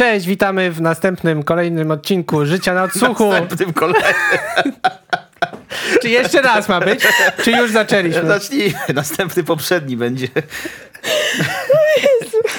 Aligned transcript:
Cześć, 0.00 0.26
witamy 0.26 0.70
w 0.70 0.80
następnym, 0.80 1.42
kolejnym 1.42 1.90
odcinku 1.90 2.46
Życia 2.46 2.74
na 2.74 2.82
odsłuchu. 2.82 3.30
Następnym 3.30 3.72
kolejnym. 3.72 4.12
Czy 6.02 6.08
jeszcze 6.08 6.42
raz 6.42 6.68
ma 6.68 6.80
być? 6.80 7.00
Czy 7.44 7.50
już 7.50 7.70
zaczęliśmy? 7.70 8.26
Zacznijmy. 8.26 8.78
Następny 8.94 9.44
poprzedni 9.44 9.96
będzie. 9.96 10.28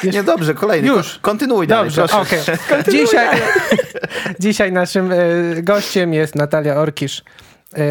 Nie, 0.03 0.23
dobrze, 0.23 0.53
kolejny. 0.53 0.87
Już. 0.87 1.13
Ko- 1.13 1.19
Kontynuuj 1.21 1.67
dalej, 1.67 1.91
Dobrze, 1.91 2.07
proszę. 2.07 2.21
okej. 2.21 2.93
Dzisiaj, 2.93 3.27
dzisiaj 4.39 4.71
naszym 4.71 5.11
e, 5.11 5.15
gościem 5.61 6.13
jest 6.13 6.35
Natalia 6.35 6.75
Orkisz, 6.75 7.23
e, 7.77 7.81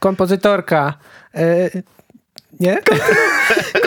kompozytorka, 0.00 0.94
e, 1.34 1.70
nie? 2.60 2.78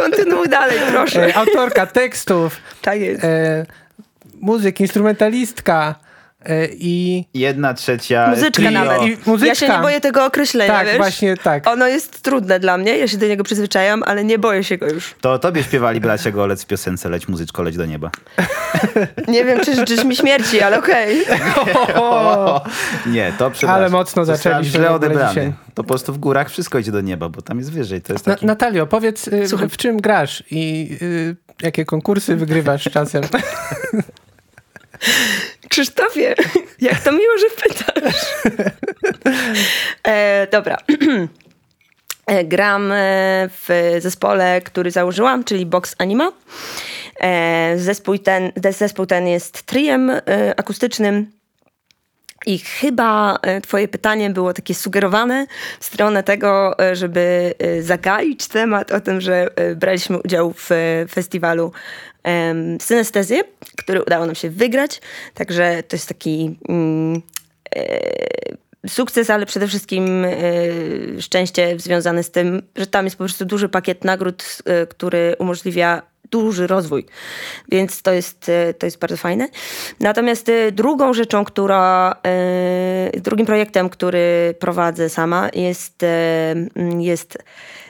Kontynuuj 0.02 0.50
dalej, 0.50 0.80
proszę. 0.92 1.38
Autorka 1.38 1.86
tekstów, 1.86 2.58
Tak 2.82 3.00
jest. 3.02 3.22
Muzyk, 4.46 4.80
instrumentalistka 4.82 5.96
e, 6.46 6.68
i 6.72 7.26
Jedna 7.34 7.74
trzecia 7.74 8.28
Muzyczka 8.30 8.52
trio. 8.52 8.72
nawet. 8.72 9.02
I 9.02 9.18
muzyczka. 9.26 9.48
Ja 9.48 9.56
się 9.56 9.68
nie 9.70 9.80
boję 9.84 10.02
tego 10.02 10.26
określenia, 10.26 10.74
tak, 10.74 10.88
wiesz? 10.88 10.98
właśnie 10.98 11.38
tak. 11.38 11.68
Ono 11.68 11.88
jest 11.88 12.22
trudne 12.22 12.60
dla 12.60 12.78
mnie, 12.78 12.98
ja 12.98 13.08
się 13.08 13.18
do 13.18 13.28
niego 13.28 13.44
przyzwyczajam, 13.44 14.04
ale 14.06 14.24
nie 14.24 14.40
boję 14.40 14.64
się 14.64 14.78
go 14.78 14.88
już. 14.88 15.16
To 15.22 15.40
tobie 15.40 15.64
śpiewali 15.64 16.00
bracia 16.00 16.32
Golec 16.32 16.64
w 16.64 16.68
piosence 16.68 17.10
Leć 17.10 17.28
muzyczko, 17.28 17.64
leć 17.64 17.78
do 17.78 17.86
nieba. 17.86 18.12
Nie 19.28 19.46
wiem, 19.46 19.60
czy 19.66 19.76
życzysz 19.76 20.04
mi 20.04 20.16
śmierci, 20.16 20.62
ale 20.62 20.80
okej. 20.80 21.26
O, 21.96 22.62
Nie, 23.06 23.34
to 23.38 23.52
przepraszam. 23.52 23.76
Ale 23.82 23.90
mocno 23.90 24.26
zaczęliśmy 24.26 24.80
źle 24.80 24.92
odebrany. 24.92 25.54
To 25.74 25.84
po 25.84 25.88
prostu 25.88 26.14
w 26.14 26.18
górach 26.18 26.50
wszystko 26.50 26.80
idzie 26.80 26.92
do 26.92 27.02
nieba, 27.02 27.30
bo 27.30 27.42
tam 27.42 27.58
jest 27.58 27.72
wyżej. 27.72 28.02
To 28.02 28.14
jest 28.14 28.28
Na, 28.28 28.34
taki... 28.34 28.46
Natalio, 28.46 28.88
powiedz, 28.88 29.28
y, 29.28 29.48
Słucham. 29.48 29.70
w 29.70 29.78
czym 29.78 30.02
grasz 30.02 30.44
i 30.52 30.90
y, 31.02 31.36
jakie 31.62 31.86
konkursy 31.86 32.36
wygrywasz 32.36 32.84
czasem? 32.84 33.24
Krzysztofie, 35.70 36.36
jak 36.82 37.00
to 37.04 37.12
miło, 37.12 37.38
że 37.38 37.64
pytasz. 37.64 38.26
E, 40.08 40.48
dobra. 40.52 40.78
E, 42.28 42.46
Gram 42.46 42.92
e, 42.92 42.96
w 43.50 43.96
zespole, 44.00 44.62
który 44.62 44.92
założyłam, 44.92 45.44
czyli 45.44 45.66
Box 45.66 45.96
Anima. 45.98 46.32
E, 47.20 47.74
Zespół 47.78 48.18
ten, 48.18 48.52
zespół 48.72 49.06
ten 49.06 49.28
jest 49.28 49.64
triem 49.64 50.12
akustycznym. 50.58 51.32
I 52.46 52.60
chyba 52.60 53.40
twoje 53.64 53.88
pytanie 53.88 54.30
było 54.30 54.54
takie 54.54 54.76
sugerowane 54.76 55.48
w 55.80 55.86
stronę 55.86 56.24
tego, 56.24 56.76
żeby 56.94 57.54
zagaić 57.82 58.48
temat 58.48 58.92
o 58.92 59.00
tym, 59.00 59.22
że 59.22 59.50
braliśmy 59.76 60.20
udział 60.22 60.54
w 60.58 60.70
festiwalu 61.12 61.72
em, 62.26 62.78
Synestezję, 62.82 63.44
który 63.78 64.04
udało 64.04 64.26
nam 64.26 64.36
się 64.36 64.50
wygrać. 64.50 65.02
Także 65.34 65.84
to 65.88 65.96
jest 65.96 66.08
taki 66.08 66.58
mm, 66.70 67.22
e, 67.76 68.88
sukces, 68.88 69.30
ale 69.30 69.46
przede 69.46 69.68
wszystkim 69.68 70.26
e, 70.26 70.32
szczęście 71.22 71.80
związane 71.80 72.24
z 72.24 72.32
tym, 72.32 72.62
że 72.76 72.88
tam 72.88 73.06
jest 73.06 73.18
po 73.18 73.24
prostu 73.24 73.46
duży 73.46 73.70
pakiet 73.70 74.04
nagród, 74.04 74.58
e, 74.66 74.88
który 74.88 75.36
umożliwia 75.40 76.02
duży 76.32 76.68
rozwój. 76.68 77.06
Więc 77.72 78.02
to 78.02 78.14
jest, 78.14 78.50
e, 78.50 78.74
to 78.74 78.86
jest 78.86 79.00
bardzo 79.00 79.18
fajne. 79.18 79.48
Natomiast 80.00 80.50
e, 80.50 80.72
drugą 80.72 81.14
rzeczą, 81.14 81.46
która, 81.46 82.16
e, 82.26 83.20
drugim 83.20 83.46
projektem, 83.46 83.90
który 83.90 84.56
prowadzę 84.60 85.10
sama 85.10 85.50
jest, 85.54 86.06
jest 87.00 87.38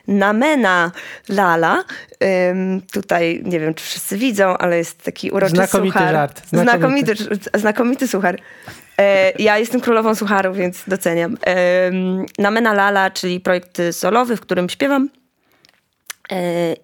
Namena 0.08 0.92
Lala. 1.30 1.84
Tutaj 2.92 3.42
nie 3.46 3.60
wiem, 3.60 3.74
czy 3.74 3.86
wszyscy 3.86 4.18
widzą, 4.18 4.58
ale 4.58 4.78
jest 4.78 5.04
taki 5.04 5.32
uroczy 5.32 5.56
Znakomity 5.56 5.94
suchar. 5.94 6.14
żart, 6.14 6.42
znakomity. 6.48 7.16
Znakomity, 7.16 7.60
znakomity 7.60 8.08
suchar. 8.08 8.40
Ja 9.40 9.58
jestem 9.58 9.82
królową 9.82 10.16
sucharu, 10.16 10.54
więc 10.54 10.84
doceniam. 10.88 11.38
Namena 12.38 12.74
Lala, 12.74 13.12
czyli 13.12 13.40
projekt 13.40 13.78
solowy, 13.92 14.38
w 14.38 14.42
którym 14.42 14.70
śpiewam 14.70 15.10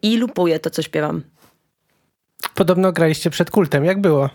i 0.02 0.18
lupuję 0.18 0.60
to, 0.60 0.70
co 0.70 0.82
śpiewam. 0.82 1.24
Podobno 2.56 2.92
graliście 2.92 3.30
przed 3.30 3.52
kultem, 3.52 3.86
jak 3.86 4.02
było? 4.02 4.30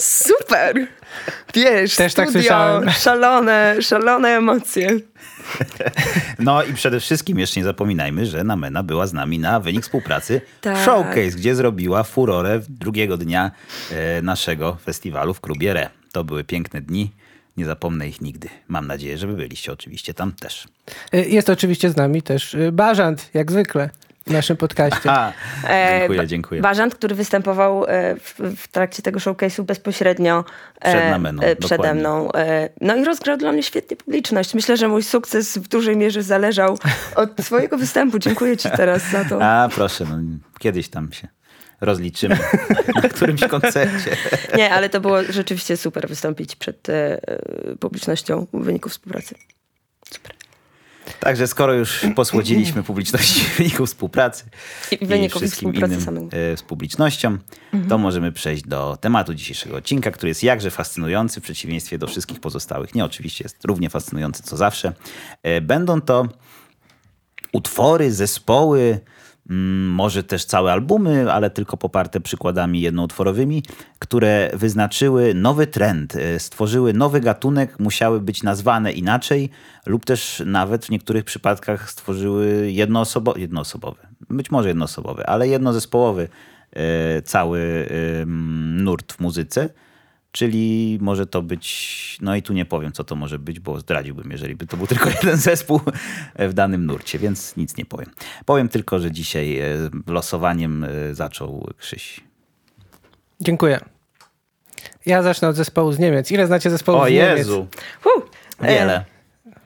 Super! 0.00 0.86
Wiesz, 1.54 1.96
Też 1.96 2.14
tak 2.14 2.28
studio, 2.28 2.42
słyszałem. 2.42 2.90
szalone, 2.90 3.76
szalone 3.82 4.28
emocje. 4.28 4.90
No 6.38 6.62
i 6.62 6.74
przede 6.74 7.00
wszystkim 7.00 7.38
jeszcze 7.38 7.60
nie 7.60 7.64
zapominajmy, 7.64 8.26
że 8.26 8.44
Namena 8.44 8.82
była 8.82 9.06
z 9.06 9.12
nami 9.12 9.38
na 9.38 9.60
wynik 9.60 9.82
współpracy 9.82 10.40
Tak. 10.60 10.78
Showcase, 10.78 11.30
gdzie 11.36 11.54
zrobiła 11.54 12.02
furorę 12.02 12.60
drugiego 12.68 13.16
dnia 13.16 13.50
e, 13.92 14.22
naszego 14.22 14.76
festiwalu 14.84 15.34
w 15.34 15.40
klubie 15.40 15.70
Re. 15.70 15.90
To 16.12 16.24
były 16.24 16.44
piękne 16.44 16.80
dni. 16.80 17.12
Nie 17.56 17.64
zapomnę 17.66 18.08
ich 18.08 18.20
nigdy. 18.20 18.48
Mam 18.68 18.86
nadzieję, 18.86 19.18
że 19.18 19.26
wy 19.26 19.32
byliście 19.34 19.72
oczywiście 19.72 20.14
tam 20.14 20.32
też. 20.32 20.68
Y, 21.14 21.28
Jest 21.28 21.48
oczywiście 21.50 21.90
z 21.90 21.96
nami 21.96 22.22
też 22.22 22.54
y, 22.54 22.72
Bażant, 22.72 23.30
jak 23.34 23.52
zwykle, 23.52 23.90
w 24.26 24.30
naszym 24.32 24.56
podcaście. 24.56 25.10
A, 25.10 25.32
E, 25.68 25.98
dziękuję, 25.98 26.26
dziękuję. 26.26 26.60
Bażant, 26.60 26.94
który 26.94 27.14
występował 27.14 27.84
e, 27.88 28.16
w, 28.16 28.34
w 28.56 28.68
trakcie 28.68 29.02
tego 29.02 29.18
showcase'u 29.20 29.62
bezpośrednio 29.62 30.44
e, 30.80 30.92
Przed 30.92 31.10
Nameną, 31.10 31.42
e, 31.42 31.56
przede 31.56 31.76
dokładnie. 31.76 32.00
mną. 32.00 32.28
No 32.80 32.96
i 32.96 33.04
rozgrał 33.04 33.36
dla 33.36 33.52
mnie 33.52 33.62
świetnie 33.62 33.96
publiczność. 33.96 34.54
Myślę, 34.54 34.76
że 34.76 34.88
mój 34.88 35.02
sukces 35.02 35.58
w 35.58 35.68
dużej 35.68 35.96
mierze 35.96 36.22
zależał 36.22 36.78
od 37.16 37.30
swojego 37.44 37.78
występu. 37.78 38.18
Dziękuję 38.18 38.56
ci 38.56 38.68
teraz 38.76 39.10
za 39.10 39.24
to. 39.24 39.42
A 39.44 39.68
proszę, 39.74 40.04
no, 40.04 40.16
kiedyś 40.58 40.88
tam 40.88 41.12
się 41.12 41.28
rozliczymy 41.80 42.38
na 43.02 43.08
którymś 43.08 43.40
koncercie. 43.44 44.16
Nie, 44.56 44.74
ale 44.74 44.88
to 44.88 45.00
było 45.00 45.22
rzeczywiście 45.22 45.76
super 45.76 46.08
wystąpić 46.08 46.56
przed 46.56 46.86
publicznością 47.80 48.46
w 48.52 48.64
wyniku 48.64 48.88
współpracy. 48.88 49.34
Także 51.20 51.46
skoro 51.46 51.72
już 51.74 52.00
posłodziliśmy 52.16 52.82
publiczności 52.82 53.40
w 53.40 53.56
wyniku 53.58 53.86
współpracy 53.86 54.44
I 55.00 55.06
wyniku 55.06 55.38
wszystkim 55.38 55.72
współpracy 55.72 55.94
innym 55.94 56.04
samego. 56.04 56.26
e, 56.36 56.56
z 56.56 56.62
publicznością, 56.62 57.38
to 57.88 57.98
możemy 57.98 58.32
przejść 58.32 58.62
do 58.64 58.98
tematu 59.00 59.34
dzisiejszego 59.34 59.76
odcinka, 59.76 60.10
który 60.10 60.28
jest 60.28 60.42
jakże 60.42 60.70
fascynujący 60.70 61.40
w 61.40 61.42
przeciwieństwie 61.42 61.98
do 61.98 62.06
wszystkich 62.06 62.40
pozostałych. 62.40 62.94
Nie, 62.94 63.04
oczywiście 63.04 63.44
jest 63.44 63.64
równie 63.64 63.90
fascynujący 63.90 64.42
co 64.42 64.56
zawsze. 64.56 64.92
E, 65.42 65.60
Będą 65.60 66.00
to 66.00 66.28
utwory, 67.52 68.12
zespoły, 68.12 69.00
może 69.86 70.22
też 70.22 70.44
całe 70.44 70.72
albumy, 70.72 71.32
ale 71.32 71.50
tylko 71.50 71.76
poparte 71.76 72.20
przykładami 72.20 72.80
jednoutworowymi, 72.80 73.62
które 73.98 74.50
wyznaczyły 74.54 75.34
nowy 75.34 75.66
trend, 75.66 76.16
e, 76.16 76.38
stworzyły 76.38 76.92
nowy 76.92 77.20
gatunek, 77.20 77.78
musiały 77.78 78.20
być 78.20 78.42
nazwane 78.42 78.92
inaczej 78.92 79.50
lub 79.86 80.04
też 80.04 80.42
nawet 80.46 80.86
w 80.86 80.90
niektórych 80.90 81.24
przypadkach 81.24 81.90
stworzyły 81.90 82.70
jednoosobo 82.72 83.38
jednoosobowy, 83.38 84.00
być 84.30 84.50
może 84.50 84.68
jednoosobowy, 84.68 85.26
ale 85.26 85.48
jednozespołowy 85.48 86.28
e, 86.72 87.22
cały 87.22 87.88
nurt 88.26 89.12
w 89.12 89.20
muzyce. 89.20 89.68
Czyli 90.32 90.98
może 91.00 91.26
to 91.26 91.42
być, 91.42 92.18
no 92.20 92.36
i 92.36 92.42
tu 92.42 92.52
nie 92.52 92.64
powiem, 92.64 92.92
co 92.92 93.04
to 93.04 93.16
może 93.16 93.38
być, 93.38 93.60
bo 93.60 93.80
zdradziłbym, 93.80 94.30
jeżeli 94.30 94.56
by 94.56 94.66
to 94.66 94.76
był 94.76 94.86
tylko 94.86 95.08
jeden 95.22 95.36
zespół 95.36 95.80
w 96.38 96.52
danym 96.52 96.86
nurcie, 96.86 97.18
więc 97.18 97.56
nic 97.56 97.76
nie 97.76 97.84
powiem. 97.84 98.10
Powiem 98.44 98.68
tylko, 98.68 98.98
że 98.98 99.10
dzisiaj 99.10 99.58
e, 99.58 99.64
losowaniem 100.06 100.84
e, 100.84 101.14
zaczął 101.14 101.68
Krzyś. 101.78 102.20
Dziękuję. 103.40 103.80
Ja 105.06 105.22
zacznę 105.22 105.48
od 105.48 105.56
zespołu 105.56 105.92
z 105.92 105.98
Niemiec. 105.98 106.30
Ile 106.30 106.46
znacie 106.46 106.70
zespołów 106.70 107.02
O 107.02 107.06
z 107.06 107.10
Niemiec? 107.10 107.38
Jezu, 107.38 107.66
Huh. 108.00 108.30
wiele. 108.62 109.04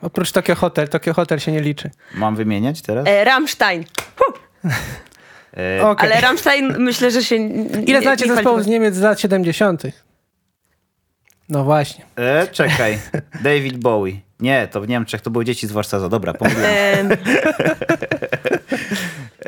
Oprócz 0.02 0.32
Tokio 0.32 0.54
Hotel. 0.54 0.88
Tokio 0.88 1.14
Hotel 1.14 1.38
się 1.38 1.52
nie 1.52 1.60
liczy. 1.60 1.90
Mam 2.14 2.36
wymieniać 2.36 2.82
teraz? 2.82 3.06
E, 3.08 3.24
Rammstein. 3.24 3.84
Huh. 4.16 4.40
E, 5.56 5.86
Okej. 5.86 6.12
Ale 6.12 6.20
Rammstein 6.20 6.74
myślę, 6.78 7.10
że 7.10 7.22
się... 7.24 7.36
Ile 7.86 8.02
znacie 8.02 8.28
zespołów 8.28 8.62
z 8.64 8.66
Niemiec 8.66 8.94
z 8.94 9.00
lat 9.00 9.20
70. 9.20 9.82
No 11.48 11.64
właśnie. 11.64 12.04
e, 12.16 12.46
czekaj, 12.46 12.98
David 13.42 13.78
Bowie. 13.78 14.12
Nie, 14.40 14.68
to 14.68 14.80
w 14.80 14.88
Niemczech 14.88 15.20
to 15.20 15.30
były 15.30 15.44
dzieci 15.44 15.66
z 15.66 15.72
Warszawa. 15.72 16.08
Dobra, 16.08 16.34
pomyliłem. 16.34 17.08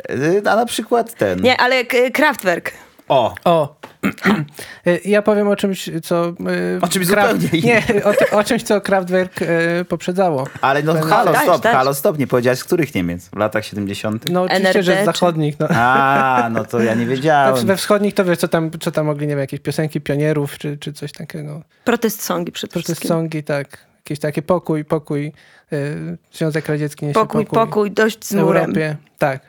E, 0.09 0.51
a 0.51 0.55
na 0.55 0.65
przykład 0.65 1.13
ten. 1.13 1.41
nie, 1.41 1.57
ale 1.57 1.85
Kraftwerk. 2.13 2.73
O, 3.07 3.35
O. 3.45 3.75
Y, 4.87 5.01
Ja 5.05 5.21
powiem 5.21 5.47
o 5.47 5.55
czymś, 5.55 5.89
co... 6.03 6.27
y, 6.29 6.79
O 6.81 6.87
czymś 6.87 7.07
Kraft- 7.07 7.41
zupełnie 7.41 7.47
innym. 7.59 7.83
Nie, 7.95 8.03
o, 8.31 8.37
o 8.37 8.43
czymś, 8.43 8.63
co 8.63 8.81
Kraftwerk 8.81 9.41
y, 9.41 9.85
poprzedzało. 9.89 10.47
ale 10.61 10.83
no 10.83 10.93
Będę- 10.93 11.09
halo, 11.09 11.35
stop, 11.35 11.61
dać. 11.61 11.73
halo, 11.75 11.93
stop. 11.93 12.17
Nie 12.17 12.27
powiedziałeś 12.27 12.59
z 12.59 12.63
których 12.63 12.95
Niemiec? 12.95 13.29
W 13.29 13.35
latach 13.37 13.65
70. 13.65 14.29
No 14.29 14.41
oczywiście, 14.43 14.83
że 14.83 14.91
z 14.91 14.95
NRD 14.95 15.05
zachodnich. 15.13 15.59
No. 15.59 15.67
A, 15.69 16.49
no 16.51 16.65
to 16.65 16.79
ja 16.81 16.93
nie 16.93 17.05
wiedziałem. 17.05 17.65
We 17.65 17.77
wschodnich 17.77 18.13
to 18.13 18.25
wiesz, 18.25 18.37
co 18.37 18.47
tam, 18.47 18.71
co 18.79 18.91
tam 18.91 19.05
mogli, 19.05 19.27
nie 19.27 19.31
wiem, 19.33 19.39
jakieś 19.39 19.59
piosenki 19.59 20.01
pionierów, 20.01 20.57
czy, 20.57 20.77
czy 20.77 20.93
coś 20.93 21.11
takiego. 21.11 21.61
Protest 21.83 22.23
songi 22.23 22.51
przede 22.51 22.71
Protest 22.73 22.87
wszystkim. 22.87 23.07
songi, 23.09 23.43
tak. 23.43 23.77
Jakieś 23.97 24.19
takie 24.19 24.41
pokój, 24.41 24.85
pokój. 24.85 25.31
Y, 25.73 26.17
Związek 26.33 26.67
Radziecki 26.67 27.05
niesie 27.05 27.19
Pokój, 27.19 27.45
pokój, 27.45 27.91
dość 27.91 28.25
z 28.25 28.33
w 28.33 28.35
murem. 28.35 28.63
Europie. 28.63 28.95
Tak. 29.17 29.39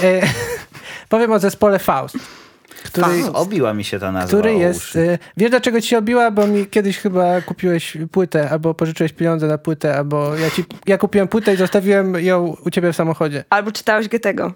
Powiem 1.08 1.32
o 1.32 1.38
zespole 1.38 1.78
Faust, 1.78 2.16
który, 2.82 3.06
Obiła 3.32 3.74
mi 3.74 3.84
się 3.84 3.98
ta 3.98 4.12
nazwa 4.12 4.28
który 4.28 4.54
jest... 4.54 4.80
uszy. 4.80 4.98
y, 4.98 5.18
Wiesz 5.36 5.50
dlaczego 5.50 5.80
ci 5.80 5.88
się 5.88 5.98
obiła? 5.98 6.30
Bo 6.30 6.46
mi 6.46 6.66
kiedyś 6.66 6.98
chyba 6.98 7.40
kupiłeś 7.40 7.96
płytę, 8.12 8.50
albo 8.50 8.74
pożyczyłeś 8.74 9.12
pieniądze 9.12 9.46
na 9.46 9.58
płytę, 9.58 9.96
albo 9.96 10.36
ja, 10.36 10.50
ci, 10.50 10.64
ja 10.86 10.98
kupiłem 10.98 11.28
płytę 11.28 11.54
i 11.54 11.56
zostawiłem 11.56 12.14
ją 12.14 12.56
u 12.64 12.70
ciebie 12.70 12.92
w 12.92 12.96
samochodzie. 12.96 13.44
Albo 13.50 13.72
czytałeś 13.72 14.08
Goethego. 14.08 14.52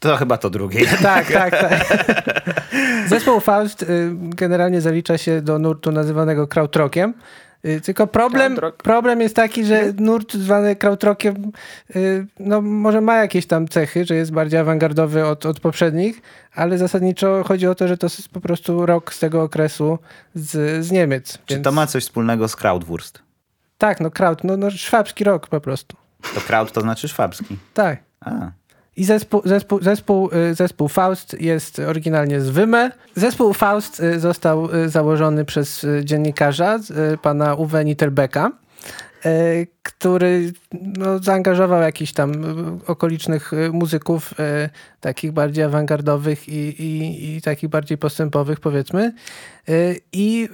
To 0.00 0.16
chyba 0.16 0.36
to 0.36 0.50
drugie. 0.50 0.80
Tak, 1.02 1.32
tak, 1.32 1.50
tak. 1.60 2.04
Zespół 3.08 3.40
Faust 3.40 3.82
y, 3.82 3.86
generalnie 4.14 4.80
zalicza 4.80 5.18
się 5.18 5.42
do 5.42 5.58
nurtu 5.58 5.92
nazywanego 5.92 6.46
krautrockiem. 6.46 7.14
Y, 7.64 7.80
Tylko 7.80 8.06
problem, 8.06 8.56
Krautrock. 8.56 8.82
problem 8.82 9.20
jest 9.20 9.36
taki, 9.36 9.64
że 9.64 9.92
nurt 9.98 10.34
zwany 10.34 10.76
krautrockiem 10.76 11.52
y, 11.96 12.26
no, 12.40 12.60
może 12.60 13.00
ma 13.00 13.16
jakieś 13.16 13.46
tam 13.46 13.68
cechy, 13.68 14.04
że 14.04 14.14
jest 14.14 14.32
bardziej 14.32 14.60
awangardowy 14.60 15.26
od, 15.26 15.46
od 15.46 15.60
poprzednich, 15.60 16.22
ale 16.54 16.78
zasadniczo 16.78 17.42
chodzi 17.46 17.66
o 17.66 17.74
to, 17.74 17.88
że 17.88 17.96
to 17.98 18.06
jest 18.06 18.28
po 18.28 18.40
prostu 18.40 18.86
rok 18.86 19.14
z 19.14 19.18
tego 19.18 19.42
okresu 19.42 19.98
z, 20.34 20.84
z 20.86 20.90
Niemiec. 20.90 21.38
Czy 21.46 21.54
Więc- 21.54 21.64
to 21.64 21.72
ma 21.72 21.86
coś 21.86 22.04
wspólnego 22.04 22.48
z 22.48 22.56
Krautwurst? 22.56 23.22
Tak, 23.78 24.00
no 24.00 24.10
kraut, 24.10 24.44
no, 24.44 24.56
no 24.56 24.70
szwabski 24.70 25.24
rok 25.24 25.46
po 25.46 25.60
prostu. 25.60 25.96
To 26.34 26.40
kraut 26.40 26.72
to 26.72 26.80
znaczy 26.80 27.08
szwabski. 27.08 27.56
Tak. 27.74 27.98
A, 28.20 28.30
I 28.96 29.04
zespół, 29.04 29.42
zespół, 29.44 29.82
zespół, 29.82 30.30
y, 30.50 30.54
zespół 30.54 30.88
Faust 30.88 31.40
jest 31.40 31.78
oryginalnie 31.78 32.40
z 32.40 32.50
Wyme. 32.50 32.90
Zespół 33.14 33.52
Faust 33.52 34.00
y, 34.00 34.20
został 34.20 34.74
y, 34.74 34.88
założony 34.88 35.44
przez 35.44 35.86
dziennikarza, 36.04 36.78
pana 37.22 37.54
Uwe 37.54 37.84
Nitterbecka, 37.84 38.52
który 39.82 40.52
no, 40.72 41.18
zaangażował 41.18 41.82
jakichś 41.82 42.12
tam 42.12 42.32
okolicznych 42.86 43.52
muzyków, 43.72 44.34
takich 45.00 45.32
bardziej 45.32 45.64
awangardowych 45.64 46.48
i, 46.48 46.82
i, 46.82 47.36
i 47.36 47.42
takich 47.42 47.70
bardziej 47.70 47.98
postępowych, 47.98 48.60
powiedzmy. 48.60 49.12
I 50.12 50.48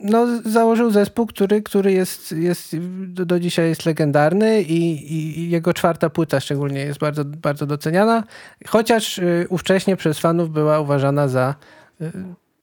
no, 0.00 0.26
założył 0.44 0.90
zespół, 0.90 1.26
który, 1.26 1.62
który 1.62 1.92
jest, 1.92 2.32
jest 2.32 2.76
do, 3.06 3.26
do 3.26 3.40
dzisiaj 3.40 3.68
jest 3.68 3.86
legendarny 3.86 4.62
i, 4.62 5.12
i, 5.14 5.50
jego 5.50 5.74
czwarta 5.74 6.10
płyta 6.10 6.40
szczególnie 6.40 6.80
jest 6.80 6.98
bardzo, 6.98 7.24
bardzo 7.24 7.66
doceniana, 7.66 8.24
chociaż 8.66 9.18
y, 9.18 9.46
ówcześnie 9.48 9.96
przez 9.96 10.18
fanów 10.18 10.50
była 10.50 10.80
uważana 10.80 11.28
za, 11.28 11.54
y, 12.00 12.12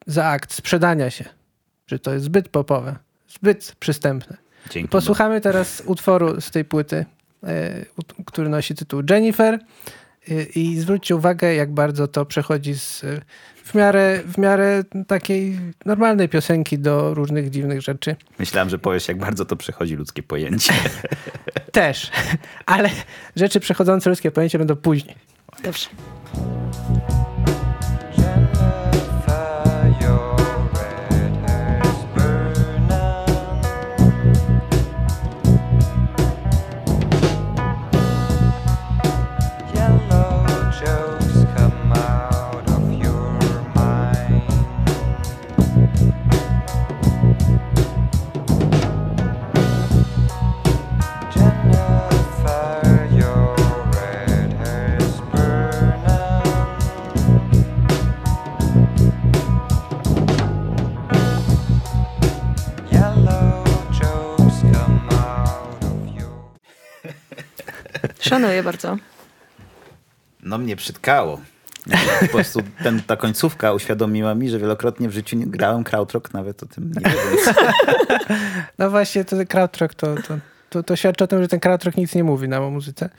za 0.07 0.25
akt 0.25 0.53
sprzedania 0.53 1.09
się, 1.09 1.25
że 1.87 1.99
to 1.99 2.13
jest 2.13 2.25
zbyt 2.25 2.49
popowe, 2.49 2.95
zbyt 3.27 3.75
przystępne. 3.79 4.37
dzięki. 4.69 4.89
Posłuchamy 4.89 5.41
teraz 5.41 5.83
utworu 5.85 6.41
z 6.41 6.51
tej 6.51 6.65
płyty, 6.65 7.05
y, 7.43 7.85
który 8.25 8.49
nosi 8.49 8.75
tytuł 8.75 9.01
Jennifer 9.09 9.59
y, 10.29 10.43
i 10.55 10.79
zwróćcie 10.79 11.15
uwagę, 11.15 11.55
jak 11.55 11.73
bardzo 11.73 12.07
to 12.07 12.25
przechodzi 12.25 12.73
z 12.75 13.05
w 13.63 13.75
miarę, 13.75 14.19
w 14.25 14.37
miarę 14.37 14.83
takiej 15.07 15.59
normalnej 15.85 16.29
piosenki 16.29 16.79
do 16.79 17.13
różnych 17.13 17.49
dziwnych 17.49 17.81
rzeczy. 17.81 18.15
Myślałem, 18.39 18.69
że 18.69 18.79
powiesz, 18.79 19.07
jak 19.07 19.17
bardzo 19.17 19.45
to 19.45 19.55
przechodzi 19.55 19.95
ludzkie 19.95 20.23
pojęcie. 20.23 20.73
Też, 21.71 22.11
ale 22.65 22.89
rzeczy 23.35 23.59
przechodzące 23.59 24.09
ludzkie 24.09 24.31
pojęcie 24.31 24.57
będą 24.57 24.75
później. 24.75 25.15
Dobrze. 25.63 25.87
Szanuję 68.31 68.63
bardzo. 68.63 68.97
No 70.43 70.57
mnie 70.57 70.75
przytkało. 70.75 71.41
Po 72.21 72.27
prostu 72.27 72.59
ten, 72.83 73.01
ta 73.01 73.15
końcówka 73.15 73.73
uświadomiła 73.73 74.35
mi, 74.35 74.49
że 74.49 74.59
wielokrotnie 74.59 75.09
w 75.09 75.13
życiu 75.13 75.37
nie 75.37 75.45
grałem 75.45 75.83
krautrock, 75.83 76.33
nawet 76.33 76.63
o 76.63 76.65
tym 76.65 76.91
nie 76.91 77.11
wiedząc. 77.11 77.57
No 78.77 78.89
właśnie, 78.89 79.25
to 79.25 79.35
krautrock 79.49 79.93
to, 79.93 80.15
to, 80.15 80.37
to, 80.71 80.83
to 80.83 80.95
świadczy 80.95 81.23
o 81.23 81.27
tym, 81.27 81.41
że 81.41 81.47
ten 81.47 81.59
krautrock 81.59 81.97
nic 81.97 82.15
nie 82.15 82.23
mówi 82.23 82.49
nam 82.49 82.63
o 82.63 82.69
muzyce. 82.69 83.09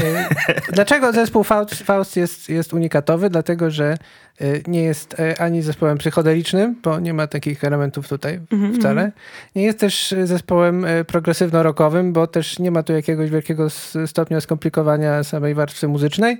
E, 0.00 0.28
Dlaczego 0.72 1.12
zespół 1.12 1.44
Faust, 1.44 1.74
Faust 1.74 2.16
jest, 2.16 2.48
jest 2.48 2.72
unikatowy? 2.72 3.30
Dlatego, 3.30 3.70
że 3.70 3.96
e, 4.40 4.46
nie 4.66 4.82
jest 4.82 5.20
e, 5.20 5.40
ani 5.40 5.62
zespołem 5.62 5.98
psychodelicznym, 5.98 6.76
bo 6.82 7.00
nie 7.00 7.14
ma 7.14 7.26
takich 7.26 7.64
elementów 7.64 8.08
tutaj 8.08 8.40
wcale. 8.78 9.12
Nie 9.54 9.62
jest 9.62 9.78
też 9.78 10.14
zespołem 10.24 10.86
progresywno-rockowym, 11.06 12.12
bo 12.12 12.26
też 12.26 12.58
nie 12.58 12.70
ma 12.70 12.82
tu 12.82 12.92
jakiegoś 12.92 13.30
wielkiego 13.30 13.70
stopnia 14.06 14.40
skomplikowania 14.40 15.24
samej 15.24 15.54
warstwy 15.54 15.88
muzycznej. 15.88 16.38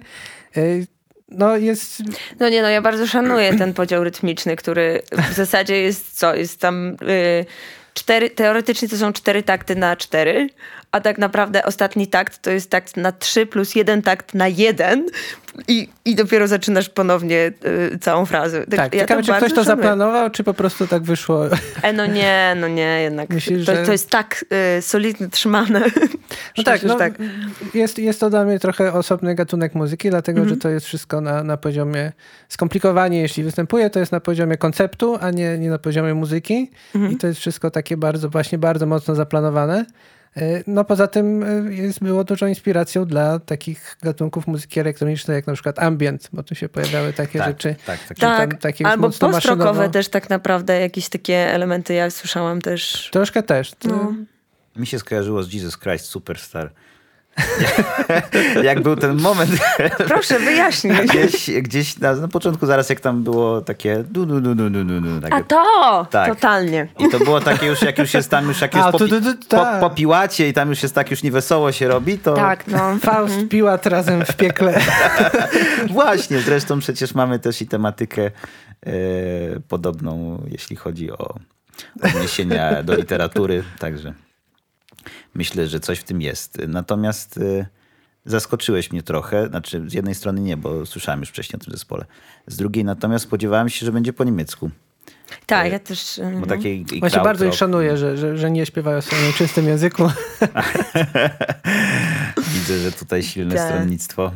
No 1.28 1.56
jest 1.56 2.02
No 2.40 2.48
nie, 2.48 2.62
no 2.62 2.68
ja 2.68 2.82
bardzo 2.82 3.06
szanuję 3.06 3.58
ten 3.58 3.74
podział 3.74 4.04
rytmiczny, 4.04 4.56
który 4.56 5.02
w 5.30 5.34
zasadzie 5.34 5.80
jest 5.82 6.18
co? 6.18 6.34
Jest 6.34 6.60
tam 6.60 6.96
y, 7.02 7.44
cztery, 7.94 8.30
teoretycznie 8.30 8.88
to 8.88 8.96
są 8.96 9.12
cztery 9.12 9.42
takty 9.42 9.76
na 9.76 9.96
cztery, 9.96 10.48
a 10.94 11.00
tak 11.00 11.18
naprawdę 11.18 11.64
ostatni 11.64 12.06
takt 12.06 12.42
to 12.42 12.50
jest 12.50 12.70
takt 12.70 12.96
na 12.96 13.12
trzy 13.12 13.46
plus 13.46 13.74
jeden 13.74 14.02
takt 14.02 14.34
na 14.34 14.48
jeden 14.48 15.06
i, 15.68 15.88
i 16.04 16.14
dopiero 16.14 16.48
zaczynasz 16.48 16.88
ponownie 16.88 17.52
y, 17.92 17.98
całą 17.98 18.26
frazę. 18.26 18.66
Tak, 18.66 18.94
ja 18.94 19.00
ciekawe, 19.00 19.22
czy 19.22 19.32
ktoś 19.32 19.40
to 19.40 19.64
szanuję. 19.64 19.64
zaplanował, 19.64 20.30
czy 20.30 20.44
po 20.44 20.54
prostu 20.54 20.86
tak 20.86 21.02
wyszło. 21.02 21.46
E, 21.82 21.92
no 21.92 22.06
nie, 22.06 22.56
no 22.60 22.68
nie, 22.68 23.02
jednak 23.02 23.30
Myślisz, 23.30 23.66
to, 23.66 23.74
że- 23.74 23.86
to 23.86 23.92
jest 23.92 24.10
tak 24.10 24.44
y, 24.78 24.82
solidnie 24.82 25.28
trzymane. 25.28 25.80
No 26.58 26.64
tak, 26.72 26.82
no, 26.82 26.94
tak. 26.94 27.12
Jest, 27.74 27.98
jest 27.98 28.20
to 28.20 28.30
dla 28.30 28.44
mnie 28.44 28.58
trochę 28.58 28.92
osobny 28.92 29.34
gatunek 29.34 29.74
muzyki, 29.74 30.10
dlatego 30.10 30.40
Mhm. 30.40 30.54
że 30.56 30.60
to 30.62 30.68
jest 30.68 30.86
wszystko 30.86 31.20
na, 31.20 31.44
na 31.44 31.56
poziomie 31.56 32.12
skomplikowanie, 32.48 33.20
jeśli 33.20 33.42
występuje, 33.44 33.90
to 33.90 33.98
jest 34.00 34.12
na 34.12 34.20
poziomie 34.20 34.56
konceptu, 34.56 35.18
a 35.20 35.30
nie, 35.30 35.58
nie 35.58 35.70
na 35.70 35.78
poziomie 35.78 36.14
muzyki. 36.14 36.70
Mhm. 36.94 37.12
I 37.12 37.16
to 37.16 37.26
jest 37.26 37.40
wszystko 37.40 37.70
takie 37.70 37.96
bardzo, 37.96 38.28
właśnie 38.28 38.58
bardzo 38.58 38.86
mocno 38.86 39.14
zaplanowane. 39.14 39.84
E, 40.36 40.62
No 40.66 40.84
poza 40.84 41.06
tym 41.06 41.42
e, 41.68 41.74
jest, 41.74 42.00
było 42.00 42.24
dużo 42.24 42.46
inspiracją 42.46 43.04
dla 43.06 43.38
takich 43.38 43.96
gatunków 44.02 44.46
muzyki 44.46 44.80
elektronicznej, 44.80 45.34
jak 45.34 45.46
na 45.46 45.52
przykład 45.52 45.78
ambient, 45.78 46.28
bo 46.32 46.42
tu 46.42 46.54
się 46.54 46.68
pojawiały 46.68 47.12
takie 47.12 47.38
Tak, 47.38 47.48
rzeczy. 47.48 47.76
tak, 47.86 47.98
tak. 48.08 48.16
Że 48.18 48.20
tam 48.26 48.36
Tak, 48.50 48.60
takie 48.60 48.86
albo 48.86 49.08
maszynowo- 49.08 49.90
też 49.90 50.08
tak 50.08 50.30
naprawdę, 50.30 50.80
jakieś 50.80 51.08
takie 51.08 51.34
elementy 51.52 51.94
ja 51.94 52.10
słyszałam 52.10 52.60
też. 52.60 53.08
Troszkę 53.12 53.42
też. 53.42 53.72
No. 53.84 54.14
Mi 54.76 54.86
się 54.86 54.98
skojarzyło 54.98 55.42
z 55.42 55.52
Jesus 55.52 55.78
Christ 55.78 56.04
Superstar. 56.06 56.70
jak 58.62 58.82
był 58.82 58.96
ten 58.96 59.20
moment 59.20 59.50
Proszę, 60.08 60.38
wyjaśnij. 60.38 60.92
gdzieś, 61.06 61.50
gdzieś 61.50 61.98
na, 61.98 62.14
na 62.14 62.28
początku, 62.28 62.66
zaraz 62.66 62.88
jak 62.88 63.00
tam 63.00 63.22
było 63.22 63.60
takie 63.60 64.04
du, 64.10 64.26
du, 64.26 64.40
du, 64.40 64.54
du, 64.54 64.70
du, 64.70 64.84
du, 64.84 65.00
du, 65.00 65.20
takie 65.20 65.34
A 65.34 65.42
to! 65.42 66.06
Tak. 66.10 66.28
Totalnie. 66.28 66.88
I 66.98 67.08
to 67.08 67.18
było 67.18 67.40
takie 67.40 67.66
już, 67.66 67.82
jak 67.82 67.98
już 67.98 68.14
jest 68.14 68.30
tam, 68.30 68.48
już 68.48 68.60
jak 68.60 68.74
A, 68.74 68.78
jest 68.78 68.90
po, 68.90 68.98
tak. 69.48 69.80
po, 69.80 69.88
po 69.88 69.94
piłacie 69.94 70.48
i 70.48 70.52
tam 70.52 70.68
już 70.68 70.82
jest 70.82 70.94
tak 70.94 71.10
już 71.10 71.22
niewesoło 71.22 71.72
się 71.72 71.88
robi, 71.88 72.18
to 72.18 72.34
Tak, 72.34 72.66
no. 72.66 72.96
Faust, 73.04 73.48
Piłat 73.50 73.86
razem 73.86 74.24
w 74.24 74.36
piekle. 74.36 74.80
właśnie, 75.90 76.40
zresztą 76.40 76.78
przecież 76.78 77.14
mamy 77.14 77.38
też 77.38 77.62
i 77.62 77.66
tematykę 77.66 78.22
e, 78.86 78.92
podobną, 79.68 80.42
jeśli 80.50 80.76
chodzi 80.76 81.12
o 81.12 81.34
odniesienia 82.02 82.82
do 82.82 82.96
literatury, 82.96 83.64
także 83.78 84.14
myślę, 85.34 85.66
że 85.66 85.80
coś 85.80 85.98
w 85.98 86.04
tym 86.04 86.20
jest. 86.22 86.58
Natomiast 86.68 87.38
e, 87.38 87.66
zaskoczyłeś 88.24 88.92
mnie 88.92 89.02
trochę, 89.02 89.48
znaczy 89.48 89.84
z 89.86 89.92
jednej 89.92 90.14
strony 90.14 90.40
nie, 90.40 90.56
bo 90.56 90.86
słyszałem 90.86 91.20
już 91.20 91.28
wcześniej 91.28 91.60
o 91.60 91.64
tym 91.64 91.72
zespole, 91.72 92.04
z 92.46 92.56
drugiej 92.56 92.84
natomiast 92.84 93.24
spodziewałem 93.24 93.68
się, 93.68 93.86
że 93.86 93.92
będzie 93.92 94.12
po 94.12 94.24
niemiecku, 94.24 94.70
Tak, 95.46 95.72
ja 95.72 95.78
też. 95.78 96.20
bo 96.22 96.28
mhm. 96.28 96.44
takie 96.44 96.74
i 96.74 97.00
Właśnie 97.00 97.20
bardzo 97.20 97.44
ich 97.44 97.54
szanuję, 97.54 97.96
że, 97.96 98.16
że, 98.16 98.38
że 98.38 98.50
nie 98.50 98.66
śpiewają 98.66 99.00
w 99.00 99.04
swoim 99.04 99.32
czystym 99.32 99.66
języku. 99.68 100.02
Widzę, 102.54 102.78
że 102.78 102.92
tutaj 102.92 103.22
silne 103.22 103.54
Tak. 103.54 103.72
stronnictwo 103.72 104.32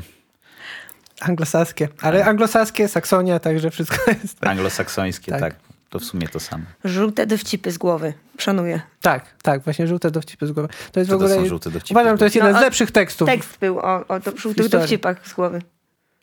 Anglosaskie. 1.20 1.88
Ale 2.00 2.24
anglosaskie, 2.24 2.88
Saksonia, 2.88 3.38
także 3.38 3.70
wszystko 3.70 4.10
jest. 4.22 4.46
anglosaksońskie, 4.46 5.32
Tak. 5.32 5.40
tak. 5.40 5.67
To 5.88 5.98
w 5.98 6.04
sumie 6.04 6.28
to 6.28 6.40
samo. 6.40 6.64
Żółte 6.84 7.26
dowcipy 7.26 7.70
z 7.72 7.78
głowy. 7.78 8.12
Szanuję. 8.38 8.80
Tak, 9.00 9.24
tak, 9.42 9.62
właśnie 9.62 9.86
żółte 9.86 10.10
dowcipy 10.10 10.46
z 10.46 10.52
głowy. 10.52 10.68
To 10.92 11.00
jest 11.00 11.10
w 11.10 11.12
to 11.12 11.16
ogóle. 11.16 11.34
są 11.34 11.46
żółte 11.46 11.70
dowcipy? 11.70 11.94
Uważam, 12.00 12.18
to 12.18 12.24
jest 12.24 12.36
jeden 12.36 12.52
No, 12.52 12.58
z 12.58 12.62
lepszych 12.62 12.90
tekstów. 12.90 13.28
Tekst 13.28 13.58
był 13.58 13.78
o, 13.78 14.06
o 14.08 14.20
do- 14.20 14.30
żółtych 14.36 14.42
Historii. 14.64 14.68
dowcipach 14.70 15.28
z 15.28 15.34
głowy. 15.34 15.62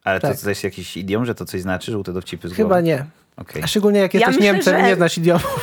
Ale 0.03 0.19
Tak. 0.19 0.35
to, 0.37 0.43
to 0.43 0.49
jest 0.49 0.63
jakiś 0.63 0.97
idiom, 0.97 1.25
że 1.25 1.35
to 1.35 1.45
coś 1.45 1.61
znaczy, 1.61 1.91
żółte 1.91 2.13
dowcipy 2.13 2.49
z 2.49 2.53
Chyba 2.53 2.67
głowy? 2.69 2.83
nie. 2.83 3.05
Okej. 3.37 3.63
A 3.63 3.67
szczególnie 3.67 3.99
jak 3.99 4.13
Ja 4.13 4.19
jesteś 4.19 4.35
myślę, 4.35 4.53
Niemcem 4.53 4.77
że- 4.77 4.83
nie 4.87 4.95
znasz 4.95 5.17
idiomów. 5.17 5.59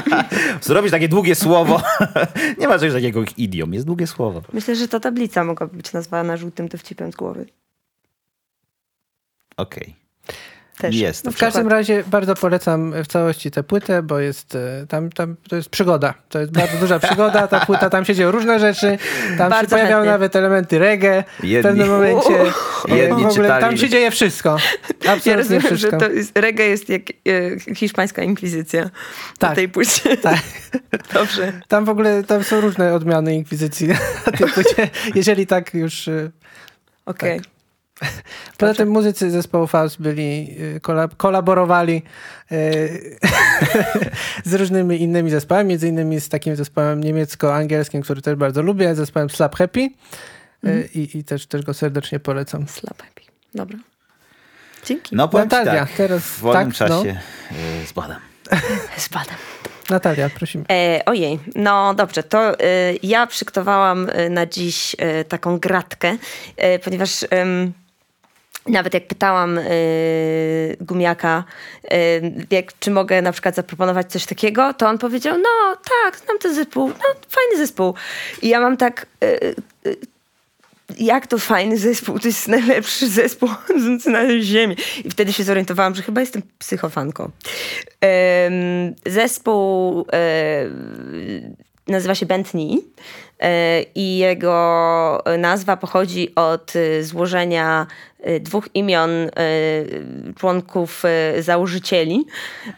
Zrobić 0.62 0.90
takie 0.90 1.08
długie 1.08 1.34
słowo. 1.34 1.82
nie 2.58 2.68
ma 2.68 2.78
czegoś 2.78 2.92
takiego 2.94 3.20
jak 3.20 3.38
idiom, 3.38 3.74
jest 3.74 3.86
długie 3.86 4.06
słowo. 4.06 4.42
Myślę, 4.52 4.76
że 4.76 4.88
ta 4.88 5.00
tablica 5.00 5.44
mogłaby 5.44 5.76
być 5.76 5.92
nazwana 5.92 6.36
żółtym 6.36 6.68
dowcipem 6.68 7.12
z 7.12 7.16
głowy. 7.16 7.46
Okej. 9.56 10.01
Też. 10.82 10.94
Jest. 10.94 11.24
Na 11.24 11.30
W 11.30 11.36
każdym 11.36 11.68
razie 11.68 12.04
bardzo 12.06 12.34
polecam 12.34 12.92
w 13.04 13.06
całości 13.06 13.50
tę 13.50 13.62
płynę, 13.62 14.02
bo 14.02 14.18
jest 14.18 14.54
e, 14.54 14.86
tam, 14.88 15.10
tam 15.10 15.36
to 15.48 15.56
jest 15.56 15.68
przygoda. 15.68 16.14
To 16.28 16.40
jest 16.40 16.52
bardzo 16.52 16.76
duża 16.78 16.98
przygoda. 17.08 17.46
Ta 17.48 17.66
płyta, 17.66 17.90
tam 17.90 18.04
się 18.04 18.14
dzieją 18.14 18.30
różne 18.30 18.60
rzeczy. 18.60 18.98
Tam 19.38 19.46
się 19.46 19.50
Bardzo 19.50 19.70
pojawiają 19.70 19.96
chętnie. 19.96 20.10
nawet 20.12 20.36
elementy 20.36 20.78
reggae 20.78 21.24
w 21.40 21.44
Jedni- 21.44 21.62
pewnym 21.62 21.88
momencie. 21.88 22.40
E, 22.90 22.96
Jedni 22.96 23.22
w 23.22 23.26
ogóle 23.26 23.30
czytali- 23.48 23.60
tam 23.64 23.76
się 23.76 23.88
dzieje 23.88 24.10
wszystko. 24.10 24.56
Absolutnie 24.98 25.32
Ja 25.32 25.38
rozumiem, 25.38 25.62
wszystko. 25.62 25.90
że 25.90 26.06
to 26.06 26.10
jest, 26.12 26.38
reggae 26.38 26.64
jest 26.64 26.88
jak 26.88 27.02
e, 27.68 27.74
hiszpańska 27.74 28.22
inkwizycja 28.22 28.90
Tak. 29.38 29.50
na 29.50 29.56
tej 29.56 29.68
płycie. 29.68 30.16
Tak. 30.16 30.40
Dobrze. 31.14 31.52
Tam 31.68 31.84
w 31.84 31.88
ogóle 31.88 32.22
tam 32.24 32.44
są 32.44 32.60
różne 32.60 32.94
odmiany 32.94 33.34
inkwizycji 33.34 33.88
na 34.26 34.32
tej 34.38 34.48
płycie. 34.48 34.90
Jeżeli 35.14 35.46
tak 35.46 35.74
już... 35.74 36.08
e, 36.08 36.30
Okej. 37.06 37.40
Poza 38.58 38.74
tym 38.74 38.88
muzycy 38.88 39.30
zespołu 39.30 39.66
Faust 39.66 40.00
byli, 40.02 40.56
y, 40.76 40.80
kolab- 40.80 41.16
kolaborowali 41.16 42.02
y, 42.52 43.18
z 44.44 44.54
różnymi 44.54 45.02
innymi 45.02 45.30
zespołami, 45.30 45.68
między 45.68 45.88
innymi 45.88 46.20
z 46.20 46.28
takim 46.28 46.56
zespołem 46.56 47.04
niemiecko-angielskim, 47.04 48.02
który 48.02 48.22
też 48.22 48.34
bardzo 48.34 48.62
lubię, 48.62 48.94
zespołem 48.94 49.30
Slap 49.30 49.56
Happy 49.56 49.90
Mhm. 50.64 50.88
i, 50.94 51.18
i 51.18 51.24
też, 51.24 51.46
też 51.46 51.62
go 51.62 51.74
serdecznie 51.74 52.20
polecam. 52.20 52.68
Slap 52.68 53.02
happy. 53.02 53.22
Dobra. 53.54 53.78
Dzięki. 54.84 55.16
No 55.16 55.28
powiem 55.28 55.48
Natalia, 55.48 55.86
tak, 55.86 55.96
teraz 55.96 56.22
w 56.22 56.38
wolnym 56.40 56.72
tak, 56.72 56.88
no. 56.90 56.98
czasie 56.98 57.20
y, 57.82 57.86
zbadam. 57.86 58.20
Spadam. 58.96 59.36
Natalia, 59.90 60.30
prosimy. 60.30 60.64
E, 60.70 61.02
ojej, 61.06 61.38
no 61.54 61.94
dobrze, 61.94 62.22
to 62.22 62.60
e, 62.60 62.94
ja 63.02 63.26
przygotowałam 63.26 64.10
na 64.30 64.46
dziś 64.46 64.96
e, 64.98 65.24
taką 65.24 65.58
gratkę, 65.58 66.16
e, 66.56 66.78
ponieważ 66.78 67.24
nawet 68.66 68.94
jak 68.94 69.06
pytałam 69.06 69.58
e, 69.58 69.64
gumiaka, 70.80 71.44
e, 71.90 71.96
jak, 72.50 72.78
czy 72.78 72.90
mogę 72.90 73.22
na 73.22 73.32
przykład 73.32 73.54
zaproponować 73.54 74.12
coś 74.12 74.26
takiego, 74.26 74.74
to 74.74 74.88
on 74.88 74.98
powiedział, 74.98 75.38
no 75.38 75.76
tak, 75.76 76.18
znam 76.18 76.38
ten 76.38 76.54
zespół, 76.54 76.88
no 76.88 77.14
fajny 77.28 77.56
zespół. 77.56 77.94
I 78.42 78.48
ja 78.48 78.60
mam 78.60 78.76
tak... 78.76 79.06
E, 79.24 79.42
e, 79.42 79.52
jak 80.98 81.26
to 81.26 81.38
fajny 81.38 81.78
zespół, 81.78 82.18
to 82.18 82.28
jest 82.28 82.48
najlepszy 82.48 83.08
zespół 83.08 83.48
na 84.06 84.40
ziemi. 84.40 84.76
I 85.04 85.10
wtedy 85.10 85.32
się 85.32 85.44
zorientowałam, 85.44 85.94
że 85.94 86.02
chyba 86.02 86.20
jestem 86.20 86.42
psychofanką. 86.58 87.30
Zespół 89.06 90.06
nazywa 91.86 92.14
się 92.14 92.26
Bentley 92.26 92.84
e, 93.40 93.82
i 93.94 94.16
jego 94.18 95.22
nazwa 95.38 95.76
pochodzi 95.76 96.34
od 96.34 96.72
e, 96.76 97.02
złożenia 97.02 97.86
e, 98.20 98.40
dwóch 98.40 98.68
imion 98.74 99.10
e, 99.10 99.30
członków 100.38 101.04
e, 101.04 101.42
założycieli, 101.42 102.24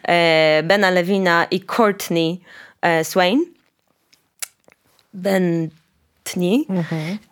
e, 0.03 0.63
Bena 0.63 0.89
Lewina 0.89 1.45
i 1.51 1.61
Courtney 1.61 2.39
e, 2.81 3.03
Swain. 3.03 3.45
Bentley. 5.13 6.65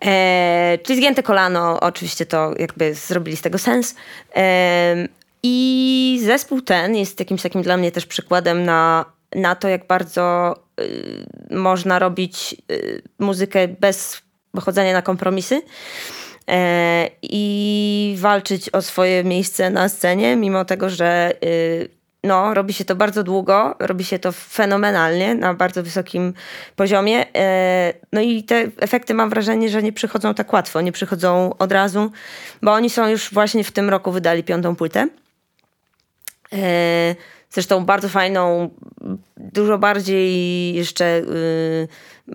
E, 0.06 0.77
czyli 0.84 1.00
zgięte 1.00 1.24
kolano, 1.24 1.80
oczywiście 1.80 2.25
to 2.25 2.53
jakby 2.60 2.94
zrobili 2.94 3.38
z 3.38 3.42
tego 3.42 3.58
sens. 3.58 3.96
E, 4.36 5.08
I 5.44 6.20
zespół 6.24 6.62
ten 6.62 6.96
jest 6.96 7.20
jakimś 7.20 7.42
takim 7.42 7.62
dla 7.62 7.77
mnie 7.77 7.92
też 7.92 8.06
przykładem 8.06 8.63
na, 8.65 9.06
na 9.36 9.56
to, 9.56 9.68
jak 9.68 9.88
bardzo 9.88 10.56
y, 10.80 11.25
można 11.52 12.00
robić 12.00 12.56
y, 12.72 13.02
muzykę 13.20 13.68
bez 13.68 14.22
chodzenia 14.62 14.94
na 14.94 15.02
kompromisy. 15.02 15.62
E, 16.50 17.10
I 17.22 18.16
walczyć 18.20 18.70
o 18.70 18.82
swoje 18.82 19.24
miejsce 19.24 19.70
na 19.70 19.90
scenie, 19.90 20.36
mimo 20.36 20.66
tego, 20.66 20.90
że 20.90 21.34
y, 21.44 21.90
no, 22.24 22.54
robi 22.54 22.74
się 22.74 22.86
to 22.86 22.96
bardzo 22.96 23.24
długo, 23.24 23.75
robi 23.80 24.04
się 24.04 24.20
to 24.20 24.32
fenomenalnie, 24.32 25.36
na 25.36 25.54
bardzo 25.54 25.84
wysokim 25.84 26.34
poziomie. 26.75 27.36
E, 27.36 27.94
No 28.12 28.22
i 28.22 28.44
te 28.44 28.68
efekty 28.80 29.13
mam 29.13 29.30
wrażenie, 29.30 29.70
że 29.70 29.84
nie 29.84 29.94
przychodzą 29.94 30.34
tak 30.34 30.54
łatwo, 30.54 30.82
nie 30.82 30.92
przychodzą 30.92 31.58
od 31.60 31.72
razu, 31.72 32.12
bo 32.62 32.74
oni 32.74 32.90
są 32.90 33.08
już 33.08 33.34
właśnie 33.34 33.63
w 33.63 33.72
tym 33.72 33.90
roku 33.90 34.12
wydali 34.12 34.44
piątą 34.44 34.75
płytę. 34.75 35.08
Zresztą 37.53 37.86
bardzo 37.86 38.10
fajną, 38.10 38.69
dużo 39.38 39.77
bardziej 39.77 40.74
jeszcze 40.74 41.17
y, 41.17 41.88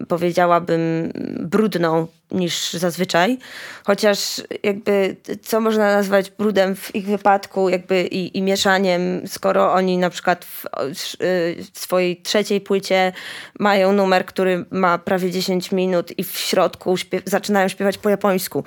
powiedziałabym 0.08 1.12
brudną 1.40 2.06
niż 2.30 2.72
zazwyczaj. 2.72 3.38
Chociaż 3.84 4.42
jakby 4.62 5.16
co 5.42 5.60
można 5.60 5.92
nazwać 5.92 6.30
brudem 6.30 6.76
w 6.76 6.94
ich 6.94 7.06
wypadku 7.06 7.68
jakby 7.68 8.02
i, 8.02 8.38
i 8.38 8.42
mieszaniem, 8.42 9.22
skoro 9.26 9.72
oni 9.72 9.98
na 9.98 10.10
przykład 10.10 10.44
w, 10.44 10.64
y, 10.64 11.64
w 11.72 11.78
swojej 11.78 12.22
trzeciej 12.22 12.60
płycie 12.60 13.12
mają 13.58 13.92
numer, 13.92 14.26
który 14.26 14.64
ma 14.70 14.98
prawie 14.98 15.30
10 15.30 15.72
minut 15.72 16.18
i 16.18 16.24
w 16.24 16.38
środku 16.38 16.94
śpiew- 16.94 17.22
zaczynają 17.24 17.68
śpiewać 17.68 17.98
po 17.98 18.08
japońsku. 18.08 18.64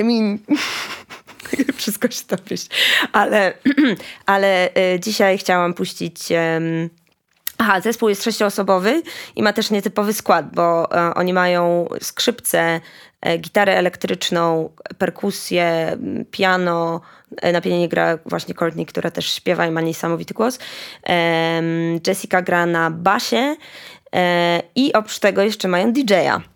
I 0.00 0.04
mean... 0.04 0.38
Wszystko 1.76 2.10
się 2.10 2.24
tam 2.24 2.38
wieść. 2.46 2.68
Ale, 3.12 3.52
ale 4.26 4.68
y, 4.94 5.00
dzisiaj 5.00 5.38
chciałam 5.38 5.74
puścić. 5.74 6.28
Aha, 7.64 7.80
zespół 7.80 8.08
jest 8.08 8.24
sześcioosobowy 8.24 9.02
i 9.36 9.42
ma 9.42 9.52
też 9.52 9.70
nietypowy 9.70 10.12
skład, 10.12 10.54
bo 10.54 10.96
e, 10.96 11.14
oni 11.14 11.32
mają 11.32 11.88
skrzypce, 12.02 12.80
e, 13.20 13.38
gitarę 13.38 13.76
elektryczną, 13.76 14.70
perkusję, 14.98 15.96
piano. 16.30 17.00
E, 17.36 17.52
na 17.52 17.60
pianinie 17.60 17.88
gra 17.88 18.18
właśnie 18.26 18.54
Courtney, 18.54 18.86
która 18.86 19.10
też 19.10 19.34
śpiewa 19.34 19.66
i 19.66 19.70
ma 19.70 19.80
niesamowity 19.80 20.34
głos. 20.34 20.58
Jessica 22.06 22.42
gra 22.42 22.66
na 22.66 22.90
basie 22.90 23.56
i 24.74 24.92
oprócz 24.92 25.18
tego 25.18 25.42
jeszcze 25.42 25.68
mają 25.68 25.92
DJ-a. 25.92 26.51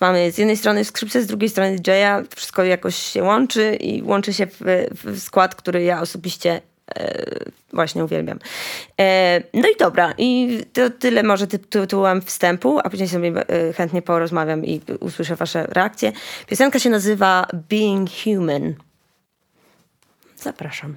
Mamy 0.00 0.32
z 0.32 0.38
jednej 0.38 0.56
strony 0.56 0.84
skrzypce, 0.84 1.22
z 1.22 1.26
drugiej 1.26 1.48
strony 1.48 1.76
DJ-a. 1.76 2.22
Wszystko 2.36 2.64
jakoś 2.64 2.96
się 2.96 3.22
łączy 3.22 3.76
i 3.76 4.02
łączy 4.02 4.32
się 4.32 4.46
w, 4.46 4.60
w 5.04 5.20
skład, 5.20 5.54
który 5.54 5.82
ja 5.82 6.00
osobiście 6.00 6.60
e, 6.94 7.24
właśnie 7.72 8.04
uwielbiam. 8.04 8.38
E, 9.00 9.40
no 9.54 9.68
i 9.68 9.76
dobra, 9.78 10.14
i 10.18 10.60
to 10.72 10.90
tyle 10.90 11.22
może 11.22 11.46
tytułem 11.46 12.22
wstępu, 12.22 12.78
a 12.84 12.90
później 12.90 13.08
sobie 13.08 13.32
e, 13.48 13.72
chętnie 13.72 14.02
porozmawiam 14.02 14.64
i 14.64 14.80
usłyszę 15.00 15.36
wasze 15.36 15.66
reakcje. 15.66 16.12
Piosenka 16.46 16.78
się 16.78 16.90
nazywa 16.90 17.46
Being 17.68 18.08
Human. 18.24 18.74
Zapraszam. 20.36 20.96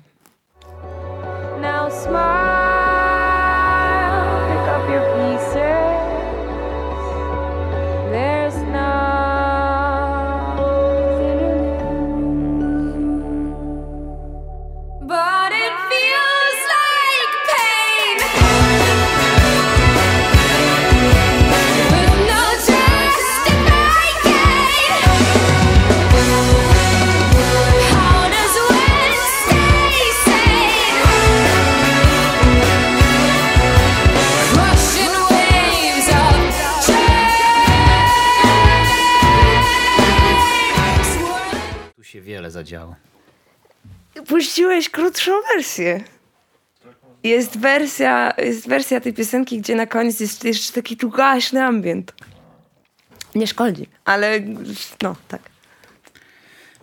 Now 1.61 1.93
smile, 1.93 2.62
wiele 42.23 42.51
zadziało. 42.51 42.95
Puściłeś 44.27 44.89
krótszą 44.89 45.31
wersję. 45.55 46.03
Jest 47.23 47.57
wersja, 47.59 48.33
jest 48.37 48.67
wersja 48.67 49.01
tej 49.01 49.13
piosenki, 49.13 49.59
gdzie 49.59 49.75
na 49.75 49.85
koniec 49.87 50.19
jest 50.19 50.43
jeszcze 50.43 50.73
taki 50.73 50.95
długaśny 50.97 51.63
ambient. 51.63 52.13
Nie 53.35 53.47
szkodzi, 53.47 53.87
ale 54.05 54.39
no 55.01 55.15
tak. 55.27 55.41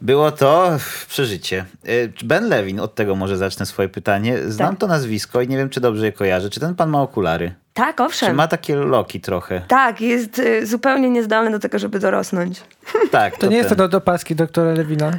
Było 0.02 0.32
to 0.32 0.78
przeżycie. 1.08 1.64
Y, 1.88 2.12
Ben 2.24 2.48
Lewin, 2.48 2.80
od 2.80 2.94
tego 2.94 3.14
może 3.16 3.36
zacznę 3.36 3.66
swoje 3.66 3.88
pytanie. 3.88 4.38
Znam 4.48 4.70
Tak. 4.70 4.78
to 4.80 4.86
nazwisko 4.86 5.40
i 5.42 5.48
nie 5.48 5.56
wiem, 5.56 5.70
czy 5.70 5.80
dobrze 5.80 6.06
je 6.06 6.12
kojarzę. 6.12 6.50
Czy 6.50 6.60
ten 6.60 6.74
pan 6.74 6.90
ma 6.90 7.02
okulary? 7.02 7.54
Tak, 7.80 7.96
Czy 7.96 8.02
owszem. 8.02 8.36
ma 8.36 8.48
takie 8.48 8.76
loki 8.76 9.20
trochę? 9.20 9.60
Tak, 9.68 10.00
jest 10.00 10.38
y, 10.38 10.66
zupełnie 10.66 11.10
niezdolny 11.10 11.50
do 11.50 11.58
tego, 11.58 11.78
żeby 11.78 11.98
dorosnąć. 11.98 12.60
Tak. 13.10 13.38
To 13.38 13.46
nie 13.46 13.56
jest 13.56 13.68
to 13.68 13.74
ten. 13.74 13.84
do, 13.84 13.88
do 13.88 14.00
paski 14.00 14.34
doktora 14.34 14.72
Lewina. 14.72 15.10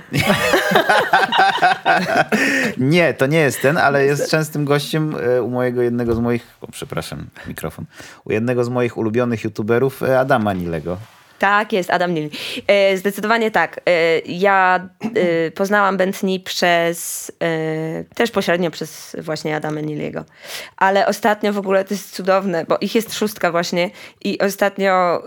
Nie, 2.78 3.14
to 3.14 3.26
nie 3.26 3.40
jest 3.40 3.62
ten, 3.62 3.78
ale 3.78 4.06
jest 4.06 4.30
częstym 4.32 4.66
gościem 4.66 5.16
e, 5.16 5.42
u 5.42 5.50
mojego 5.50 5.82
jednego 5.82 6.16
z 6.16 6.20
moich, 6.20 6.48
o, 6.62 6.68
przepraszam, 6.72 7.26
mikrofon, 7.48 7.86
u 8.26 8.32
jednego 8.32 8.64
z 8.64 8.70
moich 8.70 8.98
ulubionych 8.98 9.44
youtuberów, 9.44 10.04
e, 10.04 10.20
Adama 10.20 10.54
Nilego. 10.54 10.98
Tak, 11.42 11.74
jest 11.74 11.90
Adam 11.90 12.14
Neely. 12.14 12.30
Zdecydowanie 12.96 13.52
tak. 13.52 13.82
E, 13.86 14.20
ja 14.20 14.90
e, 15.16 15.52
poznałam 15.52 15.98
Bentley 15.98 16.40
przez, 16.40 17.32
e, 17.44 18.04
też 18.16 18.32
pośrednio 18.32 18.72
przez 18.72 19.16
właśnie 19.20 19.56
Adama 19.56 19.82
Neely'ego. 19.82 20.24
Ale 20.78 21.08
ostatnio 21.08 21.54
w 21.54 21.58
ogóle 21.58 21.86
to 21.86 21.94
jest 21.94 22.16
cudowne, 22.16 22.66
bo 22.66 22.78
ich 22.82 22.96
jest 22.96 23.14
szóstka 23.14 23.52
właśnie 23.52 23.90
i 24.24 24.40
ostatnio 24.40 25.24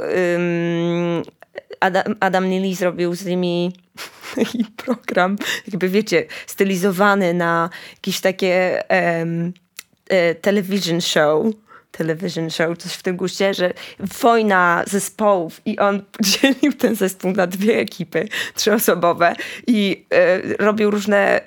Adam, 1.81 2.17
Adam 2.21 2.51
Neely 2.51 2.75
zrobił 2.75 3.15
z 3.15 3.25
nimi 3.25 3.73
taki 4.37 4.65
program, 4.77 5.37
jakby 5.69 5.89
wiecie, 5.89 6.27
stylizowany 6.47 7.35
na 7.35 7.71
jakieś 7.97 8.21
takie 8.21 8.83
e, 8.91 10.35
television 10.35 11.01
show. 11.01 11.47
Television 11.97 12.51
show, 12.51 12.79
coś 12.79 12.93
w 12.93 13.03
tym 13.03 13.17
guście, 13.17 13.55
że 13.55 13.73
wojna 14.21 14.85
zespołów 14.87 15.61
i 15.65 15.79
on 15.79 16.03
podzielił 16.19 16.73
ten 16.73 16.95
zespół 16.95 17.33
na 17.33 17.47
dwie 17.47 17.79
ekipy 17.79 18.29
trzyosobowe 18.55 19.35
i 19.67 20.07
e, 20.11 20.41
robił 20.65 20.91
różne 20.91 21.41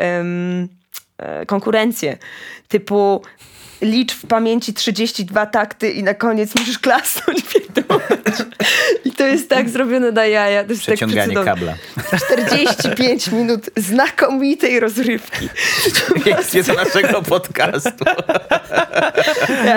konkurencje 1.47 2.17
typu 2.67 3.21
licz 3.81 4.13
w 4.15 4.27
pamięci 4.27 4.73
32 4.73 5.45
takty 5.45 5.91
i 5.91 6.03
na 6.03 6.13
koniec 6.13 6.55
musisz 6.55 6.79
klasnąć 6.79 7.41
pierdolać. 7.41 8.03
I 9.05 9.11
to 9.11 9.23
jest 9.25 9.49
tak 9.49 9.69
zrobione 9.69 10.11
na 10.11 10.25
jaja. 10.25 10.63
To 10.63 10.69
jest 10.69 10.81
Przeciąganie 10.81 11.35
tak 11.35 11.45
kabla. 11.45 11.73
45 12.25 13.27
minut 13.27 13.69
znakomitej 13.75 14.79
rozrywki. 14.79 15.49
Miejsce 16.25 16.63
do 16.63 16.73
naszego 16.73 17.21
podcastu. 17.21 18.05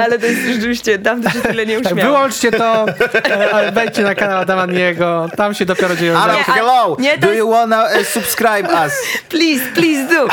Ale 0.05 0.19
to 0.19 0.27
jest 0.27 0.41
rzeczywiście, 0.55 0.99
tam 0.99 1.23
to 1.23 1.31
się 1.31 1.41
tyle 1.41 1.67
nie 1.67 1.81
Tak, 1.81 1.93
uśmiałam. 1.93 2.13
wyłączcie 2.13 2.53
to, 2.53 2.87
e, 3.29 3.51
ale 3.55 3.73
wejdźcie 3.73 4.03
na 4.03 4.15
kanał 4.15 4.39
Adama 4.41 4.67
Niego, 4.67 5.29
tam 5.37 5.55
się 5.55 5.65
dopiero 5.65 5.97
dzieją 5.97 6.19
Adam, 6.19 6.39
rzeczy. 6.39 6.51
hello! 6.53 6.97
nie, 6.99 7.19
Do 7.19 7.27
jest- 7.27 7.39
you 7.39 7.51
wanna 7.51 7.85
uh, 7.85 8.07
subscribe 8.07 8.69
us? 8.87 8.93
Please, 9.29 9.65
please 9.75 10.15
do. 10.15 10.29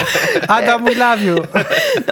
Adam, 0.47 0.85
we 0.85 0.95
love 0.95 1.23
you. 1.23 1.35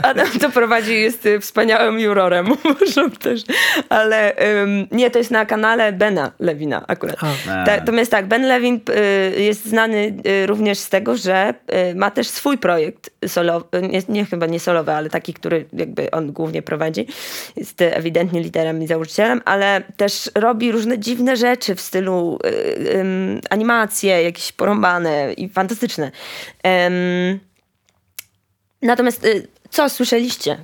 Adam 0.03 0.27
to 0.41 0.49
prowadzi, 0.49 1.01
jest 1.01 1.25
y, 1.25 1.39
wspaniałym 1.39 1.99
jurorem, 1.99 2.47
uważam 2.71 3.11
też. 3.11 3.41
Ale 3.89 4.35
ym, 4.61 4.87
nie, 4.91 5.11
to 5.11 5.17
jest 5.17 5.31
na 5.31 5.45
kanale 5.45 5.93
Bena 5.93 6.31
Lewina 6.39 6.87
akurat. 6.87 7.19
Ta, 7.45 7.77
natomiast 7.77 8.11
tak, 8.11 8.27
Ben 8.27 8.47
Lewin 8.47 8.79
y, 9.35 9.41
jest 9.41 9.65
znany 9.65 10.13
y, 10.27 10.47
również 10.47 10.79
z 10.79 10.89
tego, 10.89 11.17
że 11.17 11.53
y, 11.91 11.95
ma 11.95 12.11
też 12.11 12.27
swój 12.27 12.57
projekt 12.57 13.09
solowy, 13.27 13.65
nie, 13.81 14.01
nie 14.09 14.25
chyba 14.25 14.45
nie 14.45 14.59
solowy, 14.59 14.91
ale 14.91 15.09
taki, 15.09 15.33
który 15.33 15.65
jakby 15.73 16.11
on 16.11 16.31
głównie 16.31 16.61
prowadzi. 16.61 17.07
Jest 17.55 17.81
y, 17.81 17.95
ewidentnie 17.95 18.41
liderem 18.41 18.83
i 18.83 18.87
założycielem, 18.87 19.41
ale 19.45 19.81
też 19.97 20.31
robi 20.35 20.71
różne 20.71 20.99
dziwne 20.99 21.37
rzeczy 21.37 21.75
w 21.75 21.81
stylu 21.81 22.39
y, 22.45 23.41
animacje, 23.49 24.23
jakieś 24.23 24.51
porąbane 24.51 25.33
i 25.33 25.49
fantastyczne. 25.49 26.11
Natomiast 28.81 29.27
co 29.69 29.89
słyszeliście? 29.89 30.57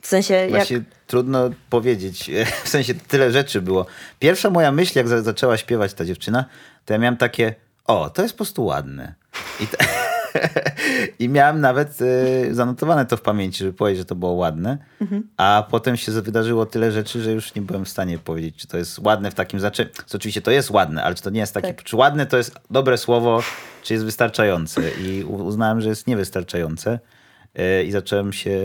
W 0.00 0.06
sensie 0.06 0.34
jak... 0.34 0.50
Właśnie 0.50 0.82
trudno 1.06 1.50
powiedzieć. 1.70 2.30
W 2.64 2.68
sensie 2.68 2.94
tyle 2.94 3.32
rzeczy 3.32 3.62
było. 3.62 3.86
Pierwsza 4.18 4.50
moja 4.50 4.72
myśl, 4.72 4.98
jak 4.98 5.08
za, 5.08 5.22
zaczęła 5.22 5.56
śpiewać 5.56 5.94
ta 5.94 6.04
dziewczyna, 6.04 6.44
to 6.84 6.92
ja 6.92 6.98
miałem 6.98 7.16
takie, 7.16 7.54
o, 7.86 8.10
to 8.10 8.22
jest 8.22 8.34
po 8.34 8.38
prostu 8.38 8.64
ładne. 8.64 9.14
I, 9.60 9.66
I 11.24 11.28
miałem 11.28 11.60
nawet 11.60 12.00
y, 12.00 12.54
zanotowane 12.54 13.06
to 13.06 13.16
w 13.16 13.20
pamięci, 13.20 13.58
żeby 13.58 13.72
powiedzieć, 13.72 13.98
że 13.98 14.04
to 14.04 14.14
było 14.14 14.32
ładne. 14.32 14.78
A 15.36 15.66
potem 15.70 15.96
się 15.96 16.12
wydarzyło 16.12 16.66
tyle 16.66 16.92
rzeczy, 16.92 17.22
że 17.22 17.32
już 17.32 17.54
nie 17.54 17.62
byłem 17.62 17.84
w 17.84 17.88
stanie 17.88 18.18
powiedzieć, 18.18 18.56
czy 18.56 18.66
to 18.66 18.78
jest 18.78 18.98
ładne 18.98 19.30
w 19.30 19.34
takim 19.34 19.60
znaczeniu. 19.60 19.90
Oczywiście 20.14 20.42
to 20.42 20.50
jest 20.50 20.70
ładne, 20.70 21.04
ale 21.04 21.14
czy 21.14 21.22
to 21.22 21.30
nie 21.30 21.40
jest 21.40 21.54
takie, 21.54 21.74
Tak. 21.74 21.82
czy 21.82 21.96
ładne 21.96 22.26
to 22.26 22.36
jest 22.36 22.54
dobre 22.70 22.98
słowo, 22.98 23.42
czy 23.82 23.94
jest 23.94 24.04
wystarczające. 24.04 24.82
I 24.90 25.24
uznałem, 25.24 25.80
że 25.80 25.88
jest 25.88 26.06
niewystarczające. 26.06 26.98
E, 27.54 27.84
i 27.84 27.90
zacząłem 27.90 28.32
się 28.32 28.60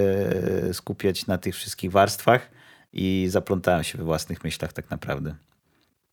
skupiać 0.73 1.27
na 1.27 1.37
tych 1.37 1.55
wszystkich 1.55 1.91
warstwach 1.91 2.49
i 2.93 3.27
zaplątałem 3.29 3.83
się 3.83 3.97
we 3.97 4.03
własnych 4.03 4.43
myślach 4.43 4.73
tak 4.73 4.89
naprawdę. 4.89 5.35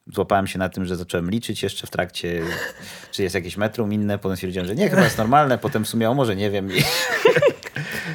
Złapałem 0.07 0.47
się 0.47 0.59
na 0.59 0.69
tym, 0.69 0.85
że 0.85 0.97
zacząłem 0.97 1.31
liczyć 1.31 1.63
jeszcze 1.63 1.87
w 1.87 1.91
trakcie, 1.91 2.43
czy 3.13 3.23
jest 3.23 3.35
jakieś 3.35 3.57
metrum 3.57 3.93
inne, 3.93 4.19
potem 4.19 4.37
stwierdziłem, 4.37 4.67
że 4.67 4.75
nie, 4.75 4.91
chyba 4.91 5.05
jest 5.05 5.19
normalne, 5.19 5.59
potem 5.59 5.85
w 5.85 5.89
sumie, 5.89 6.11
o 6.11 6.15
może 6.15 6.37
nie 6.37 6.51
wiem. 6.51 6.69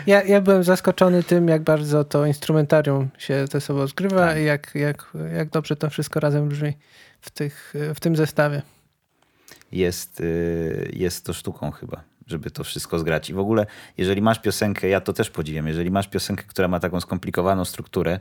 Ja, 0.08 0.24
ja 0.24 0.42
byłem 0.42 0.64
zaskoczony 0.64 1.24
tym, 1.24 1.48
jak 1.48 1.62
bardzo 1.62 2.04
to 2.04 2.26
instrumentarium 2.26 3.10
się 3.18 3.48
ze 3.52 3.62
sobą 3.62 3.88
zgrywa 3.88 4.38
i 4.38 4.46
jak, 4.46 4.72
jak, 4.76 5.14
jak 5.36 5.50
dobrze 5.50 5.76
to 5.76 5.90
wszystko 5.90 6.20
razem 6.20 6.50
brzmi 6.50 6.74
w, 7.22 7.30
tych, 7.30 7.74
w 7.96 8.00
tym 8.00 8.16
zestawie. 8.16 8.62
jest, 9.72 10.20
y, 10.22 10.92
jest 10.94 11.26
to 11.26 11.34
sztuką 11.34 11.72
chyba, 11.72 12.04
żeby 12.30 12.52
to 12.52 12.64
wszystko 12.64 13.00
zgrać. 13.00 13.30
I 13.30 13.34
w 13.34 13.40
ogóle, 13.40 13.66
jeżeli 13.98 14.22
masz 14.22 14.40
piosenkę, 14.40 14.88
ja 14.88 15.02
to 15.02 15.14
też 15.14 15.30
podziwiam, 15.30 15.68
jeżeli 15.68 15.92
masz 15.92 16.08
piosenkę, 16.08 16.44
która 16.48 16.68
ma 16.68 16.80
taką 16.80 17.02
skomplikowaną 17.02 17.66
strukturę, 17.66 18.20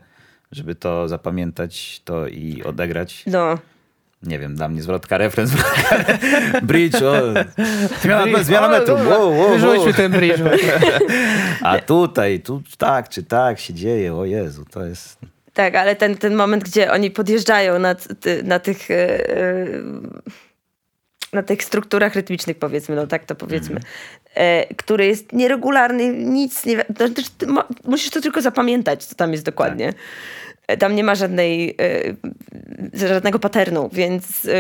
żeby 0.53 0.75
to 0.75 1.09
zapamiętać, 1.09 2.01
to 2.05 2.29
i 2.29 2.63
odegrać, 2.65 3.23
No, 3.27 3.59
nie 4.23 4.39
wiem, 4.39 4.55
dla 4.55 4.69
mnie 4.69 4.83
zwrotka, 4.83 5.19
refren, 5.19 5.47
zwrotka, 5.47 5.97
bridge, 6.63 6.95
o, 7.03 7.23
zmiana, 8.03 8.23
Bridge. 8.25 8.39
zmiana 8.47 8.67
O, 8.67 8.71
metru, 8.71 8.97
dobra. 8.97 9.19
wow, 9.19 9.31
wow, 9.31 9.39
wow. 9.41 9.51
Wyrzućmy 9.59 9.95
ten 9.95 10.13
bridge. 10.13 10.41
A 11.63 11.79
tutaj, 11.79 12.41
tu 12.41 12.63
tak 12.79 13.09
czy 13.09 13.23
tak 13.23 13.59
się 13.61 13.75
dzieje, 13.75 14.15
o 14.15 14.25
Jezu, 14.25 14.65
to 14.71 14.85
jest... 14.85 15.19
tak, 15.55 15.75
ale 15.75 15.97
ten, 15.97 16.17
ten 16.17 16.35
moment, 16.35 16.65
gdzie 16.65 16.93
oni 16.93 17.11
podjeżdżają 17.11 17.79
na, 17.79 17.95
ty- 17.95 18.43
na 18.43 18.59
tych... 18.59 18.91
e, 18.91 19.19
na 21.33 21.43
tych 21.43 21.65
strukturach 21.65 22.15
rytmicznych, 22.15 22.59
powiedzmy, 22.59 22.97
no 22.97 23.07
tak 23.07 23.25
to 23.25 23.35
powiedzmy, 23.35 23.81
e, 24.35 24.75
który 24.75 25.07
jest 25.07 25.33
nieregularny, 25.33 26.09
nic 26.13 26.65
nie... 26.67 26.85
ty 27.39 27.47
musisz 27.85 28.11
to 28.11 28.21
tylko 28.21 28.43
zapamiętać, 28.43 29.05
co 29.05 29.15
tam 29.15 29.33
jest 29.33 29.45
dokładnie. 29.45 29.93
E, 30.69 30.77
Tam 30.77 30.95
nie 30.95 31.05
ma 31.05 31.15
żadnej, 31.15 31.77
e, 32.95 33.09
żadnego 33.09 33.39
paternu, 33.39 33.91
więc 33.93 34.45
e, 34.45 34.51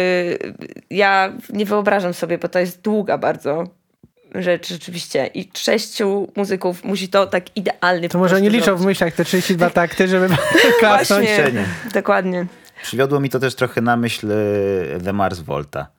ja 0.90 1.32
nie 1.50 1.66
wyobrażam 1.66 2.14
sobie, 2.14 2.38
bo 2.38 2.48
to 2.48 2.58
jest 2.58 2.80
długa 2.80 3.18
bardzo 3.18 3.64
rzecz 4.34 4.68
rzeczywiście 4.68 5.30
i 5.34 5.50
sześciu 5.56 6.28
muzyków 6.36 6.84
musi 6.84 7.08
to 7.08 7.26
tak 7.26 7.56
idealnie 7.56 8.08
To 8.08 8.18
może 8.18 8.40
nie 8.40 8.50
liczą 8.50 8.76
w 8.76 8.86
myślach 8.86 9.14
te 9.14 9.24
32 9.24 9.70
takty, 9.84 10.08
żeby 10.08 10.28
klasnąć. 10.80 11.28
Właśnie, 11.28 11.64
dokładnie. 11.94 12.46
Przywiodło 12.82 13.20
mi 13.20 13.30
to 13.30 13.38
też 13.38 13.54
trochę 13.54 13.80
na 13.80 13.96
myśl 13.96 14.32
e, 14.32 15.00
The 15.00 15.12
Mars 15.12 15.40
Volta. 15.40 15.97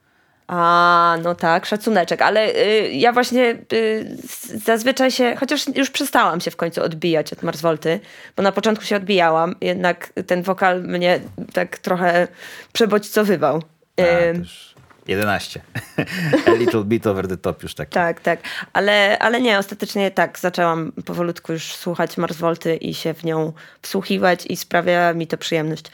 A, 0.52 1.18
no 1.24 1.36
tak, 1.36 1.66
szacuneczek, 1.66 2.22
ale 2.22 2.56
y, 2.56 2.90
ja 2.92 3.14
właśnie 3.14 3.56
y, 3.74 4.18
zazwyczaj 4.66 5.12
się, 5.12 5.36
chociaż 5.36 5.76
już 5.76 5.90
przestałam 5.90 6.42
się 6.42 6.52
w 6.52 6.56
końcu 6.56 6.84
odbijać 6.84 7.34
od 7.34 7.44
Mars 7.44 7.62
Volty, 7.62 8.00
bo 8.36 8.44
na 8.44 8.52
początku 8.52 8.86
się 8.86 8.96
odbijałam, 8.96 9.56
jednak 9.62 10.14
ten 10.28 10.44
wokal 10.44 10.84
mnie 10.84 11.20
tak 11.54 11.78
trochę 11.78 12.28
przebodźcowywał. 12.74 13.64
A, 13.98 14.02
Ym, 14.02 14.42
też 14.42 14.76
11. 15.10 15.62
A 16.48 16.52
little 16.52 16.84
bit 16.84 17.08
over 17.08 17.28
the 17.28 17.38
top 17.38 17.64
już 17.64 17.74
taki. 17.74 17.92
Tak, 17.92 18.22
tak. 18.22 18.40
Ale, 18.74 19.20
ale 19.20 19.42
nie, 19.42 19.60
ostatecznie 19.60 20.12
tak, 20.12 20.40
zaczęłam 20.40 20.92
powolutku 21.06 21.54
już 21.54 21.64
słuchać 21.76 22.18
Mars 22.18 22.38
Volty 22.38 22.76
i 22.76 22.94
się 22.94 23.14
w 23.14 23.24
nią 23.24 23.54
wsłuchiwać 23.82 24.46
i 24.46 24.58
sprawia 24.58 25.14
mi 25.14 25.28
to 25.28 25.38
przyjemność. 25.38 25.86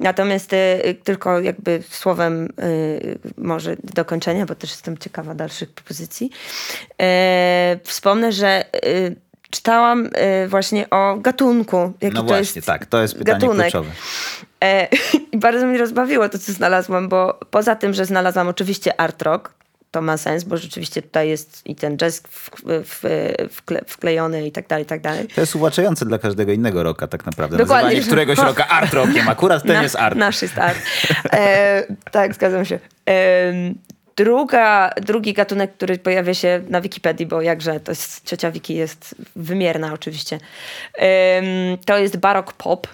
Natomiast 0.00 0.52
y, 0.52 0.96
tylko 1.04 1.40
jakby 1.40 1.82
słowem 1.90 2.48
y, 2.62 3.18
może 3.38 3.76
dokończenia, 3.84 4.46
bo 4.46 4.54
też 4.54 4.70
jestem 4.70 4.98
ciekawa 4.98 5.34
dalszych 5.34 5.70
propozycji. 5.72 6.30
E, 7.00 7.78
wspomnę, 7.84 8.32
że 8.32 8.64
y, 8.86 9.16
czytałam 9.50 10.06
y, 10.06 10.48
właśnie 10.48 10.90
o 10.90 11.16
gatunku. 11.16 11.92
Jaki 12.00 12.14
No 12.14 12.22
to 12.22 12.26
właśnie, 12.28 12.58
jest 12.58 12.66
tak, 12.66 12.86
to 12.86 13.02
jest 13.02 13.18
pytanie 13.18 13.38
gatunek. 13.40 13.70
kluczowe. 13.70 13.90
E, 14.64 14.88
I 15.32 15.38
bardzo 15.38 15.66
mnie 15.66 15.78
rozbawiło 15.78 16.28
to, 16.28 16.38
co 16.38 16.52
znalazłam, 16.52 17.08
bo 17.08 17.40
poza 17.50 17.76
tym, 17.76 17.94
że 17.94 18.04
znalazłam 18.06 18.48
oczywiście 18.48 19.00
art 19.00 19.22
rock, 19.22 19.52
to 19.90 20.02
ma 20.02 20.16
sens, 20.16 20.44
bo 20.44 20.56
rzeczywiście 20.56 21.02
tutaj 21.02 21.28
jest 21.28 21.62
i 21.66 21.74
ten 21.74 21.96
jazz 21.96 22.22
w, 22.30 22.50
w, 22.66 23.02
wkle, 23.50 23.80
wklejony 23.86 24.46
i 24.46 24.52
tak 24.52 24.68
dalej, 24.68 24.84
i 24.84 24.86
tak 24.86 25.00
dalej. 25.00 25.28
To 25.34 25.40
jest 25.40 25.56
uwłaczające 25.56 26.06
dla 26.06 26.18
każdego 26.18 26.52
innego 26.52 26.82
roka 26.82 27.06
tak 27.06 27.26
naprawdę. 27.26 27.56
Dokładnie. 27.56 27.84
Nazywanie 27.84 28.06
któregoś 28.06 28.38
roka 28.38 28.68
art 28.68 28.92
rockiem. 28.94 29.28
Akurat 29.28 29.62
ten 29.62 29.72
Na- 29.72 29.82
jest 29.82 29.96
art. 29.96 30.16
Nasz 30.16 30.42
jest 30.42 30.58
art. 30.58 30.78
E, 31.32 31.82
tak, 32.10 32.34
zgadzam 32.34 32.64
się. 32.64 32.78
E, 33.08 33.52
druga, 34.16 34.90
drugi 35.02 35.32
gatunek, 35.32 35.72
który 35.72 35.98
pojawia 35.98 36.34
się 36.34 36.62
na 36.68 36.80
Wikipedii, 36.80 37.26
bo 37.26 37.42
jakże, 37.42 37.80
to 37.80 37.92
jest, 37.92 38.24
ciocia 38.24 38.50
Wiki 38.50 38.74
jest 38.74 39.14
wymierna 39.36 39.92
oczywiście, 39.92 40.38
Em, 40.94 41.44
to 41.86 41.98
jest 41.98 42.16
barok 42.16 42.52
pop. 42.52 42.86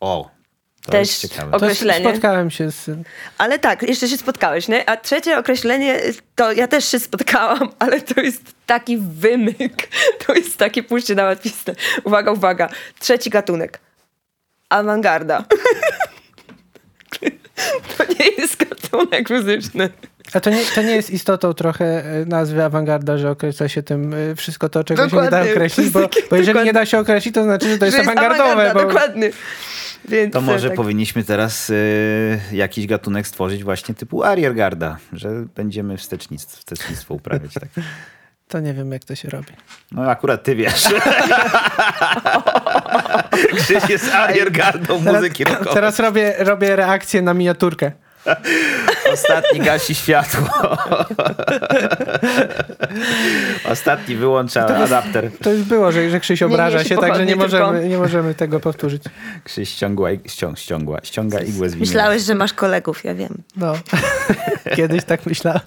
O, 0.00 0.30
to 0.86 0.92
Też 0.92 1.08
jest 1.08 1.20
ciekawe. 1.20 1.48
o- 1.48 1.50
To 1.60 1.66
Określenie. 1.66 2.10
spotkałem 2.10 2.50
się 2.50 2.70
z... 2.70 2.90
Ale 3.38 3.58
tak, 3.58 3.82
jeszcze 3.82 4.08
się 4.08 4.16
spotkałeś, 4.16 4.68
nie? 4.68 4.88
A 4.88 4.96
trzecie 4.96 5.38
określenie, 5.38 6.00
to 6.34 6.52
ja 6.52 6.68
też 6.68 6.88
się 6.88 6.98
spotkałam, 6.98 7.68
ale 7.78 8.00
to 8.00 8.20
jest 8.20 8.42
taki 8.66 8.98
wymyk. 8.98 9.88
To 10.26 10.34
jest 10.34 10.56
takie 10.56 10.82
pójście 10.82 11.14
na 11.14 11.24
łatwiznę. 11.24 11.74
Uwaga, 12.04 12.32
uwaga. 12.32 12.68
Trzeci 12.98 13.30
gatunek. 13.30 13.78
Awangarda. 14.68 15.44
To 17.98 18.04
nie 18.18 18.26
jest 18.38 18.56
gatunek 18.56 19.30
muzyczny. 19.30 19.90
A 20.32 20.40
to 20.40 20.50
nie, 20.50 20.64
to 20.74 20.82
nie 20.82 20.96
jest 20.96 21.10
istotą 21.10 21.54
trochę 21.54 21.84
e, 22.04 22.24
nazwy 22.26 22.64
awangarda, 22.64 23.18
że 23.18 23.30
określa 23.30 23.68
się 23.68 23.82
tym 23.82 24.14
e, 24.14 24.34
wszystko 24.34 24.68
to, 24.68 24.84
czego 24.84 25.08
się 25.08 25.16
nie 25.16 25.22
da 25.22 25.30
Dokładnie. 25.30 25.52
określić, 25.52 25.90
bo, 25.90 26.00
jest 26.00 26.12
takie- 26.12 26.26
bo 26.30 26.36
jeżeli 26.36 26.46
dokładnie. 26.52 26.68
nie 26.68 26.72
da 26.72 26.86
się 26.86 26.98
określić, 26.98 27.34
to 27.34 27.44
znaczy, 27.44 27.68
że 27.70 27.78
to 27.78 27.84
jest 27.84 27.96
Że 27.96 28.02
awangardowe. 28.02 28.42
awangarda, 28.52 28.74
Bo... 28.74 28.86
Dokładnie. 28.86 29.30
Więc 30.08 30.32
To 30.32 30.40
może 30.40 30.68
tak. 30.68 30.76
powinniśmy 30.76 31.24
teraz 31.24 31.70
y, 31.70 32.40
jakiś 32.52 32.86
gatunek 32.86 33.26
stworzyć 33.26 33.64
właśnie 33.64 33.94
typu 33.94 34.22
ariergarda, 34.24 34.96
że 35.12 35.28
będziemy 35.56 35.96
wstecznictwo, 35.96 36.56
wstecznictwo 36.58 37.14
uprawiać. 37.14 37.54
Tak. 37.54 37.68
To 38.48 38.60
nie 38.60 38.74
wiem, 38.74 38.92
jak 38.92 39.04
to 39.04 39.14
się 39.14 39.28
robi. 39.30 39.48
No 39.92 40.10
akurat 40.10 40.42
ty 40.42 40.54
wiesz. 40.56 40.84
Krzyś 43.56 43.88
jest 43.88 44.14
ariergardą 44.14 44.98
muzyki 44.98 45.44
rockowej. 45.44 45.74
Teraz 45.74 45.98
robię, 45.98 46.34
robię 46.38 46.76
reakcję 46.76 47.22
na 47.22 47.34
miniaturkę. 47.34 47.92
Ostatni 49.12 49.60
gasi 49.60 49.94
światło. 49.94 50.48
Ostatni 53.72 54.16
wyłącza 54.16 54.66
adapter. 54.66 55.30
To 55.42 55.52
już 55.52 55.62
było, 55.62 55.92
że, 55.92 56.10
że 56.10 56.20
Krzyś 56.20 56.42
obraża 56.42 56.78
niesie 56.78 56.88
się, 56.88 56.96
także 56.96 57.20
nie 57.26 57.26
tylko- 57.26 57.42
możemy, 57.44 57.88
nie 57.88 57.98
możemy 57.98 58.34
tego 58.34 58.60
powtórzyć. 58.60 59.02
Krzyś 59.44 59.68
ściągła, 59.68 60.08
ściąg, 60.26 60.58
ściągła, 60.58 60.98
ściąga 61.02 61.38
igłę 61.40 61.68
z 61.68 61.74
winyla. 61.74 61.90
Myślałeś, 61.90 62.22
że 62.22 62.34
masz 62.34 62.52
kolegów, 62.52 63.04
ja 63.04 63.14
wiem. 63.14 63.42
No. 63.56 63.72
Kiedyś 64.76 65.04
tak 65.04 65.26
myślałem. 65.26 65.60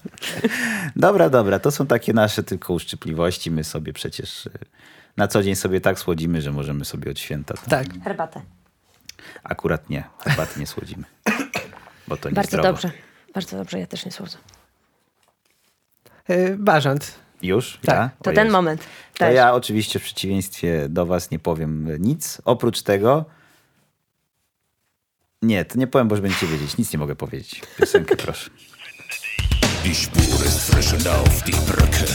Dobra, 0.95 1.29
dobra, 1.29 1.59
to 1.59 1.71
są 1.71 1.87
takie 1.87 2.13
nasze 2.13 2.43
tylko 2.43 2.73
uszczypliwości. 2.73 3.51
My 3.51 3.63
sobie 3.63 3.93
przecież 3.93 4.45
y, 4.45 4.51
na 5.17 5.27
co 5.27 5.43
dzień 5.43 5.55
sobie 5.55 5.81
tak 5.81 5.99
słodzimy, 5.99 6.41
że 6.41 6.51
możemy 6.51 6.85
sobie 6.85 7.11
od 7.11 7.19
święta. 7.19 7.53
To 7.53 7.69
Tak. 7.69 7.87
Herbatę. 8.03 8.41
Akurat 9.43 9.89
nie, 9.89 10.03
herbaty 10.23 10.59
nie 10.59 10.67
słodzimy. 10.67 11.03
Bo 12.09 12.17
to 12.17 12.29
nie 12.29 12.35
Bardzo 12.35 12.49
zdrowo. 12.49 12.67
dobrze. 12.69 12.91
Bardzo 13.33 13.57
dobrze, 13.57 13.79
ja 13.79 13.87
też 13.87 14.05
nie 14.05 14.11
słodzę. 14.11 14.37
Bażant. 16.57 17.15
Już? 17.41 17.79
Tak, 17.85 17.95
ja? 17.95 18.09
To 18.23 18.29
O 18.31 18.33
ten 18.33 18.45
Jezu. 18.45 18.57
moment. 18.57 18.81
To 19.13 19.19
Też. 19.19 19.35
ja 19.35 19.53
oczywiście 19.53 19.99
w 19.99 20.03
przeciwieństwie 20.03 20.89
do 20.89 21.05
was 21.05 21.31
nie 21.31 21.39
powiem 21.39 22.01
nic. 22.01 22.41
Oprócz 22.45 22.81
tego... 22.81 23.25
Nie, 25.41 25.65
to 25.65 25.77
nie 25.79 25.87
powiem, 25.87 26.07
bo 26.07 26.15
już 26.15 26.21
będziecie 26.21 26.47
wiedzieć. 26.47 26.77
Nic 26.77 26.93
nie 26.93 26.99
mogę 26.99 27.15
powiedzieć. 27.15 27.61
Piosenkę 27.77 28.15
proszę. 28.25 28.49
Die 29.83 29.95
Spur 29.95 30.45
ist 30.45 30.71
frisch 30.71 30.93
und 30.93 31.07
auf 31.07 31.43
die 31.43 31.53
Brücke. 31.53 32.05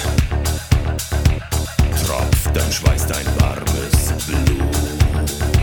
Tropft, 2.07 2.53
dann 2.55 2.73
schweißt 2.73 3.13
ein 3.13 3.27
warmes 3.41 4.27
Blut. 4.27 5.54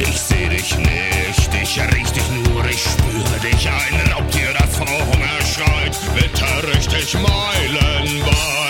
Ich 0.00 0.18
seh 0.18 0.48
dich 0.48 0.76
nicht, 0.78 1.50
ich 1.62 1.80
riech 1.92 2.10
dich 2.10 2.30
nur, 2.30 2.64
ich 2.64 2.82
spüre 2.82 3.38
dich. 3.42 3.68
Ein 3.68 4.12
Raubtier, 4.12 4.52
das 4.58 4.76
vor 4.76 4.86
Hunger 4.86 5.40
schreit, 5.44 5.96
witter 6.14 6.72
richtig 6.74 7.14
meilenweit. 7.14 8.69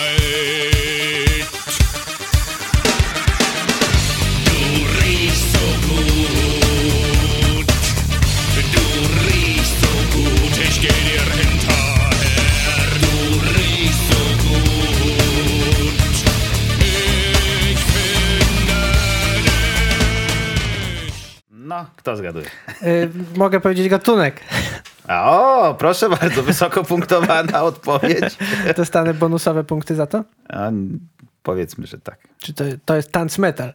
No, 21.81 21.87
kto 21.97 22.17
zgaduje? 22.17 22.47
E, 22.83 23.09
mogę 23.37 23.61
powiedzieć 23.61 23.89
gatunek. 23.89 24.41
O, 25.09 25.75
proszę 25.79 26.09
bardzo, 26.09 26.43
wysoko 26.43 26.85
punktowana 26.85 27.63
odpowiedź. 27.73 28.37
Dostanę 28.77 29.15
bonusowe 29.15 29.65
punkty 29.65 29.95
za 29.95 30.07
to? 30.07 30.25
A, 30.49 30.71
powiedzmy, 31.43 31.87
że 31.87 31.99
tak. 31.99 32.19
Czy 32.39 32.55
to, 32.55 32.65
to 32.85 32.97
jest 32.97 33.13
tanc 33.13 33.39
metal? 33.39 33.73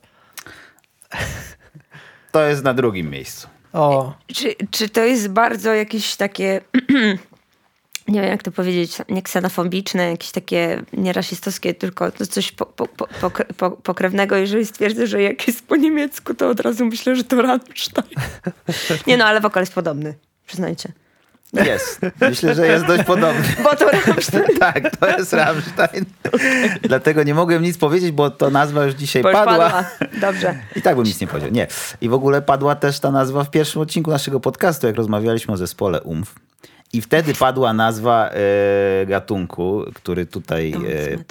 To 2.31 2.43
jest 2.43 2.63
na 2.63 2.73
drugim 2.73 3.09
miejscu. 3.09 3.47
O, 3.73 4.13
Czy, 4.33 4.55
czy 4.71 4.89
to 4.89 5.01
jest 5.03 5.27
bardzo 5.27 5.73
jakieś 5.73 6.15
takie, 6.15 6.61
nie 8.07 8.21
wiem 8.21 8.29
jak 8.29 8.43
to 8.43 8.51
powiedzieć, 8.51 8.97
nie 9.09 9.21
ksenofobiczne, 9.21 10.09
jakieś 10.09 10.31
takie 10.31 10.81
nierasistowskie, 10.93 11.73
tylko 11.73 12.11
coś 12.11 12.51
po, 12.51 12.65
po, 12.65 12.87
po, 12.87 13.05
pokre- 13.05 13.53
po, 13.57 13.71
pokrewnego, 13.71 14.35
jeżeli 14.35 14.65
stwierdzę, 14.65 15.07
że 15.07 15.21
jak 15.21 15.47
jest 15.47 15.67
po 15.67 15.75
niemiecku, 15.75 16.33
to 16.33 16.49
od 16.49 16.59
razu 16.59 16.85
myślę, 16.85 17.15
że 17.15 17.23
to 17.23 17.41
Rammstein. 17.41 18.07
Nie 19.07 19.17
no, 19.17 19.25
ale 19.25 19.41
wokal 19.41 19.61
jest 19.61 19.73
podobny, 19.73 20.13
przyznajcie. 20.47 20.91
Jest. 21.53 22.01
Myślę, 22.21 22.55
że 22.55 22.67
jest 22.67 22.85
dość 22.85 23.03
podobny. 23.03 23.43
Bo 23.63 23.75
to 23.75 23.89
Rammstein. 23.89 24.45
Tak, 24.59 24.97
to 24.97 25.07
jest 25.07 25.33
Rammstein. 25.33 26.05
Dlatego 26.81 27.23
nie 27.23 27.33
mogłem 27.33 27.63
nic 27.63 27.77
powiedzieć, 27.77 28.11
bo 28.11 28.29
to 28.29 28.49
nazwa 28.49 28.85
już 28.85 28.93
dzisiaj 28.93 29.23
już 29.23 29.31
padła. 29.31 29.69
padła. 29.69 29.85
Dobrze. 30.21 30.55
I 30.75 30.81
tak 30.81 30.95
bym 30.95 31.05
nic 31.05 31.21
nie 31.21 31.27
powiedział. 31.27 31.51
Nie. 31.51 31.67
I 32.01 32.09
w 32.09 32.13
ogóle 32.13 32.41
padła 32.41 32.75
też 32.75 32.99
ta 32.99 33.11
nazwa 33.11 33.43
w 33.43 33.51
pierwszym 33.51 33.81
odcinku 33.81 34.11
naszego 34.11 34.39
podcastu, 34.39 34.87
jak 34.87 34.95
rozmawialiśmy 34.95 35.53
o 35.53 35.57
zespole 35.57 36.01
UMF. 36.01 36.35
I 36.95 37.01
wtedy 37.01 37.33
padła 37.33 37.73
nazwa 37.73 38.29
e, 38.29 39.05
gatunku, 39.05 39.85
który 39.93 40.25
tutaj 40.25 40.73
e, 40.73 40.77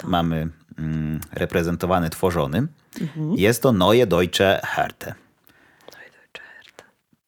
mamy 0.07 0.47
mm, 0.79 1.19
reprezentowany, 1.33 2.09
tworzony. 2.09 2.67
Mhm. 3.01 3.33
Jest 3.37 3.61
to 3.61 3.71
Neue 3.71 4.05
Deutsche 4.07 4.61
Härte. 4.63 5.13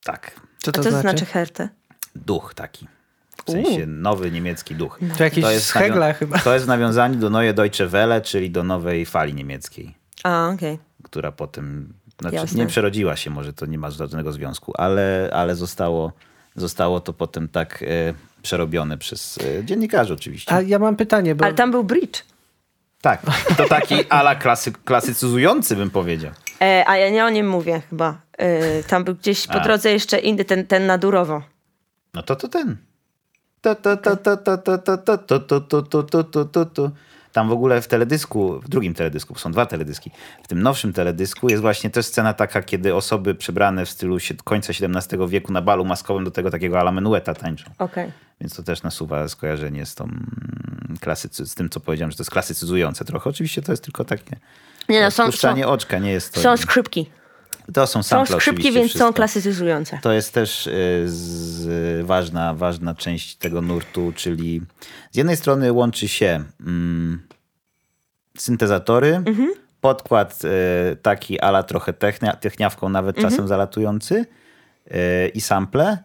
Tak. 0.03 0.31
co 0.57 0.71
A 0.71 0.73
to, 0.73 0.83
co 0.83 0.83
to 0.83 0.89
znaczy? 0.89 1.01
znaczy 1.01 1.25
Hertę? 1.25 1.69
Duch 2.15 2.53
taki. 2.53 2.87
W 3.45 3.51
sensie 3.51 3.85
nowy 3.87 4.31
niemiecki 4.31 4.75
duch. 4.75 4.99
To 5.17 5.23
jakiś 5.23 5.43
To 5.43 5.51
jest, 5.51 5.71
Hegla 5.71 6.13
chyba. 6.13 6.39
to 6.39 6.53
jest 6.53 6.65
w 6.65 6.67
nawiązaniu 6.67 7.19
do 7.19 7.29
Neue 7.29 7.53
Deutsche 7.53 7.87
Welle, 7.87 8.21
czyli 8.21 8.51
do 8.51 8.63
nowej 8.63 9.05
fali 9.05 9.33
niemieckiej, 9.33 9.95
A, 10.23 10.49
okej. 10.53 10.79
która 11.03 11.31
potem 11.31 11.93
znaczy, 12.19 12.35
Jasne. 12.35 12.59
nie 12.59 12.67
przerodziła 12.67 13.15
się, 13.15 13.29
może 13.29 13.53
to 13.53 13.65
nie 13.65 13.77
ma 13.77 13.91
żadnego 13.91 14.33
związku, 14.33 14.73
ale, 14.75 15.29
ale 15.33 15.55
zostało, 15.55 16.11
zostało 16.55 16.99
to 16.99 17.13
potem 17.13 17.47
tak 17.47 17.83
e, 18.39 18.41
przerobione 18.41 18.97
przez 18.97 19.39
e, 19.59 19.65
dziennikarzy 19.65 20.13
oczywiście. 20.13 20.53
A 20.53 20.61
ja 20.61 20.79
mam 20.79 20.95
pytanie, 20.95 21.35
bo 21.35 21.45
Ale 21.45 21.53
tam 21.53 21.71
był 21.71 21.83
bridge. 21.83 22.23
Tak, 23.01 23.21
to 23.57 23.67
taki 23.67 23.95
ala 24.09 24.35
klasy, 24.35 24.71
klasycyzujący 24.71 25.75
bym 25.75 25.89
powiedział. 25.89 26.31
E, 26.61 26.83
a 26.87 26.97
ja 26.97 27.09
nie 27.09 27.25
o 27.25 27.29
nim 27.29 27.49
mówię 27.49 27.81
chyba. 27.89 28.21
E, 28.37 28.83
tam 28.83 29.03
był 29.03 29.15
gdzieś 29.15 29.47
po 29.47 29.53
A. 29.53 29.59
drodze 29.59 29.91
jeszcze 29.91 30.19
inny, 30.19 30.45
ten, 30.45 30.67
ten 30.67 30.85
na 30.85 30.97
Durowo. 30.97 31.41
No 32.13 32.23
to 32.23 32.35
to 32.35 32.47
ten. 32.47 32.77
Tam 37.37 37.49
w 37.49 37.51
ogóle 37.51 37.81
w 37.81 37.87
teledysku, 37.87 38.59
w 38.59 38.69
drugim 38.69 38.93
teledysku, 38.93 39.33
bo 39.33 39.39
są 39.39 39.51
dwa 39.51 39.65
teledyski, 39.65 40.11
w 40.43 40.47
tym 40.47 40.61
nowszym 40.61 40.93
teledysku 40.93 41.49
jest 41.49 41.61
właśnie 41.61 41.89
też 41.89 42.05
scena 42.05 42.33
taka, 42.33 42.61
kiedy 42.61 42.95
osoby 42.95 43.35
przebrane 43.35 43.85
w 43.85 43.89
stylu 43.89 44.17
końca 44.43 44.73
XVII 44.73 45.27
wieku 45.27 45.53
na 45.53 45.61
balu 45.61 45.85
maskowym 45.85 46.23
do 46.23 46.31
tego 46.31 46.51
takiego 46.51 46.79
alamenueta 46.79 47.33
tańczą. 47.33 47.71
Okay. 47.77 48.11
Więc 48.41 48.55
to 48.55 48.63
też 48.63 48.83
nasuwa 48.83 49.27
skojarzenie 49.27 49.85
z 49.85 49.95
tą 49.95 50.03
mm, 50.03 50.97
klasycy, 51.01 51.47
z 51.47 51.55
tym, 51.55 51.69
co 51.69 51.79
powiedziałem, 51.79 52.11
że 52.11 52.17
to 52.17 52.21
jest 52.21 52.31
klasycyzujące 52.31 53.05
trochę. 53.05 53.29
Oczywiście 53.29 53.61
to 53.61 53.71
jest 53.71 53.83
tylko 53.83 54.05
takie 54.05 54.35
nie, 54.89 55.01
no, 55.01 55.11
są, 55.11 55.31
są, 55.31 55.65
oczka, 55.65 55.99
nie 55.99 56.11
jest 56.11 56.33
to... 56.33 56.41
Są 56.41 56.57
skrzypki. 56.57 57.09
To 57.73 57.87
są 57.87 58.03
sample 58.03 58.33
Są 58.33 58.39
skrzypki, 58.39 58.71
więc 58.71 58.89
wszystko. 58.89 59.07
są 59.07 59.13
klasyzujące. 59.13 59.99
To 60.01 60.11
jest 60.11 60.33
też 60.33 60.67
y, 60.67 61.03
z, 61.05 61.67
y, 62.01 62.03
ważna, 62.03 62.53
ważna 62.53 62.95
część 62.95 63.35
tego 63.35 63.61
nurtu, 63.61 64.13
czyli 64.15 64.61
z 65.11 65.17
jednej 65.17 65.37
strony 65.37 65.71
łączy 65.71 66.07
się 66.07 66.43
mm, 66.61 67.26
syntezatory, 68.37 69.15
Mhm. 69.25 69.53
podkład 69.81 70.39
y, 70.93 70.95
taki 70.95 71.39
ala 71.39 71.63
trochę 71.63 71.93
technia, 71.93 72.33
techniawką 72.35 72.89
nawet 72.89 73.17
Mhm. 73.17 73.31
czasem 73.31 73.47
zalatujący 73.47 74.25
y, 74.91 75.27
i 75.33 75.41
sample, 75.41 75.97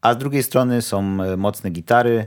a 0.00 0.14
z 0.14 0.18
drugiej 0.18 0.42
strony 0.42 0.82
są 0.82 1.18
y, 1.24 1.36
mocne 1.36 1.70
gitary, 1.70 2.26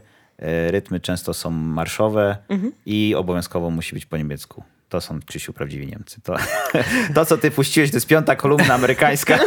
rytmy 0.67 1.00
często 1.00 1.34
są 1.34 1.50
marszowe 1.52 2.38
Mhm. 2.50 2.71
i 2.86 3.15
obowiązkowo 3.17 3.69
musi 3.69 3.95
być 3.95 4.06
po 4.06 4.17
niemiecku. 4.17 4.63
To 4.91 5.01
są, 5.01 5.19
Krzysiu, 5.25 5.54
prawdziwi 5.54 5.88
Niemcy. 5.88 6.21
To, 6.21 6.36
to, 7.15 7.25
co 7.25 7.38
ty 7.38 7.51
puściłeś, 7.51 7.91
to 7.91 7.97
jest 7.97 8.08
piąta 8.08 8.36
kolumna 8.36 8.73
amerykańska. 8.73 9.39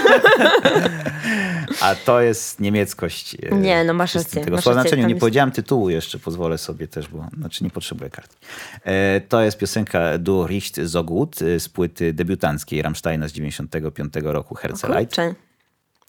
A 1.80 1.94
to 1.94 2.20
jest 2.20 2.60
niemieckość. 2.60 3.36
e, 3.50 3.54
Nie, 3.54 3.84
no 3.84 3.94
masz 3.94 4.14
rację, 4.14 4.44
Tego 4.44 4.56
masz 4.56 4.64
słowa 4.64 4.80
znaczeniu. 4.80 5.06
Nie 5.08 5.16
powiedziałem 5.16 5.50
tytułu 5.50 5.90
jeszcze, 5.90 6.18
pozwolę 6.18 6.58
sobie 6.58 6.88
też, 6.88 7.08
bo 7.08 7.26
znaczy 7.38 7.64
nie 7.64 7.70
potrzebuję 7.70 8.10
kartki. 8.10 8.36
E, 8.84 9.20
To 9.20 9.40
jest 9.40 9.58
piosenka 9.58 10.18
Du 10.18 10.46
Richt 10.46 10.80
so 10.86 11.04
gut 11.04 11.42
e, 11.42 11.60
z 11.60 11.68
płyty 11.68 12.12
debiutanckiej 12.12 12.82
Rammsteina 12.82 13.28
z 13.28 13.32
95 13.32 14.14
roku. 14.22 14.54
Kurczę. 14.54 15.34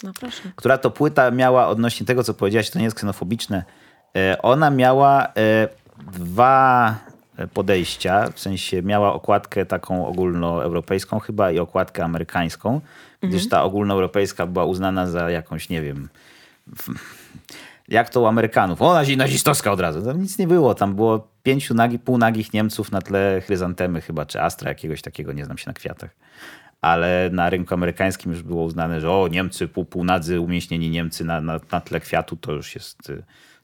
No 0.04 0.12
proszę. 0.20 0.42
która 0.56 0.78
to 0.78 0.92
płyta 0.92 1.32
miała 1.32 1.68
odnośnie 1.68 2.06
tego, 2.06 2.24
co 2.24 2.34
powiedziałaś, 2.34 2.70
to 2.70 2.80
nie 2.80 2.86
jest 2.86 2.98
ksenofobiczne. 2.98 3.64
Ona 4.42 4.70
miała 4.70 5.34
dwa 6.12 6.96
podejścia, 7.54 8.30
w 8.34 8.40
sensie 8.40 8.82
miała 8.82 9.14
okładkę 9.14 9.66
taką 9.66 10.08
ogólnoeuropejską 10.08 11.20
chyba 11.20 11.52
i 11.52 11.60
okładkę 11.60 12.04
amerykańską, 12.04 12.82
gdyż 13.22 13.50
ta 13.50 13.64
ogólnoeuropejska 13.64 14.48
była 14.48 14.66
uznana 14.66 15.08
za 15.08 15.30
jakąś, 15.30 15.70
nie 15.70 15.82
wiem, 15.82 16.10
jak 17.88 18.10
to 18.10 18.22
u 18.22 18.26
Amerykanów. 18.26 18.82
O, 18.82 18.94
nazi- 18.94 19.18
nazistowska 19.18 19.72
od 19.72 19.80
razu. 19.80 20.02
Tam 20.02 20.22
nic 20.22 20.38
nie 20.38 20.48
było. 20.48 20.76
Tam 20.76 20.96
było 20.96 21.28
pięciu 21.44 21.74
nagi, 21.74 22.00
półnagich 22.00 22.54
Niemców 22.54 22.92
na 22.92 23.02
tle 23.02 23.42
chryzantemy 23.46 24.02
chyba, 24.02 24.26
czy 24.26 24.42
Astra 24.42 24.70
jakiegoś 24.70 25.02
takiego, 25.02 25.34
nie 25.34 25.46
znam 25.46 25.58
się 25.58 25.64
na 25.68 25.74
kwiatach. 25.74 26.10
Ale 26.82 27.30
na 27.32 27.50
rynku 27.50 27.74
amerykańskim 27.74 28.32
już 28.32 28.44
było 28.44 28.64
uznane, 28.64 29.02
że 29.02 29.12
o, 29.12 29.28
Niemcy, 29.28 29.68
pół, 29.68 29.86
półnadzy, 29.86 30.40
umieśnieni 30.40 30.90
Niemcy 30.90 31.26
na, 31.26 31.42
na, 31.42 31.60
na 31.72 31.82
tle 31.82 32.00
kwiatu, 32.00 32.36
to 32.36 32.52
już 32.52 32.76
jest... 32.76 33.12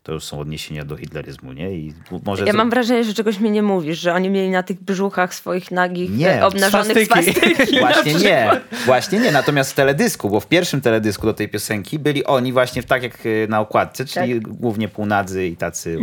To 0.04 0.12
już 0.14 0.24
są 0.24 0.40
odniesienia 0.40 0.86
do 0.86 0.98
hitleryzmu, 0.98 1.54
nie? 1.54 1.72
I 1.74 1.94
może 2.26 2.46
Ja 2.46 2.54
mam 2.54 2.70
wrażenie, 2.70 3.04
że 3.04 3.14
czegoś 3.14 3.40
mi 3.40 3.52
nie 3.52 3.62
mówisz, 3.62 4.00
że 4.00 4.14
oni 4.14 4.30
mieli 4.30 4.50
na 4.50 4.64
tych 4.64 4.80
brzuchach 4.84 5.34
swoich 5.36 5.72
nagich, 5.72 6.18
Nie, 6.18 6.34
e, 6.40 6.46
obnażonych 6.46 7.06
swastyki. 7.06 7.34
swastyki. 7.42 7.80
Właśnie 7.80 8.14
nie, 8.14 8.52
właśnie 8.86 9.20
nie. 9.20 9.32
Natomiast 9.32 9.72
w 9.72 9.76
teledysku, 9.76 10.30
bo 10.30 10.40
w 10.40 10.48
pierwszym 10.48 10.82
teledysku 10.82 11.26
do 11.26 11.34
tej 11.34 11.50
piosenki 11.50 12.00
byli 12.00 12.26
oni 12.26 12.54
właśnie 12.54 12.82
w- 12.82 12.86
tak 12.86 13.04
jak 13.04 13.26
y, 13.26 13.48
na 13.50 13.60
okładce, 13.60 14.06
czyli 14.06 14.40
głównie 14.42 14.88
półnadzy 14.88 15.48
i 15.48 15.58
tacy 15.58 15.98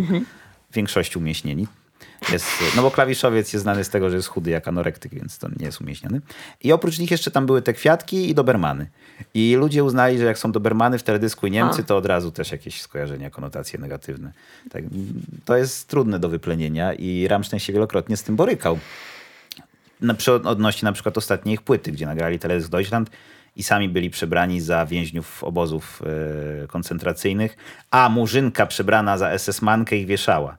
w 0.70 0.74
większości 0.74 1.18
umieśnieni. 1.18 1.66
Jest, 2.32 2.46
no 2.76 2.82
bo 2.82 2.90
klawiszowiec 2.90 3.52
jest 3.52 3.62
znany 3.62 3.84
z 3.84 3.88
tego, 3.88 4.10
że 4.10 4.16
jest 4.16 4.28
chudy 4.28 4.50
jak 4.50 4.68
anorektyk, 4.68 5.14
więc 5.14 5.38
to 5.38 5.48
nie 5.58 5.66
jest 5.66 5.80
umieśniony. 5.80 6.20
I 6.60 6.72
oprócz 6.72 6.98
nich 6.98 7.10
jeszcze 7.10 7.30
tam 7.30 7.46
były 7.46 7.62
te 7.62 7.72
kwiatki 7.72 8.30
i 8.30 8.34
dobermany. 8.34 8.86
I 9.34 9.56
ludzie 9.56 9.84
uznali, 9.84 10.18
że 10.18 10.24
jak 10.24 10.38
są 10.38 10.52
dobermany 10.52 10.98
w 10.98 11.02
teledysku 11.02 11.46
i 11.46 11.50
Niemcy, 11.50 11.80
A. 11.80 11.84
to 11.84 11.96
od 11.96 12.06
razu 12.06 12.30
też 12.30 12.52
jakieś 12.52 12.80
skojarzenia, 12.80 13.30
konotacje 13.30 13.78
negatywne. 13.78 14.32
Tak, 14.70 14.84
to 15.44 15.56
jest 15.56 15.88
trudne 15.88 16.18
do 16.18 16.28
wyplenienia 16.28 16.92
i 16.92 17.28
Rammstein 17.28 17.60
się 17.60 17.72
wielokrotnie 17.72 18.16
z 18.16 18.22
tym 18.22 18.36
borykał 18.36 18.78
na, 20.00 20.14
przy 20.14 20.32
odnośnie 20.32 20.86
na 20.86 20.92
przykład 20.92 21.18
ostatniej 21.18 21.54
ich 21.54 21.62
płyty, 21.62 21.92
gdzie 21.92 22.06
nagrali 22.06 22.38
Teledysk 22.38 22.70
Deutschland 22.70 23.10
i 23.56 23.62
sami 23.62 23.88
byli 23.88 24.10
przebrani 24.10 24.60
za 24.60 24.86
więźniów 24.86 25.44
obozów 25.44 26.02
e, 26.64 26.66
koncentracyjnych, 26.66 27.56
a 27.90 28.08
murzynka 28.08 28.66
przebrana 28.66 29.18
za 29.18 29.30
SS-mankę 29.30 29.94
ich 29.94 30.06
wieszała. 30.06 30.56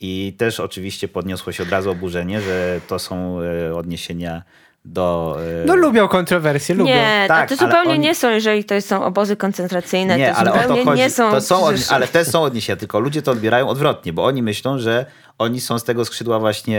I 0.00 0.34
też 0.38 0.60
oczywiście 0.60 1.08
podniosło 1.08 1.52
się 1.52 1.62
od 1.62 1.68
razu 1.70 1.90
oburzenie, 1.90 2.40
że 2.40 2.80
to 2.88 2.98
są 2.98 3.38
e, 3.40 3.74
odniesienia 3.74 4.42
do... 4.84 5.36
e, 5.62 5.66
No 5.66 5.76
lubią 5.76 6.08
kontrowersje, 6.08 6.74
lubią. 6.74 6.94
Nie, 6.94 7.24
Tak, 7.28 7.48
to 7.48 7.56
zupełnie 7.56 7.90
oni- 7.90 7.98
nie 7.98 8.14
są, 8.14 8.30
jeżeli 8.30 8.64
to 8.64 8.80
są 8.80 9.04
obozy 9.04 9.36
koncentracyjne, 9.36 10.18
Nie, 10.18 10.30
to 10.30 10.36
ale 10.36 10.50
o 10.52 10.68
to 10.68 10.84
chodzi. 10.84 10.98
nie 11.02 11.10
są... 11.10 11.30
to 11.30 11.40
są 11.40 11.64
od, 11.64 11.74
ale 11.90 12.08
te 12.08 12.24
są 12.24 12.42
odniesienia, 12.42 12.76
tylko 12.76 13.00
ludzie 13.00 13.22
to 13.22 13.30
odbierają 13.32 13.68
odwrotnie, 13.68 14.12
bo 14.12 14.24
oni 14.24 14.42
myślą, 14.42 14.78
że 14.78 15.06
oni 15.38 15.60
są 15.60 15.78
z 15.78 15.84
tego 15.84 16.04
skrzydła 16.04 16.38
właśnie, 16.38 16.76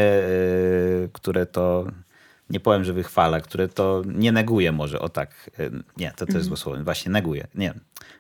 yy, 1.01 1.09
które 1.13 1.45
to, 1.45 1.85
nie 2.49 2.59
powiem, 2.59 2.83
że 2.83 2.93
wychwala, 2.93 3.41
które 3.41 3.67
to 3.67 4.01
nie 4.05 4.31
neguje 4.31 4.71
może, 4.71 4.99
o 4.99 5.09
tak. 5.09 5.51
Yy, 5.57 5.71
nie, 5.97 6.11
to 6.11 6.25
też 6.25 6.35
Mhm. 6.35 6.43
złe 6.43 6.57
słowo, 6.57 6.83
właśnie 6.83 7.11
neguje. 7.11 7.47
Nie, 7.55 7.73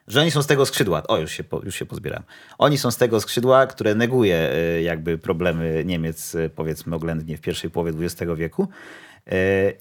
że 0.07 0.21
oni 0.21 0.31
są 0.31 0.41
z 0.41 0.47
tego 0.47 0.65
skrzydła, 0.65 1.03
o 1.07 1.17
już 1.17 1.31
się, 1.31 1.43
po, 1.43 1.61
już 1.63 1.75
się 1.75 1.85
pozbieram. 1.85 2.23
Oni 2.57 2.77
są 2.77 2.91
z 2.91 2.97
tego 2.97 3.21
skrzydła, 3.21 3.67
które 3.67 3.95
neguje 3.95 4.51
yy, 4.75 4.81
jakby 4.81 5.17
problemy 5.17 5.83
Niemiec, 5.85 6.33
yy, 6.33 6.49
powiedzmy 6.49 6.95
oględnie 6.95 7.37
w 7.37 7.41
pierwszej 7.41 7.69
połowie 7.69 7.93
XX 7.99 8.31
wieku. 8.35 8.67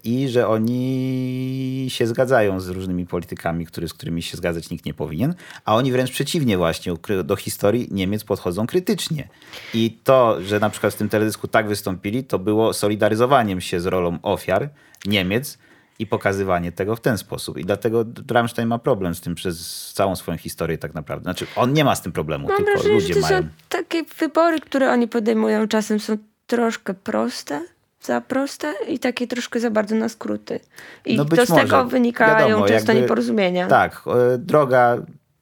I 0.04 0.28
że 0.28 0.48
oni 0.48 1.86
się 1.88 2.06
zgadzają 2.06 2.60
z 2.60 2.68
różnymi 2.68 3.06
politykami, 3.06 3.66
który, 3.66 3.88
z 3.88 3.94
którymi 3.94 4.22
się 4.22 4.36
zgadzać 4.36 4.70
nikt 4.70 4.84
nie 4.84 4.94
powinien, 4.94 5.34
a 5.64 5.76
oni 5.76 5.92
wręcz 5.92 6.10
przeciwnie 6.10 6.58
właśnie 6.58 6.94
do 7.24 7.36
historii 7.36 7.88
Niemiec 7.90 8.24
podchodzą 8.24 8.66
krytycznie. 8.66 9.28
I 9.74 9.98
to, 10.04 10.42
że 10.42 10.60
na 10.60 10.70
przykład 10.70 10.94
w 10.94 10.96
tym 10.96 11.08
teledysku 11.08 11.48
tak 11.48 11.68
wystąpili, 11.68 12.24
to 12.24 12.38
było 12.38 12.72
solidaryzowaniem 12.72 13.60
się 13.60 13.80
z 13.80 13.86
rolą 13.86 14.18
ofiar 14.22 14.70
Niemiec 15.06 15.58
i 15.98 16.06
pokazywanie 16.06 16.72
tego 16.72 16.96
w 16.96 17.00
ten 17.00 17.18
sposób. 17.18 17.58
I 17.58 17.64
dlatego 17.64 18.04
Rammstein 18.30 18.68
ma 18.68 18.78
problem 18.78 19.14
z 19.14 19.20
tym 19.20 19.34
przez 19.34 19.90
całą 19.94 20.16
swoją 20.16 20.38
historię 20.38 20.78
tak 20.78 20.94
naprawdę. 20.94 21.22
Znaczy 21.22 21.46
on 21.56 21.72
nie 21.72 21.84
ma 21.84 21.94
z 21.94 22.02
tym 22.02 22.12
problemu, 22.12 22.48
Mam 22.48 22.56
tylko 22.56 22.72
wrażenie, 22.72 23.00
że 23.00 23.08
ludzie 23.08 23.14
to 23.14 23.20
mają. 23.20 23.42
są 23.42 23.48
takie 23.68 24.02
wybory, 24.18 24.60
które 24.60 24.92
oni 24.92 25.08
podejmują 25.08 25.68
czasem 25.68 26.00
są 26.00 26.16
troszkę 26.46 26.94
proste, 26.94 27.60
za 28.08 28.20
proste 28.20 28.74
i 28.88 28.98
takie 28.98 29.26
troszkę 29.26 29.60
za 29.60 29.70
bardzo 29.70 29.94
na 29.94 30.08
skróty. 30.08 30.60
I 31.04 31.16
No 31.16 31.24
to 31.24 31.46
z 31.46 31.50
może. 31.50 31.62
tego 31.62 31.84
wynikają 31.84 32.46
Wiadomo, 32.48 32.68
często 32.68 32.92
jakby- 32.92 33.02
nieporozumienia. 33.02 33.66
Tak, 33.66 34.02
e, 34.34 34.38
droga, 34.38 34.96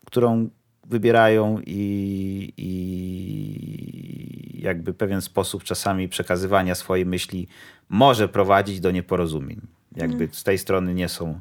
którą 0.06 0.48
wybierają 0.84 1.58
i, 1.66 2.52
i 2.56 2.72
jakby 4.62 4.94
pewien 4.94 5.20
sposób 5.22 5.64
czasami 5.64 6.08
przekazywania 6.08 6.74
swojej 6.74 7.06
myśli 7.06 7.48
może 7.88 8.28
prowadzić 8.28 8.80
do 8.80 8.90
nieporozumień. 8.90 9.60
Jakby 9.96 10.28
z 10.32 10.42
tej 10.44 10.58
strony 10.58 10.94
nie 10.94 11.08
są, 11.08 11.40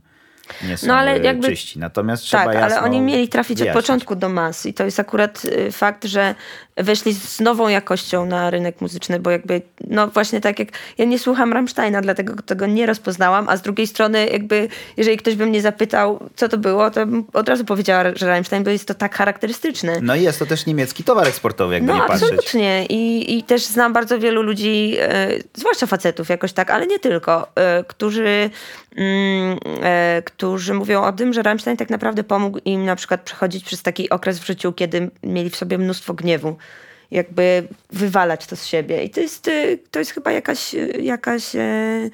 nie 0.68 0.78
są 0.78 0.88
No, 0.88 0.96
ale 0.96 1.12
e, 1.14 1.20
jakby- 1.24 1.48
czyści. 1.48 1.80
Natomiast 1.80 2.24
trzeba 2.24 2.46
Tak, 2.46 2.56
ale 2.56 2.82
oni 2.82 3.02
mieli 3.02 3.28
trafić 3.30 3.58
od 3.58 3.60
wyjaśnić. 3.60 3.84
początku 3.84 4.16
do 4.16 4.30
mas 4.30 4.66
i 4.66 4.74
to 4.74 4.84
jest 4.86 5.00
akurat 5.00 5.46
y, 5.46 5.72
fakt, 5.72 6.06
że 6.06 6.36
weszli 6.78 7.14
z 7.14 7.40
nową 7.40 7.68
jakością 7.68 8.26
na 8.26 8.50
rynek 8.50 8.82
muzyczny, 8.82 9.20
bo 9.20 9.32
jakby, 9.32 9.62
no 9.88 10.08
właśnie 10.08 10.42
tak 10.42 10.60
jak, 10.60 10.70
ja 10.98 11.06
nie 11.06 11.20
słucham 11.20 11.54
Rammsteina, 11.54 12.02
dlatego 12.02 12.36
tego 12.46 12.66
nie 12.66 12.86
rozpoznałam, 12.86 13.50
a 13.50 13.58
z 13.58 13.62
drugiej 13.62 13.88
strony 13.88 14.28
jakby, 14.28 14.68
jeżeli 14.98 15.18
ktoś 15.18 15.36
by 15.36 15.46
mnie 15.46 15.62
zapytał, 15.62 16.20
co 16.36 16.50
to 16.50 16.58
było, 16.58 16.92
to 16.92 17.06
bym 17.06 17.26
od 17.34 17.50
razu 17.50 17.66
powiedziała, 17.66 18.04
że 18.16 18.28
Rammstein, 18.28 18.64
bo 18.64 18.70
jest 18.70 18.88
to 18.88 18.94
tak 18.94 19.16
charakterystyczny. 19.16 20.00
No 20.02 20.16
i 20.16 20.22
jest 20.22 20.40
to 20.40 20.46
też 20.46 20.66
niemiecki 20.66 21.04
towar 21.04 21.28
eksportowy, 21.28 21.74
jakby 21.74 21.88
No 21.88 21.96
nie 21.96 22.02
patrzeć. 22.02 22.24
absolutnie. 22.24 22.86
I, 22.86 23.38
I 23.38 23.44
też 23.44 23.66
znam 23.66 23.94
bardzo 23.94 24.20
wielu 24.20 24.42
ludzi, 24.42 24.96
e, 25.00 25.28
zwłaszcza 25.54 25.88
facetów 25.88 26.30
jakoś 26.30 26.54
tak, 26.54 26.70
ale 26.72 26.88
nie 26.88 27.00
tylko, 27.00 27.48
e, 27.56 27.84
którzy, 27.84 28.50
mm, 28.96 29.58
e, 29.84 30.22
którzy 30.26 30.74
mówią 30.74 31.04
o 31.04 31.12
tym, 31.12 31.34
że 31.34 31.44
Rammstein 31.44 31.78
tak 31.78 31.90
naprawdę 31.90 32.24
pomógł 32.24 32.60
im 32.66 32.86
na 32.86 32.96
przykład 32.96 33.22
przechodzić 33.22 33.64
przez 33.64 33.82
taki 33.82 34.10
okres 34.10 34.40
w 34.40 34.46
życiu, 34.46 34.74
kiedy 34.74 35.12
mieli 35.24 35.50
w 35.50 35.56
sobie 35.56 35.78
mnóstwo 35.78 36.14
gniewu. 36.14 36.58
Jakby 37.16 37.68
wywalać 37.92 38.46
to 38.46 38.56
z 38.56 38.66
siebie. 38.66 39.04
I 39.04 39.10
to 39.10 39.20
jest, 39.22 39.48
e, 39.48 39.78
to 39.92 40.00
jest 40.00 40.12
chyba 40.12 40.32
jakaś, 40.32 40.76
e, 40.76 40.88
jakaś 40.88 41.56
e, 41.56 42.10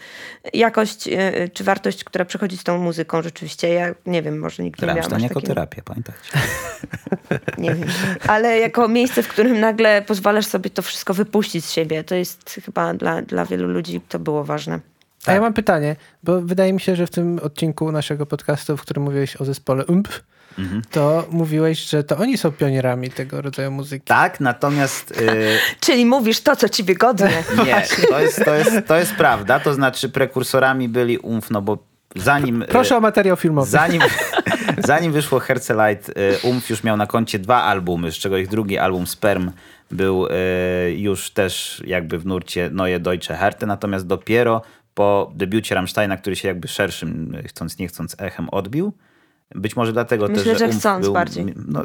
jakość 0.53 1.09
czy 1.53 1.63
wartość, 1.63 2.03
która 2.03 2.25
przychodzi 2.25 2.57
z 2.57 2.63
tą 2.63 2.77
muzyką 2.77 3.21
rzeczywiście. 3.21 3.69
Ja 3.69 3.95
nie 4.05 4.21
wiem, 4.21 4.39
może 4.39 4.63
nikt 4.63 4.81
nie 4.81 4.87
miał 4.87 4.95
Rammstein 4.95 5.15
aż 5.17 5.23
jako 5.23 5.33
takiego- 5.33 5.53
terapia, 5.53 5.81
pamiętajcie. 5.85 6.31
nie 7.57 7.75
wiem. 7.75 7.87
Ale 8.27 8.59
jako 8.59 8.87
miejsce, 8.87 9.23
w 9.23 9.27
którym 9.27 9.59
nagle 9.59 10.01
pozwalasz 10.01 10.45
sobie 10.45 10.69
to 10.69 10.81
wszystko 10.81 11.13
wypuścić 11.13 11.65
z 11.65 11.71
siebie, 11.71 12.03
to 12.03 12.15
jest 12.15 12.59
chyba 12.65 12.93
dla, 12.93 13.21
dla 13.21 13.45
wielu 13.45 13.67
ludzi 13.67 14.01
to 14.09 14.19
było 14.19 14.43
ważne. 14.43 14.79
A 15.25 15.33
ja 15.33 15.41
mam 15.41 15.53
pytanie, 15.53 15.95
bo 16.23 16.41
wydaje 16.41 16.73
mi 16.73 16.79
się, 16.81 16.95
że 16.95 17.07
w 17.07 17.09
tym 17.09 17.39
odcinku 17.43 17.91
naszego 17.91 18.25
podcastu, 18.25 18.77
w 18.77 18.81
którym 18.81 19.03
mówiłeś 19.03 19.35
o 19.35 19.45
zespole 19.45 19.85
UMP, 19.85 20.07
Mhm. 20.59 20.81
to 20.91 21.27
mówiłeś, 21.31 21.89
że 21.89 22.03
to 22.03 22.17
oni 22.17 22.37
są 22.37 22.51
pionierami 22.51 23.09
tego 23.09 23.41
rodzaju 23.41 23.71
muzyki. 23.71 24.05
Tak, 24.05 24.39
natomiast... 24.39 25.11
y, 25.21 25.59
Czyli 25.85 26.05
mówisz 26.05 26.41
to, 26.41 26.55
co 26.55 26.69
ci 26.69 26.83
wygodnie. 26.83 27.43
Nie, 27.65 27.83
to 28.09 28.19
jest, 28.19 28.45
to, 28.45 28.55
jest, 28.55 28.71
to 28.87 28.95
jest 28.97 29.15
prawda. 29.15 29.59
To 29.59 29.73
znaczy 29.73 30.09
prekursorami 30.09 30.89
byli 30.89 31.17
UMF, 31.17 31.49
no 31.51 31.61
bo 31.61 31.77
zanim... 32.15 32.65
Proszę 32.69 32.95
e, 32.95 32.97
o 32.97 33.01
materiał 33.01 33.37
filmowy. 33.37 33.69
Zanim, 33.71 34.01
zanim 34.87 35.11
wyszło 35.11 35.39
Herzeleid, 35.39 36.09
e, 36.09 36.47
UMF 36.47 36.69
już 36.69 36.83
miał 36.83 36.97
na 36.97 37.07
koncie 37.07 37.39
dwa 37.39 37.63
albumy, 37.63 38.11
z 38.11 38.15
czego 38.15 38.37
ich 38.37 38.47
drugi 38.47 38.77
album 38.77 39.07
Sperm 39.07 39.51
był 39.91 40.27
już 40.95 41.31
też 41.31 41.83
jakby 41.87 42.19
w 42.19 42.25
nurcie 42.25 42.69
Neue 42.69 42.99
Deutsche 42.99 43.35
Härte, 43.35 43.65
natomiast 43.65 44.07
dopiero 44.07 44.61
po 44.93 45.31
debiucie 45.35 45.75
Rammsteina, 45.75 46.17
który 46.17 46.35
się 46.35 46.47
jakby 46.47 46.67
szerszym, 46.67 47.37
chcąc 47.47 47.77
nie 47.77 47.87
chcąc, 47.87 48.15
echem 48.19 48.49
odbił, 48.49 48.93
być 49.55 49.75
może 49.75 49.93
dlatego 49.93 50.27
Myślę, 50.27 50.43
też, 50.43 50.59
że, 50.59 50.71
że 50.71 50.79
chcąc 50.79 51.05
był, 51.05 51.13
bardziej. 51.13 51.45
No, 51.67 51.83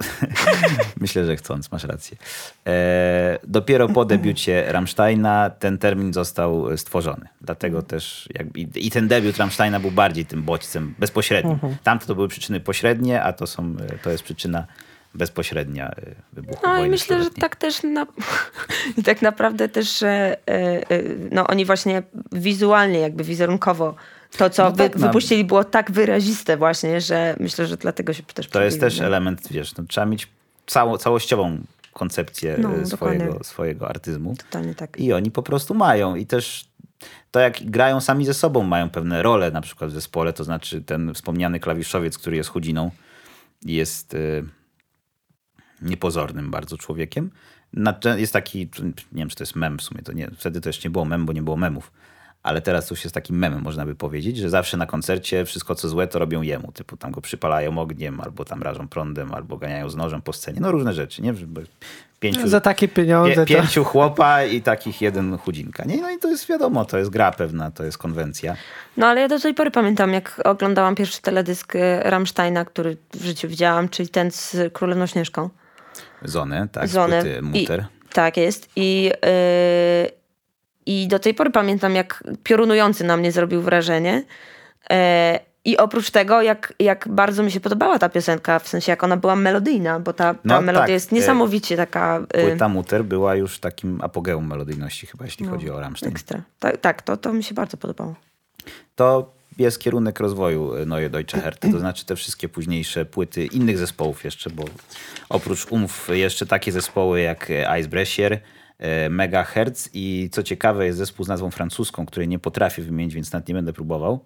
myślę, 1.01 1.27
że 1.27 1.37
chcąc, 1.37 1.73
masz 1.73 1.85
rację. 1.85 2.17
E, 2.67 3.39
dopiero 3.47 3.89
po 3.89 4.05
debiucie 4.05 4.65
Rammsteina 4.69 5.51
ten 5.51 5.79
termin 5.79 6.13
został 6.13 6.77
stworzony. 6.77 7.29
Dlatego 7.41 7.83
też 7.83 8.29
jakby, 8.35 8.61
i 8.61 8.87
i 8.87 8.91
ten 8.91 9.09
debiut 9.09 9.37
Rammsteina 9.37 9.81
był 9.81 9.91
bardziej 9.91 10.27
tym 10.27 10.43
bodźcem 10.43 10.95
bezpośrednim. 10.99 11.53
Mhm. 11.53 11.77
Tamto 11.83 12.07
to 12.07 12.15
były 12.15 12.29
przyczyny 12.29 12.61
pośrednie, 12.61 13.23
a 13.23 13.33
to, 13.33 13.47
są, 13.47 13.77
e, 13.91 13.99
to 13.99 14.11
jest 14.11 14.25
przyczyna 14.25 14.67
bezpośrednia 15.17 15.91
e, 15.91 16.15
wybuchu 16.33 16.61
No 16.65 16.85
i 16.85 16.89
myślę, 16.89 17.23
że 17.25 17.31
tak 17.31 17.57
też 17.57 17.83
na, 17.83 18.07
tak 19.05 19.23
naprawdę 19.23 19.69
też 19.69 19.99
że, 19.99 20.37
e, 20.49 20.91
e, 20.91 21.03
no 21.31 21.47
oni 21.47 21.65
właśnie 21.65 22.03
wizualnie, 22.33 22.99
jakby 23.01 23.25
wizerunkowo 23.25 23.95
to, 24.39 24.51
co 24.51 24.65
No 24.65 24.71
wy, 24.71 24.77
tak, 24.77 24.97
no. 24.97 25.07
wypuścili 25.07 25.45
było 25.45 25.65
tak 25.65 25.91
wyraziste 25.91 26.57
właśnie, 26.57 27.01
że 27.01 27.37
myślę, 27.41 27.67
że 27.67 27.77
dlatego 27.77 28.13
się 28.13 28.23
też 28.23 28.49
To 28.49 28.63
jest 28.63 28.81
też 28.81 29.01
nie? 29.01 29.07
element, 29.07 29.49
wiesz, 29.51 29.77
no, 29.77 29.85
trzeba 29.89 30.07
mieć 30.07 30.29
cało, 30.67 30.99
całościową 30.99 31.59
koncepcję 31.93 32.57
No, 32.59 32.69
swojego, 32.69 32.89
dokładnie. 32.91 33.45
swojego 33.45 33.89
artyzmu. 33.89 34.35
Totalnie 34.37 34.75
tak. 34.75 35.01
I 35.01 35.13
oni 35.13 35.31
po 35.31 35.43
prostu 35.43 35.75
mają. 35.75 36.15
I 36.17 36.27
też 36.27 36.69
to, 37.31 37.41
jak 37.41 37.71
grają 37.71 38.01
sami 38.01 38.27
ze 38.27 38.35
sobą, 38.35 38.63
mają 38.63 38.91
pewne 38.91 39.23
role, 39.23 39.51
na 39.51 39.61
przykład 39.61 39.91
w 39.91 39.95
zespole, 39.95 40.33
to 40.33 40.45
znaczy 40.45 40.83
ten 40.83 41.15
wspomniany 41.15 41.61
klawiszowiec, 41.61 42.19
który 42.19 42.37
jest 42.37 42.51
chudziną, 42.51 42.91
jest 43.65 44.15
y, 44.15 44.45
niepozornym 45.83 46.51
bardzo 46.51 46.79
człowiekiem. 46.79 47.31
Jest 48.17 48.33
taki, 48.33 48.59
nie 49.13 49.23
wiem 49.23 49.29
czy 49.29 49.37
to 49.37 49.43
jest 49.43 49.57
mem 49.57 49.79
w 49.79 49.83
sumie, 49.83 50.03
to 50.03 50.13
nie, 50.13 50.31
wtedy 50.37 50.61
to 50.61 50.69
jeszcze 50.69 50.89
nie 50.89 50.93
było 50.93 51.05
mem, 51.05 51.27
bo 51.27 51.33
nie 51.33 51.43
było 51.43 51.57
memów. 51.57 51.93
Ale 52.43 52.63
teraz 52.63 52.87
to 52.87 52.95
już 52.95 53.05
jest 53.05 53.15
takim 53.15 53.39
memem, 53.39 53.63
można 53.63 53.87
by 53.87 53.95
powiedzieć, 53.95 54.37
że 54.37 54.51
zawsze 54.51 54.77
na 54.77 54.87
koncercie 54.87 55.45
wszystko 55.45 55.75
co 55.75 55.89
złe 55.89 56.07
to 56.07 56.19
robią 56.19 56.43
jemu. 56.43 56.73
Typu 56.73 56.97
tam 56.97 57.11
go 57.13 57.21
przypalają 57.21 57.79
ogniem, 57.79 58.21
albo 58.21 58.45
tam 58.45 58.63
rażą 58.63 58.89
prądem, 58.89 59.35
albo 59.35 59.57
ganiają 59.57 59.89
z 59.89 59.97
nożem 59.97 60.23
po 60.23 60.33
scenie. 60.33 60.61
No 60.61 60.73
różne 60.73 60.93
rzeczy, 60.95 61.23
nie? 61.23 61.35
Pięciu, 62.21 62.49
Za 62.49 62.61
takie 62.61 62.89
pieniądze 62.89 63.47
Pie, 63.47 63.57
to... 63.57 63.63
pięciu 63.63 63.85
chłopa 63.85 64.45
i 64.45 64.63
takich 64.63 65.01
jeden 65.01 65.39
chudzinka. 65.39 65.85
Nie? 65.85 65.97
No 65.97 66.11
i 66.11 66.19
to 66.19 66.29
jest 66.29 66.49
wiadomo, 66.49 66.85
to 66.85 66.99
jest 66.99 67.11
gra 67.11 67.33
pewna, 67.33 67.71
to 67.71 67.85
jest 67.85 67.99
konwencja. 67.99 68.57
No 68.97 69.07
ale 69.07 69.21
ja 69.21 69.29
do 69.29 69.41
tej 69.41 69.55
pory 69.55 69.71
pamiętam, 69.71 70.13
jak 70.13 70.41
oglądałam 70.45 70.95
pierwszy 70.95 71.23
teledysk 71.23 71.77
e, 71.77 72.11
Rammsteina, 72.11 72.65
który 72.65 72.97
w 73.15 73.25
życiu 73.25 73.49
widziałam, 73.49 73.89
czyli 73.89 74.09
ten 74.09 74.31
z 74.31 74.57
Królewną 74.73 75.07
Śnieżką. 75.07 75.51
Zonę, 76.23 76.69
tak, 76.73 76.89
Zonę. 76.89 77.23
z 77.23 77.43
Muter. 77.43 77.81
I, 77.81 78.09
tak 78.15 78.37
jest. 78.37 78.69
I, 78.77 79.05
yy, 79.05 80.11
I 80.87 81.09
do 81.09 81.19
tej 81.19 81.35
pory 81.35 81.51
pamiętam, 81.51 81.95
jak 81.95 82.25
piorunujący 82.43 83.05
na 83.05 83.17
mnie 83.17 83.33
zrobił 83.33 83.63
wrażenie. 83.63 84.25
E, 84.91 85.41
I 85.65 85.77
oprócz 85.77 86.11
tego, 86.11 86.43
jak, 86.43 86.75
jak 86.79 87.09
bardzo 87.09 87.43
mi 87.43 87.51
się 87.51 87.61
podobała 87.61 87.99
ta 87.99 88.09
piosenka, 88.09 88.59
w 88.59 88.69
sensie 88.69 88.93
jak 88.93 89.05
ona 89.05 89.17
była 89.17 89.37
melodyjna, 89.37 90.01
bo 90.01 90.13
ta, 90.13 90.35
ta 90.35 90.41
No 90.45 90.61
melodia 90.61 90.81
tak, 90.81 90.91
jest 90.91 91.13
e, 91.13 91.15
niesamowicie 91.15 91.77
taka 91.77 92.21
y, 92.37 92.43
Płyta 92.49 92.69
Muter 92.69 93.05
była 93.05 93.35
już 93.35 93.59
takim 93.59 94.01
apogeum 94.03 94.47
melodyjności 94.49 95.07
chyba, 95.07 95.25
jeśli 95.25 95.47
chodzi 95.47 95.71
o 95.71 95.81
Rammstein. 95.81 96.13
ekstra. 96.13 96.43
Tak, 96.59 96.77
tak 96.77 97.03
to, 97.03 97.17
to 97.17 97.33
mi 97.33 97.43
się 97.43 97.55
bardzo 97.55 97.77
podobało. 97.77 98.15
To 98.95 99.36
jest 99.59 99.81
kierunek 99.81 100.21
rozwoju 100.21 100.75
e, 100.75 100.87
Neue 100.87 101.11
Deutsche 101.11 101.41
Härte, 101.41 101.71
to 101.71 101.79
znaczy 101.79 102.07
te 102.07 102.17
wszystkie 102.17 102.49
późniejsze 102.49 103.05
płyty 103.05 103.47
innych 103.47 103.79
zespołów 103.79 104.25
jeszcze, 104.25 104.51
bo 104.51 104.65
oprócz 105.29 105.67
umów 105.67 106.09
jeszcze 106.13 106.47
takie 106.47 106.73
zespoły 106.73 107.21
jak 107.21 107.51
e, 107.51 107.81
Icebreaker, 107.81 108.41
e, 108.79 109.09
Megahertz 109.09 109.91
i 109.95 110.29
co 110.33 110.43
ciekawe 110.43 110.87
jest 110.87 110.99
zespół 110.99 111.25
z 111.25 111.29
nazwą 111.29 111.51
francuską, 111.51 112.07
której 112.07 112.29
nie 112.29 112.39
potrafię 112.39 112.83
wymienić, 112.83 113.15
więc 113.15 113.33
nawet 113.33 113.49
nie 113.49 113.55
będę 113.55 113.73
próbował. 113.73 114.25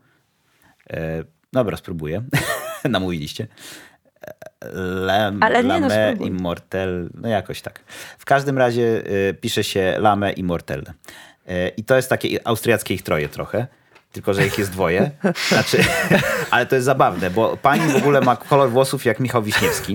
Dobra, 1.53 1.77
spróbuję. 1.77 2.23
Namówiliście. 2.89 3.47
Le, 5.07 5.33
Ale 5.41 5.65
nie, 5.65 5.81
no 5.81 5.89
Lame. 5.89 6.17
Immortel, 6.21 7.11
no 7.15 7.29
jakoś 7.29 7.63
tak. 7.63 7.81
W 8.19 8.25
każdym 8.25 8.59
razie 8.59 9.03
y, 9.31 9.35
pisze 9.35 9.65
się 9.65 9.97
Lame 9.99 10.33
Immortel. 10.33 10.81
Y, 10.81 11.69
I 11.77 11.85
to 11.85 11.97
jest 11.97 12.09
takie 12.09 12.47
austriackie 12.47 12.95
ich 12.95 13.03
troje 13.03 13.29
trochę, 13.29 13.67
tylko 14.13 14.35
że 14.35 14.47
ich 14.47 14.59
jest 14.59 14.71
dwoje. 14.71 15.11
Znaczy, 15.49 15.85
ale 16.51 16.67
to 16.67 16.75
jest 16.75 16.85
zabawne, 16.85 17.31
bo 17.31 17.57
pani 17.57 17.93
w 17.93 17.97
ogóle 17.97 18.21
ma 18.21 18.37
kolor 18.37 18.71
włosów 18.71 19.05
jak 19.05 19.21
Michał 19.21 19.43
Wiśniewski, 19.43 19.95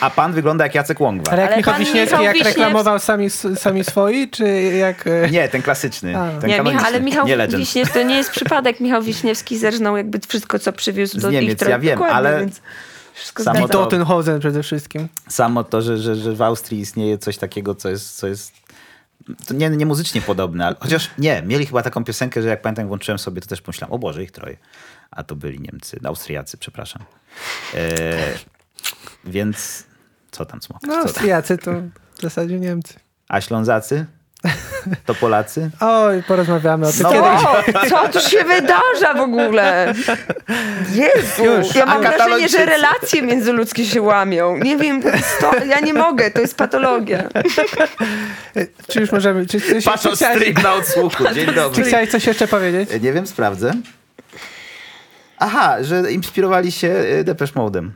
a 0.00 0.10
pan 0.10 0.32
wygląda 0.32 0.64
jak 0.64 0.74
Jacek 0.74 1.00
Łągwa. 1.00 1.32
Ale 1.32 1.42
jak 1.42 1.50
Ale 1.50 1.56
Michał 1.58 1.74
Wiśniewski, 1.74 2.00
Michał 2.16 2.22
jak 2.24 2.34
Wiśniewski- 2.36 2.48
reklamował 2.48 2.98
sami, 2.98 3.30
sami 3.54 3.84
swoi, 3.84 4.28
czy 4.30 4.44
jak... 4.62 5.06
e, 5.06 5.30
Nie, 5.30 5.48
ten 5.48 5.62
klasyczny. 5.62 6.18
A. 6.18 6.40
Ten 6.40 6.50
Nie, 6.50 6.60
Michał, 6.60 6.84
ale 6.86 7.00
Michał 7.00 7.26
nie. 7.26 7.48
Wiśniewski, 7.48 7.94
to 7.94 8.02
nie 8.02 8.16
jest 8.16 8.30
przypadek. 8.30 8.80
Michał 8.80 9.02
Wiśniewski 9.02 9.58
zerżnął 9.58 9.96
jakby 9.96 10.18
wszystko, 10.28 10.58
co 10.58 10.72
przywiózł 10.72 11.18
Z 11.18 11.22
do 11.22 11.30
Niemiec, 11.30 11.52
ich 11.52 11.58
troje. 11.58 11.70
ja 11.72 11.78
wiem, 11.78 11.94
Dokładnie, 11.94 12.16
ale 12.16 12.40
Więc 12.40 12.60
samo 13.24 13.54
zgadza. 13.58 13.60
to- 13.60 13.68
Tottenhausen 13.68 14.40
przede 14.40 14.62
wszystkim. 14.62 15.08
Samo 15.28 15.64
to, 15.64 15.82
że, 15.82 15.98
że, 15.98 16.14
że 16.16 16.32
w 16.34 16.42
Austrii 16.42 16.80
istnieje 16.80 17.18
coś 17.18 17.38
takiego, 17.38 17.74
co 17.74 17.88
jest, 17.88 18.16
co 18.16 18.26
jest 18.26 18.52
nie, 19.50 19.70
nie 19.70 19.86
muzycznie 19.86 20.22
podobne, 20.22 20.66
ale, 20.66 20.76
chociaż 20.80 21.10
nie, 21.18 21.42
mieli 21.42 21.66
chyba 21.66 21.82
taką 21.82 22.04
piosenkę, 22.04 22.42
że 22.42 22.48
jak 22.48 22.62
pamiętam, 22.62 22.86
włączyłem 22.86 23.18
sobie, 23.18 23.40
to 23.40 23.48
też 23.48 23.62
pomyślałem, 23.62 23.92
o 23.92 23.98
Boże, 23.98 24.22
ich 24.22 24.30
troje. 24.30 24.56
A 25.10 25.22
to 25.24 25.36
byli 25.36 25.60
Niemcy, 25.60 26.00
Austriacy, 26.04 26.58
przepraszam. 26.58 27.02
E, 27.74 28.18
więc 29.24 29.84
co 30.30 30.44
tam 30.44 30.62
smokasz? 30.62 30.88
No? 30.88 30.94
Austriacy 30.94 31.58
to 31.58 31.72
w 32.14 32.20
zasadzie 32.20 32.60
Niemcy. 32.60 32.94
A 33.28 33.40
Ślązacy? 33.40 34.06
To 35.06 35.14
Polacy? 35.14 35.70
Oj, 35.80 36.22
porozmawiamy 36.22 36.88
o 36.88 36.92
tym 36.92 37.02
No. 37.02 37.10
kiedyś. 37.12 37.90
Co, 37.90 38.08
co 38.08 38.08
tu 38.20 38.28
się 38.30 38.44
wydarza 38.44 39.14
w 39.16 39.20
ogóle? 39.20 39.94
Jezu, 40.94 41.44
Już. 41.44 41.74
ja 41.74 41.86
mam 41.86 42.06
A 42.06 42.10
wrażenie, 42.10 42.48
że 42.48 42.66
relacje 42.66 43.22
międzyludzkie 43.22 43.84
się 43.86 44.02
łamią. 44.02 44.56
Nie 44.56 44.76
wiem, 44.76 45.02
sto, 45.38 45.50
ja 45.66 45.80
nie 45.80 45.94
mogę, 45.94 46.30
to 46.30 46.40
jest 46.40 46.56
patologia. 46.56 47.28
Czy 48.88 49.00
już 49.00 49.12
możemy... 49.12 49.46
Czy, 49.46 49.60
coś, 49.60 49.68
czy, 49.70 49.82
Patrząc 49.82 50.16
chciałeś, 50.16 50.36
stream 50.38 50.62
na 50.62 50.74
odsłuchu, 50.74 51.24
dzień 51.34 51.46
czy 51.46 51.52
dobry. 51.52 51.84
chciałeś 51.84 52.10
coś 52.10 52.26
jeszcze 52.26 52.48
powiedzieć? 52.48 52.90
Nie 53.02 53.12
wiem, 53.12 53.26
sprawdzę. 53.26 53.72
Aha, 55.38 55.76
że 55.82 56.12
inspirowali 56.12 56.72
się 56.72 56.88
e, 56.88 57.24
Depeche 57.24 57.52
Mode'em. 57.54 57.88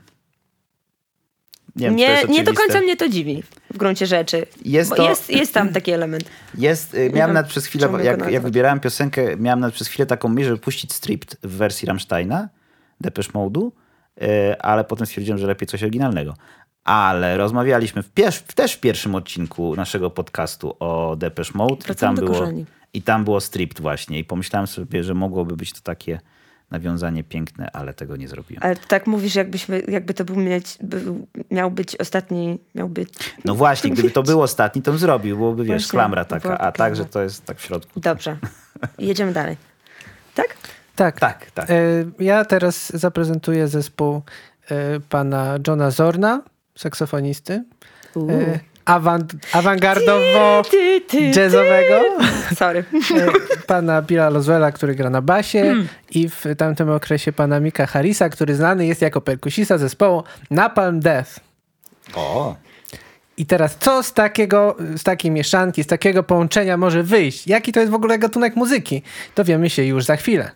Nie, 1.76 1.86
wiem, 1.86 1.96
Nie, 1.96 2.22
nie 2.28 2.44
do 2.44 2.52
końca 2.54 2.80
mnie 2.80 2.96
to 2.96 3.08
dziwi 3.08 3.42
w 3.74 3.76
gruncie 3.76 4.06
rzeczy. 4.06 4.46
Jest 4.64 4.96
to- 4.96 5.08
jest, 5.08 5.30
jest 5.30 5.54
tam 5.54 5.72
taki 5.72 5.90
element. 5.90 6.24
Jest, 6.58 6.94
y, 6.94 6.96
miałem 6.98 7.12
wiem, 7.14 7.32
nawet 7.32 7.50
przez 7.50 7.66
chwilę, 7.66 7.88
jak, 8.02 8.30
jak 8.30 8.42
wybierałem 8.42 8.80
piosenkę, 8.80 9.36
miałem 9.36 9.60
nawet 9.60 9.74
przez 9.74 9.88
chwilę 9.88 10.06
taką 10.06 10.28
myśl, 10.28 10.46
żeby 10.48 10.58
puścić 10.58 10.92
Stripped 10.92 11.36
w 11.42 11.56
wersji 11.56 11.86
Rammsteina, 11.86 12.48
Depeche 13.00 13.32
Mode'u, 13.32 13.70
y, 14.22 14.60
ale 14.60 14.84
potem 14.84 15.06
stwierdziłem, 15.06 15.38
że 15.38 15.46
lepiej 15.46 15.66
coś 15.68 15.82
oryginalnego. 15.82 16.34
Ale 16.84 17.36
rozmawialiśmy 17.36 18.02
w 18.02 18.10
pier- 18.14 18.54
też 18.54 18.72
w 18.72 18.80
pierwszym 18.80 19.14
odcinku 19.14 19.76
naszego 19.76 20.10
podcastu 20.10 20.76
o 20.80 21.16
Depeche 21.16 21.50
Mode 21.54 21.76
i 21.92 21.94
tam, 21.94 22.14
było, 22.14 22.28
korzeni. 22.38 22.66
i 22.94 23.02
tam 23.02 23.24
było 23.24 23.40
Stripped 23.40 23.80
właśnie 23.80 24.18
i 24.18 24.24
pomyślałem 24.24 24.66
sobie, 24.66 25.04
że 25.04 25.14
mogłoby 25.14 25.56
być 25.56 25.72
to 25.72 25.80
takie 25.80 26.20
nawiązanie 26.78 27.24
piękne, 27.24 27.70
ale 27.72 27.94
tego 27.94 28.16
nie 28.16 28.28
zrobiłem. 28.28 28.62
Ale 28.62 28.76
tak 28.76 29.06
mówisz, 29.06 29.34
jakbyśmy, 29.34 29.82
jakby 29.88 30.14
to 30.14 30.24
był, 30.24 30.36
mieć, 30.36 30.78
był, 30.80 31.26
miał 31.50 31.70
być 31.70 31.96
ostatni, 31.96 32.58
miał 32.74 32.88
być... 32.88 33.08
No 33.44 33.54
właśnie, 33.54 33.90
gdyby 33.90 34.10
to 34.10 34.22
był 34.22 34.42
ostatni, 34.42 34.82
to 34.82 34.90
bym 34.90 34.98
zrobił, 35.00 35.36
byłoby, 35.36 35.64
wiesz, 35.64 35.82
Właśnie, 35.82 35.90
klamra 35.90 36.24
taka, 36.24 36.52
a 36.52 36.56
klamra. 36.56 36.72
tak, 36.72 36.96
że 36.96 37.04
to 37.04 37.22
jest 37.22 37.44
tak 37.44 37.58
w 37.58 37.62
środku. 37.62 38.00
Dobrze. 38.00 38.36
Jedziemy 38.98 39.32
dalej. 39.32 39.56
Tak? 40.34 40.56
Tak. 40.96 41.20
Tak, 41.20 41.50
tak. 41.50 41.70
E, 41.70 41.74
Ja 42.18 42.44
teraz 42.44 42.96
zaprezentuję 42.96 43.68
zespół 43.68 44.22
e, 44.70 45.00
pana 45.00 45.54
Johna 45.68 45.90
Zorna, 45.90 46.42
saksofonisty. 46.78 47.64
E, 48.16 48.60
Awant, 48.84 49.32
awangardowo 49.52 50.62
Ty, 50.70 51.00
ty, 51.00 51.30
jazzowego. 51.30 52.02
Sorry. 52.56 52.84
E, 53.16 53.56
pana 53.66 54.02
Billa 54.02 54.30
Loswella, 54.30 54.72
który 54.72 54.94
gra 54.94 55.10
na 55.10 55.22
basie 55.22 55.74
i 56.10 56.28
w 56.28 56.44
tamtym 56.58 56.90
okresie 56.90 57.32
pana 57.32 57.60
Mika 57.60 57.86
Harrisa, 57.86 58.28
który 58.28 58.54
znany 58.54 58.86
jest 58.86 59.02
jako 59.02 59.20
perkusista 59.20 59.78
zespołu 59.78 60.22
Napalm 60.50 61.00
Death. 61.00 61.40
O, 62.14 62.56
I 63.36 63.46
teraz 63.46 63.76
co 63.80 64.02
z 64.02 64.12
takiego, 64.12 64.76
z 64.96 65.02
takiej 65.02 65.30
mieszanki, 65.30 65.84
z 65.84 65.86
takiego 65.86 66.22
połączenia 66.22 66.76
może 66.76 67.02
wyjść? 67.02 67.46
Jaki 67.46 67.72
to 67.72 67.80
jest 67.80 67.92
w 67.92 67.94
ogóle 67.94 68.18
gatunek 68.18 68.56
muzyki? 68.56 69.02
Dowiemy 69.36 69.70
się 69.70 69.84
już 69.84 70.04
za 70.04 70.16
chwilę. 70.16 70.50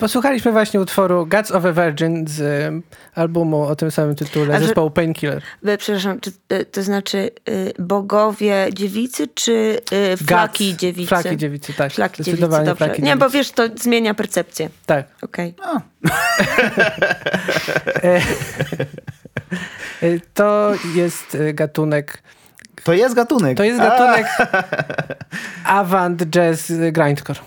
Posłuchaliśmy 0.00 0.52
właśnie 0.52 0.80
utworu 0.80 1.26
Gods 1.26 1.50
of 1.50 1.64
a 1.64 1.72
Virgin 1.72 2.28
z 2.28 2.40
e, 2.40 2.70
albumu 3.20 3.62
o 3.62 3.76
tym 3.76 3.90
samym 3.90 4.14
tytule, 4.14 4.54
A 4.56 4.60
zespołu 4.60 4.90
Painkiller. 4.90 5.42
E, 5.66 5.78
Przepraszam, 5.78 6.20
czy, 6.20 6.32
e, 6.48 6.64
to 6.64 6.82
znaczy 6.82 7.30
y, 7.48 7.72
bogowie 7.78 8.66
dziewicy, 8.72 9.28
czy 9.34 9.80
y, 10.12 10.16
flaki 10.16 10.68
Guts. 10.70 10.80
dziewicy? 10.80 11.08
Flaki 11.08 11.36
dziewicy, 11.36 11.72
tak. 11.74 11.92
Flaki 11.92 12.16
dziewicy, 12.22 12.30
Zdecydowanie 12.30 12.66
dobrze. 12.66 12.84
flaki 12.84 13.02
Nie, 13.02 13.08
dziewicy. 13.08 13.18
bo 13.26 13.30
wiesz, 13.30 13.50
to 13.50 13.62
zmienia 13.80 14.14
percepcję. 14.14 14.70
Tak. 14.86 15.06
Okej. 15.22 15.54
E, 20.02 20.18
To 20.34 20.72
jest 20.94 21.36
gatunek, 21.54 22.22
to 22.84 22.92
jest 22.92 23.14
gatunek. 23.14 23.56
to 23.56 23.64
jest 23.64 23.78
gatunek 23.78 24.26
avant 25.64 26.22
jazz 26.26 26.72
grindcore. 26.92 27.40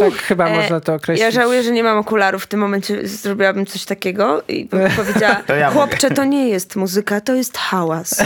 Tak 0.00 0.12
chyba 0.14 0.46
E, 0.48 0.56
można 0.56 0.80
to 0.80 0.94
określić. 0.94 1.24
Ja 1.24 1.30
żałuję, 1.30 1.62
że 1.62 1.70
nie 1.70 1.82
mam 1.82 1.98
okularów. 1.98 2.42
W 2.44 2.46
tym 2.46 2.60
momencie 2.60 3.08
zrobiłabym 3.08 3.66
coś 3.66 3.84
takiego 3.84 4.42
i 4.48 4.64
bym 4.64 4.90
powiedziała, 4.96 5.34
To 5.34 5.54
ja 5.54 5.70
chłopcze, 5.70 6.10
to 6.10 6.24
nie 6.24 6.48
jest 6.48 6.76
muzyka, 6.76 7.20
to 7.20 7.34
jest 7.34 7.58
hałas. 7.58 8.22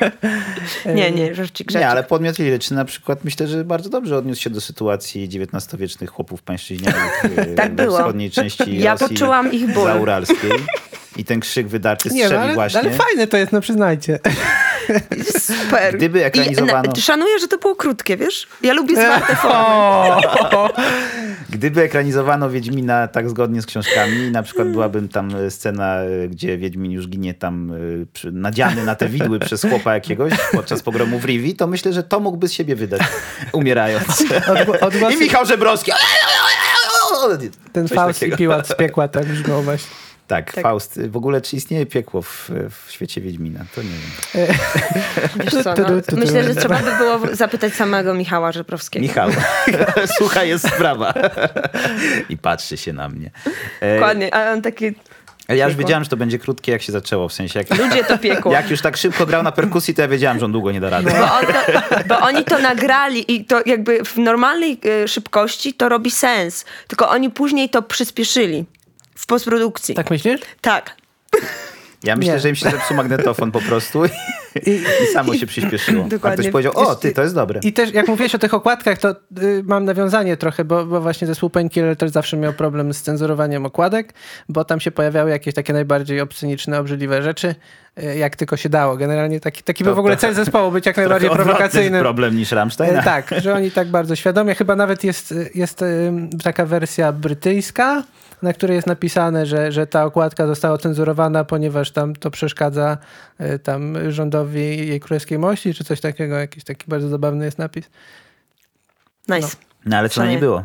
nie, 0.94 1.10
nie, 1.10 1.34
żarcik, 1.34 1.36
żarcik. 1.36 1.70
Nie, 1.74 1.88
ale 1.88 2.04
podmiot 2.04 2.38
liryczny 2.38 2.76
na 2.76 2.84
przykład 2.84 3.24
myślę, 3.24 3.46
że 3.48 3.64
bardzo 3.64 3.90
dobrze 3.90 4.16
odniósł 4.16 4.42
się 4.42 4.50
do 4.50 4.60
sytuacji 4.60 5.24
XIX-wiecznych 5.32 6.10
chłopów 6.10 6.42
pańszczyźnianych 6.42 7.24
e, 7.36 7.46
Tak 7.46 7.74
we 7.74 7.84
było. 7.84 7.98
wschodniej 7.98 8.30
części 8.30 8.78
Ja 8.80 8.92
Rosji 8.92 9.08
poczułam 9.08 9.52
ich 9.52 9.72
ból. 9.74 9.84
zauralskiej. 9.86 10.50
I 11.16 11.24
ten 11.24 11.40
krzyk 11.40 11.66
wydarty 11.68 12.08
Nie, 12.10 12.22
no, 12.22 12.26
strzeli 12.28 12.42
ale, 12.44 12.54
właśnie. 12.54 12.80
ale 12.80 12.90
fajne 12.90 13.26
to 13.26 13.36
jest, 13.36 13.52
no 13.52 13.60
przyznajcie. 13.60 14.18
Super. 15.38 15.96
Gdyby 15.96 16.30
ekranizowano- 16.30 16.84
I, 16.84 16.88
na, 16.88 16.94
szanuję, 17.02 17.38
że 17.38 17.48
to 17.48 17.58
było 17.58 17.76
krótkie, 17.76 18.16
wiesz? 18.16 18.46
Ja 18.62 18.72
lubię 18.72 18.96
zwarte 18.96 19.36
formy. 19.42 20.22
Gdyby 21.50 21.82
ekranizowano 21.82 22.50
Wiedźmina 22.50 23.08
tak 23.08 23.30
zgodnie 23.30 23.62
z 23.62 23.66
książkami, 23.66 24.30
na 24.30 24.42
przykład 24.42 24.68
byłaby 24.68 25.08
tam 25.08 25.36
e, 25.36 25.50
scena, 25.50 25.96
e, 25.96 26.28
gdzie 26.28 26.58
Wiedźmin 26.58 26.92
już 26.92 27.08
ginie 27.08 27.34
tam 27.34 27.72
e, 27.72 28.06
przy- 28.12 28.32
nadziany 28.32 28.84
na 28.84 28.94
te 28.94 29.08
widły 29.08 29.38
przez 29.38 29.62
chłopa 29.62 29.94
jakiegoś 29.94 30.32
podczas 30.52 30.82
pogromu 30.82 31.18
w 31.18 31.24
Rivi, 31.24 31.54
to 31.56 31.66
myślę, 31.66 31.92
że 31.92 32.02
to 32.02 32.20
mógłby 32.20 32.48
z 32.48 32.52
siebie 32.52 32.76
wydać, 32.76 33.00
umierając. 33.52 34.04
Odgło- 34.46 34.78
odgłosy- 34.78 35.12
I 35.12 35.16
Michał 35.20 35.46
Żebrowski. 35.46 35.92
Ten 37.72 37.88
Coś 37.88 37.96
Faust 37.96 38.20
takiego. 38.20 38.34
i 38.34 38.38
Piłat 38.38 38.68
z 38.68 38.76
piekła 38.76 39.08
tak 39.08 39.24
brzmią 39.26 39.62
właśnie. 39.62 39.90
Tak, 40.26 40.52
Faust. 40.52 41.00
W 41.08 41.16
ogóle 41.16 41.40
czy 41.40 41.56
istnieje 41.56 41.86
piekło 41.86 42.22
w, 42.22 42.50
w 42.86 42.90
świecie 42.92 43.20
Wiedźmina? 43.20 43.60
To 43.74 43.82
nie 43.82 43.88
wiem. 43.88 44.46
Wiesz 45.44 45.64
co, 45.64 45.74
no, 46.12 46.16
myślę, 46.16 46.44
że 46.44 46.54
trzeba 46.54 46.78
by 46.78 46.96
było 46.96 47.20
zapytać 47.32 47.74
samego 47.74 48.14
Michała 48.14 48.52
Żebrowskiego. 48.52 49.02
Michał, 49.02 49.30
słuchaj, 50.18 50.48
jest 50.48 50.68
sprawa. 50.68 51.14
I 52.28 52.36
patrzy 52.36 52.76
się 52.76 52.92
na 52.92 53.08
mnie. 53.08 53.30
E, 53.80 53.94
Dokładnie, 53.94 54.34
a 54.34 54.52
on 54.52 54.62
taki... 54.62 54.84
Ja 55.48 55.54
już 55.54 55.64
Piekło. 55.66 55.78
wiedziałem, 55.78 56.04
że 56.04 56.10
to 56.10 56.16
będzie 56.16 56.38
krótkie, 56.38 56.72
jak 56.72 56.82
się 56.82 56.92
zaczęło. 56.92 57.28
W 57.28 57.32
sensie, 57.32 57.58
jak, 57.58 57.78
Ludzie 57.78 58.04
to 58.04 58.18
piekło. 58.18 58.52
jak 58.52 58.70
już 58.70 58.80
tak 58.80 58.96
szybko 58.96 59.26
grał 59.26 59.42
na 59.42 59.52
perkusji, 59.52 59.94
to 59.94 60.02
ja 60.02 60.08
wiedziałem, 60.08 60.38
że 60.38 60.44
on 60.44 60.52
długo 60.52 60.72
nie 60.72 60.80
da 60.80 60.90
rady. 60.90 61.10
Bo, 61.10 61.32
on 61.34 61.46
to, 61.46 62.04
bo 62.08 62.18
oni 62.18 62.44
to 62.44 62.58
nagrali 62.58 63.34
i 63.34 63.44
to 63.44 63.62
jakby 63.66 64.04
w 64.04 64.18
normalnej 64.18 64.80
e, 65.04 65.08
szybkości 65.08 65.74
to 65.74 65.88
robi 65.88 66.10
sens. 66.10 66.64
Tylko 66.88 67.08
oni 67.08 67.30
później 67.30 67.68
to 67.68 67.82
przyspieszyli 67.82 68.64
w 69.14 69.26
postprodukcji. 69.26 69.94
Tak 69.94 70.10
myślisz? 70.10 70.40
Tak. 70.60 70.96
Ja 72.02 72.16
myślę, 72.16 72.32
Nie. 72.32 72.40
że 72.40 72.48
im 72.48 72.54
się 72.54 72.70
zepsuł 72.70 72.96
magnetofon 72.96 73.52
po 73.52 73.60
prostu 73.60 74.02
i, 74.66 74.70
i 75.04 75.06
samo 75.12 75.34
się 75.34 75.46
przyspieszyło. 75.46 76.04
A 76.04 76.08
Dokładnie. 76.08 76.38
ktoś 76.42 76.52
powiedział, 76.52 76.72
o, 76.76 76.94
ty, 76.94 77.12
to 77.12 77.22
jest 77.22 77.34
dobre. 77.34 77.60
I 77.62 77.72
też 77.72 77.92
jak 77.94 78.08
mówiłeś 78.08 78.34
o 78.34 78.38
tych 78.38 78.54
okładkach, 78.54 78.98
to 78.98 79.10
y, 79.42 79.62
mam 79.66 79.84
nawiązanie 79.84 80.36
trochę, 80.36 80.64
bo, 80.64 80.86
bo 80.86 81.00
właśnie 81.00 81.26
zespół 81.26 81.50
Painkiller 81.50 81.96
też 81.96 82.10
zawsze 82.10 82.36
miał 82.36 82.52
problem 82.52 82.94
z 82.94 83.02
cenzurowaniem 83.02 83.66
okładek, 83.66 84.14
bo 84.48 84.64
tam 84.64 84.80
się 84.80 84.90
pojawiały 84.90 85.30
jakieś 85.30 85.54
takie 85.54 85.72
najbardziej 85.72 86.20
obsceniczne, 86.20 86.80
obrzydliwe 86.80 87.22
rzeczy, 87.22 87.54
y, 88.02 88.16
jak 88.16 88.36
tylko 88.36 88.56
się 88.56 88.68
dało. 88.68 88.96
Generalnie 88.96 89.40
taki, 89.40 89.62
taki 89.62 89.84
był 89.84 89.92
To 89.92 89.96
w 89.96 89.98
ogóle 89.98 90.16
cel 90.16 90.34
zespołu, 90.34 90.70
być 90.72 90.86
jak 90.86 90.96
najbardziej 90.96 91.30
prowokacyjnym. 91.30 92.00
problem 92.00 92.36
niż 92.36 92.52
Rammstein. 92.52 92.96
E, 92.96 93.02
Tak, 93.02 93.34
że 93.38 93.54
oni 93.54 93.70
tak 93.70 93.88
bardzo 93.88 94.16
świadomie. 94.16 94.54
Chyba 94.54 94.76
nawet 94.76 95.04
jest, 95.04 95.34
jest 95.54 95.82
ym, 95.82 96.30
taka 96.42 96.66
wersja 96.66 97.12
brytyjska, 97.12 98.02
na 98.42 98.52
której 98.52 98.74
jest 98.74 98.86
napisane, 98.86 99.46
że, 99.46 99.72
że 99.72 99.86
ta 99.86 100.04
okładka 100.04 100.46
została 100.46 100.78
cenzurowana, 100.78 101.44
ponieważ 101.44 101.90
tam 101.90 102.16
to 102.16 102.30
przeszkadza 102.30 102.98
y, 103.40 103.58
tam 103.58 103.96
rządowi 104.08 104.43
jej 104.52 105.00
królewskiej 105.00 105.38
mości, 105.38 105.74
czy 105.74 105.84
coś 105.84 106.00
takiego. 106.00 106.36
Jakiś 106.36 106.64
taki 106.64 106.84
bardzo 106.88 107.08
zabawny 107.08 107.44
jest 107.44 107.58
napis. 107.58 107.90
Nice. 109.28 109.56
No 109.84 109.96
ale 109.96 110.08
co 110.08 110.20
na 110.20 110.26
niej 110.26 110.38
było? 110.38 110.64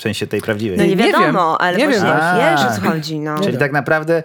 W 0.00 0.02
sensie 0.02 0.26
tej 0.26 0.40
prawdziwej. 0.40 0.78
No 0.78 0.84
nie, 0.84 0.90
Nie 0.90 0.96
wiadomo, 0.96 1.24
wiem. 1.26 1.56
ale 1.58 1.78
Nie 1.78 1.88
wiem 1.88 2.00
właśnie 2.00 2.50
wiesz, 2.50 2.60
o 2.60 2.80
co 2.80 2.90
chodzi. 2.90 3.18
No. 3.18 3.40
Czyli 3.40 3.58
tak 3.58 3.72
naprawdę, 3.72 4.22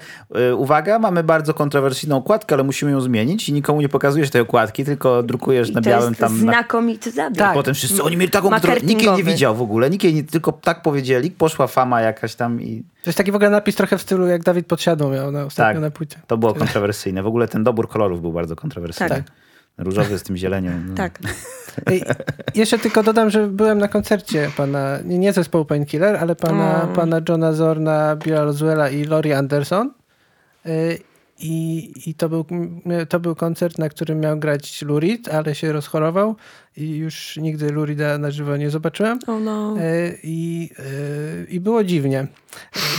y, 0.51 0.55
uwaga, 0.55 0.99
mamy 0.99 1.23
bardzo 1.23 1.53
kontrowersyjną 1.53 2.17
okładkę, 2.17 2.55
ale 2.55 2.63
musimy 2.63 2.91
ją 2.91 3.01
zmienić 3.01 3.49
i 3.49 3.53
nikomu 3.53 3.81
nie 3.81 3.89
pokazujesz 3.89 4.29
tej 4.29 4.41
okładki, 4.41 4.85
tylko 4.85 5.23
drukujesz 5.23 5.69
I 5.69 5.73
na 5.73 5.81
to 5.81 5.89
białym 5.89 6.09
jest 6.09 6.19
tam... 6.21 6.33
Na... 6.45 6.51
znakomity 6.53 7.11
zabieg. 7.11 7.37
Tak. 7.39 7.53
Potem 7.53 7.73
wszyscy, 7.73 8.03
oni 8.03 8.17
mieli 8.17 8.31
taką 8.31 8.49
kontrolę, 8.49 8.81
nikt 8.83 9.01
jej 9.03 9.15
nie 9.15 9.23
widział 9.23 9.55
w 9.55 9.61
ogóle, 9.61 9.89
nikt 9.89 10.03
jej 10.03 10.13
nie, 10.13 10.23
tylko 10.23 10.51
tak 10.51 10.81
powiedzieli, 10.81 11.31
poszła 11.31 11.67
fama 11.67 12.01
jakaś 12.01 12.35
tam 12.35 12.61
i 12.61 12.83
To 13.03 13.09
jest 13.09 13.17
taki 13.17 13.31
w 13.31 13.35
ogóle 13.35 13.49
napis 13.49 13.75
trochę 13.75 13.97
w 13.97 14.01
stylu, 14.01 14.27
jak 14.27 14.43
Dawid 14.43 14.67
Podsiadło 14.67 15.09
miał 15.09 15.31
na 15.31 15.45
ostatnio 15.45 15.73
Tak. 15.73 15.81
na 15.81 15.91
płycie. 15.91 16.17
to 16.27 16.37
było 16.37 16.53
kontrowersyjne. 16.53 17.23
W 17.23 17.27
ogóle 17.27 17.47
ten 17.47 17.63
dobór 17.63 17.89
kolorów 17.89 18.21
był 18.21 18.33
bardzo 18.33 18.55
kontrowersyjny. 18.55 19.09
Tak. 19.09 19.23
Różowy 19.77 20.17
z 20.19 20.23
tym 20.23 20.37
zielenią. 20.37 20.71
no. 20.87 20.95
Tak. 20.95 21.19
Jeszcze 22.55 22.79
tylko 22.79 23.03
dodam, 23.03 23.29
że 23.29 23.47
byłem 23.47 23.77
na 23.77 23.87
koncercie 23.87 24.49
pana, 24.57 24.99
nie 25.05 25.33
zespołu 25.33 25.65
Painkiller, 25.65 26.15
ale 26.17 26.35
pana, 26.35 26.81
Mm. 26.83 26.95
pana 26.95 27.21
Johna 27.29 27.53
Zorna, 27.53 28.15
Billa 28.15 28.43
Roswella 28.43 28.89
i 28.89 29.03
Lori 29.03 29.33
Anderson. 29.33 29.91
Y, 30.65 30.99
I, 31.39 31.91
I 32.05 32.13
to, 32.13 32.29
był, 32.29 32.45
to 33.09 33.19
był 33.19 33.35
koncert, 33.35 33.77
na 33.77 33.89
którym 33.89 34.19
miał 34.19 34.39
grać 34.39 34.81
Lurid, 34.81 35.29
ale 35.29 35.55
się 35.55 35.71
rozchorował 35.71 36.35
i 36.77 36.95
już 36.95 37.37
nigdy 37.37 37.71
Lurida 37.71 38.17
na 38.17 38.31
żywo 38.31 38.57
nie 38.57 38.69
zobaczyłem. 38.69 39.19
Oh 39.27 39.39
no. 39.39 39.75
Y, 39.79 40.19
I, 40.23 40.69
y, 40.79 41.47
I 41.49 41.59
było 41.59 41.83
dziwnie. 41.83 42.27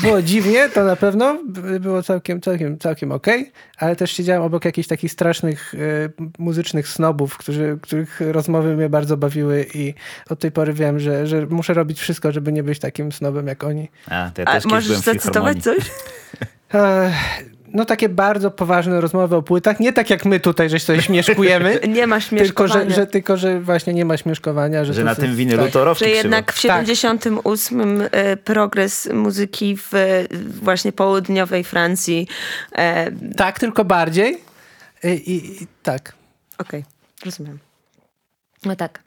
Było 0.02 0.22
dziwnie, 0.22 0.68
to 0.68 0.84
na 0.84 0.96
pewno. 0.96 1.38
by- 1.48 1.80
Było 1.80 2.02
całkiem, 2.02 2.40
całkiem, 2.40 2.78
całkiem 2.78 3.12
okej, 3.12 3.52
ale 3.78 3.96
też 3.96 4.10
siedziałem 4.10 4.42
obok 4.42 4.64
jakichś 4.64 4.88
takich 4.88 5.12
strasznych 5.12 5.74
y, 5.74 6.12
muzycznych 6.38 6.88
snobów, 6.88 7.36
którzy, 7.36 7.78
których 7.82 8.20
rozmowy 8.20 8.76
mnie 8.76 8.88
bardzo 8.88 9.16
bawiły 9.16 9.66
i 9.74 9.94
od 10.30 10.38
tej 10.38 10.50
pory 10.52 10.72
wiem, 10.72 10.98
że, 11.00 11.26
że 11.26 11.46
muszę 11.46 11.74
robić 11.74 12.00
wszystko, 12.00 12.32
żeby 12.32 12.52
nie 12.52 12.62
być 12.62 12.78
takim 12.78 13.12
snobem 13.12 13.46
jak 13.46 13.64
oni. 13.64 13.88
A, 14.06 14.30
to 14.34 14.42
ja 14.42 14.48
A 14.48 14.52
też 14.52 14.62
byłem 14.62 14.76
możesz 14.76 14.98
zacytować 14.98 15.62
coś? 15.62 15.78
No 17.72 17.84
takie 17.84 18.08
bardzo 18.08 18.50
poważne 18.50 19.00
rozmowy 19.00 19.36
o 19.36 19.42
płytach. 19.42 19.80
Nie 19.80 19.92
tak 19.92 20.10
jak 20.10 20.24
my 20.24 20.40
tutaj, 20.40 20.70
że 20.70 20.80
się 20.80 21.02
śmieszkujemy. 21.02 21.80
Nie 21.88 21.94
tylko 21.94 22.20
śmieszkowania. 22.20 22.90
że, 22.90 22.96
że, 22.96 23.06
tylko, 23.06 23.36
że 23.36 23.60
właśnie 23.60 23.94
nie 23.94 24.04
ma 24.04 24.16
śmieszkowania. 24.16 24.84
Że, 24.84 24.94
Że 24.94 25.00
to 25.00 25.04
na 25.04 25.14
tym 25.14 25.36
winylu 25.36 25.62
tak. 25.62 25.72
to 25.72 25.84
rowki 25.84 26.04
Że 26.04 26.10
jednak 26.10 26.52
w 26.52 26.58
78 26.58 28.02
e, 28.10 28.36
progres 28.36 29.08
muzyki 29.12 29.76
w 29.76 29.94
e, 29.94 30.24
właśnie 30.62 30.92
południowej 30.92 31.64
Francji. 31.64 32.28
e, 32.72 33.10
Tak, 33.36 33.58
tylko 33.60 33.84
bardziej. 33.84 34.38
I, 35.04 35.08
i, 35.08 35.62
i 35.62 35.66
tak. 35.82 36.12
Okej, 36.58 36.84
rozumiem. 37.24 37.58
No 38.64 38.76
tak. 38.76 39.02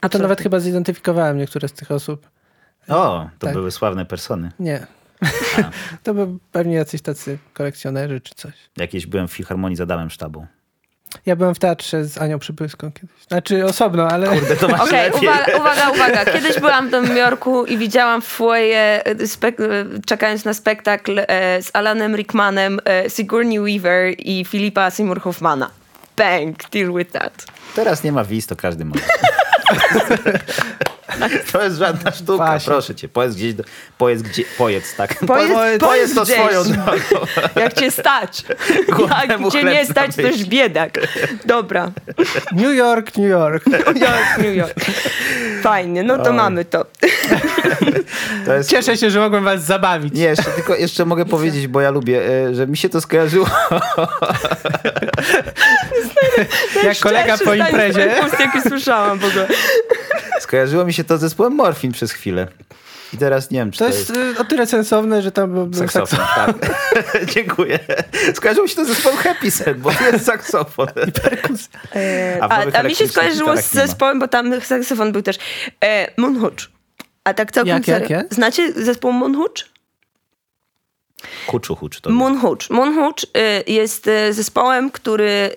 A 0.00 0.08
to 0.08 0.18
nawet 0.18 0.40
chyba 0.40 0.60
zidentyfikowałem 0.60 1.38
niektóre 1.38 1.68
z 1.68 1.72
tych 1.72 1.90
osób. 1.90 2.28
O, 2.88 3.28
to 3.38 3.46
Tak. 3.46 3.54
były 3.54 3.70
sławne 3.70 4.06
persony. 4.06 4.52
Nie. 4.60 4.86
to 6.04 6.14
by 6.14 6.26
pewnie 6.52 6.74
jacyś 6.74 7.02
tacy 7.02 7.38
kolekcjonerzy 7.52 8.20
czy 8.20 8.34
coś. 8.34 8.52
Jakieś 8.76 9.06
byłem 9.06 9.28
w 9.28 9.32
Filharmonii 9.32 9.76
z 9.76 9.80
Adamem 9.80 10.10
Sztabą. 10.10 10.46
Ja 11.26 11.36
byłem 11.36 11.54
w 11.54 11.58
teatrze 11.58 12.04
z 12.04 12.18
Anią 12.18 12.38
Przybyską 12.38 12.92
kiedyś. 12.92 13.16
Znaczy 13.28 13.64
osobno, 13.64 14.08
ale... 14.08 14.40
To 14.60 14.68
masz 14.68 14.80
Okej, 14.80 15.10
lepiej. 15.10 15.28
uwaga, 15.28 15.56
uwaga, 15.56 15.90
uwaga. 15.90 16.24
Kiedyś 16.24 16.60
byłam 16.60 16.88
w 16.88 16.90
Nowym 16.90 17.16
Jorku 17.16 17.64
i 17.64 17.78
widziałam 17.78 18.22
w 18.22 18.24
foyer, 18.24 19.02
e, 19.04 19.14
spek- 19.14 19.62
e, 19.96 20.00
czekając 20.06 20.44
na 20.44 20.54
spektakl 20.54 21.18
e, 21.18 21.62
z 21.62 21.70
Alanem 21.72 22.16
Rickmanem, 22.16 22.80
e, 22.84 23.10
Sigourney 23.10 23.60
Weaver 23.60 24.14
i 24.18 24.44
Filipa 24.44 24.90
Seymour 24.90 25.20
Hoffmana. 25.20 25.70
Bang, 26.16 26.70
deal 26.70 26.92
with 26.94 27.12
that. 27.12 27.44
Teraz 27.74 28.04
nie 28.04 28.12
ma 28.12 28.24
wiz, 28.24 28.46
to 28.46 28.56
każdy 28.56 28.84
może. 28.84 29.02
To 31.52 31.62
jest 31.64 31.78
żadna 31.78 32.10
sztuka, 32.12 32.36
Właśnie. 32.46 32.66
proszę 32.72 32.94
cię. 32.94 33.08
Pojedz 33.08 33.34
gdzieś, 33.34 33.54
do, 33.54 33.64
pojedz 33.98 34.22
gdzie, 34.22 34.42
pojedz 34.58 34.94
tak. 34.96 35.14
Pojedz- 35.22 35.52
pojedz, 35.54 35.80
pojedz 35.80 36.14
to 36.14 36.22
gdzieś. 36.24 36.36
swoją 36.36 36.64
drogą. 36.72 37.26
Jak 37.56 37.72
cię 37.74 37.90
stać. 37.90 38.44
Jak 38.88 38.96
Głodnemu 38.96 39.50
cię 39.50 39.60
chleb 39.60 39.74
nie 39.74 39.86
stać, 39.86 40.16
to 40.16 40.22
już 40.22 40.44
biedak. 40.44 40.98
Dobra. 41.44 41.90
New 42.52 42.74
York, 42.76 43.16
New 43.16 43.30
York. 43.30 43.66
New 43.66 43.86
York, 44.00 44.38
New 44.38 44.56
York. 44.56 44.74
Fajnie, 45.62 46.02
no 46.02 46.18
to 46.24 46.32
mamy 46.32 46.64
to. 46.64 46.86
To 48.46 48.54
jest, 48.54 48.70
Cieszę 48.70 48.96
się, 48.96 49.10
że 49.10 49.20
mogłem 49.20 49.44
was 49.44 49.64
zabawić. 49.64 50.14
Nie, 50.14 50.24
jeszcze, 50.24 50.44
tylko 50.50 50.74
jeszcze 50.74 51.04
mogę 51.04 51.24
powiedzieć, 51.24 51.66
bo 51.66 51.80
ja 51.80 51.90
lubię, 51.90 52.22
e, 52.48 52.54
że 52.54 52.66
mi 52.66 52.76
się 52.76 52.88
to 52.88 53.00
skojarzyło. 53.00 53.46
Jak 56.84 56.98
kolega 56.98 57.38
po 57.38 57.54
imprezie. 57.54 58.06
twoich 58.10 58.24
ust, 58.26 58.40
jaki 58.40 58.60
słyszałam 58.68 59.18
w 59.18 59.24
ogóle. 59.24 59.46
Skojarzyło 60.48 60.84
mi 60.84 60.92
się 60.92 61.04
to 61.04 61.18
z 61.18 61.20
zespołem 61.20 61.52
Morfin 61.54 61.92
przez 61.92 62.12
chwilę. 62.12 62.48
I 63.14 63.16
teraz 63.16 63.50
nie 63.50 63.58
wiem, 63.58 63.70
czy 63.70 63.78
To 63.78 63.84
to, 63.84 63.90
jest 63.90 64.10
y, 64.10 64.38
o 64.38 64.44
tyle 64.44 64.66
sensowne, 64.66 65.22
że 65.22 65.32
tam 65.32 65.74
saksofon. 65.74 66.06
saksofon. 66.18 66.54
Tak. 66.54 67.26
Dziękuję. 67.34 67.78
Skojarzyło 68.34 68.64
mi 68.64 68.70
się 68.70 68.76
to 68.76 68.84
z 68.84 68.88
zespołem 68.88 69.16
Happy 69.18 69.50
Set, 69.50 69.78
bo 69.78 69.90
jest 70.12 70.24
saksofon. 70.26 70.86
E, 71.94 72.38
A 72.42 72.48
w 72.48 72.52
A, 72.52 72.58
nowych 72.58 72.76
a, 72.76 72.82
mi 72.82 72.94
się 72.94 73.08
skojarzyło 73.08 73.56
z 73.56 73.70
zespołem, 73.72 74.18
bo 74.18 74.28
tam 74.28 74.60
saksofon 74.60 75.12
był 75.12 75.22
też. 75.22 75.36
E, 75.84 76.12
Moonhooch. 76.16 76.58
A 77.24 77.34
tak 77.34 77.52
całkiem 77.52 77.74
Jakie, 77.74 77.92
serio. 77.92 78.08
jakie? 78.16 78.34
Znacie 78.34 78.72
zespół 78.72 79.12
Moonhooch? 79.12 79.48
Huczu, 79.48 79.64
hucz. 81.46 82.00
To 82.00 82.10
Moonhooch. 82.10 82.70
Moonhooch 82.70 83.24
y, 83.24 83.72
jest 83.72 84.06
y, 84.06 84.32
zespołem, 84.32 84.90
który, 84.90 85.50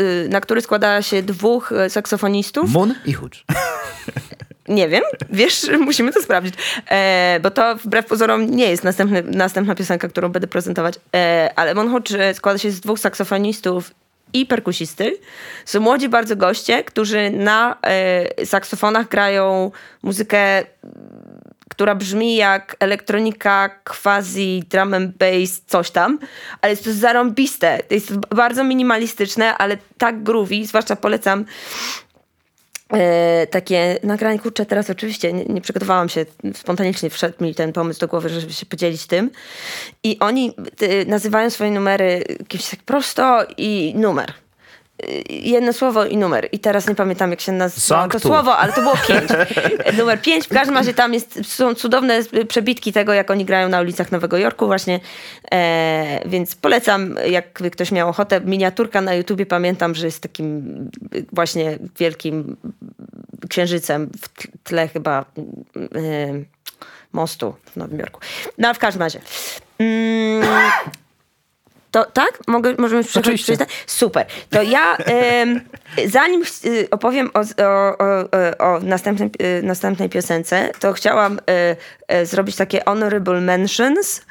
y, 0.00 0.28
na 0.28 0.40
który 0.40 0.60
składa 0.60 1.02
się 1.02 1.22
dwóch 1.22 1.72
saksofonistów. 1.88 2.72
Moon 2.72 2.94
i 3.06 3.12
hucz. 3.12 3.44
Nie 4.68 4.88
wiem, 4.88 5.02
wiesz, 5.30 5.66
musimy 5.86 6.12
to 6.12 6.22
sprawdzić. 6.22 6.54
E, 6.90 7.40
bo 7.42 7.50
to 7.50 7.76
wbrew 7.76 8.06
pozorom 8.06 8.50
nie 8.50 8.70
jest 8.70 8.84
następny, 8.84 9.22
następna 9.22 9.74
piosenka, 9.74 10.08
którą 10.08 10.28
będę 10.28 10.46
prezentować. 10.46 10.94
E, 11.14 11.50
ale 11.56 11.74
Monhoch 11.74 12.02
e, 12.18 12.34
składa 12.34 12.58
się 12.58 12.70
z 12.70 12.80
dwóch 12.80 12.98
saksofonistów 12.98 13.90
i 14.32 14.46
perkusisty. 14.46 15.18
Są 15.64 15.80
młodzi 15.80 16.08
bardzo 16.08 16.36
goście, 16.36 16.84
którzy 16.84 17.30
na 17.30 17.76
e, 17.82 18.46
saksofonach 18.46 19.08
grają 19.08 19.70
muzykę 20.02 20.64
która 21.76 21.94
brzmi 21.94 22.36
jak 22.36 22.76
elektronika, 22.80 23.68
quasi, 23.84 24.62
drum 24.70 24.94
and 24.94 25.16
bass, 25.16 25.60
coś 25.66 25.90
tam, 25.90 26.18
ale 26.60 26.70
jest 26.70 26.84
to 26.84 26.92
zarąbiste. 26.92 27.78
To 27.88 27.94
jest 27.94 28.16
bardzo 28.16 28.64
minimalistyczne, 28.64 29.58
ale 29.58 29.76
tak 29.98 30.22
groovy, 30.22 30.66
zwłaszcza 30.66 30.96
polecam 30.96 31.44
e, 32.92 33.46
takie 33.46 33.98
nagranie, 34.02 34.38
kurczę, 34.38 34.66
teraz 34.66 34.90
oczywiście 34.90 35.32
nie, 35.32 35.44
nie 35.44 35.60
przygotowałam 35.60 36.08
się, 36.08 36.26
spontanicznie 36.54 37.10
wszedł 37.10 37.44
mi 37.44 37.54
ten 37.54 37.72
pomysł 37.72 38.00
do 38.00 38.08
głowy, 38.08 38.28
żeby 38.28 38.52
się 38.52 38.66
podzielić 38.66 39.06
tym. 39.06 39.30
I 40.02 40.18
oni 40.18 40.54
e, 40.80 41.04
nazywają 41.04 41.50
swoje 41.50 41.70
numery 41.70 42.24
jakimś 42.28 42.70
tak 42.70 42.82
prosto 42.82 43.46
i 43.56 43.94
numer. 43.96 44.45
E, 45.02 45.06
Jedno 45.30 45.72
słowo 45.72 46.04
i 46.04 46.16
numer. 46.16 46.48
I 46.52 46.58
teraz 46.58 46.88
nie 46.88 46.94
pamiętam, 46.94 47.30
jak 47.30 47.40
się 47.40 47.52
nazywa 47.52 48.08
to 48.08 48.20
słowo, 48.20 48.56
ale 48.56 48.72
to 48.72 48.80
było 48.82 48.94
pięć. 49.08 49.30
Numer 49.98 50.20
pięć. 50.22 50.46
W 50.46 50.48
każdym 50.48 50.76
razie 50.76 50.94
tam 50.94 51.14
jest, 51.14 51.38
są 51.46 51.74
cudowne 51.74 52.20
przebitki 52.48 52.92
tego, 52.92 53.12
jak 53.12 53.30
oni 53.30 53.44
grają 53.44 53.68
na 53.68 53.80
ulicach 53.80 54.12
Nowego 54.12 54.38
Jorku 54.38 54.66
właśnie. 54.66 55.00
E, 55.52 56.28
więc 56.28 56.54
polecam, 56.54 57.14
jakby 57.30 57.70
ktoś 57.70 57.92
miał 57.92 58.08
ochotę. 58.08 58.40
Miniaturka 58.40 59.00
na 59.00 59.14
YouTubie 59.14 59.46
pamiętam, 59.46 59.94
że 59.94 60.06
jest 60.06 60.20
takim 60.22 60.90
właśnie 61.32 61.78
wielkim 61.98 62.56
księżycem 63.48 64.10
w 64.20 64.28
tl- 64.40 64.48
tle 64.64 64.88
chyba 64.88 65.24
e, 65.76 65.84
mostu 67.12 67.54
w 67.72 67.76
Nowym 67.76 67.98
Jorku. 67.98 68.20
No 68.58 68.74
w 68.74 68.78
każdym 68.78 69.02
razie. 69.02 69.20
Mm, 69.78 70.42
to 71.90 72.04
tak? 72.04 72.40
Mogę, 72.46 72.74
możemy 72.78 73.04
przechodzić? 73.04 73.26
Oczywiście. 73.26 73.52
przeczytać? 73.52 73.84
Super. 73.86 74.26
To 74.50 74.62
ja 74.62 74.96
em, 74.96 75.60
zanim 76.16 76.42
y, 76.64 76.88
opowiem 76.90 77.30
o, 77.34 77.40
o, 77.40 77.98
o, 77.98 78.74
o 78.74 78.80
następnej, 78.80 79.30
y, 79.60 79.62
następnej 79.62 80.08
piosence, 80.08 80.70
to 80.80 80.92
chciałam 80.92 81.38
y, 81.38 82.14
y, 82.16 82.26
zrobić 82.26 82.56
takie 82.56 82.82
honorable 82.86 83.40
mentions 83.40 84.22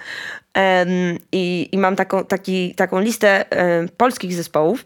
i, 1.32 1.70
i 1.72 1.78
mam 1.78 1.96
taką, 1.96 2.26
taki, 2.26 2.76
taką 2.76 3.00
listę 3.00 3.46
polskich 3.98 4.34
zespołów. 4.34 4.86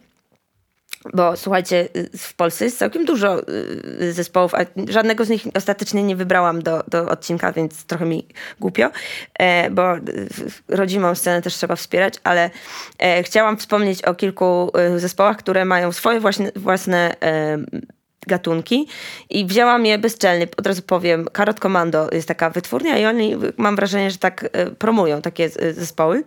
Bo 1.14 1.38
słuchajcie, 1.38 1.90
y, 1.96 2.18
w 2.18 2.34
Polsce 2.34 2.66
jest 2.66 2.78
całkiem 2.78 3.06
dużo 3.06 3.50
y, 3.50 4.14
zespołów, 4.14 4.56
a 4.56 4.60
żadnego 4.90 5.26
z 5.26 5.30
nich 5.30 5.48
ostatecznie 5.56 6.04
nie 6.04 6.16
wybrałam 6.16 6.64
do, 6.64 6.84
do 6.88 7.10
odcinka, 7.10 7.52
więc 7.52 7.86
trochę 7.86 8.06
mi 8.06 8.28
głupio, 8.60 8.90
e, 9.40 9.70
bo 9.70 9.84
rodzimą 10.68 11.16
scenę 11.16 11.42
też 11.42 11.54
trzeba 11.54 11.76
wspierać, 11.76 12.14
ale 12.24 12.50
e, 13.00 13.24
chciałam 13.24 13.58
wspomnieć 13.58 14.02
o 14.02 14.16
kilku 14.16 14.72
y, 14.96 15.00
zespołach, 15.00 15.38
które 15.38 15.66
mają 15.66 15.92
swoje 15.92 16.20
własne, 16.20 16.52
własne 16.56 17.16
e, 17.22 17.58
gatunki 18.28 18.88
i 19.30 19.46
wzięłam 19.46 19.86
je 19.86 19.98
bezczelnie, 19.98 20.48
od 20.58 20.68
razu 20.68 20.82
powiem, 20.82 21.26
Karot 21.34 21.60
Commando 21.60 22.10
jest 22.12 22.28
taka 22.28 22.50
wytwórnia 22.50 22.98
i 22.98 23.06
oni 23.06 23.36
mam 23.58 23.76
wrażenie, 23.76 24.12
że 24.12 24.18
tak 24.18 24.50
promują 24.80 25.22
takie 25.22 25.50
zespoły. 25.74 26.24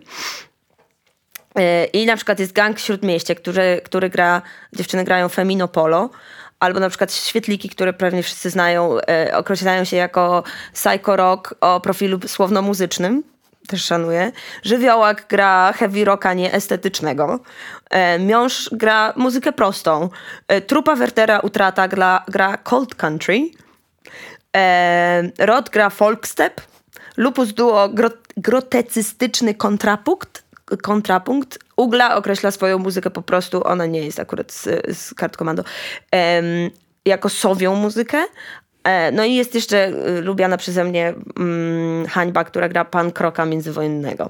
I 1.93 2.05
na 2.05 2.15
przykład 2.15 2.39
jest 2.39 2.53
gang 2.53 2.79
Śródmieście, 2.79 3.35
który, 3.35 3.81
który 3.85 4.09
gra, 4.09 4.41
dziewczyny 4.73 5.03
grają 5.03 5.29
Femino 5.29 5.67
Polo, 5.67 6.09
albo 6.59 6.79
na 6.79 6.89
przykład 6.89 7.13
Świetliki, 7.13 7.69
które 7.69 7.93
pewnie 7.93 8.23
wszyscy 8.23 8.49
znają, 8.49 8.97
e, 9.09 9.37
określają 9.37 9.83
się 9.83 9.97
jako 9.97 10.43
psycho 10.73 11.15
rock 11.15 11.55
o 11.61 11.79
profilu 11.79 12.19
słowno-muzycznym. 12.27 13.23
Też 13.67 13.85
szanuję. 13.85 14.31
Żywiołak 14.63 15.25
gra 15.29 15.73
heavy 15.73 16.05
rocka 16.05 16.33
nieestetycznego. 16.33 17.39
E, 17.89 18.19
Miąż 18.19 18.69
gra 18.71 19.13
muzykę 19.15 19.51
prostą. 19.51 20.09
E, 20.47 20.61
Trupa 20.61 20.95
Wertera 20.95 21.39
Utrata 21.39 21.87
gra, 21.87 22.23
gra 22.27 22.57
cold 22.57 22.95
country. 22.95 23.49
E, 24.55 25.23
Rod 25.39 25.69
gra 25.69 25.89
folkstep. 25.89 26.61
Lupus 27.17 27.53
Duo 27.53 27.89
gro, 27.89 28.09
grotecystyczny 28.37 29.53
kontrapunkt. 29.53 30.42
Kontrapunkt. 30.77 31.59
Ugla 31.77 32.15
określa 32.15 32.51
swoją 32.51 32.79
muzykę 32.79 33.09
po 33.09 33.21
prostu, 33.21 33.67
ona 33.67 33.85
nie 33.85 33.99
jest 33.99 34.19
akurat 34.19 34.51
z, 34.51 34.63
z 34.97 35.13
kart 35.13 35.37
komando, 35.37 35.63
jako 37.05 37.29
sowią 37.29 37.75
muzykę. 37.75 38.23
E, 38.83 39.11
no 39.11 39.23
i 39.23 39.35
jest 39.35 39.55
jeszcze 39.55 39.87
y, 39.87 40.21
lubiana 40.21 40.57
przeze 40.57 40.83
mnie 40.83 41.13
mm, 41.37 42.05
Hańba, 42.07 42.43
która 42.43 42.69
gra 42.69 42.85
pan 42.85 43.11
Kroka 43.11 43.45
międzywojennego. 43.45 44.29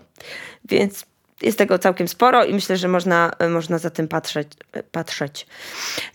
Więc 0.65 1.05
jest 1.41 1.57
tego 1.57 1.79
całkiem 1.79 2.07
sporo 2.07 2.45
i 2.45 2.53
myślę, 2.53 2.77
że 2.77 2.87
można, 2.87 3.31
można 3.49 3.77
za 3.77 3.89
tym 3.89 4.07
patrzeć. 4.07 4.47
patrzeć. 4.91 5.47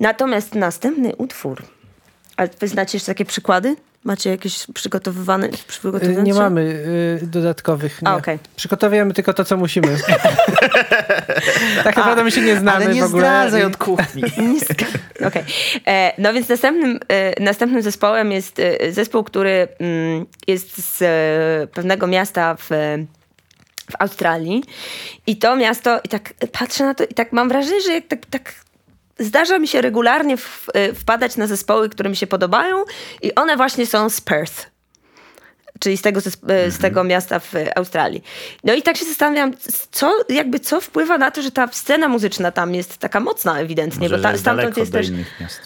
Natomiast 0.01 0.55
następny 0.55 1.17
utwór. 1.17 1.63
A 2.37 2.47
wy 2.61 2.69
znacie 2.69 2.97
jeszcze 2.97 3.13
takie 3.13 3.25
przykłady? 3.25 3.77
Macie 4.05 4.31
jakieś 4.31 4.67
przygotowywane? 4.75 5.49
Y, 5.49 6.23
Nie 6.23 6.35
mamy 6.35 6.61
y, 7.23 7.27
dodatkowych. 7.27 8.03
Nie. 8.03 8.09
A, 8.09 8.17
okej. 8.17 8.39
Przygotowujemy 8.57 9.15
tylko 9.15 9.35
to, 9.35 9.45
co 9.45 9.57
musimy. 9.57 9.89
tak 11.85 11.97
naprawdę 11.97 12.25
my 12.25 12.31
się 12.31 12.41
nie 12.41 12.57
znamy 12.57 12.85
Ale 12.85 12.95
nie 12.95 13.01
w 13.03 13.05
ogóle. 13.05 13.23
zdradzaj 13.23 13.65
od 13.65 13.77
kuchni. 13.77 14.23
Okej. 15.29 15.45
E, 15.87 16.13
No 16.19 16.33
więc 16.33 16.49
następnym, 16.49 16.99
e, 17.09 17.43
następnym 17.43 17.83
zespołem 17.83 18.33
jest 18.33 18.59
e, 18.59 18.93
zespół, 18.93 19.25
który 19.25 19.69
mm, 19.79 20.27
jest 20.47 20.97
z 20.97 21.03
e, 21.03 21.67
pewnego 21.67 22.07
miasta 22.07 22.55
w, 22.55 22.69
w 23.91 23.95
Australii. 23.99 24.63
I 25.27 25.37
to 25.37 25.57
miasto, 25.57 26.01
i 26.05 26.09
tak 26.09 26.35
patrzę 26.53 26.85
na 26.85 26.95
to 26.95 27.05
i 27.05 27.15
tak 27.15 27.33
mam 27.33 27.49
wrażenie, 27.49 27.81
że 27.81 27.93
jak 27.93 28.07
tak, 28.07 28.27
tak 28.31 28.53
zdarza 29.19 29.59
mi 29.59 29.69
się 29.69 29.81
regularnie 29.81 30.37
w, 30.37 30.67
e, 30.75 30.95
wpadać 30.95 31.37
na 31.37 31.47
zespoły, 31.47 31.89
które 31.89 32.11
mi 32.11 32.17
się 32.17 32.27
podobają 32.27 32.85
i 33.23 33.35
one 33.35 33.57
właśnie 33.57 33.87
są 33.87 34.11
z 34.11 34.21
Perth 34.21 34.71
czyli 35.81 35.97
z 35.97 36.03
tego, 36.03 36.21
e, 36.49 36.71
z 36.71 36.79
tego 36.79 37.05
miasta 37.05 37.39
w 37.39 37.53
Australii. 37.77 38.23
No 38.65 38.75
i 38.75 38.83
tak 38.83 38.97
się 38.97 39.05
zastanawiam, 39.05 39.53
co, 39.91 40.13
jakby 40.29 40.61
co 40.61 40.81
wpływa 40.81 41.19
na 41.19 41.31
to, 41.31 41.43
że 41.43 41.51
ta 41.51 41.69
scena 41.73 42.09
muzyczna 42.09 42.53
tam 42.53 42.75
jest 42.75 42.99
taka 42.99 43.21
mocna 43.21 43.61
ewidentnie, 43.61 44.09
Może, 44.09 44.17
bo 44.17 44.23
ta, 44.23 44.39
stamtąd 44.39 44.77
jest 44.77 44.93
też... 44.93 45.09
innych 45.09 45.41
miast. 45.41 45.61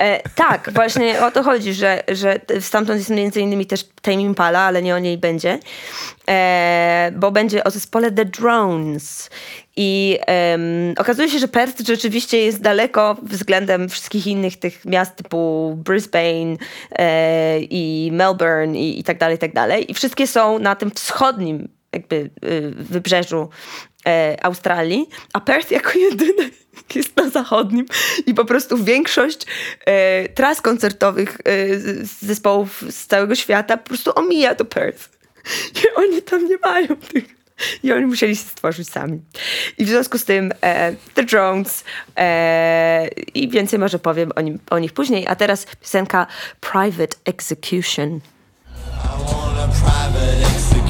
E, 0.00 0.28
tak, 0.34 0.70
właśnie 0.74 1.24
o 1.24 1.30
to 1.30 1.42
chodzi, 1.42 1.74
że, 1.74 2.02
że 2.08 2.40
stamtąd 2.60 2.98
jest 2.98 3.10
między 3.10 3.40
innymi 3.40 3.66
też 3.66 3.84
Tame 4.02 4.22
Impala, 4.22 4.60
ale 4.60 4.82
nie 4.82 4.94
o 4.94 4.98
niej 4.98 5.18
będzie, 5.18 5.58
e, 6.28 7.12
bo 7.16 7.30
będzie 7.30 7.64
o 7.64 7.70
zespole 7.70 8.12
The 8.12 8.24
Drones. 8.24 9.30
I 9.76 10.18
em, 10.26 10.94
okazuje 10.98 11.30
się, 11.30 11.38
że 11.38 11.48
Perth 11.48 11.86
rzeczywiście 11.86 12.38
jest 12.38 12.60
daleko 12.60 13.16
względem 13.22 13.88
wszystkich 13.88 14.26
innych 14.26 14.56
tych 14.56 14.84
miast 14.84 15.16
typu 15.16 15.74
Brisbane 15.84 16.56
e, 16.92 17.60
i 17.60 18.10
Melbourne 18.12 18.78
i, 18.78 19.00
i 19.00 19.04
tak 19.04 19.18
dalej, 19.18 19.36
i 19.36 19.38
tak 19.38 19.52
dalej. 19.52 19.90
I 19.90 19.94
wszystkie 19.94 20.26
są 20.26 20.58
na 20.58 20.74
tym 20.74 20.90
wschodnim 20.90 21.68
jakby 21.94 22.16
y, 22.16 22.30
wybrzeżu 22.70 23.48
e, 24.06 24.36
Australii, 24.42 25.08
a 25.32 25.40
Perth 25.40 25.70
jako 25.70 25.98
jedyny 26.10 26.50
jest 26.94 27.16
na 27.16 27.30
zachodnim 27.30 27.86
i 28.26 28.34
po 28.34 28.44
prostu 28.44 28.84
większość 28.84 29.46
e, 29.86 30.28
tras 30.28 30.60
koncertowych 30.60 31.38
e, 31.44 31.78
zespołów 32.04 32.84
z 32.90 33.06
całego 33.06 33.34
świata 33.34 33.76
po 33.76 33.88
prostu 33.88 34.12
omija 34.14 34.54
to 34.54 34.64
Perth. 34.64 35.08
I 35.84 35.94
oni 35.96 36.22
tam 36.22 36.48
nie 36.48 36.58
mają 36.58 36.96
tych. 36.96 37.24
I 37.82 37.92
oni 37.92 38.06
musieli 38.06 38.36
się 38.36 38.42
stworzyć 38.42 38.88
sami. 38.88 39.20
I 39.78 39.84
w 39.84 39.88
związku 39.88 40.18
z 40.18 40.24
tym 40.24 40.52
e, 40.60 40.94
The 41.14 41.22
Drones 41.22 41.84
e, 42.16 43.08
i 43.34 43.48
więcej 43.48 43.78
może 43.78 43.98
powiem 43.98 44.32
o, 44.36 44.40
nim, 44.40 44.58
o 44.70 44.78
nich 44.78 44.92
później. 44.92 45.26
A 45.26 45.36
teraz 45.36 45.66
piosenka 45.80 46.26
Private 46.60 47.16
Execution. 47.24 48.20
want 49.34 49.58
a 49.58 49.68
private 49.80 50.42
execution. 50.42 50.83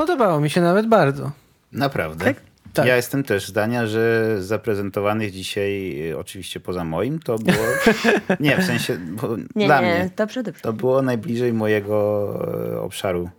Podobało 0.00 0.40
mi 0.40 0.50
się 0.50 0.60
nawet 0.60 0.86
bardzo. 0.86 1.30
Naprawdę? 1.72 2.24
Tak? 2.24 2.36
Tak. 2.72 2.86
Ja 2.86 2.96
jestem 2.96 3.24
też 3.24 3.48
zdania, 3.48 3.86
że 3.86 4.36
z 4.42 4.44
zaprezentowanych 4.44 5.32
dzisiaj, 5.32 6.00
y, 6.10 6.18
oczywiście 6.18 6.60
poza 6.60 6.84
moim, 6.84 7.18
to 7.18 7.38
było... 7.38 7.64
nie, 8.40 8.58
w 8.58 8.64
sensie 8.64 8.98
bo 8.98 9.36
Nie, 9.56 9.66
dla 9.66 9.80
nie, 9.80 9.94
mnie. 9.94 10.10
dobrze, 10.16 10.42
dobrze. 10.42 10.60
To 10.60 10.72
było 10.72 11.02
najbliżej 11.02 11.52
mojego 11.52 11.94
e, 12.74 12.80
obszaru 12.80 13.30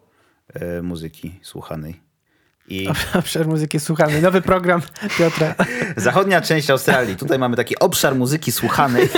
e, 0.54 0.82
muzyki 0.82 1.40
słuchanej. 1.42 2.02
I 2.68 2.88
Obszar 3.20 3.48
muzyki 3.48 3.80
słuchamy. 3.80 4.22
Nowy 4.22 4.42
program 4.42 4.82
Piotra. 5.18 5.56
zachodnia 5.98 6.42
część 6.42 6.70
Australii. 6.70 7.16
Tutaj 7.16 7.40
mamy 7.40 7.56
taki 7.56 7.80
obszar 7.80 8.16
muzyki 8.16 8.52
słuchanej 8.52 9.10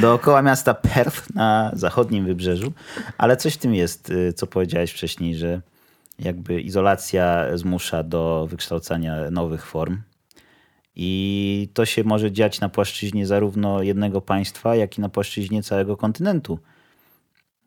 dookoła 0.00 0.42
miasta 0.42 0.74
Perth 0.74 1.34
na 1.34 1.70
zachodnim 1.74 2.26
wybrzeżu. 2.26 2.72
Ale 3.18 3.36
coś 3.36 3.54
w 3.54 3.58
tym 3.58 3.74
jest, 3.74 4.10
y, 4.10 4.32
co 4.32 4.46
powiedziałeś 4.46 4.92
wcześniej, 4.92 5.34
że 5.34 5.60
jakby 6.18 6.60
izolacja 6.60 7.56
zmusza 7.56 8.02
do 8.02 8.46
wykształcania 8.50 9.30
nowych 9.30 9.66
form. 9.66 10.02
I 10.96 11.68
to 11.74 11.86
się 11.86 12.04
może 12.04 12.32
dziać 12.32 12.60
na 12.60 12.68
płaszczyźnie 12.68 13.26
zarówno 13.26 13.82
jednego 13.82 14.20
państwa, 14.20 14.76
jak 14.76 14.98
i 14.98 15.00
na 15.00 15.08
płaszczyźnie 15.08 15.62
całego 15.62 15.96
kontynentu. 15.96 16.58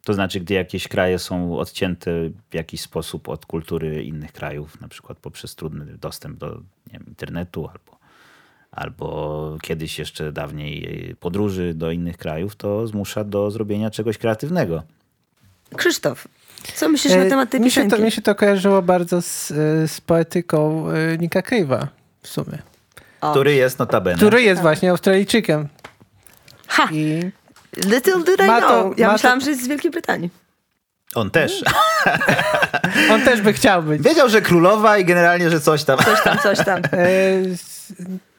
To 0.05 0.13
znaczy, 0.13 0.39
gdy 0.39 0.53
jakieś 0.53 0.87
kraje 0.87 1.19
są 1.19 1.57
odcięte 1.57 2.11
w 2.49 2.55
jakiś 2.55 2.81
sposób 2.81 3.29
od 3.29 3.45
kultury 3.45 4.03
innych 4.03 4.31
krajów, 4.31 4.81
na 4.81 4.87
przykład 4.87 5.17
poprzez 5.17 5.55
trudny 5.55 5.97
dostęp 5.97 6.37
do 6.37 6.61
wiem, 6.91 7.05
internetu 7.07 7.67
albo, 7.67 7.97
albo 8.71 9.57
kiedyś 9.61 9.99
jeszcze 9.99 10.31
dawniej 10.31 11.15
podróży 11.19 11.73
do 11.73 11.91
innych 11.91 12.17
krajów, 12.17 12.55
to 12.55 12.87
zmusza 12.87 13.23
do 13.23 13.51
zrobienia 13.51 13.89
czegoś 13.89 14.17
kreatywnego. 14.17 14.83
Krzysztof, 15.77 16.27
co 16.75 16.89
myślisz 16.89 17.13
na 17.13 17.19
E, 17.19 17.29
temat 17.29 17.49
tej 17.49 17.61
mi 17.61 17.71
się, 17.71 17.81
piosenki? 17.81 17.97
to, 17.97 18.03
mi 18.03 18.11
się 18.11 18.21
to 18.21 18.35
kojarzyło 18.35 18.81
bardzo 18.81 19.21
z, 19.21 19.51
e, 19.51 19.55
z 19.87 20.01
poetyką 20.01 20.85
e, 20.89 21.17
Nika 21.17 21.39
Cave'a 21.39 21.87
w 22.23 22.27
sumie. 22.27 22.57
O. 23.21 23.31
Który 23.31 23.53
jest 23.53 23.79
notabene. 23.79 24.17
Który 24.17 24.41
jest 24.41 24.61
właśnie 24.61 24.91
Australijczykiem. 24.91 25.67
Ha! 26.67 26.87
I 26.91 27.31
Little 27.87 28.23
did 28.23 28.39
I 28.39 28.47
Ma 28.47 28.61
to- 28.61 28.67
know. 28.67 28.97
Ja 28.99 29.05
ma 29.07 29.11
to- 29.11 29.15
myślałam, 29.15 29.41
że 29.41 29.49
jest 29.49 29.63
z 29.63 29.67
Wielkiej 29.67 29.91
Brytanii. 29.91 30.29
On 31.15 31.31
też. 31.31 31.63
on 33.11 33.21
też 33.21 33.41
by 33.41 33.53
chciał 33.53 33.83
być. 33.83 34.01
Wiedział, 34.01 34.29
że 34.29 34.41
królowa 34.41 34.97
i 34.97 35.05
generalnie, 35.05 35.49
że 35.49 35.59
coś 35.61 35.83
tam. 35.83 35.97
Coś 35.99 36.23
tam, 36.23 36.37
coś 36.37 36.57
tam. 36.65 36.81
E, 36.93 37.09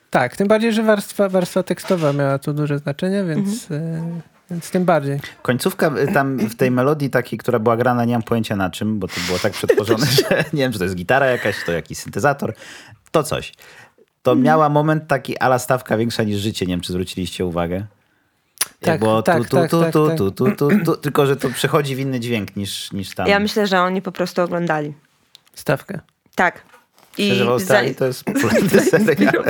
tak, 0.09 0.35
tym 0.35 0.47
bardziej, 0.47 0.73
że 0.73 0.83
warstwa, 0.83 1.29
warstwa 1.29 1.63
tekstowa 1.63 2.13
miała 2.13 2.39
tu 2.39 2.53
duże 2.53 2.77
znaczenie, 2.77 3.23
więc, 3.23 3.71
Mhm. 3.71 4.21
Więc 4.51 4.71
tym 4.71 4.85
bardziej. 4.85 5.19
Końcówka 5.41 5.91
y, 5.97 6.13
tam 6.13 6.37
w 6.53 6.55
tej 6.55 6.71
melodii 6.71 7.09
takiej, 7.09 7.39
która 7.39 7.59
była 7.59 7.77
grana, 7.77 8.05
nie 8.05 8.13
mam 8.13 8.23
pojęcia 8.23 8.55
na 8.55 8.69
czym, 8.69 8.99
bo 8.99 9.07
to 9.07 9.13
było 9.27 9.39
tak 9.39 9.53
przetworzone, 9.53 10.05
że 10.29 10.43
nie 10.53 10.63
wiem, 10.63 10.71
czy 10.71 10.77
to 10.77 10.83
jest 10.83 10.95
gitara 10.95 11.25
jakaś, 11.25 11.59
czy 11.59 11.65
to 11.65 11.71
jakiś 11.71 11.97
syntezator. 11.97 12.53
To 13.11 13.23
coś. 13.23 13.53
To 14.23 14.35
miała 14.35 14.69
moment 14.69 15.07
taki 15.07 15.37
ala 15.37 15.59
stawka 15.59 15.97
większa 15.97 16.23
niż 16.23 16.39
życie. 16.39 16.65
Nie 16.65 16.73
wiem, 16.73 16.81
czy 16.81 16.93
zwróciliście 16.93 17.45
uwagę. 17.45 17.85
Tak, 18.79 18.99
było 18.99 19.21
tak, 19.21 19.37
tu, 19.37 19.43
tu, 19.43 19.57
tak, 19.57 19.71
tu, 19.71 19.81
tak, 19.81 19.93
tu, 19.93 20.07
tak. 20.07 20.17
tu, 20.17 20.31
tu, 20.31 20.51
tu, 20.51 20.69
tu, 20.85 20.97
tylko 20.97 21.25
że 21.25 21.35
to 21.35 21.49
przechodzi 21.49 21.95
w 21.95 21.99
inny 21.99 22.19
dźwięk 22.19 22.55
niż, 22.55 22.91
niż 22.91 23.15
tam. 23.15 23.27
Ja 23.27 23.39
myślę, 23.39 23.67
że 23.67 23.81
oni 23.81 24.01
po 24.01 24.11
prostu 24.11 24.41
oglądali. 24.41 24.93
Stawkę. 25.53 25.99
Tak. 26.35 26.72
I 27.17 27.25
Szczerze, 27.25 27.45
w 27.45 27.49
Australii 27.49 27.93
za- 27.93 27.99
to 27.99 28.05
jest 28.05 28.23
popularny 28.23 28.69
serial. 28.69 29.43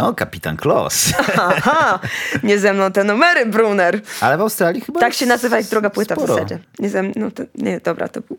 O, 0.00 0.14
Kapitan 0.14 0.56
Kloss. 0.56 1.12
Aha, 1.36 1.98
nie 2.42 2.58
ze 2.58 2.72
mną 2.72 2.92
te 2.92 3.04
numery, 3.04 3.46
Brunner. 3.46 4.00
Ale 4.20 4.38
w 4.38 4.40
Australii 4.40 4.80
chyba 4.80 5.00
Tak 5.00 5.14
się 5.14 5.26
nazywa 5.26 5.60
ich 5.60 5.66
druga 5.66 5.90
płyta 5.90 6.14
sporo. 6.14 6.34
w 6.34 6.36
zasadzie. 6.36 6.58
Nie, 6.78 6.90
ze 6.90 7.02
mną, 7.02 7.30
to, 7.30 7.42
nie, 7.54 7.80
dobra, 7.80 8.08
to 8.08 8.20
był 8.20 8.38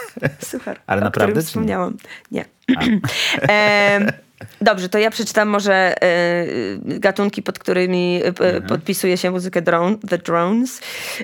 suchar. 0.50 0.80
Ale 0.86 1.00
naprawdę, 1.00 1.40
czy 1.40 1.46
wspomniałam. 1.46 1.96
Nie. 2.30 2.44
dobrze, 4.60 4.88
to 4.88 4.98
ja 4.98 5.10
przeczytam 5.10 5.48
może 5.48 6.02
e, 6.02 6.46
gatunki, 6.84 7.42
pod 7.42 7.58
którymi 7.58 8.20
e, 8.24 8.26
Mhm. 8.28 8.62
podpisuje 8.62 9.16
się 9.16 9.30
muzykę 9.30 9.62
drone, 9.62 9.96
The 10.08 10.18
Drones. 10.18 10.80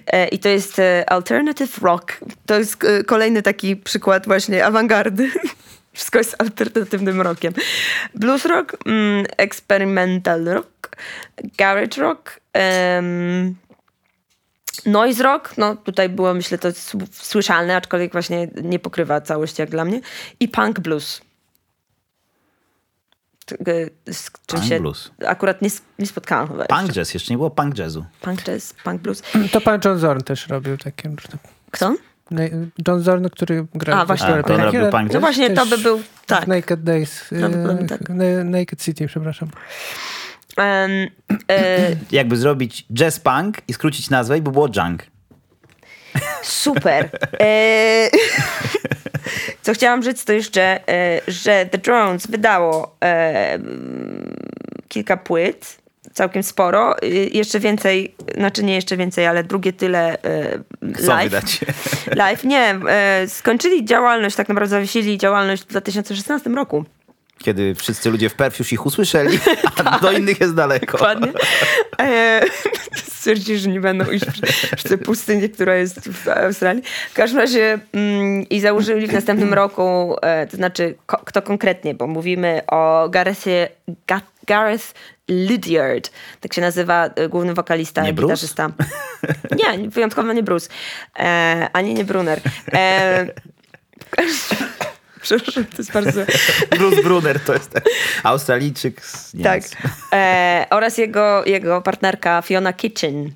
E, 0.07 0.29
I 0.29 0.39
to 0.39 0.49
jest 0.49 0.81
alternative 1.07 1.79
rock. 1.83 2.21
To 2.47 2.59
jest 2.59 2.77
kolejny 3.07 3.43
taki 3.43 3.77
przykład 3.77 4.27
właśnie 4.27 4.67
awangardy. 4.67 5.31
Wszystko 5.93 6.19
jest 6.19 6.37
alternatywnym 6.39 7.21
rockiem. 7.21 7.55
Blues 8.15 8.45
rock, 8.45 8.77
mm, 8.87 9.27
experimental 9.37 10.45
rock, 10.45 10.97
garage 11.59 12.03
rock, 12.03 12.41
Noise 14.87 15.23
rock, 15.23 15.57
no 15.57 15.77
tutaj 15.77 16.09
było 16.09 16.35
myślę 16.35 16.59
to 16.59 16.69
słyszalne, 17.13 17.77
aczkolwiek 17.77 18.13
właśnie 18.13 18.49
nie 18.63 18.79
pokrywa 18.79 19.21
całości 19.21 19.63
jak 19.63 19.71
dla 19.71 19.85
mnie. 19.85 20.01
I 20.41 20.49
punk 20.49 20.81
blues. 20.81 21.21
E, 24.07 24.13
Z 24.13 24.25
czym 24.47 24.59
Punk 24.61 24.65
się 24.65 24.81
blues. 24.81 25.11
akurat 25.27 25.63
nie, 25.63 25.69
nie 25.99 26.07
spotkałam 26.07 26.49
chyba. 26.49 26.65
Punk 26.65 26.83
jeszcze. 26.83 27.01
jazz, 27.01 27.15
jeszcze 27.15 27.33
nie 27.33 27.37
było 27.39 27.51
punk 27.51 27.79
jazzu. 27.79 28.05
Punk 28.21 28.43
jazz, 28.45 28.75
punk 28.85 29.03
blues. 29.03 29.23
To 29.53 29.61
pan 29.61 29.81
John 29.85 29.99
Zorn 29.99 30.21
też 30.23 30.49
robił 30.49 30.79
takie. 30.79 31.11
Kto? 31.71 31.95
Na- 32.31 32.43
John 32.89 33.01
Zorn, 33.03 33.29
który 33.29 33.67
grał 33.75 34.01
A, 34.01 34.07
właśnie. 34.07 34.29
A, 34.35 34.43
to 34.43 34.55
on 34.55 34.61
robił 34.61 34.81
punk 34.81 34.93
No 35.07 35.09
jazz? 35.13 35.21
właśnie 35.21 35.51
to 35.51 35.67
by 35.67 35.79
był, 35.79 36.01
tak. 36.27 36.47
Naked 36.47 36.83
Days. 36.83 37.33
e, 37.33 37.87
tak. 37.89 38.09
Na- 38.09 38.45
Naked 38.45 38.83
City, 38.83 39.07
przepraszam. 39.07 39.49
Em, 40.57 40.91
e, 41.51 41.97
Jakby 42.13 42.37
zrobić 42.37 42.87
jazz 42.95 43.21
punk 43.21 43.57
i 43.69 43.73
skrócić 43.73 44.11
nazwę 44.11 44.39
i 44.39 44.43
by 44.43 44.51
było 44.51 44.69
junk. 44.77 45.03
Super. 46.65 47.11
E, 47.41 48.11
co 49.63 49.73
chciałam 49.73 50.03
rzec, 50.03 50.25
to 50.25 50.33
jeszcze, 50.33 50.89
e, 50.89 51.21
że 51.29 51.67
The 51.67 51.79
Drones 51.79 52.27
wydało 52.27 52.97
e, 53.05 53.59
kilka 54.89 55.17
płyt, 55.17 55.77
całkiem 56.13 56.43
sporo. 56.43 57.03
E, 57.03 57.07
jeszcze 57.09 57.61
więcej, 57.61 58.15
znaczy 58.37 58.63
nie 58.65 58.75
jeszcze 58.75 58.97
więcej, 58.97 59.27
ale 59.27 59.45
drugie 59.45 59.73
tyle 59.73 60.23
e, 60.23 60.59
live. 60.83 61.31
wydać. 61.31 61.61
Live, 62.17 62.45
nie. 62.45 62.81
E, 62.89 63.29
skończyli 63.29 63.85
działalność, 63.85 64.37
tak 64.37 64.49
naprawdę 64.49 64.71
zawiesili 64.71 65.19
działalność 65.19 65.63
w 65.63 65.67
2016 65.67 66.51
roku. 66.51 66.85
Kiedy 67.39 67.75
wszyscy 67.75 68.11
ludzie 68.11 68.29
w 68.29 68.35
Perth 68.35 68.59
już 68.59 68.73
ich 68.73 68.87
usłyszeli, 68.87 69.39
a 69.85 69.99
do 69.99 70.13
innych 70.13 70.41
jest 70.41 70.55
daleko. 70.55 70.99
Dokładnie. 70.99 71.33
E, 72.01 72.43
stwierdzili, 73.25 73.59
że 73.59 73.69
nie 73.71 73.81
będą 73.81 74.11
iść 74.11 74.25
przy 74.77 74.89
tej 74.89 74.99
pustyni, 74.99 75.51
która 75.51 75.75
jest 75.75 76.09
w 76.09 76.29
Australii. 76.29 76.83
W 77.11 77.15
każdym 77.15 77.41
razie 77.41 77.79
mm, 77.93 78.49
i 78.49 78.61
założyli 78.61 79.07
w 79.07 79.13
następnym 79.13 79.55
roku, 79.55 80.17
e, 80.23 80.47
to 80.47 80.57
znaczy 80.57 80.95
ko, 81.07 81.17
kto 81.25 81.43
konkretnie, 81.43 81.95
bo 81.95 82.07
mówimy 82.07 82.61
o 82.67 83.09
Garethie, 83.09 83.69
Ga, 84.07 84.21
Gareth 84.47 84.95
Lydiard, 85.29 86.11
tak 86.41 86.55
się 86.55 86.61
nazywa 86.61 87.07
e, 87.07 87.29
główny 87.29 87.55
wokalista 87.55 88.03
Nie 88.03 88.11
i 88.11 88.13
Bruce? 88.13 88.35
gitarzysta. 88.35 88.71
Nie, 89.59 89.89
wyjątkowo 89.89 90.33
nie 90.33 90.43
Bruce, 90.43 90.69
e, 91.19 91.69
ani 91.73 91.95
nie 91.95 92.05
Brunner. 92.05 92.41
E, 92.73 93.27
Przepraszam, 95.25 95.65
to 95.65 95.77
jest 95.79 95.93
bardzo... 95.93 96.21
Bruce 96.79 97.03
Brunner 97.03 97.41
to 97.41 97.53
jest 97.53 97.81
Australijczyk 98.23 99.05
z 99.05 99.33
Tak. 99.33 99.43
Niemiec. 99.43 99.77
E, 100.13 100.67
oraz 100.71 100.99
jego, 100.99 101.45
jego 101.45 101.83
partnerka 101.83 102.43
Fiona 102.43 102.73
Kitchen. 102.73 103.31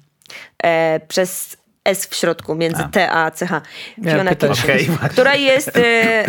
E, 0.63 1.01
przez 1.09 1.57
S 1.85 2.07
w 2.07 2.15
środku, 2.15 2.55
między 2.55 2.83
A. 2.83 2.89
T 2.89 3.11
a 3.11 3.31
CH. 3.31 3.61
Fiona 4.05 4.31
pytać. 4.31 4.61
Kitchen. 4.61 4.79
Właśnie. 4.87 5.09
która 5.09 5.35
jest... 5.35 5.77
E, 5.77 6.25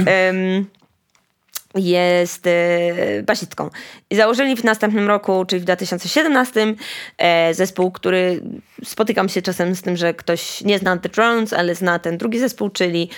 jest 1.75 2.47
e, 2.47 3.23
basistką. 3.23 3.69
I 4.09 4.15
założyli 4.15 4.55
w 4.55 4.63
następnym 4.63 5.07
roku, 5.07 5.45
czyli 5.45 5.61
w 5.61 5.63
2017, 5.63 6.75
e, 7.17 7.53
zespół, 7.53 7.91
który 7.91 8.41
spotykam 8.83 9.29
się 9.29 9.41
czasem 9.41 9.75
z 9.75 9.81
tym, 9.81 9.97
że 9.97 10.13
ktoś 10.13 10.61
nie 10.61 10.79
zna 10.79 10.97
The 10.97 11.09
Drones, 11.09 11.53
ale 11.53 11.75
zna 11.75 11.99
ten 11.99 12.17
drugi 12.17 12.39
zespół, 12.39 12.69
czyli 12.69 13.09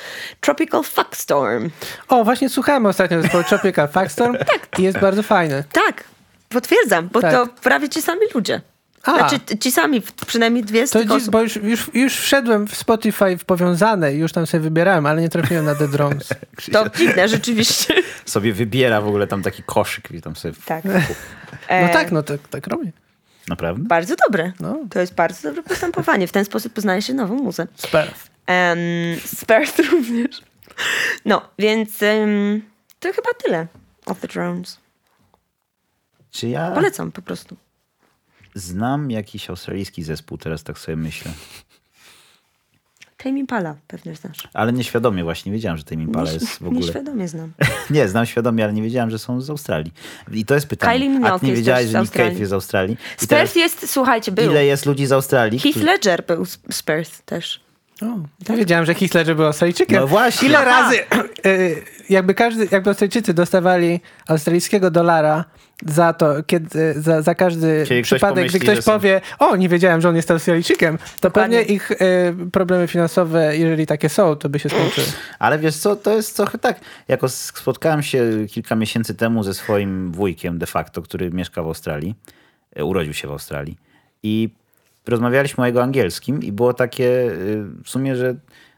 Tropical 0.41 0.83
Fuckstorm. 0.83 1.69
O, 2.07 2.23
właśnie 2.23 2.49
słuchałem 2.49 2.85
ostatnio 2.85 3.21
zespołu 3.21 3.43
Tropical 3.43 3.87
Fuckstorm 3.89 4.37
i 4.77 4.83
jest 4.83 4.99
bardzo 4.99 5.23
fajny. 5.23 5.63
Tak, 5.71 6.03
potwierdzam, 6.49 7.09
bo 7.11 7.21
Tak. 7.21 7.33
to 7.33 7.47
prawie 7.61 7.89
ci 7.89 8.01
sami 8.01 8.21
ludzie. 8.35 8.61
A. 9.03 9.17
Znaczy 9.17 9.57
ci 9.59 9.71
sami, 9.71 10.01
przynajmniej 10.27 10.63
dwie 10.63 10.87
z 10.87 10.89
To 10.89 10.99
tych 10.99 11.07
dziś, 11.07 11.17
osób. 11.17 11.31
bo 11.31 11.41
już, 11.41 11.55
już, 11.55 11.89
już 11.93 12.15
wszedłem 12.15 12.67
w 12.67 12.75
Spotify 12.75 13.37
w 13.37 13.45
powiązane 13.45 14.13
i 14.13 14.17
już 14.17 14.31
tam 14.31 14.47
sobie 14.47 14.61
wybierałem, 14.61 15.05
ale 15.05 15.21
nie 15.21 15.29
trafiłem 15.29 15.65
na 15.65 15.75
The 15.75 15.87
Drones. 15.87 16.29
To 16.73 16.89
dziwne, 16.97 17.27
rzeczywiście. 17.29 17.93
Sobie 18.25 18.53
wybiera 18.53 19.01
w 19.01 19.07
ogóle 19.07 19.27
tam 19.27 19.43
taki 19.43 19.63
koszyk 19.63 20.11
i 20.11 20.21
tam 20.21 20.35
sobie... 20.35 20.53
Tak. 20.65 20.85
No 20.85 20.93
E, 21.67 21.89
tak, 21.89 22.11
no 22.11 22.23
tak, 22.23 22.47
tak 22.49 22.67
robię. 22.67 22.91
Naprawdę? 23.47 23.83
Bardzo 23.87 24.15
dobre. 24.27 24.51
No. 24.59 24.77
To 24.89 24.99
jest 24.99 25.13
bardzo 25.13 25.49
dobre 25.49 25.63
postępowanie. 25.63 26.27
W 26.27 26.31
ten 26.31 26.45
sposób 26.45 26.73
poznaje 26.73 27.01
się 27.01 27.13
nową 27.13 27.35
muzę. 27.35 27.67
Super. 27.75 28.11
Um, 28.47 28.77
Spert 29.25 29.79
również. 29.91 30.41
No, 31.25 31.41
więc 31.59 32.03
em, 32.03 32.61
to 32.99 33.13
chyba 33.13 33.29
tyle 33.43 33.67
of 34.05 34.19
the 34.19 34.27
drones. 34.27 34.77
Czy 36.31 36.47
ja 36.47 36.71
Polecam 36.71 37.11
po 37.11 37.21
prostu. 37.21 37.55
Znam 38.55 39.11
jakiś 39.11 39.49
australijski 39.49 40.03
zespół, 40.03 40.37
teraz 40.37 40.63
tak 40.63 40.79
sobie 40.79 40.95
myślę. 40.95 41.31
Tame 43.23 43.39
Impala 43.39 43.75
pewnie 43.87 44.15
znasz. 44.15 44.47
Ale 44.53 44.73
nieświadomie 44.73 45.23
właśnie 45.23 45.51
wiedziałem, 45.51 45.77
że 45.77 45.83
Tame 45.83 46.03
Impala 46.03 46.31
jest 46.31 46.59
w 46.59 46.61
ogóle... 46.61 46.79
Nieświadomie 46.79 47.27
znam. 47.27 47.51
Nie, 47.89 48.07
znam 48.07 48.25
świadomie, 48.25 48.63
ale 48.63 48.73
nie 48.73 48.81
wiedziałem, 48.81 49.09
że 49.09 49.19
są 49.19 49.41
z 49.41 49.49
Australii. 49.49 49.93
I 50.31 50.45
to 50.45 50.55
jest 50.55 50.67
pytanie. 50.67 50.93
Kylie 50.93 51.09
A 51.09 51.13
Minogue 51.13 51.39
ty 51.39 51.47
nie 51.47 51.55
z 51.57 51.91
że 51.91 52.01
Nick. 52.01 52.13
Cave 52.13 52.39
jest 52.39 52.49
z 52.49 52.53
Australii? 52.53 52.97
I 53.21 53.23
Spurs 53.23 53.55
jest, 53.55 53.91
słuchajcie, 53.91 54.31
był. 54.31 54.51
Ile 54.51 54.65
jest 54.65 54.85
ludzi 54.85 55.05
z 55.05 55.11
Australii? 55.11 55.59
Heath 55.59 55.77
Ledger 55.77 56.25
był 56.25 56.45
z 56.45 56.59
Spurs 56.71 57.21
też. 57.25 57.61
O, 58.01 58.05
nie 58.51 58.57
wiedziałem, 58.57 58.85
że 58.85 58.93
Hitler 58.93 59.35
był 59.35 59.45
Australijczykiem. 59.45 59.99
No 59.99 60.07
właśnie. 60.07 60.47
Ile 60.47 60.65
razy, 60.65 60.95
y, 61.45 61.81
jakby 62.09 62.33
każdy, 62.33 62.67
jakby 62.71 62.89
Australijczycy 62.89 63.33
dostawali 63.33 63.99
australijskiego 64.27 64.91
dolara 64.91 65.45
za 65.85 66.13
to, 66.13 66.43
kiedy, 66.43 66.93
za, 66.97 67.21
za 67.21 67.35
każdy 67.35 67.83
Kiedy 67.87 68.01
ktoś 68.01 68.05
przypadek, 68.19 68.33
gdy 68.35 68.41
pomyśli, 68.41 68.59
ktoś 68.59 68.75
że 68.75 68.81
są- 68.81 68.91
powie, 68.91 69.21
o, 69.39 69.55
nie 69.55 69.69
wiedziałem, 69.69 70.01
że 70.01 70.09
on 70.09 70.15
jest 70.15 70.31
Australijczykiem, 70.31 70.97
to 70.97 71.03
Dokładnie. 71.21 71.57
pewnie 71.59 71.73
ich 71.75 71.91
y, 71.91 71.97
problemy 72.51 72.87
finansowe, 72.87 73.57
jeżeli 73.57 73.85
takie 73.87 74.09
są, 74.09 74.35
to 74.35 74.49
by 74.49 74.59
się 74.59 74.69
skończyły. 74.69 75.07
Ale 75.39 75.59
wiesz 75.59 75.75
co, 75.77 75.95
to 75.95 76.15
jest 76.15 76.35
trochę 76.37 76.57
tak. 76.57 76.79
Jako 77.07 77.29
spotkałem 77.29 78.03
się 78.03 78.23
kilka 78.49 78.75
miesięcy 78.75 79.15
temu 79.15 79.43
ze 79.43 79.53
swoim 79.53 80.11
wujkiem 80.11 80.57
de 80.59 80.65
facto, 80.67 81.01
który 81.01 81.29
mieszka 81.31 81.63
w 81.63 81.65
Australii. 81.67 82.15
E, 82.75 82.85
Urodził 82.85 83.13
się 83.13 83.27
w 83.27 83.31
Australii. 83.31 83.77
I 84.23 84.49
rozmawialiśmy 85.07 85.63
o 85.63 85.67
jego 85.67 85.83
angielskim 85.83 86.43
i 86.43 86.51
było 86.51 86.73
takie 86.73 87.05
y, 87.31 87.63
w 87.83 87.89
sumie, 87.89 88.15
że 88.15 88.35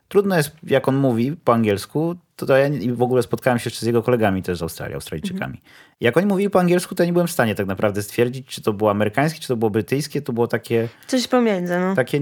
trudno 0.07 0.37
jest, 0.37 0.51
jak 0.63 0.87
on 0.87 0.95
mówi 0.95 1.35
po 1.43 1.53
angielsku, 1.53 2.15
to, 2.35 2.45
to 2.45 2.57
ja 2.57 2.67
i 2.67 2.91
w 2.91 3.01
ogóle 3.01 3.23
spotkałem 3.23 3.59
się 3.59 3.69
jeszcze 3.69 3.79
z 3.79 3.87
jego 3.87 4.03
kolegami 4.03 4.43
też 4.43 4.57
z 4.57 4.61
Australii, 4.61 4.95
Australijczykami. 4.95 5.61
Jak 5.99 6.17
oni 6.17 6.25
mówili 6.27 6.49
po 6.49 6.59
angielsku, 6.59 6.95
to 6.95 7.03
ja 7.03 7.07
nie 7.07 7.13
byłem 7.13 7.27
w 7.27 7.31
stanie 7.31 7.55
tak 7.55 7.67
naprawdę 7.67 8.03
stwierdzić, 8.03 8.47
czy 8.47 8.61
to 8.61 8.73
było 8.73 8.91
amerykańskie, 8.91 9.39
czy 9.39 9.47
to 9.47 9.57
było 9.57 9.71
brytyjskie, 9.71 10.21
to 10.21 10.33
było 10.33 10.47
takie... 10.47 10.89
Coś 11.07 11.27
pomiędzy, 11.27 11.79
no. 11.79 11.95
takie 11.95 12.21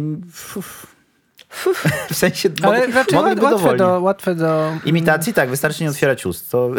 w 2.10 2.16
sensie 2.16 2.50
Ale 2.64 2.80
mogli- 2.80 2.94
raczej 2.94 3.20
mogliby 3.20 3.42
łatwe 3.42 3.58
dowolnie. 3.58 3.78
do, 3.78 4.02
łatwe 4.02 4.36
do... 4.36 4.72
Imitacji 4.86 5.34
tak, 5.34 5.50
wystarczy 5.50 5.84
nie 5.84 5.90
otwierać 5.90 6.26
ust. 6.26 6.52
To 6.52 6.72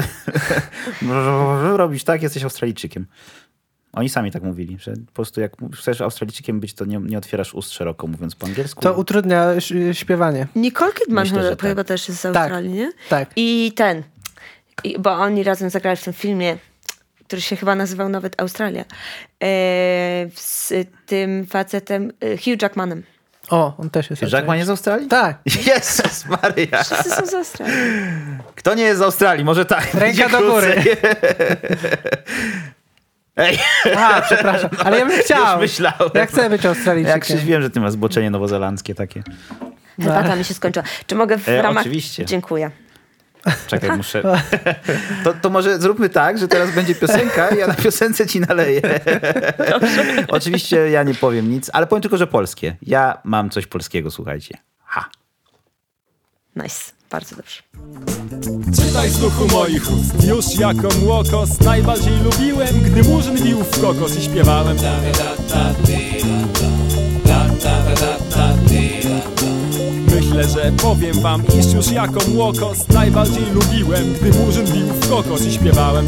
robisz 1.76 2.04
tak, 2.04 2.22
jesteś 2.22 2.44
Australijczykiem. 2.44 3.06
Oni 3.92 4.08
sami 4.08 4.30
tak 4.30 4.42
mówili, 4.42 4.78
że 4.80 4.92
po 5.06 5.12
prostu 5.12 5.40
jak 5.40 5.52
chcesz 5.74 6.00
Australijczykiem 6.00 6.60
być, 6.60 6.74
to 6.74 6.84
nie, 6.84 6.98
nie 6.98 7.18
otwierasz 7.18 7.54
ust 7.54 7.72
szeroko 7.72 8.06
mówiąc 8.06 8.34
po 8.34 8.46
angielsku. 8.46 8.82
To 8.82 8.94
utrudnia 8.94 9.46
śpiewanie. 9.92 10.46
Nicole 10.56 10.92
Kidman 10.92 11.24
Myślę, 11.24 11.42
że 11.42 11.48
chyba, 11.48 11.60
tak. 11.60 11.70
chyba 11.70 11.84
też 11.84 12.08
jest 12.08 12.20
z 12.20 12.22
Tak, 12.22 12.36
Australii, 12.36 12.72
nie? 12.72 12.92
tak. 13.08 13.30
I 13.36 13.72
ten, 13.76 14.02
i, 14.84 14.98
bo 14.98 15.12
oni 15.12 15.42
razem 15.42 15.70
zagrali 15.70 15.96
w 15.96 16.04
tym 16.04 16.12
filmie, 16.12 16.56
który 17.26 17.42
się 17.42 17.56
chyba 17.56 17.74
nazywał 17.74 18.08
nawet 18.08 18.40
Australia, 18.40 18.82
e, 18.82 18.86
z 20.34 20.72
tym 21.06 21.46
facetem 21.46 22.12
e, 22.20 22.36
Hugh 22.36 22.62
Jackmanem. 22.62 23.02
O, 23.50 23.74
on 23.78 23.90
też 23.90 24.10
jest 24.10 24.22
Jackman 24.32 24.56
jest 24.56 24.66
z 24.66 24.70
Australii? 24.70 25.08
Tak. 25.08 25.38
Jezus 25.66 26.26
Maria. 26.26 26.82
Wszyscy 26.84 27.10
są 27.10 27.26
z 27.26 27.34
Australii. 27.34 27.74
Kto 28.54 28.74
nie 28.74 28.82
jest 28.82 28.98
z 28.98 29.02
Australii? 29.02 29.44
Może 29.44 29.64
tak. 29.64 29.94
Ręka 29.94 30.28
do 30.28 30.38
góry. 30.40 30.74
Ej, 33.36 33.58
A, 33.96 34.20
przepraszam, 34.22 34.70
ale 34.84 34.98
ja 34.98 35.06
bym 35.06 35.18
chciał. 35.22 35.52
już 35.52 35.60
myślałem. 35.60 36.10
Ja 36.14 36.26
chcę 36.26 36.50
być 36.50 36.64
Jak 36.64 36.76
Australijczykiem. 36.76 37.22
się 37.38 37.44
wiem, 37.46 37.62
że 37.62 37.70
ty 37.70 37.80
masz 37.80 37.92
zboczenie 37.92 38.30
nowozelandzkie 38.30 38.94
takie. 38.94 39.22
Herbata 40.02 40.36
mi 40.36 40.44
się 40.44 40.54
skończyła. 40.54 40.84
Czy 41.06 41.14
mogę 41.14 41.38
w 41.38 41.48
E, 41.48 41.62
ramach... 41.62 41.80
oczywiście. 41.80 42.24
Dziękuję. 42.24 42.70
Czekaj, 43.66 43.96
muszę. 43.96 44.22
To, 45.24 45.34
to 45.34 45.50
może 45.50 45.78
zróbmy 45.78 46.08
tak, 46.08 46.38
że 46.38 46.48
teraz 46.48 46.70
będzie 46.70 46.94
piosenka 46.94 47.48
i 47.48 47.58
ja 47.58 47.66
na 47.66 47.74
piosence 47.74 48.26
ci 48.26 48.40
naleję. 48.40 48.80
Oczywiście 50.28 50.76
ja 50.90 51.02
nie 51.02 51.14
powiem 51.14 51.50
nic, 51.50 51.70
ale 51.72 51.86
powiem 51.86 52.02
tylko, 52.02 52.16
że 52.16 52.26
polskie. 52.26 52.76
Ja 52.82 53.18
mam 53.24 53.50
coś 53.50 53.66
polskiego, 53.66 54.10
słuchajcie. 54.10 54.58
Ha. 54.84 55.04
Nice. 56.56 56.92
Bardzo 57.12 57.36
dobrze. 57.36 57.62
Czytaj 58.76 59.10
z 59.10 59.18
duchu 59.18 59.46
moich 59.52 59.92
ust. 59.92 60.28
Już 60.28 60.58
jako 60.58 60.88
młokos 61.04 61.60
Najbardziej 61.60 62.12
lubiłem 62.24 62.80
Gdy 62.80 63.02
murzyn 63.02 63.42
bił 63.44 63.58
w 63.58 63.80
kokos 63.80 64.16
I 64.18 64.22
śpiewałem. 64.22 64.76
Myślę, 70.06 70.48
że 70.48 70.72
powiem 70.82 71.20
wam 71.20 71.42
Iż 71.60 71.72
już 71.72 71.90
jako 71.90 72.20
młokos 72.34 72.88
Najbardziej 72.88 73.44
lubiłem 73.54 74.14
Gdy 74.14 74.38
murzyn 74.38 74.66
bił 74.66 74.86
w 74.86 75.08
kokos 75.08 75.46
I 75.46 75.52
śpiewałem 75.52 76.06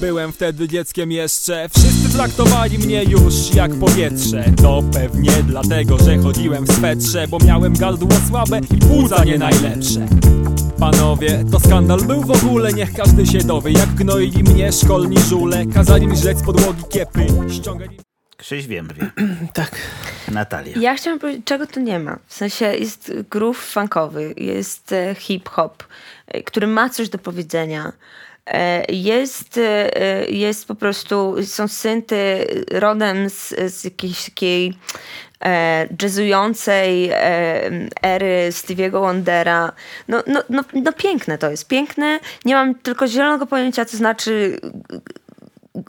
Byłem 0.00 0.32
wtedy 0.32 0.68
dzieckiem 0.68 1.12
jeszcze 1.12 1.68
Wszyscy 1.68 2.16
traktowali 2.16 2.78
mnie 2.78 3.04
już 3.04 3.54
jak 3.54 3.74
powietrze 3.74 4.44
To 4.62 4.82
pewnie 4.92 5.30
dlatego, 5.42 5.98
że 5.98 6.18
chodziłem 6.18 6.64
w 6.64 6.72
swetrze 6.72 7.28
Bo 7.28 7.38
miałem 7.44 7.72
gardło 7.72 8.08
słabe 8.28 8.60
i 8.76 8.78
płuca 8.78 9.24
nie 9.24 9.38
najlepsze 9.38 10.06
Panowie, 10.78 11.44
to 11.52 11.60
skandal 11.60 12.00
był 12.00 12.22
w 12.22 12.30
ogóle 12.30 12.72
Niech 12.72 12.92
każdy 12.92 13.26
się 13.26 13.38
dowie 13.38 13.72
Jak 13.72 13.88
gnoili 13.88 14.42
mnie 14.42 14.72
szkolni 14.72 15.18
żule 15.18 15.66
Kazali 15.74 16.06
mi 16.06 16.16
żreć 16.16 16.38
z 16.38 16.42
podłogi 16.42 16.82
kiepy 16.90 17.26
Ściągali 17.50 17.98
Krzyś 18.38 18.66
wiem, 18.66 18.88
wie. 18.94 19.10
Tak. 19.52 19.76
Natalia. 20.28 20.78
Ja 20.80 20.94
chciałam 20.94 21.18
powiedzieć, 21.18 21.44
czego 21.44 21.66
tu 21.66 21.80
nie 21.80 21.98
ma. 21.98 22.18
W 22.26 22.34
sensie 22.34 22.64
jest 22.64 23.12
groove 23.30 23.58
funkowy, 23.58 24.34
jest 24.36 24.92
e, 24.92 25.14
hip-hop, 25.14 25.84
e, 26.26 26.42
który 26.42 26.66
ma 26.66 26.90
coś 26.90 27.08
do 27.08 27.18
powiedzenia. 27.18 27.92
E, 28.48 28.84
Jest, 28.92 29.58
e, 29.58 30.24
jest 30.30 30.66
po 30.68 30.74
prostu, 30.74 31.36
są 31.46 31.68
synty 31.68 32.46
rodem 32.72 33.30
z, 33.30 33.54
z 33.74 33.84
jakiejś 33.84 34.24
takiej 34.24 34.74
e, 35.44 35.88
jazzującej 36.02 37.10
e, 37.10 37.16
ery 38.02 38.48
Stevie'ego 38.50 39.00
Wondera. 39.00 39.72
No, 40.08 40.22
no, 40.26 40.42
no, 40.48 40.64
no 40.74 40.92
piękne 40.92 41.38
to 41.38 41.50
jest, 41.50 41.68
piękne. 41.68 42.20
Nie 42.44 42.54
mam 42.54 42.74
tylko 42.74 43.06
zielonego 43.08 43.46
pojęcia, 43.46 43.84
co 43.84 43.96
znaczy 43.96 44.58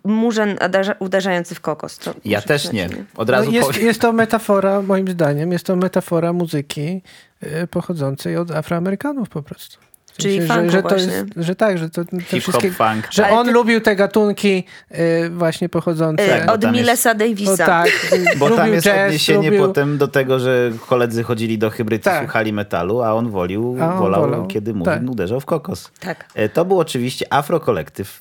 murzyn 0.04 0.56
uderza- 0.56 0.96
uderzający 1.00 1.56
w 1.56 1.62
kokos. 1.62 1.98
To 1.98 2.14
Ja 2.26 2.42
też 2.42 2.72
nie. 2.72 2.90
Od 3.16 3.30
razu 3.30 3.52
No 3.52 3.58
jest, 3.58 3.68
powiem. 3.68 3.86
jest 3.86 4.02
to 4.02 4.14
metafora, 4.14 4.82
moim 4.82 5.08
zdaniem, 5.08 5.52
jest 5.52 5.66
to 5.66 5.76
metafora 5.76 6.34
muzyki 6.34 7.02
y, 7.44 7.68
pochodzącej 7.68 8.38
od 8.38 8.52
Afroamerykanów 8.52 9.30
po 9.30 9.44
prostu. 9.44 9.78
Czyli 10.20 10.38
sensie, 10.48 10.54
funku 10.54 10.70
że, 10.70 10.78
że 10.78 10.82
to 10.84 10.90
właśnie. 10.90 11.14
jest, 11.14 11.28
że 11.38 11.56
tak, 11.56 11.78
że 11.78 11.90
to 11.90 12.06
te 12.06 12.40
wszystkie, 12.40 12.72
funk. 12.72 13.08
że 13.12 13.26
Ale 13.26 13.36
on 13.38 13.46
ty- 13.46 13.52
lubił 13.52 13.82
te 13.82 13.96
gatunki 13.96 14.64
y, 14.92 15.30
właśnie 15.30 15.70
pochodzące 15.70 16.42
E, 16.44 16.46
bo 16.46 16.54
od 16.54 16.62
tam 16.62 16.76
jest- 16.76 17.04
Davisa. 17.16 17.52
o, 17.54 17.58
tak, 17.58 17.88
y, 17.88 18.38
Bo 18.40 18.46
lubił 18.46 18.58
tam 18.58 18.74
jest 18.74 18.86
jazz, 18.88 19.06
odniesienie 19.08 19.50
lubił, 19.50 19.68
potem 19.68 19.98
do 19.98 20.08
tego, 20.08 20.40
że 20.40 20.72
koledzy 20.88 21.24
chodzili 21.24 21.58
do 21.58 21.70
hybrydy, 21.70 22.04
Tak. 22.04 22.24
słuchali 22.24 22.54
metalu, 22.54 23.02
a 23.02 23.14
on 23.14 23.30
wolił, 23.30 23.78
A 23.82 23.94
on 23.94 24.00
wolał, 24.00 24.22
wolał. 24.22 24.48
kiedy 24.48 24.72
Tak. 24.74 24.78
Murzyn 24.78 25.10
uderzał 25.10 25.40
w 25.40 25.46
kokos. 25.46 25.92
Tak. 26.00 26.26
E, 26.36 26.50
To 26.50 26.66
był 26.66 26.80
oczywiście 26.80 27.34
Afro 27.34 27.60
Kolektyw. 27.60 28.20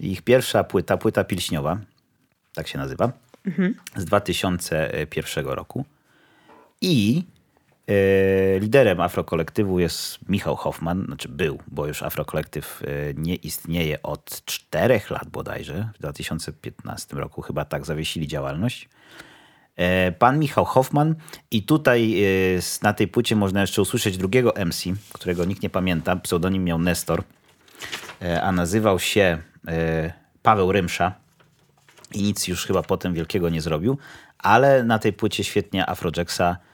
Ich 0.00 0.22
pierwsza 0.22 0.64
płyta, 0.64 0.96
płyta 0.96 1.24
pilśniowa, 1.24 1.78
tak 2.54 2.68
się 2.68 2.78
nazywa, 2.78 3.12
z 3.96 4.04
2001 4.04 5.46
roku. 5.46 5.84
I 6.80 7.22
liderem 8.60 9.00
Afrokolektywu 9.00 9.78
jest 9.78 10.28
Michał 10.28 10.56
Hoffman, 10.56 11.04
znaczy 11.06 11.28
był, 11.28 11.58
bo 11.66 11.86
już 11.86 12.02
Afrokolektyw 12.02 12.82
e, 12.82 13.14
nie 13.14 13.34
istnieje 13.34 14.02
od 14.02 14.44
czterech 14.44 15.10
lat 15.10 15.28
bodajże. 15.28 15.88
W 15.94 15.98
2015 15.98 17.16
roku 17.16 17.42
chyba 17.42 17.64
tak 17.64 17.86
zawiesili 17.86 18.26
działalność. 18.26 18.88
E, 19.76 20.12
Pan 20.12 20.38
Michał 20.38 20.64
Hoffman 20.64 21.14
i 21.50 21.62
tutaj 21.62 22.24
e, 22.24 22.26
na 22.82 22.92
tej 22.92 23.08
płycie 23.08 23.36
można 23.36 23.60
jeszcze 23.60 23.82
usłyszeć 23.82 24.16
drugiego 24.16 24.54
MC, 24.66 24.84
którego 25.12 25.44
nikt 25.44 25.62
nie 25.62 25.70
pamięta. 25.70 26.16
Pseudonim 26.16 26.64
miał 26.64 26.78
Nestor, 26.78 27.22
e, 28.22 28.42
a 28.42 28.52
nazywał 28.52 28.98
się 28.98 29.38
e, 29.68 30.12
Paweł 30.42 30.72
Rymsza 30.72 31.14
i 32.12 32.22
nic 32.22 32.48
już 32.48 32.66
chyba 32.66 32.82
potem 32.82 33.14
wielkiego 33.14 33.48
nie 33.48 33.60
zrobił, 33.60 33.98
ale 34.38 34.84
na 34.84 34.98
tej 34.98 35.12
płycie 35.12 35.44
świetnie 35.44 35.90
Afrojacksa, 35.90 36.56
e, 36.62 36.65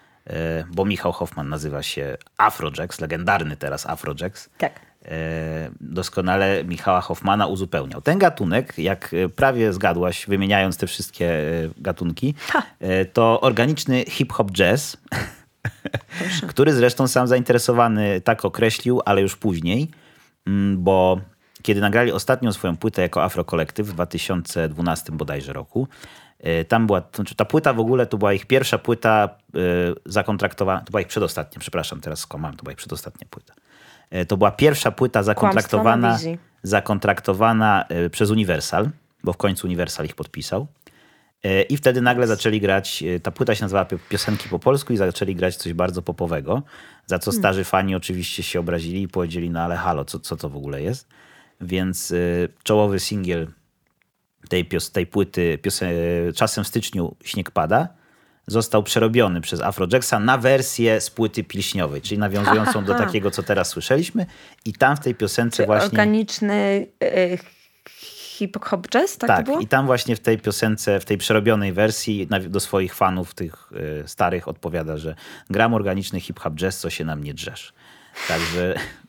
bo 0.70 0.85
Michał 0.85 1.12
Hoffman 1.12 1.49
nazywa 1.49 1.83
się 1.83 2.16
Afrojax, 2.37 3.01
legendarny 3.01 3.57
teraz 3.57 3.87
Afrojax. 3.87 4.51
Tak. 4.59 4.81
E, 5.05 5.70
Doskonale 5.81 6.64
Michała 6.64 7.01
Hoffmana 7.01 7.47
uzupełniał. 7.47 8.01
Ten 8.03 8.18
gatunek, 8.18 8.79
jak 8.79 9.14
e, 9.14 9.29
prawie 9.29 9.73
zgadłaś, 9.73 10.27
wymieniając 10.27 10.77
te 10.77 10.87
wszystkie 10.87 11.27
e, 11.27 11.68
gatunki, 11.77 12.35
e, 12.81 13.05
to 13.05 13.41
organiczny 13.41 14.05
hip-hop 14.09 14.51
jazz, 14.51 14.97
który 16.51 16.73
zresztą 16.73 17.09
sam 17.09 17.27
zainteresowany 17.27 18.20
tak 18.20 18.45
określił, 18.45 19.01
ale 19.05 19.23
już 19.23 19.37
później, 19.37 19.91
mm, 20.47 20.83
bo 20.83 21.20
kiedy 21.62 21.81
nagrali 21.81 22.12
ostatnią 22.12 22.53
swoją 22.53 22.77
płytę 22.77 23.03
jako 23.03 23.25
Afrokolektyw 23.25 23.87
w 23.87 23.93
2012 23.93 25.12
bodajże 25.12 25.53
roku, 25.53 25.89
e, 25.89 26.22
tam 26.68 26.86
była, 26.86 27.03
znaczy 27.14 27.34
ta 27.34 27.45
płyta 27.45 27.72
w 27.72 27.80
ogóle 27.80 28.07
to 28.07 28.18
była 28.18 28.32
ich 28.32 28.47
pierwsza 28.47 28.78
płyta 28.78 29.28
e, 29.55 29.59
zakontraktowana, 30.07 30.80
to 30.80 30.90
była 30.90 31.01
ich 31.01 31.07
przedostatnia, 31.09 31.61
przepraszam, 31.61 32.01
teraz 32.01 32.18
skłamałem, 32.18 32.57
to 32.57 32.62
była 32.62 32.72
ich 32.72 32.78
przedostatnia 32.78 33.26
płyta. 33.30 33.55
E, 34.11 34.26
To 34.26 34.36
była 34.36 34.51
pierwsza 34.51 34.90
płyta 34.90 35.22
zakontraktowana, 35.22 36.18
zakontraktowana 36.62 37.84
e, 37.88 38.11
przez 38.11 38.30
Universal, 38.30 38.90
bo 39.24 39.32
w 39.32 39.36
końcu 39.36 39.66
Universal 39.66 40.07
ich 40.07 40.14
podpisał. 40.14 40.66
E, 41.45 41.62
I 41.62 41.76
wtedy 41.76 42.01
nagle 42.01 42.26
zaczęli 42.26 42.61
grać, 42.61 43.03
e, 43.03 43.20
ta 43.20 43.30
płyta 43.30 43.55
się 43.55 43.64
nazywała 43.64 43.84
Pio- 43.84 43.99
Piosenki 44.09 44.49
po 44.49 44.59
polsku 44.59 44.93
i 44.93 44.97
zaczęli 44.97 45.34
grać 45.34 45.57
coś 45.57 45.72
bardzo 45.72 46.03
popowego, 46.03 46.62
za 47.07 47.18
co 47.18 47.32
starzy 47.32 47.64
fani 47.64 47.95
oczywiście 47.95 48.43
się 48.43 48.61
obrazili 48.61 49.03
i 49.03 49.09
powiedzieli, 49.09 49.51
no 49.51 49.61
ale 49.61 49.76
halo, 49.76 50.05
co, 50.05 50.18
co 50.20 50.36
to 50.36 50.49
w 50.49 50.57
ogóle 50.57 50.82
jest? 50.82 51.09
Więc 51.61 52.12
e, 52.12 52.16
czołowy 52.62 53.01
singiel 53.01 53.47
tej, 54.53 54.64
pios, 54.64 54.90
tej 54.90 55.07
płyty 55.07 55.59
piosen- 55.62 56.32
czasem 56.34 56.64
w 56.64 56.68
styczniu 56.68 57.16
Śnieg 57.24 57.50
pada 57.50 57.88
został 58.46 58.82
przerobiony 58.82 59.40
przez 59.40 59.61
Afrojacksa 59.61 60.20
na 60.20 60.38
wersję 60.38 61.00
z 61.00 61.11
płyty 61.11 61.44
pilśniowej, 61.44 62.03
czyli 62.03 62.18
nawiązującą 62.18 62.84
do 62.84 62.94
takiego, 63.05 63.30
co 63.30 63.42
teraz 63.42 63.68
słyszeliśmy 63.68 64.26
i 64.64 64.72
tam 64.72 64.96
w 64.96 65.00
tej 65.00 65.14
piosence 65.14 65.66
właśnie... 65.66 65.86
Organiczny 65.86 66.86
e, 67.03 67.38
hip-hop 67.88 68.88
jazz, 68.88 69.16
tak, 69.16 69.30
to 69.30 69.36
Tak, 69.36 69.46
było? 69.46 69.61
i 69.61 69.66
tam 69.66 69.86
właśnie 69.86 70.16
w 70.16 70.20
tej 70.20 70.38
piosence, 70.38 71.00
w 71.00 71.05
tej 71.05 71.18
przerobionej 71.18 71.72
wersji 71.72 72.28
do 72.48 72.61
swoich 72.61 72.94
fanów, 72.94 73.34
tych 73.34 73.72
y, 73.72 74.09
starych, 74.09 74.48
odpowiada, 74.48 74.96
że 74.96 75.14
gram 75.50 75.74
organiczny 75.74 76.20
hip-hop 76.20 76.55
jazz, 76.55 76.78
co 76.78 76.90
się 76.90 77.05
na 77.05 77.16
mnie 77.16 77.34
drzesz. 77.34 77.72
Także 78.28 78.74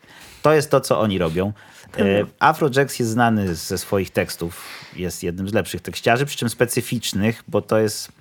to 0.44 0.54
jest 0.54 0.72
to, 0.72 0.82
co 0.82 1.00
oni 1.00 1.18
robią. 1.18 1.54
Y, 2.00 2.26
Afrojax 2.40 3.00
jest 3.00 3.12
znany 3.12 3.56
ze 3.56 3.78
swoich 3.78 4.10
tekstów, 4.10 4.68
jest 4.96 5.24
jednym 5.24 5.50
z 5.50 5.54
lepszych 5.54 5.82
tekściarzy, 5.82 6.26
przy 6.26 6.38
czym 6.38 6.50
specyficznych, 6.50 7.44
bo 7.48 7.62
to 7.62 7.80
jest, 7.80 8.12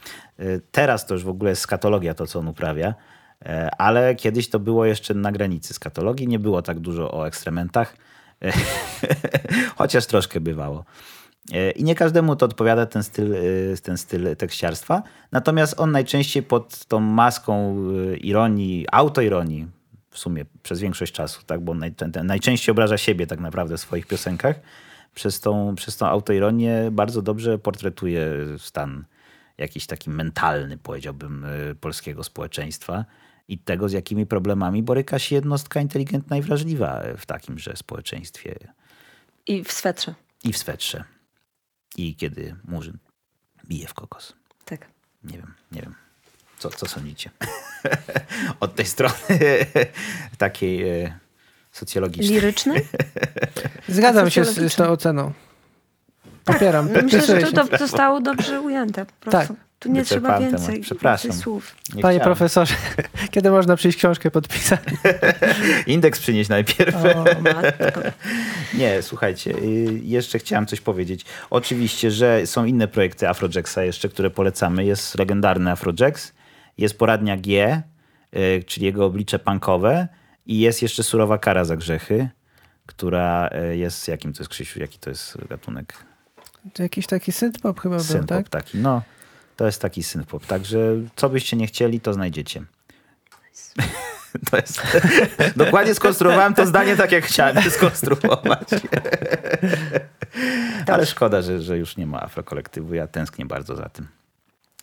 y, 0.40 0.60
teraz 0.72 1.06
to 1.06 1.14
już 1.14 1.24
w 1.24 1.28
ogóle 1.28 1.50
jest 1.50 1.62
skatologia 1.62 2.14
to, 2.14 2.26
co 2.26 2.38
on 2.38 2.48
uprawia, 2.48 2.88
y, 3.42 3.48
ale 3.78 4.14
kiedyś 4.14 4.48
to 4.48 4.58
było 4.58 4.84
jeszcze 4.84 5.14
na 5.14 5.32
granicy 5.32 5.74
skatologii, 5.74 6.28
nie 6.28 6.38
było 6.38 6.62
tak 6.62 6.80
dużo 6.80 7.12
o 7.12 7.26
ekstrementach, 7.26 7.96
chociaż 9.78 10.06
troszkę 10.06 10.40
bywało. 10.40 10.84
E, 11.52 11.70
I 11.70 11.84
nie 11.84 11.94
każdemu 11.94 12.36
to 12.36 12.46
odpowiada 12.46 12.86
ten 12.86 13.02
styl, 13.02 13.34
e, 13.34 13.76
ten 13.82 13.98
styl 13.98 14.36
tekściarstwa. 14.36 15.02
Natomiast 15.32 15.80
on 15.80 15.90
najczęściej 15.90 16.42
pod 16.42 16.84
tą 16.84 17.00
maską 17.00 17.76
e, 18.12 18.16
ironii, 18.16 18.86
autoironii, 18.92 19.66
w 20.12 20.18
sumie 20.18 20.44
przez 20.62 20.80
większość 20.80 21.12
czasu, 21.12 21.42
tak? 21.46 21.60
bo 21.60 21.74
naj, 21.74 21.94
ten, 21.94 22.12
ten, 22.12 22.26
najczęściej 22.26 22.72
obraża 22.72 22.98
siebie 22.98 23.26
tak 23.26 23.40
naprawdę 23.40 23.76
w 23.76 23.80
swoich 23.80 24.06
piosenkach, 24.06 24.56
przez 25.14 25.40
tą, 25.40 25.74
przez 25.74 25.96
tą 25.96 26.06
autoironię 26.06 26.88
bardzo 26.92 27.22
dobrze 27.22 27.58
portretuje 27.58 28.28
stan 28.58 29.04
jakiś 29.58 29.86
taki 29.86 30.10
mentalny, 30.10 30.78
powiedziałbym, 30.78 31.44
e, 31.44 31.74
polskiego 31.74 32.24
społeczeństwa 32.24 33.04
i 33.48 33.58
tego, 33.58 33.88
z 33.88 33.92
jakimi 33.92 34.26
problemami 34.26 34.82
boryka 34.82 35.18
się 35.18 35.34
jednostka 35.34 35.80
inteligentna 35.80 36.36
i 36.36 36.42
wrażliwa 36.42 37.02
w 37.16 37.26
takimże 37.26 37.76
społeczeństwie 37.76 38.54
I 39.46 39.64
w 39.64 39.72
swetrze. 39.72 40.14
i 40.44 40.52
w 40.52 40.58
swetrze. 40.58 41.04
I 41.96 42.16
kiedy 42.16 42.56
murzyn 42.64 42.98
bije 43.68 43.86
w 43.86 43.94
kokos. 43.94 44.32
Tak. 44.64 44.88
Nie 45.24 45.36
wiem, 45.38 45.54
nie 45.72 45.82
wiem. 45.82 45.94
Co, 46.62 46.70
co 46.70 46.86
sądzicie? 46.86 47.30
Od 48.60 48.74
tej 48.74 48.86
strony 48.86 49.14
takiej 50.38 51.02
e, 51.04 51.18
socjologicznej. 51.72 52.28
Liryczny? 52.28 52.74
Zgadzam 53.88 54.30
się 54.30 54.44
z, 54.44 54.72
z 54.72 54.76
tą 54.76 54.88
oceną. 54.88 55.32
Popieram. 56.44 56.88
Myślę, 57.02 57.40
że 57.40 57.52
to 57.52 57.64
do, 57.64 57.78
zostało 57.78 58.20
dobrze 58.20 58.60
ujęte. 58.60 59.06
Po 59.06 59.30
prostu. 59.30 59.54
Tak. 59.54 59.62
Tu 59.78 59.92
nie 59.92 60.04
trzeba 60.04 60.40
więcej, 60.40 60.66
temat. 60.66 60.82
Przepraszam. 60.82 61.30
więcej 61.30 61.42
słów. 61.42 61.76
Nie 61.94 62.02
Panie 62.02 62.18
chciałem. 62.18 62.36
profesorze, 62.36 62.74
kiedy 63.30 63.50
można 63.50 63.76
przyjść 63.76 63.98
książkę 63.98 64.30
podpisać? 64.30 64.80
Indeks 65.86 66.20
przynieść 66.20 66.50
najpierw. 66.50 66.96
O. 66.96 67.24
Nie, 68.74 69.02
słuchajcie, 69.02 69.50
y, 69.50 70.00
jeszcze 70.02 70.38
chciałem 70.38 70.66
coś 70.66 70.80
powiedzieć. 70.80 71.24
Oczywiście, 71.50 72.10
że 72.10 72.46
są 72.46 72.64
inne 72.64 72.88
projekty 72.88 73.28
Afrojacksa 73.28 73.84
jeszcze, 73.84 74.08
które 74.08 74.30
polecamy. 74.30 74.84
Jest 74.84 75.18
legendarny 75.18 75.70
Afrojax, 75.70 76.32
jest 76.78 76.98
poradnia 76.98 77.36
G, 77.36 77.82
y, 78.36 78.64
czyli 78.66 78.86
jego 78.86 79.06
oblicze 79.06 79.38
punkowe 79.38 80.08
i 80.46 80.58
jest 80.60 80.82
jeszcze 80.82 81.02
surowa 81.02 81.38
kara 81.38 81.64
za 81.64 81.76
grzechy, 81.76 82.28
która 82.86 83.50
y, 83.72 83.76
jest, 83.76 84.08
jakim 84.08 84.32
to 84.32 84.40
jest 84.40 84.50
Krzysiu, 84.50 84.80
jaki 84.80 84.98
to 84.98 85.10
jest 85.10 85.38
gatunek? 85.48 85.94
To 86.72 86.82
jakiś 86.82 87.06
taki 87.06 87.32
synth-pop 87.32 87.80
chyba 87.80 87.96
był, 87.96 88.04
Synpop 88.04 88.28
tak? 88.28 88.48
taki, 88.48 88.78
no. 88.78 89.02
To 89.56 89.66
jest 89.66 89.82
taki 89.82 90.02
synpop. 90.02 90.46
Także 90.46 90.78
co 91.16 91.28
byście 91.28 91.56
nie 91.56 91.66
chcieli, 91.66 92.00
to 92.00 92.12
znajdziecie. 92.12 92.62
To 94.50 94.56
jest. 94.56 94.82
Dokładnie 95.56 95.94
skonstruowałem 95.94 96.54
to 96.54 96.66
zdanie 96.66 96.96
tak, 96.96 97.12
jak 97.12 97.24
chciałem 97.24 97.62
skonstruować. 97.70 98.68
Ale 100.92 101.06
szkoda, 101.06 101.42
że, 101.42 101.62
że 101.62 101.78
już 101.78 101.96
nie 101.96 102.06
ma 102.06 102.22
afrokolektywu. 102.22 102.94
Ja 102.94 103.06
tęsknię 103.06 103.46
bardzo 103.46 103.76
za 103.76 103.88
tym. 103.88 104.08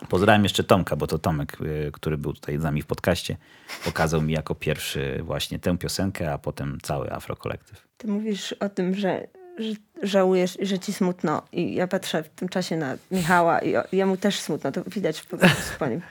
Pozdrawiam 0.07 0.43
jeszcze 0.43 0.63
Tomka, 0.63 0.95
bo 0.95 1.07
to 1.07 1.19
Tomek, 1.19 1.57
y, 1.61 1.91
który 1.93 2.17
był 2.17 2.33
tutaj 2.33 2.59
z 2.59 2.63
nami 2.63 2.81
w 2.81 2.85
podcaście, 2.85 3.37
pokazał 3.85 4.21
mi 4.21 4.33
jako 4.33 4.55
pierwszy 4.55 5.19
właśnie 5.23 5.59
tę 5.59 5.77
piosenkę, 5.77 6.33
a 6.33 6.37
potem 6.37 6.77
cały 6.81 7.11
afrokolektyw. 7.11 7.87
Ty 7.97 8.07
mówisz 8.07 8.53
o 8.53 8.69
tym, 8.69 8.95
że, 8.95 9.27
że 9.57 9.73
żałujesz 10.03 10.59
i 10.59 10.65
że 10.65 10.79
ci 10.79 10.93
smutno. 10.93 11.41
I 11.51 11.75
ja 11.75 11.87
patrzę 11.87 12.23
w 12.23 12.29
tym 12.29 12.49
czasie 12.49 12.77
na 12.77 12.97
Michała 13.11 13.61
i 13.61 13.73
jemu 13.91 14.17
też 14.17 14.39
smutno. 14.39 14.71
To 14.71 14.83
widać 14.83 15.21
po 15.21 15.37
prostu 15.37 15.79
po 15.79 15.87
nim. 15.87 16.01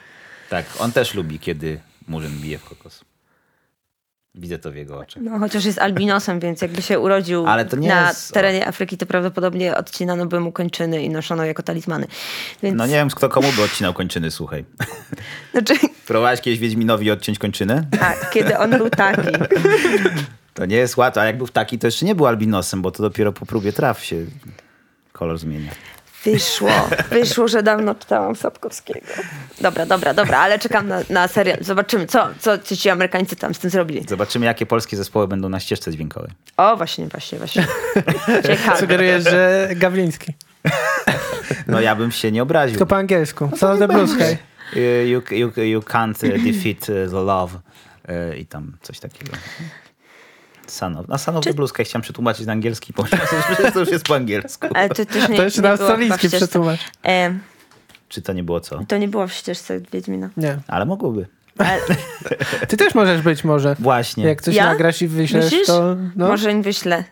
Tak, 0.51 0.67
on 0.79 0.93
też 0.93 1.15
lubi, 1.15 1.39
kiedy 1.39 1.81
murzyn 2.09 2.39
bije 2.41 2.59
w 2.59 2.65
kokos. 2.65 3.05
Widzę 4.41 4.59
to 4.59 4.71
w 4.71 4.77
jego 4.77 4.99
oczach. 4.99 5.23
No, 5.23 5.39
chociaż 5.39 5.65
jest 5.65 5.79
albinosem, 5.79 6.41
więc 6.41 6.63
jakby 6.63 6.83
się 6.83 7.01
urodził 7.01 7.45
na 7.45 8.09
jest- 8.09 8.33
terenie 8.35 8.67
Afryki, 8.69 8.97
to 8.99 9.07
prawdopodobnie 9.07 9.77
odcinano 9.77 10.27
by 10.27 10.41
mu 10.41 10.53
kończyny 10.53 11.03
i 11.03 11.11
noszono 11.11 11.45
jako 11.45 11.63
talizmany. 11.63 12.07
Więc, 12.63 12.77
No 12.79 12.87
nie 12.87 12.93
wiem, 12.95 13.09
kto 13.11 13.29
komu 13.29 13.49
by 13.57 13.63
odcinał 13.63 13.95
kończyny, 13.95 14.31
słuchaj. 14.31 14.65
Znaczy, 15.53 15.75
Próbowałeś 16.07 16.41
kiedyś 16.41 16.59
Wiedźminowi 16.61 17.11
odciąć 17.11 17.39
kończynę? 17.39 17.85
tak, 18.01 18.31
kiedy 18.31 18.59
on 18.59 18.71
był 18.71 18.91
taki. 18.91 19.29
To 20.55 20.67
nie 20.67 20.77
jest 20.77 20.97
łatwe, 20.97 21.21
a 21.21 21.25
jak 21.25 21.39
był 21.39 21.49
taki, 21.49 21.79
to 21.79 21.87
jeszcze 21.87 22.07
nie 22.07 22.15
był 22.15 22.27
albinosem, 22.27 22.83
bo 22.83 22.91
to 22.91 23.03
dopiero 23.03 23.33
po 23.33 23.47
próbie 23.47 23.73
traw 23.73 24.05
się 24.05 24.17
kolor 25.13 25.39
zmienia. 25.39 25.71
Wyszło, 26.25 26.89
wyszło, 27.11 27.49
że 27.49 27.63
dawno 27.63 27.95
czytałam 27.95 28.37
Sapkowskiego. 28.37 29.07
Dobra, 29.61 29.87
dobra, 29.87 30.15
dobra, 30.15 30.39
ale 30.39 30.59
czekam 30.59 30.89
na, 30.89 31.01
na 31.11 31.29
serial. 31.29 31.59
Zobaczymy, 31.61 32.07
co, 32.07 32.29
co 32.39 32.59
ci 32.59 32.77
ci 32.77 32.91
Amerykańcy 32.91 33.37
tam 33.37 33.55
z 33.55 33.59
tym 33.59 33.71
zrobili. 33.71 34.05
Zobaczymy, 34.09 34.47
jakie 34.47 34.67
polskie 34.67 34.97
zespoły 34.97 35.29
będą 35.29 35.49
na 35.49 35.61
ścieżce 35.61 35.93
dźwiękowej. 35.93 36.31
O, 36.57 36.77
właśnie, 36.77 37.07
właśnie, 37.07 37.39
właśnie. 37.39 37.67
Ciekawe. 38.47 38.81
Sugerujesz, 38.81 39.25
że 39.25 39.69
Gawliński. 39.77 40.33
No 41.67 41.81
ja 41.81 41.97
bym 41.97 42.13
się 42.13 42.33
nie 42.33 42.43
obraził. 42.43 42.79
Tylko 42.79 42.87
po 42.87 42.97
angielsku. 42.97 43.51
The 43.79 43.89
Blue 43.89 44.09
Sky. 44.09 44.37
You, 45.07 45.23
you, 45.31 45.53
you, 45.57 45.81
can't 45.81 46.19
defeat 46.45 46.87
the 46.87 47.23
love. 47.23 47.55
Uh, 47.55 48.39
I 48.39 48.47
tam 48.47 48.77
coś 48.83 49.01
takiego. 49.01 49.33
Son 50.71 50.97
of, 50.97 51.09
no, 51.09 51.19
son 51.19 51.37
of 51.37 51.45
the 51.45 51.55
Blue 51.55 51.69
Sky 51.69 51.85
chciałem 51.85 52.03
przetłumaczyć 52.03 52.47
na 52.47 52.53
angielski, 52.53 52.93
bo 52.97 53.05
to 53.75 53.81
już 53.81 53.89
jest 53.89 54.05
po 54.05 54.15
angielsku. 54.15 54.67
Ale 54.75 54.89
to 54.89 55.07
też 55.07 55.29
nie, 55.29 55.37
To 55.37 55.43
jeszcze 55.43 55.63
nie 55.99 56.09
na 56.09 56.19
ścieżce. 56.19 56.37
przetłumacz. 56.37 56.81
E, 57.07 57.39
Czy 58.09 58.23
to 58.23 58.33
nie 58.33 58.43
było 58.45 58.61
co? 58.61 58.81
to 58.89 58.99
nie 58.99 59.09
było 59.09 59.27
w 59.27 59.33
ścieżce 59.33 59.81
Wiedźmina. 59.93 60.31
Nie. 60.37 60.59
Ale 60.69 60.87
mogłoby. 60.87 61.27
Ale, 61.59 61.81
Ty 62.69 62.77
też 62.77 62.95
możesz 62.95 63.23
być 63.23 63.45
może. 63.45 63.77
Właśnie. 63.79 64.25
Jak 64.25 64.43
coś 64.43 64.55
Ja? 64.55 64.67
nagrasz 64.67 65.03
i 65.03 65.09
wyślesz, 65.09 65.45
Myślisz? 65.45 65.67
to... 65.67 65.97
No. 66.17 66.29
Może 66.29 66.53
im 66.53 66.63
wyślę. 66.63 67.05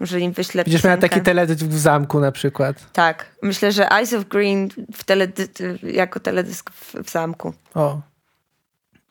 Może 0.00 0.20
im 0.20 0.32
wyślę 0.32 0.64
Będziesz 0.64 0.84
miała 0.84 0.96
taki 0.96 1.20
teledysk 1.20 1.60
w 1.62 1.78
zamku 1.78 2.20
na 2.20 2.32
przykład. 2.32 2.92
Tak. 2.92 3.26
Myślę, 3.42 3.72
że 3.72 3.88
Eyes 3.88 4.12
of 4.12 4.24
Green 4.24 4.68
w 4.94 5.04
teledy 5.04 5.48
jako 5.82 6.20
teledysk 6.20 6.70
w, 6.70 6.94
w 7.04 7.10
zamku. 7.10 7.54
O, 7.74 8.00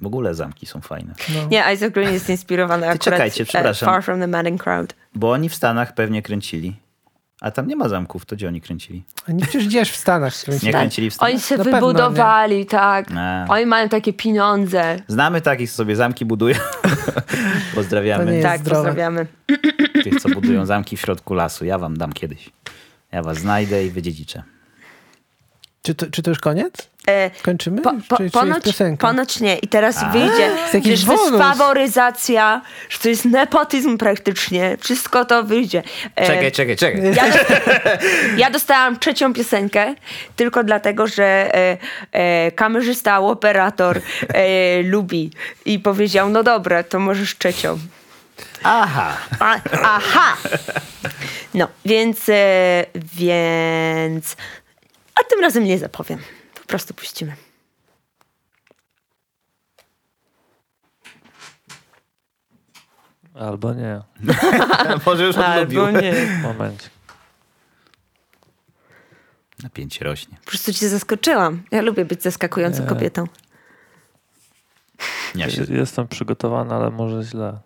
W 0.01 0.05
ogóle 0.05 0.33
zamki 0.35 0.65
są 0.65 0.81
fajne. 0.81 1.13
no. 1.35 1.47
Nie, 1.51 1.65
Eyes 1.65 1.83
of 1.83 1.91
Green 1.91 2.13
jest 2.13 2.29
inspirowany 2.29 2.87
akurat 2.87 3.03
czekajcie, 3.03 3.43
e, 3.43 3.45
przepraszam. 3.45 3.89
Far 3.89 4.03
From 4.03 4.19
the 4.19 4.27
Madding 4.27 4.63
Crowd. 4.63 4.95
Bo 5.15 5.31
oni 5.31 5.49
w 5.49 5.55
Stanach 5.55 5.93
pewnie 5.93 6.21
kręcili. 6.21 6.75
A 7.41 7.51
tam 7.51 7.67
nie 7.67 7.75
ma 7.75 7.89
zamków, 7.89 8.25
to 8.25 8.35
gdzie 8.35 8.47
oni 8.47 8.61
kręcili? 8.61 9.03
Oni 9.29 9.41
przecież 9.41 9.67
gdzieś 9.67 9.91
w 9.91 9.95
Stanach. 9.95 10.33
Nie 10.63 10.71
kręcili 10.71 11.09
w 11.09 11.13
Stanach? 11.13 11.31
Oni 11.31 11.41
się 11.41 11.57
Na 11.57 11.63
pewno 11.63 11.79
wybudowali, 11.79 12.65
tak. 12.65 13.09
Nie. 13.09 13.45
Oni 13.49 13.65
mają 13.65 13.89
takie 13.89 14.13
pieniądze. 14.13 14.97
Znamy 15.07 15.41
takich, 15.41 15.69
co 15.69 15.75
sobie 15.75 15.95
zamki 15.95 16.25
budują. 16.25 16.55
Pozdrawiamy 17.75 18.41
tak, 18.41 18.59
zdrowe. 18.59 18.75
pozdrawiamy. 18.75 19.27
tych, 20.03 20.21
co 20.21 20.29
budują 20.29 20.65
zamki 20.65 20.97
w 20.97 21.01
środku 21.01 21.33
lasu. 21.33 21.65
Ja 21.65 21.77
wam 21.77 21.97
dam 21.97 22.13
kiedyś. 22.13 22.49
Ja 23.11 23.23
was 23.23 23.37
znajdę 23.37 23.85
i 23.85 23.89
wydziedziczę. 23.89 24.43
Czy 25.81 25.95
to, 25.95 26.05
czy 26.11 26.23
to 26.23 26.29
już 26.31 26.39
koniec? 26.39 26.73
E, 27.07 27.29
Kończymy? 27.41 27.81
Po, 27.81 27.91
po, 28.09 28.17
czy, 28.17 28.23
czy 28.23 28.31
ponoć, 28.31 28.63
piosenka? 28.63 29.07
ponoć 29.07 29.39
nie. 29.39 29.57
I 29.57 29.67
teraz 29.67 30.11
wyjdzie, 30.11 30.41
jest 30.61 30.73
jakiś 30.73 30.99
że 30.99 31.05
to 31.05 31.13
jest 31.13 31.37
faworyzacja, 31.37 32.61
że 32.89 32.99
to 32.99 33.09
jest 33.09 33.25
nepotyzm 33.25 33.97
praktycznie. 33.97 34.77
Wszystko 34.79 35.25
to 35.25 35.43
wyjdzie. 35.43 35.83
E, 36.15 36.27
Czekaj, 36.27 36.51
czekaj, 36.51 36.75
czekaj. 36.77 37.13
Ja, 37.15 37.23
ja 38.37 38.49
dostałam 38.49 38.99
trzecią 38.99 39.33
piosenkę 39.33 39.95
tylko 40.35 40.63
dlatego, 40.63 41.07
że 41.07 41.55
e, 41.55 41.77
e, 42.11 42.51
kamerzysta, 42.51 43.19
operator 43.19 44.01
e, 44.27 44.81
lubi 44.83 45.31
i 45.65 45.79
powiedział, 45.79 46.29
no 46.29 46.43
dobra, 46.43 46.83
to 46.83 46.99
możesz 46.99 47.37
trzecią. 47.37 47.79
Aha. 48.63 49.17
A, 49.39 49.59
aha! 49.83 50.37
No, 51.53 51.67
więc, 51.85 52.29
e, 52.29 52.85
więc... 53.13 54.35
A 55.21 55.23
tym 55.23 55.39
razem 55.41 55.63
nie 55.63 55.79
zapowiem. 55.79 56.19
prostu 56.71 56.93
puścimy. 56.93 57.35
Albo 63.33 63.73
nie. 63.73 64.01
Może 65.05 65.25
już 65.25 65.35
odlubił. 65.37 65.85
Albo 65.85 66.01
nie. 66.01 66.39
Moment. 66.43 66.89
Napięcie 69.63 70.05
rośnie. 70.05 70.37
Po 70.45 70.49
prostu 70.49 70.73
cię 70.73 70.89
zaskoczyłam. 70.89 71.63
Ja 71.71 71.81
lubię 71.81 72.05
być 72.05 72.23
zaskakującą 72.23 72.81
Nie. 72.81 72.89
kobietą. 72.89 73.27
Ja 75.35 75.49
się, 75.49 75.63
Jestem 75.69 76.07
przygotowany, 76.07 76.73
ale 76.75 76.89
może 76.89 77.23
źle. 77.23 77.59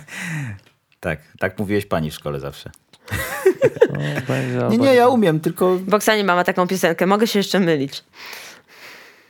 tak, 1.00 1.20
tak 1.38 1.58
mówiłeś 1.58 1.86
pani 1.86 2.10
w 2.10 2.14
szkole 2.14 2.40
zawsze. 2.40 2.70
No, 3.92 3.98
będzie 4.28 4.68
Nie, 4.70 4.78
nie, 4.78 4.94
ja 4.94 5.08
umiem, 5.08 5.40
tylko 5.40 5.76
Boksanie 5.78 6.24
mama 6.24 6.44
taką 6.44 6.66
piosenkę. 6.66 7.06
Mogę 7.06 7.26
się 7.26 7.38
jeszcze 7.38 7.60
mylić. 7.60 8.04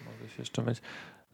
Mogę 0.04 0.28
się 0.30 0.36
jeszcze 0.38 0.62
mieć. 0.62 0.78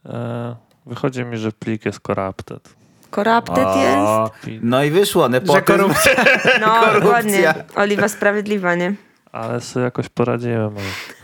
E, 0.06 0.56
wychodzi 0.86 1.24
mi, 1.24 1.36
że 1.36 1.52
plik 1.52 1.84
jest 1.84 2.00
corrupted. 2.06 2.74
Corrupted 3.10 3.66
jest. 3.76 4.60
No 4.62 4.84
i 4.84 4.90
wyszło, 4.90 5.22
Że 5.22 5.28
nepotyzm. 5.28 5.64
korupcja. 5.64 6.12
No, 6.60 6.80
korupcja. 6.84 7.10
ładnie. 7.10 7.54
Oliwa 7.74 8.08
sprawiedliwa, 8.08 8.74
nie? 8.74 8.94
Ale 9.32 9.60
sobie 9.60 9.84
jakoś 9.84 10.08
poradziłem. 10.08 10.74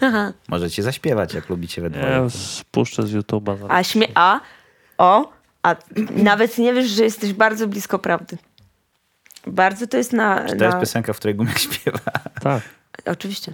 ale 0.01 0.33
Możecie 0.49 0.83
zaśpiewać, 0.83 1.35
jak 1.35 1.49
lubicie 1.49 1.83
we 1.83 1.91
dwoje. 1.91 2.21
Nie, 2.23 2.31
spuszczę 2.31 3.03
z 3.03 3.12
YouTube'a. 3.14 3.57
A 3.68 3.83
śmie... 3.85 4.07
A, 4.14 4.41
o, 4.99 5.33
a 5.62 5.77
nawet 6.16 6.59
nie 6.59 6.75
wiesz, 6.75 6.87
że 6.87 7.05
jesteś 7.05 7.33
bardzo 7.33 7.66
blisko 7.68 7.99
prawdy. 7.99 8.39
Bardzo 9.47 9.86
to 9.86 9.97
jest 9.97 10.12
na... 10.12 10.36
To 10.36 10.43
jest 10.47 10.61
na... 10.61 10.80
piosenka, 10.80 11.12
w 11.12 11.16
której 11.16 11.34
Gumiak 11.34 11.59
śpiewa. 11.59 11.99
Tak. 12.43 12.62
Oczywiście. 13.07 13.53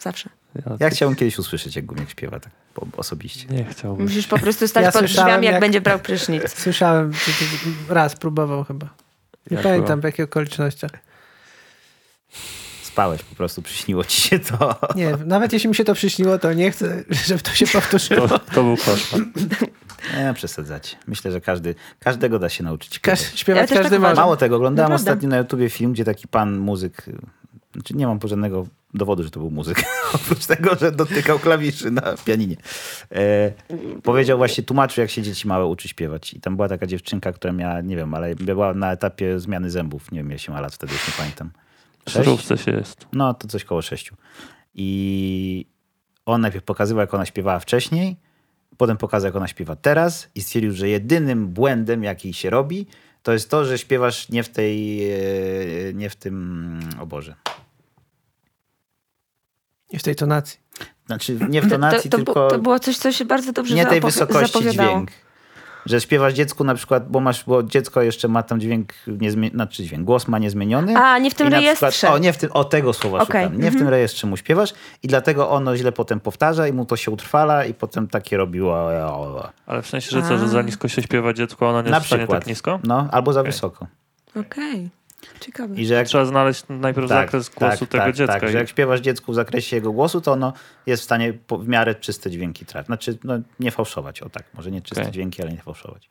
Zawsze. 0.00 0.28
Ja, 0.54 0.62
Ja 0.80 0.90
chciałbym 0.90 1.16
kiedyś 1.16 1.38
usłyszeć, 1.38 1.76
jak 1.76 1.86
Gumiak 1.86 2.10
śpiewa, 2.10 2.40
tak 2.40 2.52
po- 2.74 2.86
osobiście. 2.96 3.46
Nie 3.48 3.64
chciałbym. 3.64 4.06
Musisz 4.06 4.26
po 4.26 4.38
prostu 4.38 4.68
stać 4.68 4.84
Ja 4.84 4.92
pod 4.92 4.98
słyszałem, 5.00 5.26
drzwiami, 5.28 5.44
jak, 5.46 5.52
jak- 5.52 5.60
będzie 5.60 5.80
brał 5.80 5.98
prysznic. 5.98 6.54
Słyszałem, 6.62 7.12
to 7.88 7.94
raz 7.94 8.16
próbował 8.16 8.64
chyba. 8.64 8.86
Nie 9.50 9.54
Jak 9.54 9.62
pamiętam 9.62 9.86
było? 10.00 10.02
w 10.02 10.04
jakich 10.04 10.24
okolicznościach. 10.24 10.90
Spałeś 12.82 13.22
po 13.22 13.34
prostu, 13.34 13.62
przyśniło 13.62 14.04
ci 14.04 14.20
się 14.20 14.38
to. 14.38 14.80
Nie, 14.94 15.16
nawet 15.26 15.52
jeśli 15.52 15.68
mi 15.68 15.74
się 15.74 15.84
to 15.84 15.94
przyśniło, 15.94 16.38
to 16.38 16.52
nie 16.52 16.70
chcę, 16.70 17.04
żeby 17.26 17.40
to 17.40 17.50
się 17.50 17.66
powtórzyło. 17.66 18.28
To, 18.28 18.38
to 18.38 18.62
był 18.62 18.76
koszmar. 18.76 19.20
Nie, 20.16 20.34
przesadzacie. 20.34 20.96
Myślę, 21.06 21.32
że 21.32 21.40
każdy, 21.40 21.74
każdego 21.98 22.38
da 22.38 22.48
się 22.48 22.64
nauczyć 22.64 22.98
Każ, 22.98 23.34
śpiewać. 23.34 23.70
Ja 23.70 23.76
każdy 23.76 23.90
tak 23.90 24.00
może. 24.00 24.14
Mało 24.14 24.36
tego, 24.36 24.56
oglądałem 24.56 24.90
Naprawdę. 24.90 25.10
ostatnio 25.12 25.28
na 25.28 25.38
YouTubie 25.38 25.70
film, 25.70 25.92
gdzie 25.92 26.04
taki 26.04 26.28
pan 26.28 26.58
muzyk, 26.58 27.06
znaczy 27.72 27.94
nie 27.96 28.06
mam 28.06 28.18
żadnego 28.24 28.66
dowodu, 28.94 29.22
że 29.22 29.30
to 29.30 29.40
był 29.40 29.50
muzyk, 29.50 29.84
oprócz 30.14 30.46
tego, 30.46 30.74
że 30.74 30.92
dotykał 30.92 31.38
klawiszy 31.38 31.90
na 31.90 32.02
pianinie. 32.24 32.56
E, 33.12 33.52
powiedział 34.02 34.38
właśnie, 34.38 34.64
tłumaczył, 34.64 35.02
jak 35.02 35.10
się 35.10 35.22
dzieci 35.22 35.48
małe 35.48 35.66
uczy 35.66 35.88
śpiewać. 35.88 36.34
I 36.34 36.40
tam 36.40 36.56
była 36.56 36.68
taka 36.68 36.86
dziewczynka, 36.86 37.32
która 37.32 37.52
miała, 37.52 37.80
nie 37.80 37.96
wiem, 37.96 38.14
ale 38.14 38.34
była 38.34 38.74
na 38.74 38.92
etapie 38.92 39.40
zmiany 39.40 39.70
zębów. 39.70 40.12
Nie 40.12 40.18
wiem, 40.18 40.28
ile 40.28 40.38
się 40.38 40.52
ma 40.52 40.60
lat 40.60 40.74
wtedy, 40.74 40.92
już 40.92 41.08
nie 41.08 41.14
pamiętam. 41.18 41.50
W 42.06 42.10
Sześć? 42.10 42.64
Się 42.64 42.70
jest. 42.70 43.06
No, 43.12 43.34
to 43.34 43.48
coś 43.48 43.64
koło 43.64 43.82
sześciu. 43.82 44.16
I 44.74 45.66
on 46.26 46.40
najpierw 46.40 46.64
pokazywał, 46.64 47.00
jak 47.00 47.14
ona 47.14 47.26
śpiewała 47.26 47.58
wcześniej, 47.58 48.16
potem 48.78 48.96
pokazał, 48.96 49.28
jak 49.28 49.36
ona 49.36 49.48
śpiewa 49.48 49.76
teraz 49.76 50.28
i 50.34 50.42
stwierdził, 50.42 50.72
że 50.72 50.88
jedynym 50.88 51.48
błędem, 51.48 52.04
jaki 52.04 52.34
się 52.34 52.50
robi, 52.50 52.86
to 53.22 53.32
jest 53.32 53.50
to, 53.50 53.64
że 53.64 53.78
śpiewasz 53.78 54.28
nie 54.28 54.42
w 54.42 54.48
tej, 54.48 55.04
e, 55.12 55.18
nie 55.94 56.10
w 56.10 56.16
tym, 56.16 56.80
o 57.00 57.06
Boże. 57.06 57.34
I 59.90 59.98
w 59.98 60.02
tej 60.02 60.16
tonacji. 60.16 60.60
Znaczy, 61.06 61.38
nie 61.48 61.62
w 61.62 61.70
tonacji, 61.70 62.10
to, 62.10 62.18
to, 62.18 62.24
tylko 62.24 62.48
to 62.48 62.58
było 62.58 62.78
coś, 62.78 62.98
co 62.98 63.12
się 63.12 63.24
bardzo 63.24 63.52
dobrze 63.52 63.74
nie 63.74 63.86
tej 63.86 64.00
wysokości 64.00 64.70
dźwięk. 64.70 65.10
Że 65.88 66.00
śpiewasz 66.00 66.32
dziecku 66.34 66.64
na 66.64 66.74
przykład, 66.74 67.08
bo 67.10 67.20
masz, 67.20 67.44
bo 67.44 67.62
dziecko 67.62 68.02
jeszcze 68.02 68.28
ma 68.28 68.42
tam 68.42 68.60
dźwięk, 68.60 68.92
niezmi- 69.06 69.50
znaczy 69.50 69.82
dźwięk, 69.84 70.04
głos 70.04 70.28
ma 70.28 70.38
niezmieniony. 70.38 70.96
A, 70.96 71.18
nie 71.18 71.30
w 71.30 71.34
tym 71.34 71.48
rejestrze. 71.48 71.90
Przykład, 71.90 72.14
o, 72.14 72.18
nie 72.18 72.32
w 72.32 72.36
tym, 72.36 72.50
o 72.52 72.64
tego 72.64 72.92
słowa 72.92 73.18
Okej, 73.18 73.44
szukam. 73.44 73.60
Nie 73.62 73.70
w 73.70 73.76
tym 73.78 73.88
rejestrze 73.88 74.26
mu 74.26 74.36
śpiewasz 74.36 74.74
i 75.02 75.08
dlatego 75.08 75.50
ono 75.50 75.76
źle 75.76 75.92
potem 75.92 76.20
powtarza 76.20 76.68
i 76.68 76.72
mu 76.72 76.84
to 76.84 76.96
się 76.96 77.10
utrwala 77.10 77.64
i 77.64 77.74
potem 77.74 78.08
takie 78.08 78.36
robiło. 78.36 78.88
Ale 79.66 79.82
w 79.82 79.86
sensie, 79.86 80.10
że 80.10 80.22
co, 80.22 80.38
że 80.38 80.48
za 80.48 80.62
nisko 80.62 80.88
się 80.88 81.02
śpiewa 81.02 81.32
dziecko, 81.32 81.68
ono 81.68 81.82
nie 81.82 81.90
Na 81.90 81.96
jest 81.96 82.04
w 82.04 82.06
stanie 82.08 82.22
przykład. 82.22 82.40
tak 82.40 82.48
nisko? 82.48 82.78
No, 82.84 83.08
albo 83.12 83.32
za 83.32 83.42
wysoko. 83.42 83.86
Okej, 84.40 84.88
ciekawe. 85.40 85.74
I 85.74 85.86
że 85.86 85.94
jak, 85.94 86.06
Trzeba 86.06 86.24
znaleźć 86.24 86.64
najpierw 86.68 87.08
zakres 87.08 87.48
głosu 87.48 87.86
tego 87.86 88.04
tak, 88.04 88.14
dziecka. 88.14 88.32
Tak, 88.40 88.42
i- 88.48 88.52
że 88.52 88.58
jak 88.58 88.68
śpiewasz 88.68 89.00
dziecku 89.00 89.32
w 89.32 89.34
zakresie 89.34 89.76
jego 89.76 89.92
głosu, 89.92 90.20
to 90.20 90.32
ono 90.32 90.52
jest 90.86 91.02
w 91.02 91.04
stanie 91.04 91.32
w 91.50 91.68
miarę 91.68 91.94
czyste 91.94 92.30
dźwięki 92.30 92.66
trafić. 92.66 92.86
Znaczy, 92.86 93.18
no, 93.24 93.34
nie 93.60 93.70
fałszować, 93.70 94.22
o 94.22 94.28
tak, 94.28 94.44
może 94.54 94.70
nie 94.70 94.82
czyste 94.82 95.00
Okej. 95.02 95.12
dźwięki, 95.12 95.42
ale 95.42 95.52
nie 95.52 95.62
fałszować. 95.62 96.10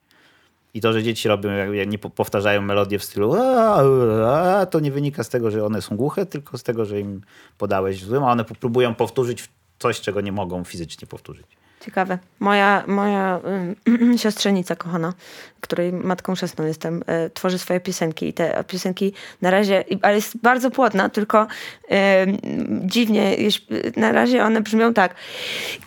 I 0.74 0.82
to, 0.82 0.94
że 0.94 1.04
dzieci 1.04 1.28
robią, 1.28 1.50
jak, 1.52 1.70
jak 1.74 1.90
nie 1.90 1.98
po- 1.98 2.10
powtarzają 2.10 2.62
melodię 2.62 3.00
w 3.00 3.04
stylu 3.04 3.34
"A, 3.36 4.60
a", 4.60 4.66
to 4.66 4.80
nie 4.80 4.92
wynika 4.92 5.24
z 5.24 5.30
tego, 5.30 5.52
że 5.52 5.66
one 5.66 5.82
są 5.82 5.96
głuche, 5.98 6.26
tylko 6.26 6.58
z 6.58 6.64
tego, 6.64 6.86
że 6.86 7.00
im 7.00 7.22
podałeś 7.58 8.04
złym, 8.04 8.24
a 8.24 8.32
one 8.32 8.44
próbują 8.44 8.96
powtórzyć 8.96 9.50
coś, 9.80 10.02
czego 10.02 10.22
nie 10.22 10.32
mogą 10.32 10.64
fizycznie 10.64 11.08
powtórzyć. 11.08 11.46
Ciekawe. 11.86 12.18
Moja, 12.40 12.84
moja 12.88 13.40
ym, 13.88 14.18
siostrzenica 14.24 14.76
kochana, 14.76 15.14
której 15.62 15.94
matką 15.94 16.36
chrzestną 16.36 16.66
jestem, 16.66 17.04
e, 17.08 17.30
tworzy 17.30 17.60
swoje 17.60 17.80
piosenki 17.80 18.28
i 18.28 18.34
te 18.34 18.64
piosenki 18.68 19.14
na 19.42 19.52
razie, 19.52 19.84
ale 20.02 20.16
jest 20.16 20.38
bardzo 20.38 20.72
płodna, 20.72 21.10
tylko 21.10 21.48
ym, 22.22 22.38
dziwnie, 22.84 23.36
na 23.96 24.12
razie 24.12 24.44
one 24.44 24.62
brzmią 24.62 24.94
tak. 24.94 25.16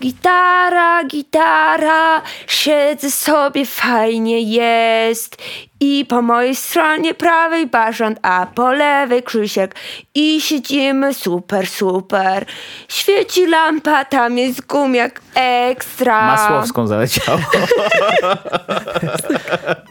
Gitara, 0.01 1.05
gitara, 1.05 2.23
siedzę 2.47 3.11
sobie, 3.11 3.67
fajnie 3.67 4.41
jest 4.41 5.37
i 5.81 6.07
po 6.09 6.23
mojej 6.23 6.57
stronie 6.57 7.15
prawej 7.15 7.67
Barząd, 7.67 8.19
a 8.23 8.47
po 8.55 8.73
lewej 8.73 9.23
Krzysiek 9.23 9.75
i 10.15 10.41
siedzimy 10.41 11.15
super, 11.15 11.67
super. 11.67 12.47
Świeci 12.89 13.47
lampa, 13.47 14.05
tam 14.05 14.39
jest 14.39 14.67
gumiak 14.67 15.21
ekstra. 15.35 16.27
Masłowską 16.27 16.87
zaleciało. 16.87 17.41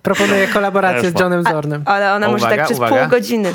Proponuję 0.04 0.48
kolaborację 0.48 1.12
z. 1.12 1.20
Johnem 1.20 1.44
Zornem. 1.44 1.84
Ale 1.86 2.14
ona 2.14 2.28
może 2.28 2.38
Uwaga, 2.46 2.56
tak 2.58 2.66
przez 2.66 2.78
uwaga. 2.78 2.96
pół 3.02 3.10
godziny. 3.10 3.54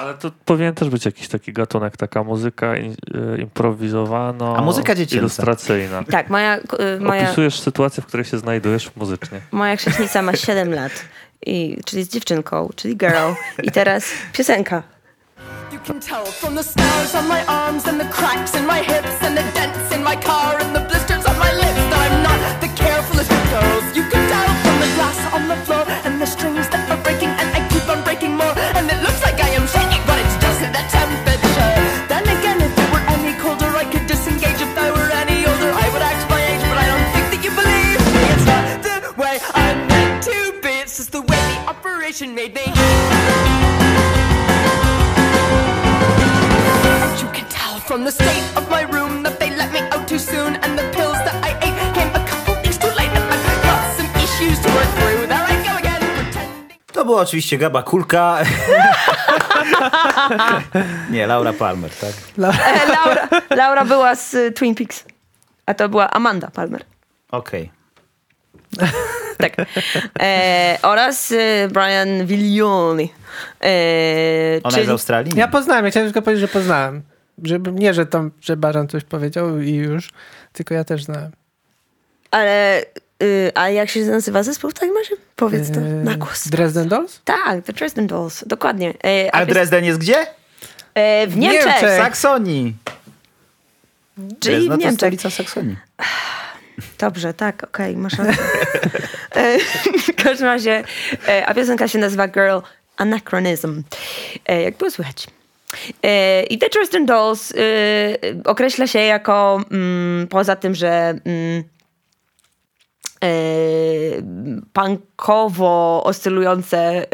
Ale 0.00 0.14
to 0.14 0.30
powinien 0.44 0.74
też 0.74 0.88
być 0.88 1.04
jakiś 1.04 1.28
taki 1.28 1.52
gatunek, 1.52 1.96
taka 1.96 2.22
muzyka 2.24 2.76
i- 2.76 2.90
y, 2.90 3.38
improwizowana, 3.40 4.56
A 4.56 4.60
muzyka 4.60 4.94
dziecięca. 4.94 5.16
ilustracyjna. 5.20 6.02
Tak, 6.10 6.30
moja, 6.30 6.56
y, 6.56 7.00
moja, 7.00 7.22
Opisujesz 7.26 7.60
sytuację, 7.60 8.02
w 8.02 8.06
której 8.06 8.24
się 8.26 8.38
znajdujesz 8.38 8.90
muzycznie. 8.96 9.40
moja 9.52 9.76
chrześnica 9.76 10.22
ma 10.22 10.36
7 10.36 10.74
lat. 10.74 10.92
I, 11.46 11.78
czyli 11.86 12.00
jest 12.00 12.12
dziewczynką, 12.12 12.70
czyli 12.76 12.96
girl. 12.96 13.32
I 13.62 13.70
teraz 13.70 14.04
piosenka. 14.32 14.82
You 15.72 15.78
can 15.86 16.00
tell 16.00 16.32
from 16.32 16.54
the 16.56 16.62
scars 16.64 17.14
on 17.14 17.26
my 17.28 17.46
arms 17.46 17.88
and 17.88 18.00
the 18.02 18.08
cracks 18.08 18.54
in 18.54 18.66
my 18.66 18.78
hips 18.84 19.22
and 19.26 19.36
the 19.36 19.60
dents 19.60 19.96
in 19.96 20.02
my 20.02 20.16
car 20.24 20.56
and 20.62 20.74
the 20.74 20.80
the 42.18 42.26
made 42.28 42.54
me. 42.54 42.62
You 47.20 47.28
can 47.36 47.46
tell 47.50 47.78
from 47.80 48.04
the 48.04 48.10
state 48.10 48.42
of 48.56 48.68
my 48.70 48.82
room 48.82 49.22
that 49.22 49.38
they 49.38 49.50
let 49.50 49.70
me 49.72 49.80
out 49.92 50.08
too 50.08 50.18
soon, 50.18 50.56
and 50.56 50.78
the 50.78 50.84
pills 50.96 51.18
that 51.26 51.34
I 51.44 51.50
ate 51.66 51.94
came 51.94 52.08
a 52.14 52.24
couple 52.26 52.54
weeks 52.62 52.78
too 52.78 52.88
late. 52.96 53.10
And 53.12 53.24
I've 53.34 53.62
got 53.62 53.96
some 53.98 54.08
issues 54.24 54.58
to 54.64 54.68
work 54.72 54.88
through. 54.98 55.26
There 55.26 55.44
I 55.44 55.56
go 55.68 55.76
again, 55.78 56.00
pretending. 56.16 56.78
To 56.92 57.04
była 57.04 57.20
oczywiście 57.20 57.58
Gaba 57.58 57.82
Kulka. 57.82 58.38
nie, 61.10 61.26
Laura 61.26 61.52
Palmer, 61.52 61.90
tak? 61.90 62.14
Laura, 62.36 63.28
Laura 63.50 63.84
była 63.84 64.14
z 64.14 64.34
y, 64.34 64.52
Twin 64.52 64.74
Peaks. 64.74 65.04
A 65.66 65.74
to 65.74 65.88
była 65.88 66.10
Amanda 66.10 66.50
Palmer. 66.50 66.84
Okej. 67.30 67.75
Tak. 69.38 69.52
E, 70.20 70.78
oraz 70.82 71.30
y, 71.30 71.68
Brian 71.72 72.26
Viglioni. 72.26 73.12
E, 73.64 74.60
Ona 74.62 74.70
czyli, 74.70 74.76
jest 74.80 74.86
z 74.86 74.90
Australii? 74.90 75.32
Ja 75.36 75.48
poznałem, 75.48 75.84
ja 75.84 75.90
chciałem 75.90 76.08
tylko 76.08 76.22
powiedzieć, 76.22 76.40
że 76.40 76.48
poznałem. 76.48 77.02
Żeby, 77.44 77.72
nie, 77.72 77.94
że 77.94 78.06
tam, 78.06 78.30
że 78.40 78.56
Baran 78.56 78.88
coś 78.88 79.04
powiedział 79.04 79.60
i 79.60 79.74
już, 79.74 80.10
tylko 80.52 80.74
ja 80.74 80.84
też 80.84 81.04
znałem. 81.04 81.30
ale 82.30 82.82
y, 83.22 83.52
a 83.54 83.68
jak 83.68 83.88
się 83.90 84.00
nazywa 84.00 84.42
zespół? 84.42 84.72
Tak 84.72 84.88
masz? 84.94 85.18
Powiedz 85.36 85.70
to 85.70 85.80
Eee, 85.80 85.86
na 86.04 86.14
głos. 86.14 86.48
Dresden 86.48 86.88
Dolls? 86.88 87.20
Tak, 87.24 87.64
The 87.64 87.72
Dresden 87.72 88.06
Dolls, 88.06 88.44
dokładnie. 88.46 88.94
E, 89.04 89.34
A 89.34 89.42
pies- 89.44 89.46
Dresden 89.48 89.84
jest 89.84 89.98
gdzie? 89.98 90.26
e, 90.94 91.26
w 91.26 91.36
Niemczech. 91.36 91.64
Niemczech. 91.66 91.90
W 91.90 91.96
Saksonii. 92.02 92.76
Czyli 94.40 94.68
no 94.68 94.74
w 94.76 94.78
to 94.78 94.84
Niemczech. 94.84 94.96
stolica 94.98 95.30
Saksonii. 95.30 95.76
Dobrze, 96.98 97.34
tak, 97.34 97.64
okej, 97.64 97.96
masz 97.96 98.18
rację. 98.18 98.34
E, 99.36 99.58
w 99.98 100.24
każdym 100.24 100.46
razie, 100.46 100.84
e, 101.28 101.46
a 101.46 101.54
piosenka 101.54 101.88
się 101.88 101.98
nazywa 101.98 102.28
Girl 102.28 102.58
Anachronism. 102.96 103.82
E, 104.46 104.62
Jak 104.62 104.76
było 104.76 104.90
słychać. 104.90 105.26
I 106.50 106.58
The 106.58 106.68
Dresden 106.68 107.06
Dolls 107.06 107.52
określa 108.44 108.86
się 108.86 108.98
jako, 108.98 109.60
mm, 109.70 110.26
poza 110.28 110.56
tym, 110.56 110.74
że 110.74 111.14
mm, 111.24 111.64
punkowo 114.72 116.02
oscylujące 116.04 117.06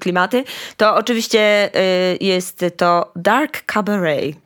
klimaty, 0.00 0.44
to 0.76 0.94
oczywiście 0.94 1.70
jest 2.20 2.64
to 2.76 3.12
dark 3.16 3.72
cabaret. 3.72 4.36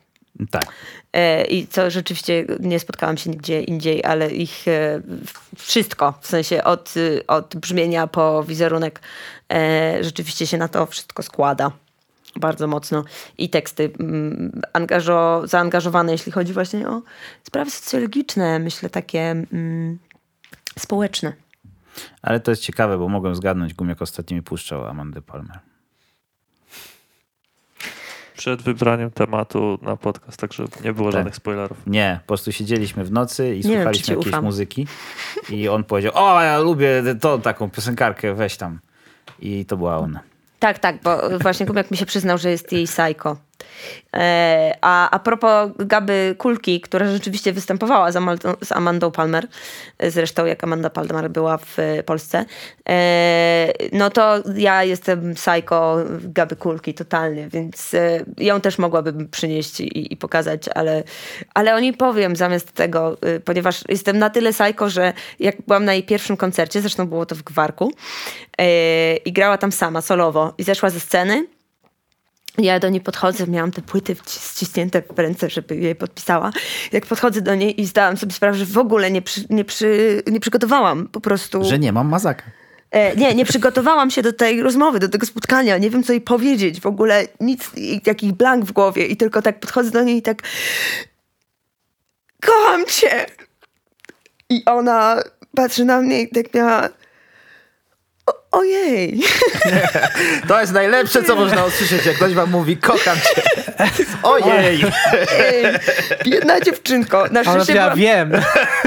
Tak. 0.51 0.65
E, 1.13 1.45
I 1.45 1.67
co 1.67 1.89
rzeczywiście 1.89 2.45
nie 2.59 2.79
spotkałam 2.79 3.17
się 3.17 3.29
nigdzie 3.29 3.61
indziej, 3.61 4.03
ale 4.03 4.31
ich 4.31 4.67
e, 4.67 5.01
wszystko, 5.57 6.13
w 6.21 6.27
sensie 6.27 6.63
od, 6.63 6.97
y, 6.97 7.23
od 7.27 7.55
brzmienia 7.55 8.07
po 8.07 8.43
wizerunek, 8.43 9.01
e, 9.53 9.97
rzeczywiście 10.01 10.47
się 10.47 10.57
na 10.57 10.67
to 10.67 10.85
wszystko 10.85 11.23
składa 11.23 11.71
bardzo 12.35 12.67
mocno. 12.67 13.03
I 13.37 13.49
teksty 13.49 13.91
mm, 13.99 14.61
angażo, 14.73 15.41
zaangażowane, 15.45 16.11
jeśli 16.11 16.31
chodzi 16.31 16.53
właśnie 16.53 16.89
o 16.89 17.01
sprawy 17.43 17.71
socjologiczne, 17.71 18.59
myślę 18.59 18.89
takie 18.89 19.31
mm, 19.31 19.99
społeczne. 20.79 21.33
Ale 22.21 22.39
to 22.39 22.51
jest 22.51 22.63
ciekawe, 22.63 22.97
bo 22.97 23.09
mogłem 23.09 23.35
zgadnąć, 23.35 23.73
Gumiak 23.73 24.01
ostatnio 24.01 24.35
mi 24.35 24.43
puszczał 24.43 24.85
Amandę 24.85 25.21
Palmer. 25.21 25.59
Przed 28.37 28.61
wybraniem 28.61 29.11
tematu 29.11 29.79
na 29.81 29.97
podcast, 29.97 30.39
także 30.39 30.63
nie 30.83 30.93
było 30.93 31.07
Tak. 31.11 31.19
żadnych 31.19 31.35
spoilerów. 31.35 31.77
Nie, 31.87 32.19
po 32.23 32.27
prostu 32.27 32.51
siedzieliśmy 32.51 33.03
w 33.03 33.11
nocy 33.11 33.55
i 33.55 33.61
czy 33.63 33.67
słuchaliśmy 33.67 34.15
jakiejś 34.15 34.27
ufam. 34.33 34.43
muzyki 34.45 34.87
i 35.49 35.67
on 35.69 35.83
powiedział, 35.83 36.11
o 36.15 36.41
ja 36.41 36.59
lubię 36.59 37.03
tą 37.21 37.41
taką 37.41 37.69
piosenkarkę, 37.69 38.33
weź 38.33 38.57
tam. 38.57 38.79
I 39.39 39.65
to 39.65 39.77
była 39.77 39.97
ona. 39.97 40.19
Tak, 40.59 40.79
tak, 40.79 41.01
bo 41.03 41.39
właśnie 41.39 41.65
Kubiak 41.65 41.91
mi 41.91 41.97
się 41.97 42.05
przyznał, 42.05 42.37
że 42.37 42.49
jest 42.51 42.71
jej 42.71 42.85
psycho. 42.85 43.37
E, 44.15 44.77
a, 44.81 45.09
a 45.09 45.19
propos 45.19 45.71
Gaby 45.79 46.35
Kulki, 46.37 46.81
która 46.81 47.11
rzeczywiście 47.11 47.53
występowała 47.53 48.11
z 48.11 48.15
Amandą, 48.15 48.53
z 48.63 48.71
Amandą 48.71 49.11
Palmer, 49.11 49.47
zresztą 50.03 50.45
jak 50.45 50.63
Amanda 50.63 50.89
Palmer 50.89 51.29
była 51.29 51.57
w 51.57 51.77
Polsce, 52.05 52.45
e, 52.89 53.73
no 53.91 54.09
to 54.09 54.43
ja 54.55 54.83
jestem 54.83 55.33
psycho 55.33 55.97
Gaby 56.23 56.55
Kulki 56.55 56.93
totalnie, 56.93 57.49
więc 57.49 57.93
e, 57.93 58.25
ją 58.37 58.61
też 58.61 58.77
mogłabym 58.77 59.29
przynieść 59.29 59.79
i, 59.79 60.13
i 60.13 60.17
pokazać, 60.17 60.69
ale, 60.75 61.03
ale 61.53 61.75
o 61.75 61.79
niej 61.79 61.93
powiem 61.93 62.35
zamiast 62.35 62.71
tego, 62.71 63.17
ponieważ 63.45 63.83
jestem 63.89 64.19
na 64.19 64.29
tyle 64.29 64.51
psycho, 64.53 64.89
że 64.89 65.13
jak 65.39 65.55
byłam 65.67 65.85
na 65.85 65.93
jej 65.93 66.03
pierwszym 66.03 66.37
koncercie, 66.37 66.81
zresztą 66.81 67.07
było 67.07 67.25
to 67.25 67.35
w 67.35 67.43
Gwarku 67.43 67.91
i 69.25 69.33
grała 69.33 69.57
tam 69.57 69.71
sama, 69.71 70.01
solowo 70.01 70.53
i 70.57 70.63
zeszła 70.63 70.89
ze 70.89 70.99
sceny, 70.99 71.47
ja 72.57 72.79
do 72.79 72.89
niej 72.89 73.01
podchodzę, 73.01 73.47
miałam 73.47 73.71
te 73.71 73.81
płyty 73.81 74.15
ściśnięte 74.29 75.01
w 75.15 75.19
ręce, 75.19 75.49
żeby 75.49 75.75
je 75.75 75.95
podpisała. 75.95 76.51
Jak 76.91 77.05
podchodzę 77.05 77.41
do 77.41 77.55
niej 77.55 77.81
i 77.81 77.85
zdałam 77.85 78.17
sobie 78.17 78.33
sprawę, 78.33 78.57
że 78.57 78.65
w 78.65 78.77
ogóle 78.77 79.11
nie, 79.11 79.21
przy, 79.21 79.45
nie, 79.49 79.65
przy, 79.65 80.21
nie 80.27 80.39
przygotowałam 80.39 81.07
po 81.07 81.21
prostu. 81.21 81.63
Że 81.63 81.79
nie 81.79 81.91
mam 81.91 82.09
mazaka. 82.09 82.43
E, 82.91 83.15
nie, 83.15 83.35
nie 83.35 83.45
przygotowałam 83.45 84.11
się 84.11 84.21
do 84.21 84.33
tej 84.33 84.61
rozmowy, 84.61 84.99
do 84.99 85.09
tego 85.09 85.25
spotkania. 85.25 85.77
Nie 85.77 85.89
wiem, 85.89 86.03
co 86.03 86.13
jej 86.13 86.21
powiedzieć. 86.21 86.81
W 86.81 86.85
ogóle 86.85 87.27
nic, 87.39 87.71
jakiś 88.05 88.31
blank 88.31 88.65
w 88.65 88.71
głowie. 88.71 89.05
I 89.05 89.17
tylko 89.17 89.41
tak 89.41 89.59
podchodzę 89.59 89.91
do 89.91 90.03
niej 90.03 90.17
i 90.17 90.21
tak 90.21 90.41
kocham 92.41 92.85
cię. 92.85 93.25
I 94.49 94.65
ona 94.65 95.23
patrzy 95.55 95.85
na 95.85 96.01
mnie 96.01 96.21
i 96.21 96.29
tak 96.29 96.53
miała 96.53 96.89
o, 98.25 98.33
ojej. 98.51 99.21
To 100.47 100.61
jest 100.61 100.73
najlepsze, 100.73 101.23
co 101.23 101.35
można 101.35 101.65
usłyszeć, 101.65 102.05
jak 102.05 102.15
ktoś 102.15 102.33
wam 102.33 102.51
mówi, 102.51 102.77
kocham 102.77 103.17
cię. 103.17 103.41
Ojej! 104.23 104.83
Ej, 105.39 105.65
Biedna 106.25 106.59
dziewczynko. 106.59 107.25
Na 107.31 107.43
szczęście, 107.43 107.73
ja 107.73 107.83
byłam, 107.83 107.99
wiem. 107.99 108.31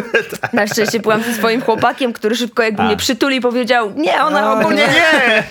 na 0.52 0.66
szczęście 0.66 1.00
byłam 1.00 1.22
ze 1.22 1.32
swoim 1.34 1.60
chłopakiem, 1.60 2.12
który 2.12 2.36
szybko 2.36 2.62
jakby 2.62 2.82
mnie 2.82 2.96
przytuli 2.96 3.36
i 3.36 3.40
powiedział 3.40 3.92
nie, 3.96 4.22
ona 4.22 4.52
O, 4.52 4.58
ogólnie 4.58 4.88
nie. 4.88 5.42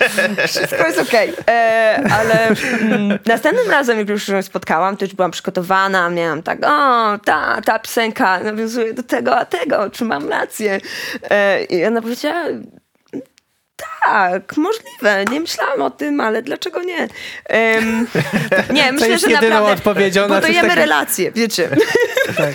Wszystko 0.46 0.86
jest 0.86 0.98
okej. 0.98 1.32
E, 1.48 2.00
Ale 2.20 2.46
mm, 2.46 3.18
następnym 3.26 3.70
razem, 3.70 3.98
jak 3.98 4.08
już 4.08 4.28
ją 4.28 4.42
spotkałam, 4.42 4.96
to 4.96 5.04
już 5.04 5.14
byłam 5.14 5.30
przygotowana. 5.30 6.10
Miałam 6.10 6.42
tak, 6.42 6.58
o, 6.66 7.18
ta, 7.24 7.60
ta 7.64 7.78
piosenka 7.78 8.40
nawiązuje 8.40 8.94
do 8.94 9.02
tego, 9.02 9.36
a 9.36 9.44
tego, 9.44 9.90
czy 9.90 10.04
mam 10.04 10.28
rację. 10.28 10.80
E, 11.30 11.64
I 11.64 11.84
ona 11.84 12.02
powiedziała, 12.02 12.44
tak, 14.02 14.56
możliwe. 14.56 15.24
Nie 15.30 15.40
myślałam 15.40 15.82
o 15.82 15.90
tym, 15.90 16.20
ale 16.20 16.42
dlaczego 16.42 16.82
nie? 16.82 17.08
Em, 17.44 18.06
nie, 18.74 18.92
myślę, 18.92 19.08
jest 19.08 19.24
że 19.24 19.30
jedyną 19.30 19.54
naprawdę 19.54 19.72
odpowiedzią 19.72 20.22
budujemy 20.22 20.54
takiego. 20.54 20.74
relacje, 20.74 21.32
wiecie. 21.32 21.68
Tak. 22.36 22.54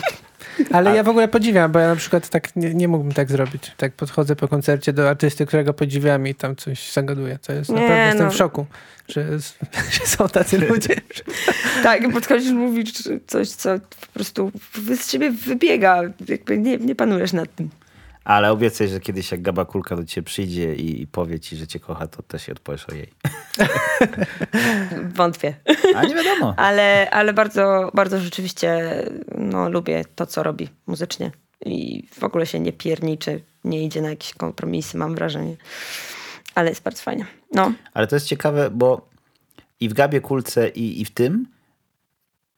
Ale 0.72 0.96
ja 0.96 1.02
w 1.02 1.08
ogóle 1.08 1.28
podziwiam, 1.28 1.72
bo 1.72 1.78
ja 1.78 1.88
na 1.88 1.96
przykład 1.96 2.28
tak 2.28 2.56
nie, 2.56 2.74
nie 2.74 2.88
mógłbym 2.88 3.12
tak 3.12 3.30
zrobić. 3.30 3.72
Tak 3.76 3.92
podchodzę 3.92 4.36
po 4.36 4.48
koncercie 4.48 4.92
do 4.92 5.08
artysty, 5.08 5.46
którego 5.46 5.74
podziwiam 5.74 6.26
i 6.26 6.34
tam 6.34 6.56
coś 6.56 6.92
zagaduję. 6.92 7.38
To 7.46 7.52
jest 7.52 7.70
Nie, 7.70 7.74
naprawdę 7.74 8.06
jestem 8.06 8.26
no. 8.26 8.30
w 8.32 8.36
szoku, 8.36 8.66
że, 9.08 9.24
że 10.00 10.06
są 10.06 10.28
tacy 10.28 10.58
ludzie. 10.58 10.94
Tak, 11.82 12.12
podchodzisz 12.12 12.52
mówisz 12.52 12.92
coś, 13.26 13.48
co 13.48 13.70
po 13.78 14.06
prostu 14.14 14.52
z 15.00 15.10
ciebie 15.10 15.30
wybiega. 15.30 16.02
Jakby 16.28 16.58
nie, 16.58 16.76
nie 16.76 16.94
panujesz 16.94 17.32
nad 17.32 17.54
tym. 17.54 17.70
Ale 18.24 18.52
obiecaj, 18.52 18.88
że 18.88 19.00
kiedyś 19.00 19.30
jak 19.30 19.42
Gaba 19.42 19.64
Kulka 19.64 19.96
do 19.96 20.04
ciebie 20.04 20.24
przyjdzie 20.24 20.74
i, 20.74 21.02
i 21.02 21.06
powie 21.06 21.40
ci, 21.40 21.56
że 21.56 21.66
cię 21.66 21.80
kocha, 21.80 22.06
to 22.06 22.22
też 22.22 22.48
jej 22.48 22.52
odpowiesz 22.52 22.88
o 22.88 22.94
jej. 22.94 23.10
Wątpię. 25.16 25.54
A 25.94 26.04
nie 26.04 26.14
wiadomo. 26.14 26.54
Ale, 26.68 27.10
ale 27.10 27.32
bardzo, 27.32 27.90
bardzo 27.94 28.20
rzeczywiście 28.20 29.02
no, 29.38 29.70
lubię 29.70 30.04
to, 30.16 30.26
co 30.26 30.42
robi 30.42 30.68
muzycznie. 30.86 31.30
I 31.66 32.08
w 32.12 32.24
ogóle 32.24 32.46
się 32.46 32.60
nie 32.60 32.72
pierniczy, 32.72 33.40
nie 33.64 33.84
idzie 33.84 34.02
na 34.02 34.10
jakieś 34.10 34.34
kompromisy, 34.34 34.96
mam 34.96 35.14
wrażenie. 35.14 35.56
Ale 36.54 36.68
jest 36.68 36.82
bardzo 36.82 37.02
fajnie. 37.02 37.26
No, 37.52 37.72
Ale 37.94 38.06
to 38.06 38.16
jest 38.16 38.26
ciekawe, 38.26 38.70
bo 38.70 39.08
i 39.80 39.88
w 39.88 39.92
Gabie 39.94 40.20
Kulce, 40.20 40.68
i, 40.68 41.00
i 41.00 41.04
w 41.04 41.10
tym 41.10 41.46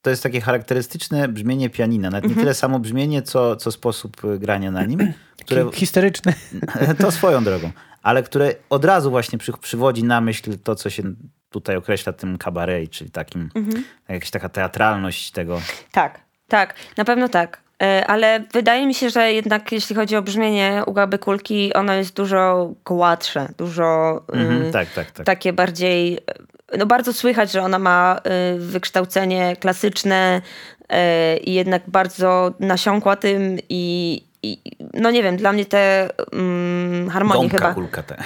to 0.06 0.10
jest 0.10 0.22
takie 0.22 0.40
charakterystyczne 0.40 1.28
brzmienie 1.28 1.70
pianina. 1.70 2.10
Nawet 2.10 2.30
nie 2.30 2.36
tyle 2.36 2.54
samo 2.54 2.78
brzmienie, 2.78 3.22
co, 3.22 3.56
co 3.56 3.72
sposób 3.72 4.24
y, 4.24 4.38
grania 4.38 4.70
na 4.70 4.84
nim, 4.84 5.12
które, 5.44 5.70
Historyczny. 5.72 6.34
to 7.00 7.10
swoją 7.10 7.44
drogą, 7.44 7.70
ale 8.02 8.22
które 8.22 8.54
od 8.70 8.84
razu 8.84 9.10
właśnie 9.10 9.38
przy, 9.38 9.52
przywodzi 9.52 10.04
na 10.04 10.20
myśl 10.20 10.58
to, 10.64 10.74
co 10.74 10.90
się 10.90 11.02
tutaj 11.50 11.76
określa 11.76 12.12
tym 12.12 12.38
kabaret, 12.38 12.90
czyli 12.90 13.10
takim, 13.10 13.50
jakaś 14.08 14.30
taka 14.30 14.48
teatralność 14.48 15.30
tego. 15.30 15.60
tak, 15.92 16.20
tak, 16.48 16.74
na 16.96 17.04
pewno 17.04 17.28
tak. 17.28 17.60
E, 17.82 18.06
Ale 18.06 18.44
wydaje 18.52 18.86
mi 18.86 18.94
się, 18.94 19.10
że 19.10 19.32
jednak 19.32 19.72
jeśli 19.72 19.96
chodzi 19.96 20.16
o 20.16 20.22
brzmienie 20.22 20.82
u 20.86 20.92
Gaby 20.92 21.18
Kulki, 21.18 21.74
ono 21.74 21.94
jest 21.94 22.16
dużo 22.16 22.72
gładsze, 22.84 23.48
dużo 23.58 24.22
Mhm, 24.32 24.56
mm, 24.56 24.72
tak, 24.72 24.90
tak, 24.90 25.10
tak. 25.10 25.26
takie 25.26 25.52
bardziej, 25.52 26.18
no 26.78 26.86
bardzo 26.86 27.12
słychać, 27.12 27.52
że 27.52 27.62
ona 27.62 27.78
ma 27.78 28.20
y, 28.54 28.58
wykształcenie 28.58 29.56
klasyczne 29.56 30.42
y, 30.82 31.36
i 31.36 31.54
jednak 31.54 31.82
bardzo 31.86 32.54
nasiąkła 32.60 33.16
tym 33.16 33.58
i, 33.68 34.22
i 34.42 34.58
no 34.94 35.10
nie 35.10 35.22
wiem, 35.22 35.36
dla 35.36 35.52
mnie 35.52 35.64
te 35.64 36.08
mm, 36.32 37.10
harmonie 37.10 37.40
Gąbka 37.40 37.58
chyba 37.58 37.74
kulka 37.74 38.02
te. 38.02 38.16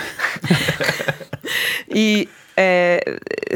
i 1.94 2.28
e, 2.58 3.00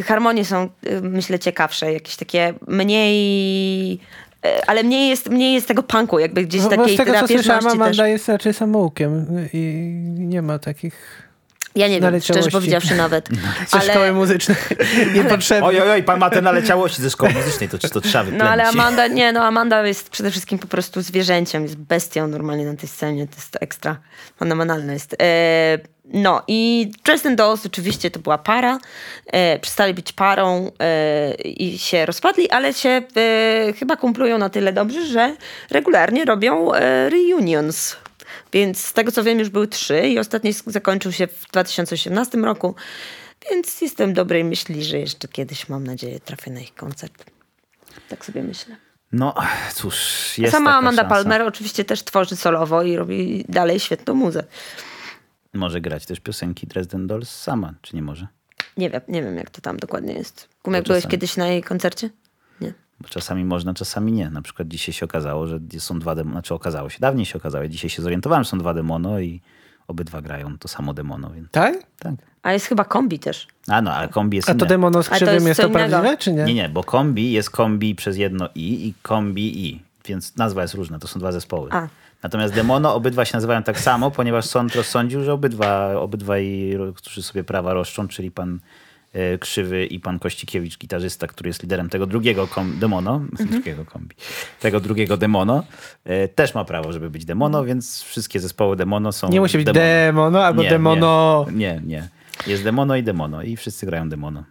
harmonie 0.02 0.44
są 0.44 0.69
y, 0.86 1.01
myślę 1.01 1.39
ciekawsze, 1.39 1.93
jakieś 1.93 2.16
takie 2.16 2.55
mniej 2.69 4.01
e, 4.44 4.66
ale 4.66 4.82
mniej 4.82 5.09
jest, 5.09 5.31
mniej 5.31 5.55
jest 5.55 5.69
tego 5.69 5.82
punku, 5.82 6.19
jakby 6.19 6.44
gdzieś 6.44 6.62
Bo, 6.62 6.70
bo 6.70 6.77
takiej 6.77 6.94
z 6.94 6.98
tego, 6.98 7.12
co 7.20 7.27
słyszałam, 7.27 7.65
też. 7.65 7.73
Amanda 7.73 8.09
jest 8.09 8.28
raczej 8.28 8.55
samoukiem 8.55 9.27
i 9.52 9.90
nie 10.19 10.43
ma 10.43 10.59
takich 10.59 11.24
Ja 11.75 11.89
nie 11.89 12.01
wiem, 12.01 12.21
szczerze 12.21 12.51
powiedziawszy 12.51 12.95
nawet. 12.95 13.29
ze 13.69 13.79
ale, 13.79 13.93
szkoły 13.93 14.13
muzycznej 14.13 14.57
niepotrzebnych. 15.15 15.69
Oj, 15.69 15.81
oj, 15.81 15.91
oj, 15.91 16.03
pan 16.03 16.19
ma 16.19 16.31
te 16.31 16.43
naleciałości 16.43 17.03
ze 17.03 17.11
szkoły 17.11 17.33
muzycznej, 17.33 17.69
to, 17.69 17.79
to 17.79 18.01
trzeba 18.01 18.25
wyplenić. 18.25 18.45
No 18.45 18.51
ale 18.51 18.65
Amanda, 18.65 19.07
nie, 19.07 19.33
no 19.33 19.45
Amanda 19.45 19.87
jest 19.87 20.11
przede 20.11 20.31
wszystkim 20.31 20.59
po 20.59 20.67
prostu 20.67 21.03
zwierzęciem, 21.03 21.63
jest 21.63 21.77
bestią 21.77 22.29
normalnie 22.29 22.67
na 22.67 22.77
tej 22.77 22.89
scenie, 22.89 23.27
to 23.27 23.35
jest 23.37 23.57
ekstra 23.61 23.97
fenomenalne 24.39 24.93
jest. 24.93 25.17
E, 25.23 25.79
no 26.05 26.43
i 26.49 26.91
Dresden 27.05 27.37
Dolls 27.37 27.67
oczywiście 27.67 28.11
to 28.11 28.21
była 28.21 28.39
para, 28.39 28.79
e, 29.27 29.59
przestali 29.59 29.95
być 29.95 30.13
parą 30.13 30.71
e, 30.81 31.35
i 31.35 31.79
się 31.79 32.07
rozpadli, 32.07 32.51
ale 32.51 32.75
się 32.75 32.89
e, 32.89 33.73
chyba 33.79 33.97
kumplują 33.97 34.39
na 34.39 34.49
tyle 34.49 34.73
dobrze, 34.73 35.07
że 35.07 35.37
regularnie 35.71 36.25
robią 36.25 36.75
e, 36.75 37.11
reunions. 37.11 37.97
Więc 38.55 38.85
z 38.85 38.93
tego 38.93 39.13
co 39.13 39.25
wiem 39.25 39.39
już 39.39 39.49
były 39.49 39.69
trzy 39.69 40.09
i 40.09 40.19
ostatni 40.19 40.53
zakończył 40.67 41.13
się 41.13 41.27
w 41.27 41.47
2018 41.53 42.39
roku, 42.39 42.75
więc 43.51 43.81
jestem 43.81 44.15
dobrej 44.15 44.45
myśli, 44.45 44.85
że 44.85 44.99
jeszcze 44.99 45.29
kiedyś 45.29 45.69
mam 45.69 45.85
nadzieję 45.87 46.21
trafię 46.21 46.51
na 46.51 46.61
ich 46.61 46.75
koncert. 46.75 47.25
Tak 48.09 48.25
sobie 48.25 48.43
myślę. 48.43 48.77
No 49.13 49.35
cóż, 49.75 49.99
jest 50.39 50.53
Sama 50.53 50.75
Amanda 50.77 51.03
szansa. 51.03 51.15
Palmer 51.15 51.43
oczywiście 51.43 51.85
też 51.85 52.03
tworzy 52.05 52.37
solowo 52.37 52.83
i 52.83 52.97
robi 52.97 53.45
dalej 53.49 53.81
świetną 53.81 54.15
muzę. 54.15 54.45
Może 55.55 55.81
grać 55.81 56.07
też 56.07 56.21
piosenki 56.21 56.67
Dresden 56.67 57.07
Dolls 57.07 57.31
sama, 57.31 57.75
czy 57.83 57.97
nie 57.97 58.03
może? 58.03 58.27
Nie 58.77 58.91
wiem, 58.91 59.01
nie 59.09 59.23
wiem 59.23 59.37
jak 59.37 59.51
to 59.51 59.61
tam 59.61 59.77
dokładnie 59.77 60.15
jest. 60.15 60.49
Kumek, 60.63 60.83
Bo 60.83 60.87
byłeś 60.89 61.07
kiedyś 61.07 61.37
na 61.37 61.47
jej 61.49 61.63
koncercie? 61.63 62.11
Nie. 62.61 62.75
Bo 63.01 63.09
czasami 63.09 63.45
można, 63.45 63.75
czasami 63.75 64.12
nie. 64.12 64.31
Na 64.31 64.43
przykład 64.43 64.69
dzisiaj 64.69 64.93
się 64.93 65.05
okazało, 65.07 65.47
że 65.47 65.59
są 65.79 65.99
dwa 65.99 66.15
demono, 66.15 66.35
znaczy 66.35 66.55
okazało 66.55 66.89
się, 66.91 66.99
dawniej 67.01 67.27
się 67.27 67.39
okazało, 67.39 67.69
dzisiaj 67.69 67.91
się 67.91 68.03
zorientowałem, 68.03 68.45
że 68.45 68.51
są 68.51 68.59
dwa 68.59 68.75
demono 68.75 69.21
i 69.21 69.41
obydwa 69.89 70.23
grają 70.23 70.59
to 70.59 70.69
samo 70.69 70.95
demono, 70.95 71.31
więc 71.31 71.51
Tak? 71.51 71.75
tak. 71.99 72.15
A 72.43 72.53
jest 72.53 72.66
chyba 72.66 72.85
kombi 72.85 73.19
też. 73.19 73.47
A 73.69 73.83
no, 73.83 73.95
ale 73.95 74.09
kombi 74.09 74.37
jest 74.37 74.49
A 74.49 74.53
to 74.53 74.59
inne. 74.59 74.66
demono 74.66 75.03
z 75.03 75.09
to 75.09 75.15
krzywym 75.15 75.35
jest 75.35 75.47
jest 75.47 75.61
to 75.61 75.66
innego. 75.69 75.89
prawdziwe, 75.89 76.16
czy 76.16 76.33
nie? 76.33 76.45
Nie, 76.45 76.55
nie, 76.55 76.69
bo 76.69 76.85
kombi 76.85 77.33
jest 77.33 77.51
kombi 77.51 77.95
przez 77.95 78.16
jedno 78.16 78.49
i 78.55 78.89
i 78.89 78.95
kombi 79.03 79.66
i, 79.69 79.83
więc 80.05 80.37
nazwa 80.37 80.62
jest 80.62 80.75
różna, 80.75 80.99
to 80.99 81.09
są 81.09 81.21
dwa 81.21 81.33
zespoły. 81.33 81.69
A. 81.73 81.89
Natomiast 82.23 82.55
demono 82.55 82.95
obydwa 82.95 83.25
się 83.25 83.37
nazywają 83.37 83.62
tak 83.62 83.81
samo, 83.81 84.11
ponieważ 84.11 84.45
sąd 84.45 84.75
rozsądził, 84.75 85.25
że 85.25 85.33
obydwa, 85.33 85.95
obydwaj, 86.01 86.75
którzy 86.95 87.23
sobie 87.23 87.45
prawa 87.45 87.73
roszczą, 87.75 88.09
czyli 88.09 88.31
pan 88.31 88.59
Krzywy 89.41 89.86
i 89.86 90.01
pan 90.01 90.19
Kościkiewicz, 90.19 90.78
gitarzysta, 90.78 91.27
który 91.27 91.49
jest 91.49 91.62
liderem 91.62 91.89
tego 91.89 92.07
drugiego 92.07 92.47
kom, 92.47 92.78
demono, 92.78 93.20
drugiego 93.51 93.85
kombi, 93.85 94.16
tego 94.61 94.81
drugiego 94.81 95.16
demono, 95.16 95.65
e, 96.05 96.28
też 96.28 96.55
ma 96.55 96.65
prawo, 96.65 96.93
żeby 96.93 97.11
być 97.11 97.24
demono, 97.24 97.65
więc 97.65 98.03
wszystkie 98.03 98.41
zespoły 98.41 98.77
demono 98.77 99.12
są 99.12 99.28
Nie 99.28 99.41
musi 99.41 99.57
być 99.57 99.66
demono. 99.66 99.81
demono 99.86 100.45
albo 100.45 100.62
Nie, 100.62 100.69
demono. 100.70 101.47
Nie, 101.53 101.81
nie. 101.86 102.09
Jest 102.47 102.65
demono 102.65 102.97
i 102.97 103.03
demono 103.03 103.43
i 103.43 103.57
wszyscy 103.57 103.86
grają 103.86 104.09
demono. 104.09 104.45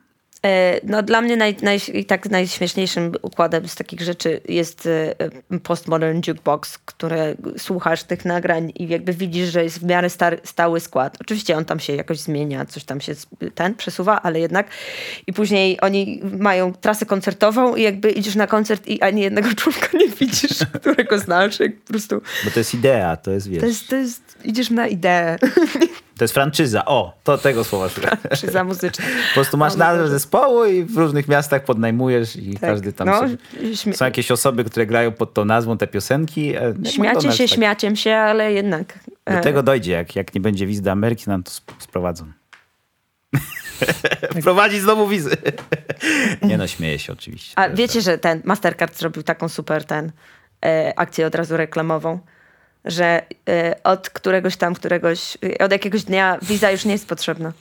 E, 0.46 0.80
No, 0.84 1.04
dla 1.04 1.22
mnie 1.22 1.38
naj, 1.38 1.56
naj, 1.62 1.80
tak 2.08 2.30
najśmieszniejszym 2.30 3.12
układem 3.22 3.68
z 3.68 3.76
takich 3.76 4.02
rzeczy 4.02 4.42
jest 4.50 4.86
e, 4.86 5.60
postmodern 5.60 6.22
jukebox, 6.28 6.78
które 6.78 7.36
słuchasz 7.58 8.04
tych 8.04 8.26
nagrań 8.26 8.72
i 8.76 8.88
jakby 8.88 9.14
widzisz, 9.14 9.50
że 9.50 9.64
jest 9.64 9.80
w 9.80 9.84
miarę 9.84 10.10
stary, 10.10 10.40
stały 10.44 10.80
skład. 10.80 11.18
Oczywiście 11.22 11.58
on 11.58 11.66
tam 11.66 11.80
się 11.80 11.96
jakoś 11.96 12.20
zmienia, 12.20 12.66
coś 12.66 12.84
tam 12.84 13.02
się 13.02 13.14
ten 13.56 13.76
przesuwa, 13.76 14.22
ale 14.22 14.40
jednak. 14.40 14.68
I 15.28 15.34
później 15.34 15.78
oni 15.82 16.22
mają 16.40 16.74
trasę 16.74 17.06
koncertową 17.06 17.76
i 17.76 17.82
jakby 17.82 18.12
idziesz 18.12 18.36
na 18.36 18.48
koncert 18.48 18.88
i 18.88 19.02
ani 19.02 19.22
jednego 19.22 19.50
członka 19.60 19.98
nie 19.98 20.08
widzisz, 20.08 20.60
którego 20.74 21.20
znasz. 21.20 21.60
Jak 21.60 21.82
po 21.82 21.88
prostu 21.88 22.22
Bo 22.46 22.52
to 22.52 22.60
jest 22.60 22.74
idea, 22.74 23.18
to 23.18 23.32
jest, 23.32 23.50
wiesz, 23.50 23.60
to 23.60 23.66
jest, 23.66 23.88
to 23.88 23.96
jest, 23.96 24.38
idziesz 24.44 24.70
na 24.70 24.88
ideę, 24.88 25.38
to 26.18 26.24
jest 26.24 26.34
franczyza. 26.34 26.86
O, 26.86 27.18
to 27.24 27.38
tego 27.38 27.64
słowa 27.64 27.90
szukam. 27.90 28.18
czy 28.38 28.52
za 28.52 28.64
muzyczną. 28.64 29.06
Po 29.30 29.34
prostu 29.34 29.58
masz 29.58 29.76
nazwę 29.76 30.10
zespołu 30.10 30.66
i 30.66 30.84
w 30.84 30.98
różnych 30.98 31.28
miastach 31.28 31.64
podnajmujesz 31.64 32.36
i 32.36 32.58
każdy 32.58 32.94
tam 32.94 33.08
no, 33.08 33.20
sobie... 33.20 33.38
Są 33.96 34.06
jakieś 34.06 34.32
osoby, 34.32 34.64
które 34.64 34.86
grają 34.86 35.12
pod 35.12 35.34
tą 35.34 35.46
nazwą 35.46 35.78
te 35.78 35.88
piosenki. 35.88 36.56
e, 36.56 36.74
Śmiacie 36.92 37.32
się, 37.32 37.44
tak. 37.48 37.54
śmiaciem 37.54 37.96
się, 37.96 38.16
ale 38.16 38.54
jednak. 38.54 39.00
Do 39.26 39.34
e, 39.34 39.42
tego 39.42 39.64
dojdzie, 39.64 39.92
jak, 39.92 40.16
jak 40.16 40.36
nie 40.36 40.42
będzie 40.42 40.68
wiz 40.68 40.82
do 40.82 40.92
Ameryki, 40.92 41.30
nam 41.30 41.44
to 41.44 41.52
sp- 41.58 41.74
sprowadzą. 41.80 42.26
Wprowadzić 44.42 44.82
znowu 44.82 45.08
wizy. 45.08 45.38
nie 46.42 46.58
no, 46.58 46.68
śmieję 46.68 47.00
się 47.00 47.14
oczywiście. 47.14 47.54
A 47.60 47.70
wiecie, 47.70 48.02
że 48.02 48.18
ten 48.18 48.42
Mastercard 48.44 48.98
zrobił 48.98 49.24
taką 49.24 49.50
super 49.50 49.86
ten 49.86 50.12
e, 50.66 50.94
akcję 50.96 51.28
od 51.28 51.36
razu 51.36 51.58
reklamową, 51.58 52.20
że 52.86 53.22
e, 53.50 53.76
od 53.84 54.10
któregoś 54.10 54.58
tam, 54.58 54.74
któregoś, 54.74 55.38
e, 55.60 55.66
od 55.66 55.72
jakiegoś 55.72 56.04
dnia 56.04 56.38
wiza 56.42 56.72
już 56.72 56.86
nie 56.86 56.92
jest 56.92 57.08
potrzebna. 57.08 57.52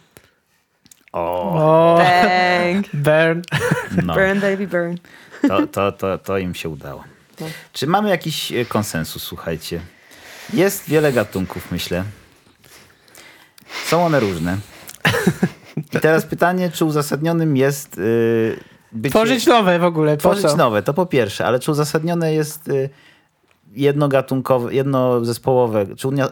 O, 1.13 1.99
Bang! 1.99 2.87
burn. 3.07 3.43
no, 4.05 4.15
Burn, 4.15 4.41
baby, 4.41 4.67
burn. 4.67 4.97
to, 5.49 5.67
to, 5.67 5.93
to, 5.93 6.19
to 6.19 6.39
im 6.39 6.55
się 6.55 6.69
udało. 6.69 7.05
No. 7.41 7.47
Czy 7.73 7.87
mamy 7.87 8.09
jakiś 8.09 8.53
e, 8.53 8.65
konsensus, 8.65 9.23
słuchajcie? 9.23 9.81
Jest 10.53 10.89
wiele 10.89 11.13
gatunków, 11.13 11.73
myślę. 11.73 12.05
Są 13.87 14.05
one 14.05 14.21
różne. 14.21 14.57
I 15.95 16.01
teraz 16.01 16.27
pytanie, 16.27 16.71
czy 16.71 16.85
uzasadnionym 16.85 17.57
jest 17.57 17.97
yy, 17.97 18.59
bycie... 18.93 19.11
Tworzyć 19.11 19.47
nowe 19.47 19.79
w 19.79 19.85
ogóle. 19.85 20.17
Po 20.17 20.21
Tworzyć 20.21 20.51
co? 20.51 20.57
nowe, 20.57 20.83
to 20.83 20.95
po 20.95 21.07
pierwsze, 21.07 21.47
ale 21.47 21.61
czy 21.61 21.71
uzasadnione 21.71 22.35
jest 22.35 22.69
y, 22.69 22.91
jednogatunkowe, 23.75 24.75
jednozespołowe, 24.75 25.87
czy 25.97 26.09
unia... 26.09 26.29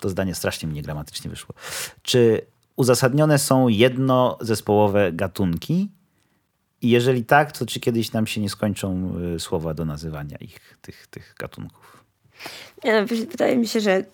to 0.00 0.08
zdanie 0.08 0.34
strasznie 0.34 0.68
mi 0.68 0.74
niegramatycznie 0.74 1.30
wyszło. 1.30 1.54
Czy 2.02 2.46
uzasadnione 2.76 3.38
są 3.38 3.68
jednozespołowe 3.68 5.12
gatunki? 5.12 5.88
I 6.82 6.90
jeżeli 6.90 7.24
tak, 7.24 7.52
to 7.52 7.66
czy 7.66 7.80
kiedyś 7.80 8.12
nam 8.12 8.26
się 8.26 8.40
nie 8.40 8.50
skończą 8.50 9.14
y, 9.36 9.40
słowa 9.40 9.74
do 9.74 9.84
nazywania 9.84 10.36
ich, 10.40 10.78
tych, 10.82 11.06
tych 11.06 11.34
gatunków? 11.38 12.04
Nie, 12.84 13.00
no, 13.00 13.06
wy- 13.06 13.26
wydaje 13.26 13.56
mi 13.56 13.66
się, 13.66 13.80
że 13.80 14.04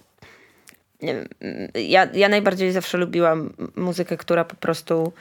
wiem, 1.00 1.28
ja, 1.74 2.04
ja 2.14 2.28
najbardziej 2.28 2.72
zawsze 2.72 2.98
lubiłam 2.98 3.52
muzykę, 3.76 4.16
która 4.16 4.44
po 4.44 4.56
prostu 4.56 5.12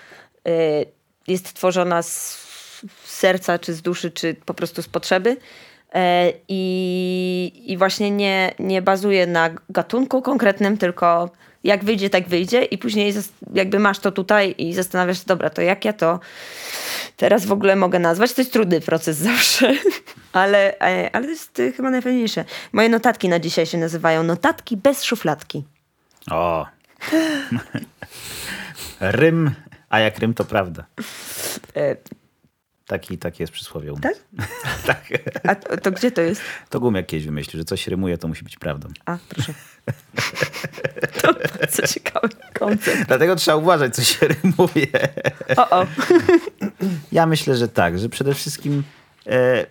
y, 0.48 0.86
jest 1.28 1.54
tworzona 1.54 2.04
z 2.04 2.44
z 3.06 3.12
serca, 3.12 3.60
czy 3.60 3.74
z 3.74 3.82
duszy, 3.82 4.12
czy 4.12 4.36
po 4.46 4.54
prostu 4.54 4.82
z 4.82 4.88
potrzeby. 4.88 5.38
E, 5.94 6.34
I, 6.48 7.64
I 7.66 7.78
właśnie 7.78 8.12
nie, 8.12 8.54
nie 8.60 8.82
bazuje 8.82 9.28
na 9.28 9.50
gatunku 9.70 10.22
konkretnym, 10.22 10.78
tylko 10.78 11.30
jak 11.64 11.84
wyjdzie, 11.84 12.10
tak 12.10 12.28
wyjdzie, 12.28 12.64
i 12.64 12.78
później 12.78 13.14
jakby 13.54 13.80
masz 13.80 14.00
to 14.00 14.12
tutaj 14.12 14.56
i 14.58 14.74
zastanawiasz 14.74 15.18
się, 15.18 15.24
dobra, 15.28 15.50
to 15.50 15.62
jak 15.62 15.86
ja 15.86 15.94
to 15.94 16.20
teraz 17.18 17.46
w 17.46 17.52
ogóle 17.52 17.76
mogę 17.76 18.00
nazwać? 18.00 18.34
To 18.34 18.42
jest 18.42 18.54
trudny 18.54 18.82
proces 18.82 19.18
zawsze, 19.32 19.74
ale, 20.34 20.80
e, 20.80 21.16
ale 21.16 21.26
to 21.26 21.32
jest 21.32 21.60
e, 21.60 21.72
chyba 21.72 21.90
najfajniejsze. 21.90 22.46
Moje 22.74 22.90
notatki 22.90 23.30
na 23.30 23.40
dzisiaj 23.40 23.66
się 23.66 23.78
nazywają 23.78 24.24
Notatki 24.24 24.78
bez 24.78 25.04
szufladki. 25.04 25.64
O! 26.32 26.66
rym, 29.00 29.52
a 29.90 30.00
jak 30.00 30.20
rym, 30.20 30.34
to 30.34 30.46
prawda. 30.46 30.86
Taki, 32.88 33.18
taki 33.18 33.44
jest 33.44 33.54
przysłowie. 33.54 33.94
Tak? 34.02 34.16
tak. 34.88 35.08
A 35.44 35.56
to, 35.56 35.78
to 35.78 35.92
gdzie 35.92 36.12
to 36.12 36.22
jest? 36.22 36.42
To 36.70 36.80
Gumiak 36.80 37.06
kiedyś 37.06 37.26
wymyślił, 37.26 37.62
że 37.62 37.66
coś 37.66 37.88
rymuje, 37.88 38.18
to 38.18 38.28
musi 38.28 38.44
być 38.44 38.58
prawdą. 38.58 38.90
A, 39.06 39.18
proszę. 39.30 39.54
To 41.22 41.34
bardzo 41.34 41.88
ciekawy 41.88 42.30
koncept. 42.54 43.08
Dlatego 43.08 43.36
trzeba 43.36 43.58
uważać, 43.58 43.96
co 43.96 44.02
się 44.02 44.28
rymuje. 44.28 44.88
O, 45.58 45.70
o. 45.70 45.86
Ja 47.12 47.26
myślę, 47.26 47.56
że 47.56 47.68
tak, 47.68 48.00
że 48.00 48.10
przede 48.10 48.34
wszystkim 48.34 48.84
e, 49.28 49.66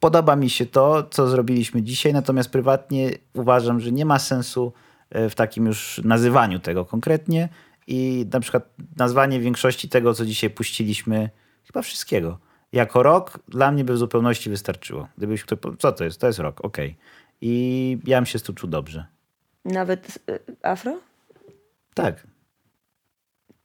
podoba 0.00 0.36
mi 0.36 0.50
się 0.50 0.66
to, 0.66 1.02
co 1.10 1.28
zrobiliśmy 1.28 1.82
dzisiaj, 1.82 2.12
natomiast 2.12 2.50
prywatnie 2.50 3.10
uważam, 3.34 3.80
że 3.80 3.92
nie 3.92 4.04
ma 4.04 4.18
sensu 4.18 4.72
e, 5.10 5.30
w 5.30 5.34
takim 5.34 5.66
już 5.66 6.00
nazywaniu 6.04 6.58
tego 6.58 6.84
konkretnie 6.84 7.48
i 7.86 8.26
na 8.32 8.40
przykład 8.40 8.68
nazwanie 8.96 9.40
większości 9.40 9.88
tego, 9.88 10.14
co 10.14 10.26
dzisiaj 10.26 10.50
puściliśmy, 10.50 11.30
chyba 11.66 11.82
wszystkiego. 11.82 12.38
Jako 12.72 13.02
rok 13.02 13.38
dla 13.48 13.72
mnie 13.72 13.84
by 13.84 13.92
w 13.92 13.98
zupełności 13.98 14.50
wystarczyło. 14.50 15.08
Gdybyś 15.18 15.42
ktoś 15.42 15.58
powiedział, 15.58 15.78
co 15.78 15.92
to 15.92 16.04
jest? 16.04 16.20
To 16.20 16.26
jest 16.26 16.38
rok, 16.38 16.64
okej. 16.64 16.96
I 17.40 17.98
ja 18.04 18.18
bym 18.18 18.26
się 18.26 18.38
z 18.38 18.42
tym 18.42 18.54
czuł 18.54 18.70
dobrze. 18.70 19.06
Nawet 19.64 20.18
e, 20.28 20.38
afro? 20.70 20.98
Tak. 21.94 22.26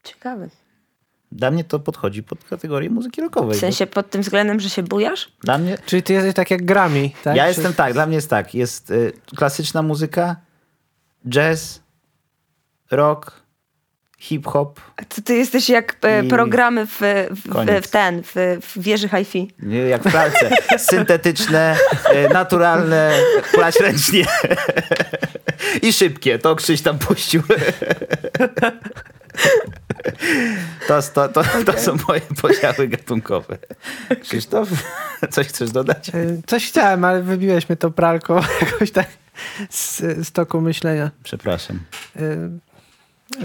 Ciekawe. 0.03 0.49
Dla 1.31 1.51
mnie 1.51 1.63
to 1.63 1.79
podchodzi 1.79 2.23
pod 2.23 2.43
kategorię 2.43 2.89
muzyki 2.89 3.21
rockowej. 3.21 3.57
W 3.57 3.59
sensie 3.59 3.87
pod 3.87 4.09
tym 4.09 4.21
względem, 4.21 4.59
że 4.59 4.69
się 4.69 4.83
bujasz? 4.83 5.31
Dla 5.41 5.57
mnie 5.57 5.77
Czyli 5.85 6.03
ty 6.03 6.13
jesteś 6.13 6.33
tak 6.33 6.51
jak 6.51 6.65
Grammy, 6.65 7.09
tak? 7.23 7.35
Ja 7.35 7.43
Czy- 7.43 7.47
jestem 7.47 7.73
tak, 7.73 7.93
dla 7.93 8.05
mnie 8.05 8.15
jest 8.15 8.29
tak. 8.29 8.55
Jest 8.55 8.91
y, 8.91 9.11
klasyczna 9.35 9.81
muzyka, 9.81 10.35
jazz, 11.29 11.81
rock, 12.91 13.38
hip-hop. 14.19 14.79
To 15.09 15.21
ty 15.21 15.35
jesteś 15.35 15.69
jak 15.69 15.95
e, 16.01 16.25
I- 16.25 16.27
programy 16.27 16.85
w, 16.85 16.99
w, 17.29 17.81
w 17.83 17.87
ten, 17.87 18.23
w, 18.23 18.57
w 18.61 18.79
wieży 18.81 19.09
hi-fi. 19.09 19.51
Nie, 19.59 19.77
jak 19.77 20.03
w 20.03 20.11
pralce. 20.11 20.49
Syntetyczne, 20.91 21.77
y, 22.29 22.33
naturalne, 22.33 23.11
klać 23.51 23.79
ręcznie. 23.79 24.25
I 25.81 25.93
szybkie. 25.93 26.39
To 26.39 26.55
Krzyś 26.55 26.81
tam 26.81 26.99
puścił. 26.99 27.41
To, 30.87 31.01
to, 31.13 31.29
to, 31.29 31.43
to 31.65 31.79
są 31.79 31.97
moje 32.07 32.21
podziały 32.41 32.87
gatunkowe. 32.87 33.57
Krzysztof, 34.21 34.69
coś 35.31 35.47
chcesz 35.47 35.71
dodać? 35.71 36.09
Y, 36.09 36.41
Coś 36.47 36.67
chciałem, 36.67 37.05
ale 37.05 37.21
wybiłeś 37.23 37.69
mnie 37.69 37.75
to 37.75 37.91
pralką 37.91 38.35
jakoś 38.61 38.91
tak 38.91 39.07
z, 39.69 39.97
z 40.27 40.31
toku 40.31 40.61
myślenia. 40.61 41.11
Przepraszam. 41.23 41.79
Y, 42.15 42.19
wiem, 42.19 42.59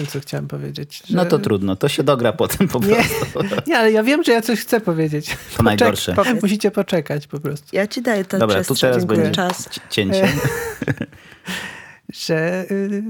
co 0.09 0.21
chciałem 0.21 0.49
powiedzieć. 0.49 1.03
Że... 1.07 1.17
No 1.17 1.25
to 1.25 1.39
trudno, 1.39 1.77
to 1.77 1.89
się 1.89 2.03
dogra 2.03 2.33
potem 2.33 2.69
po 2.69 2.79
Nie, 2.87 2.95
prostu. 2.95 3.61
nie, 3.71 3.79
ale 3.79 3.93
ja 3.93 4.03
wiem, 4.03 4.25
że 4.25 4.33
ja 4.33 4.43
coś 4.43 4.61
chcę 4.61 4.81
powiedzieć. 4.81 5.37
To 5.57 5.63
najgorsze. 5.63 6.13
po, 6.15 6.25
musicie 6.43 6.71
poczekać 6.71 7.27
po 7.27 7.41
prostu. 7.41 7.67
Ja 7.73 7.87
ci 7.87 8.03
daję 8.03 8.25
to 8.25 8.39
Dobra, 8.39 8.65
tu 8.65 8.75
teraz 8.75 9.05
będzie 9.05 9.31
czas. 9.31 9.69
ci- 9.71 9.81
cięcie. 9.91 10.29
że, 12.13 12.65
y, 12.71 13.03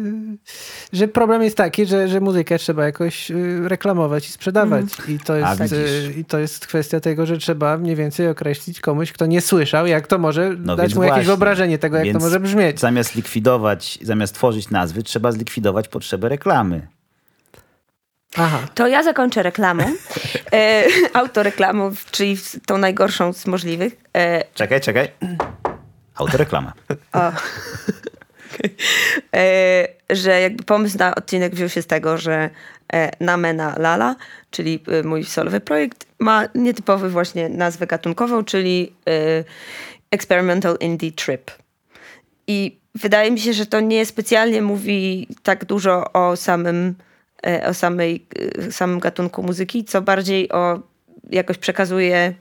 że 0.92 1.08
problem 1.08 1.42
jest 1.42 1.56
taki, 1.56 1.86
że, 1.86 2.08
że 2.08 2.20
muzykę 2.20 2.58
trzeba 2.58 2.84
jakoś 2.84 3.30
y, 3.30 3.68
reklamować 3.68 4.28
i 4.28 4.32
sprzedawać. 4.32 4.84
I, 5.08 5.18
to 5.18 5.36
jest, 5.36 5.72
y, 5.72 6.12
I 6.16 6.24
to 6.24 6.38
jest 6.38 6.66
kwestia 6.66 7.00
tego, 7.00 7.26
że 7.26 7.38
trzeba 7.38 7.78
mniej 7.78 7.96
więcej 7.96 8.28
określić 8.28 8.80
komuś, 8.80 9.12
kto 9.12 9.26
nie 9.26 9.40
słyszał, 9.40 9.86
jak 9.86 10.06
to 10.06 10.18
może 10.18 10.50
No 10.58 10.76
dać 10.76 10.94
mu 10.94 11.02
jakieś 11.02 11.14
właśnie. 11.14 11.26
wyobrażenie 11.26 11.78
tego, 11.78 11.96
jak 11.96 12.04
Więc 12.04 12.18
to 12.18 12.24
może 12.24 12.40
brzmieć. 12.40 12.80
Zamiast 12.80 13.14
likwidować, 13.14 13.98
zamiast 14.02 14.34
tworzyć 14.34 14.70
nazwy, 14.70 15.02
trzeba 15.02 15.32
zlikwidować 15.32 15.88
potrzebę 15.88 16.28
reklamy. 16.28 16.86
Aha. 18.36 18.58
To 18.74 18.86
ja 18.86 19.02
zakończę 19.02 19.42
reklamą. 19.42 19.84
E, 20.52 20.84
autoreklamą, 21.14 21.92
czyli 22.10 22.36
tą 22.66 22.78
najgorszą 22.78 23.32
z 23.32 23.46
możliwych. 23.46 23.96
E, 24.16 24.44
Czekaj, 24.54 24.80
czekaj. 24.80 25.08
Autoreklama. 26.14 26.72
e, 27.14 27.32
że 30.10 30.40
jakby 30.40 30.64
pomysł 30.64 30.98
na 30.98 31.14
odcinek 31.14 31.54
wziął 31.54 31.68
się 31.68 31.82
z 31.82 31.86
tego, 31.86 32.18
że 32.18 32.50
e, 32.92 33.10
Namena 33.20 33.74
Lala, 33.78 34.16
czyli 34.50 34.82
e, 34.88 35.02
mój 35.02 35.24
solowy 35.24 35.60
projekt, 35.60 36.06
ma 36.18 36.48
nietypowy 36.54 37.10
właśnie 37.10 37.48
nazwę 37.48 37.86
gatunkową, 37.86 38.44
czyli 38.44 38.92
e, 39.08 39.44
Experimental 40.10 40.76
Indie 40.80 41.12
Trip. 41.12 41.50
I 42.46 42.78
wydaje 42.94 43.30
mi 43.30 43.40
się, 43.40 43.52
że 43.52 43.66
to 43.66 43.80
nie 43.80 44.06
specjalnie 44.06 44.62
mówi 44.62 45.28
tak 45.42 45.64
dużo 45.64 46.12
o 46.12 46.36
samym, 46.36 46.94
e, 47.46 47.66
o 47.66 47.74
samej, 47.74 48.26
e, 48.58 48.72
samym 48.72 48.98
gatunku 48.98 49.42
muzyki, 49.42 49.84
co 49.84 50.02
bardziej 50.02 50.52
o 50.52 50.80
jakoś 51.30 51.58
przekazuje 51.58 52.34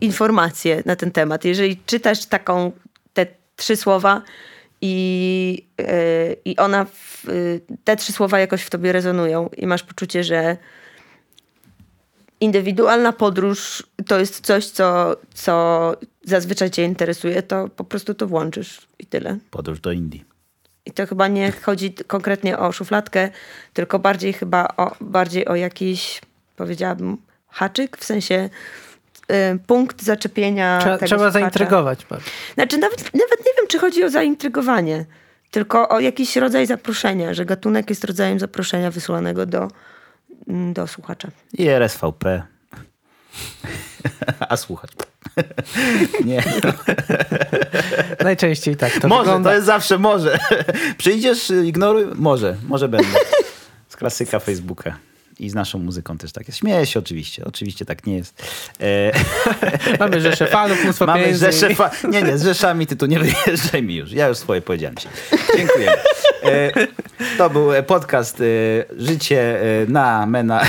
informacje 0.00 0.82
na 0.86 0.96
ten 0.96 1.10
temat. 1.10 1.44
Jeżeli 1.44 1.76
czytasz 1.86 2.26
taką, 2.26 2.72
te 3.14 3.26
trzy 3.56 3.76
słowa 3.76 4.22
i, 4.80 5.66
e, 5.80 6.32
i 6.44 6.56
ona, 6.56 6.84
w, 6.84 7.28
e, 7.28 7.32
te 7.84 7.96
trzy 7.96 8.12
słowa 8.12 8.38
jakoś 8.38 8.62
w 8.62 8.70
tobie 8.70 8.92
rezonują 8.92 9.50
i 9.56 9.66
masz 9.66 9.82
poczucie, 9.82 10.24
że 10.24 10.56
indywidualna 12.40 13.12
podróż 13.12 13.82
to 14.06 14.18
jest 14.18 14.40
coś, 14.40 14.66
co, 14.66 15.16
co 15.34 15.96
zazwyczaj 16.24 16.70
cię 16.70 16.84
interesuje, 16.84 17.42
to 17.42 17.68
po 17.68 17.84
prostu 17.84 18.14
to 18.14 18.26
włączysz 18.26 18.88
i 18.98 19.06
tyle. 19.06 19.38
Podróż 19.50 19.80
do 19.80 19.92
Indii. 19.92 20.24
I 20.86 20.90
to 20.90 21.06
chyba 21.06 21.28
nie 21.28 21.52
chodzi 21.52 21.94
konkretnie 21.94 22.58
o 22.58 22.72
szufladkę, 22.72 23.30
tylko 23.72 23.98
bardziej 23.98 24.32
chyba 24.32 24.68
o, 24.76 24.96
bardziej 25.00 25.48
o 25.48 25.54
jakiś, 25.54 26.20
powiedziałabym, 26.56 27.16
haczyk, 27.48 27.96
w 27.96 28.04
sensie 28.04 28.50
punkt 29.66 30.02
zaczepienia 30.02 30.78
Trzeba, 30.80 30.98
tego 30.98 31.06
trzeba 31.06 31.18
słuchacza. 31.30 31.40
zaintrygować. 31.40 32.06
bardzo. 32.10 32.26
Znaczy 32.54 32.78
nawet, 32.78 32.98
nawet 32.98 33.38
nie 33.46 33.52
wiem, 33.58 33.66
czy 33.68 33.78
chodzi 33.78 34.04
o 34.04 34.10
zaintrygowanie, 34.10 35.04
tylko 35.50 35.88
o 35.88 36.00
jakiś 36.00 36.36
rodzaj 36.36 36.66
zaproszenia, 36.66 37.34
że 37.34 37.44
gatunek 37.44 37.90
jest 37.90 38.04
rodzajem 38.04 38.38
zaproszenia 38.38 38.90
wysłanego 38.90 39.46
do, 39.46 39.68
mm, 40.48 40.72
do 40.72 40.86
słuchacza. 40.86 41.28
I 41.52 41.68
RSVP. 41.68 42.42
A 44.48 44.56
słuchać. 44.56 44.90
Nie. 46.24 46.42
Najczęściej 48.24 48.76
tak 48.76 48.92
to 49.00 49.08
może, 49.08 49.22
wygląda. 49.24 49.50
to 49.50 49.54
jest 49.54 49.66
zawsze 49.66 49.98
może. 49.98 50.38
Przyjdziesz, 50.98 51.50
y, 51.50 51.66
ignoruj? 51.66 52.04
Może, 52.14 52.56
może 52.68 52.88
będę. 52.88 53.18
Z 53.88 53.96
klasyka 53.96 54.38
Facebooka. 54.38 54.96
I 55.38 55.50
z 55.50 55.54
naszą 55.54 55.78
muzyką 55.78 56.18
też 56.18 56.32
tak 56.32 56.46
jest. 56.48 56.58
Śmieję 56.58 56.86
się 56.86 56.98
oczywiście. 56.98 57.44
Oczywiście 57.44 57.84
tak 57.84 58.06
nie 58.06 58.16
jest. 58.16 58.42
E, 58.80 59.12
Mamy 60.00 60.20
rzesze 60.20 60.46
fanów, 60.46 60.84
mnóstwo 60.84 61.06
Mamy 61.06 61.20
pieniędzy. 61.20 61.46
rzesze 61.46 61.74
fa- 61.74 61.90
Nie, 62.10 62.22
nie, 62.22 62.38
z 62.38 62.42
rzeszami 62.44 62.86
ty 62.86 62.96
tu 62.96 63.06
nie 63.06 63.18
wyjeżdżaj 63.18 63.82
mi 63.82 63.94
już. 63.94 64.12
Ja 64.12 64.28
już 64.28 64.38
swoje 64.38 64.62
powiedziałem 64.62 64.96
ci. 64.96 65.08
Dziękuję. 65.56 65.90
E, 66.44 66.70
to 67.38 67.50
był 67.50 67.68
podcast 67.86 68.40
e, 68.40 68.44
Życie 69.02 69.60
na 69.88 70.26
Mena 70.26 70.60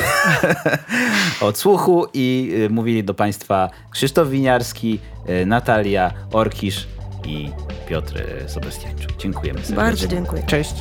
odsłuchu 1.41 2.07
i 2.13 2.53
e, 2.65 2.69
mówili 2.69 3.03
do 3.03 3.13
państwa 3.13 3.69
Krzysztof 3.91 4.29
Winiarski, 4.29 4.99
Natalia 5.45 6.11
Orkisz 6.31 6.87
i 7.25 7.49
Piotr 7.89 8.23
Sebastiańczuk. 8.47 9.17
Dziękujemy 9.17 9.59
serdecznie. 9.59 9.75
Bardzo 9.75 10.07
dziękuję. 10.07 10.43
Cześć. 10.47 10.73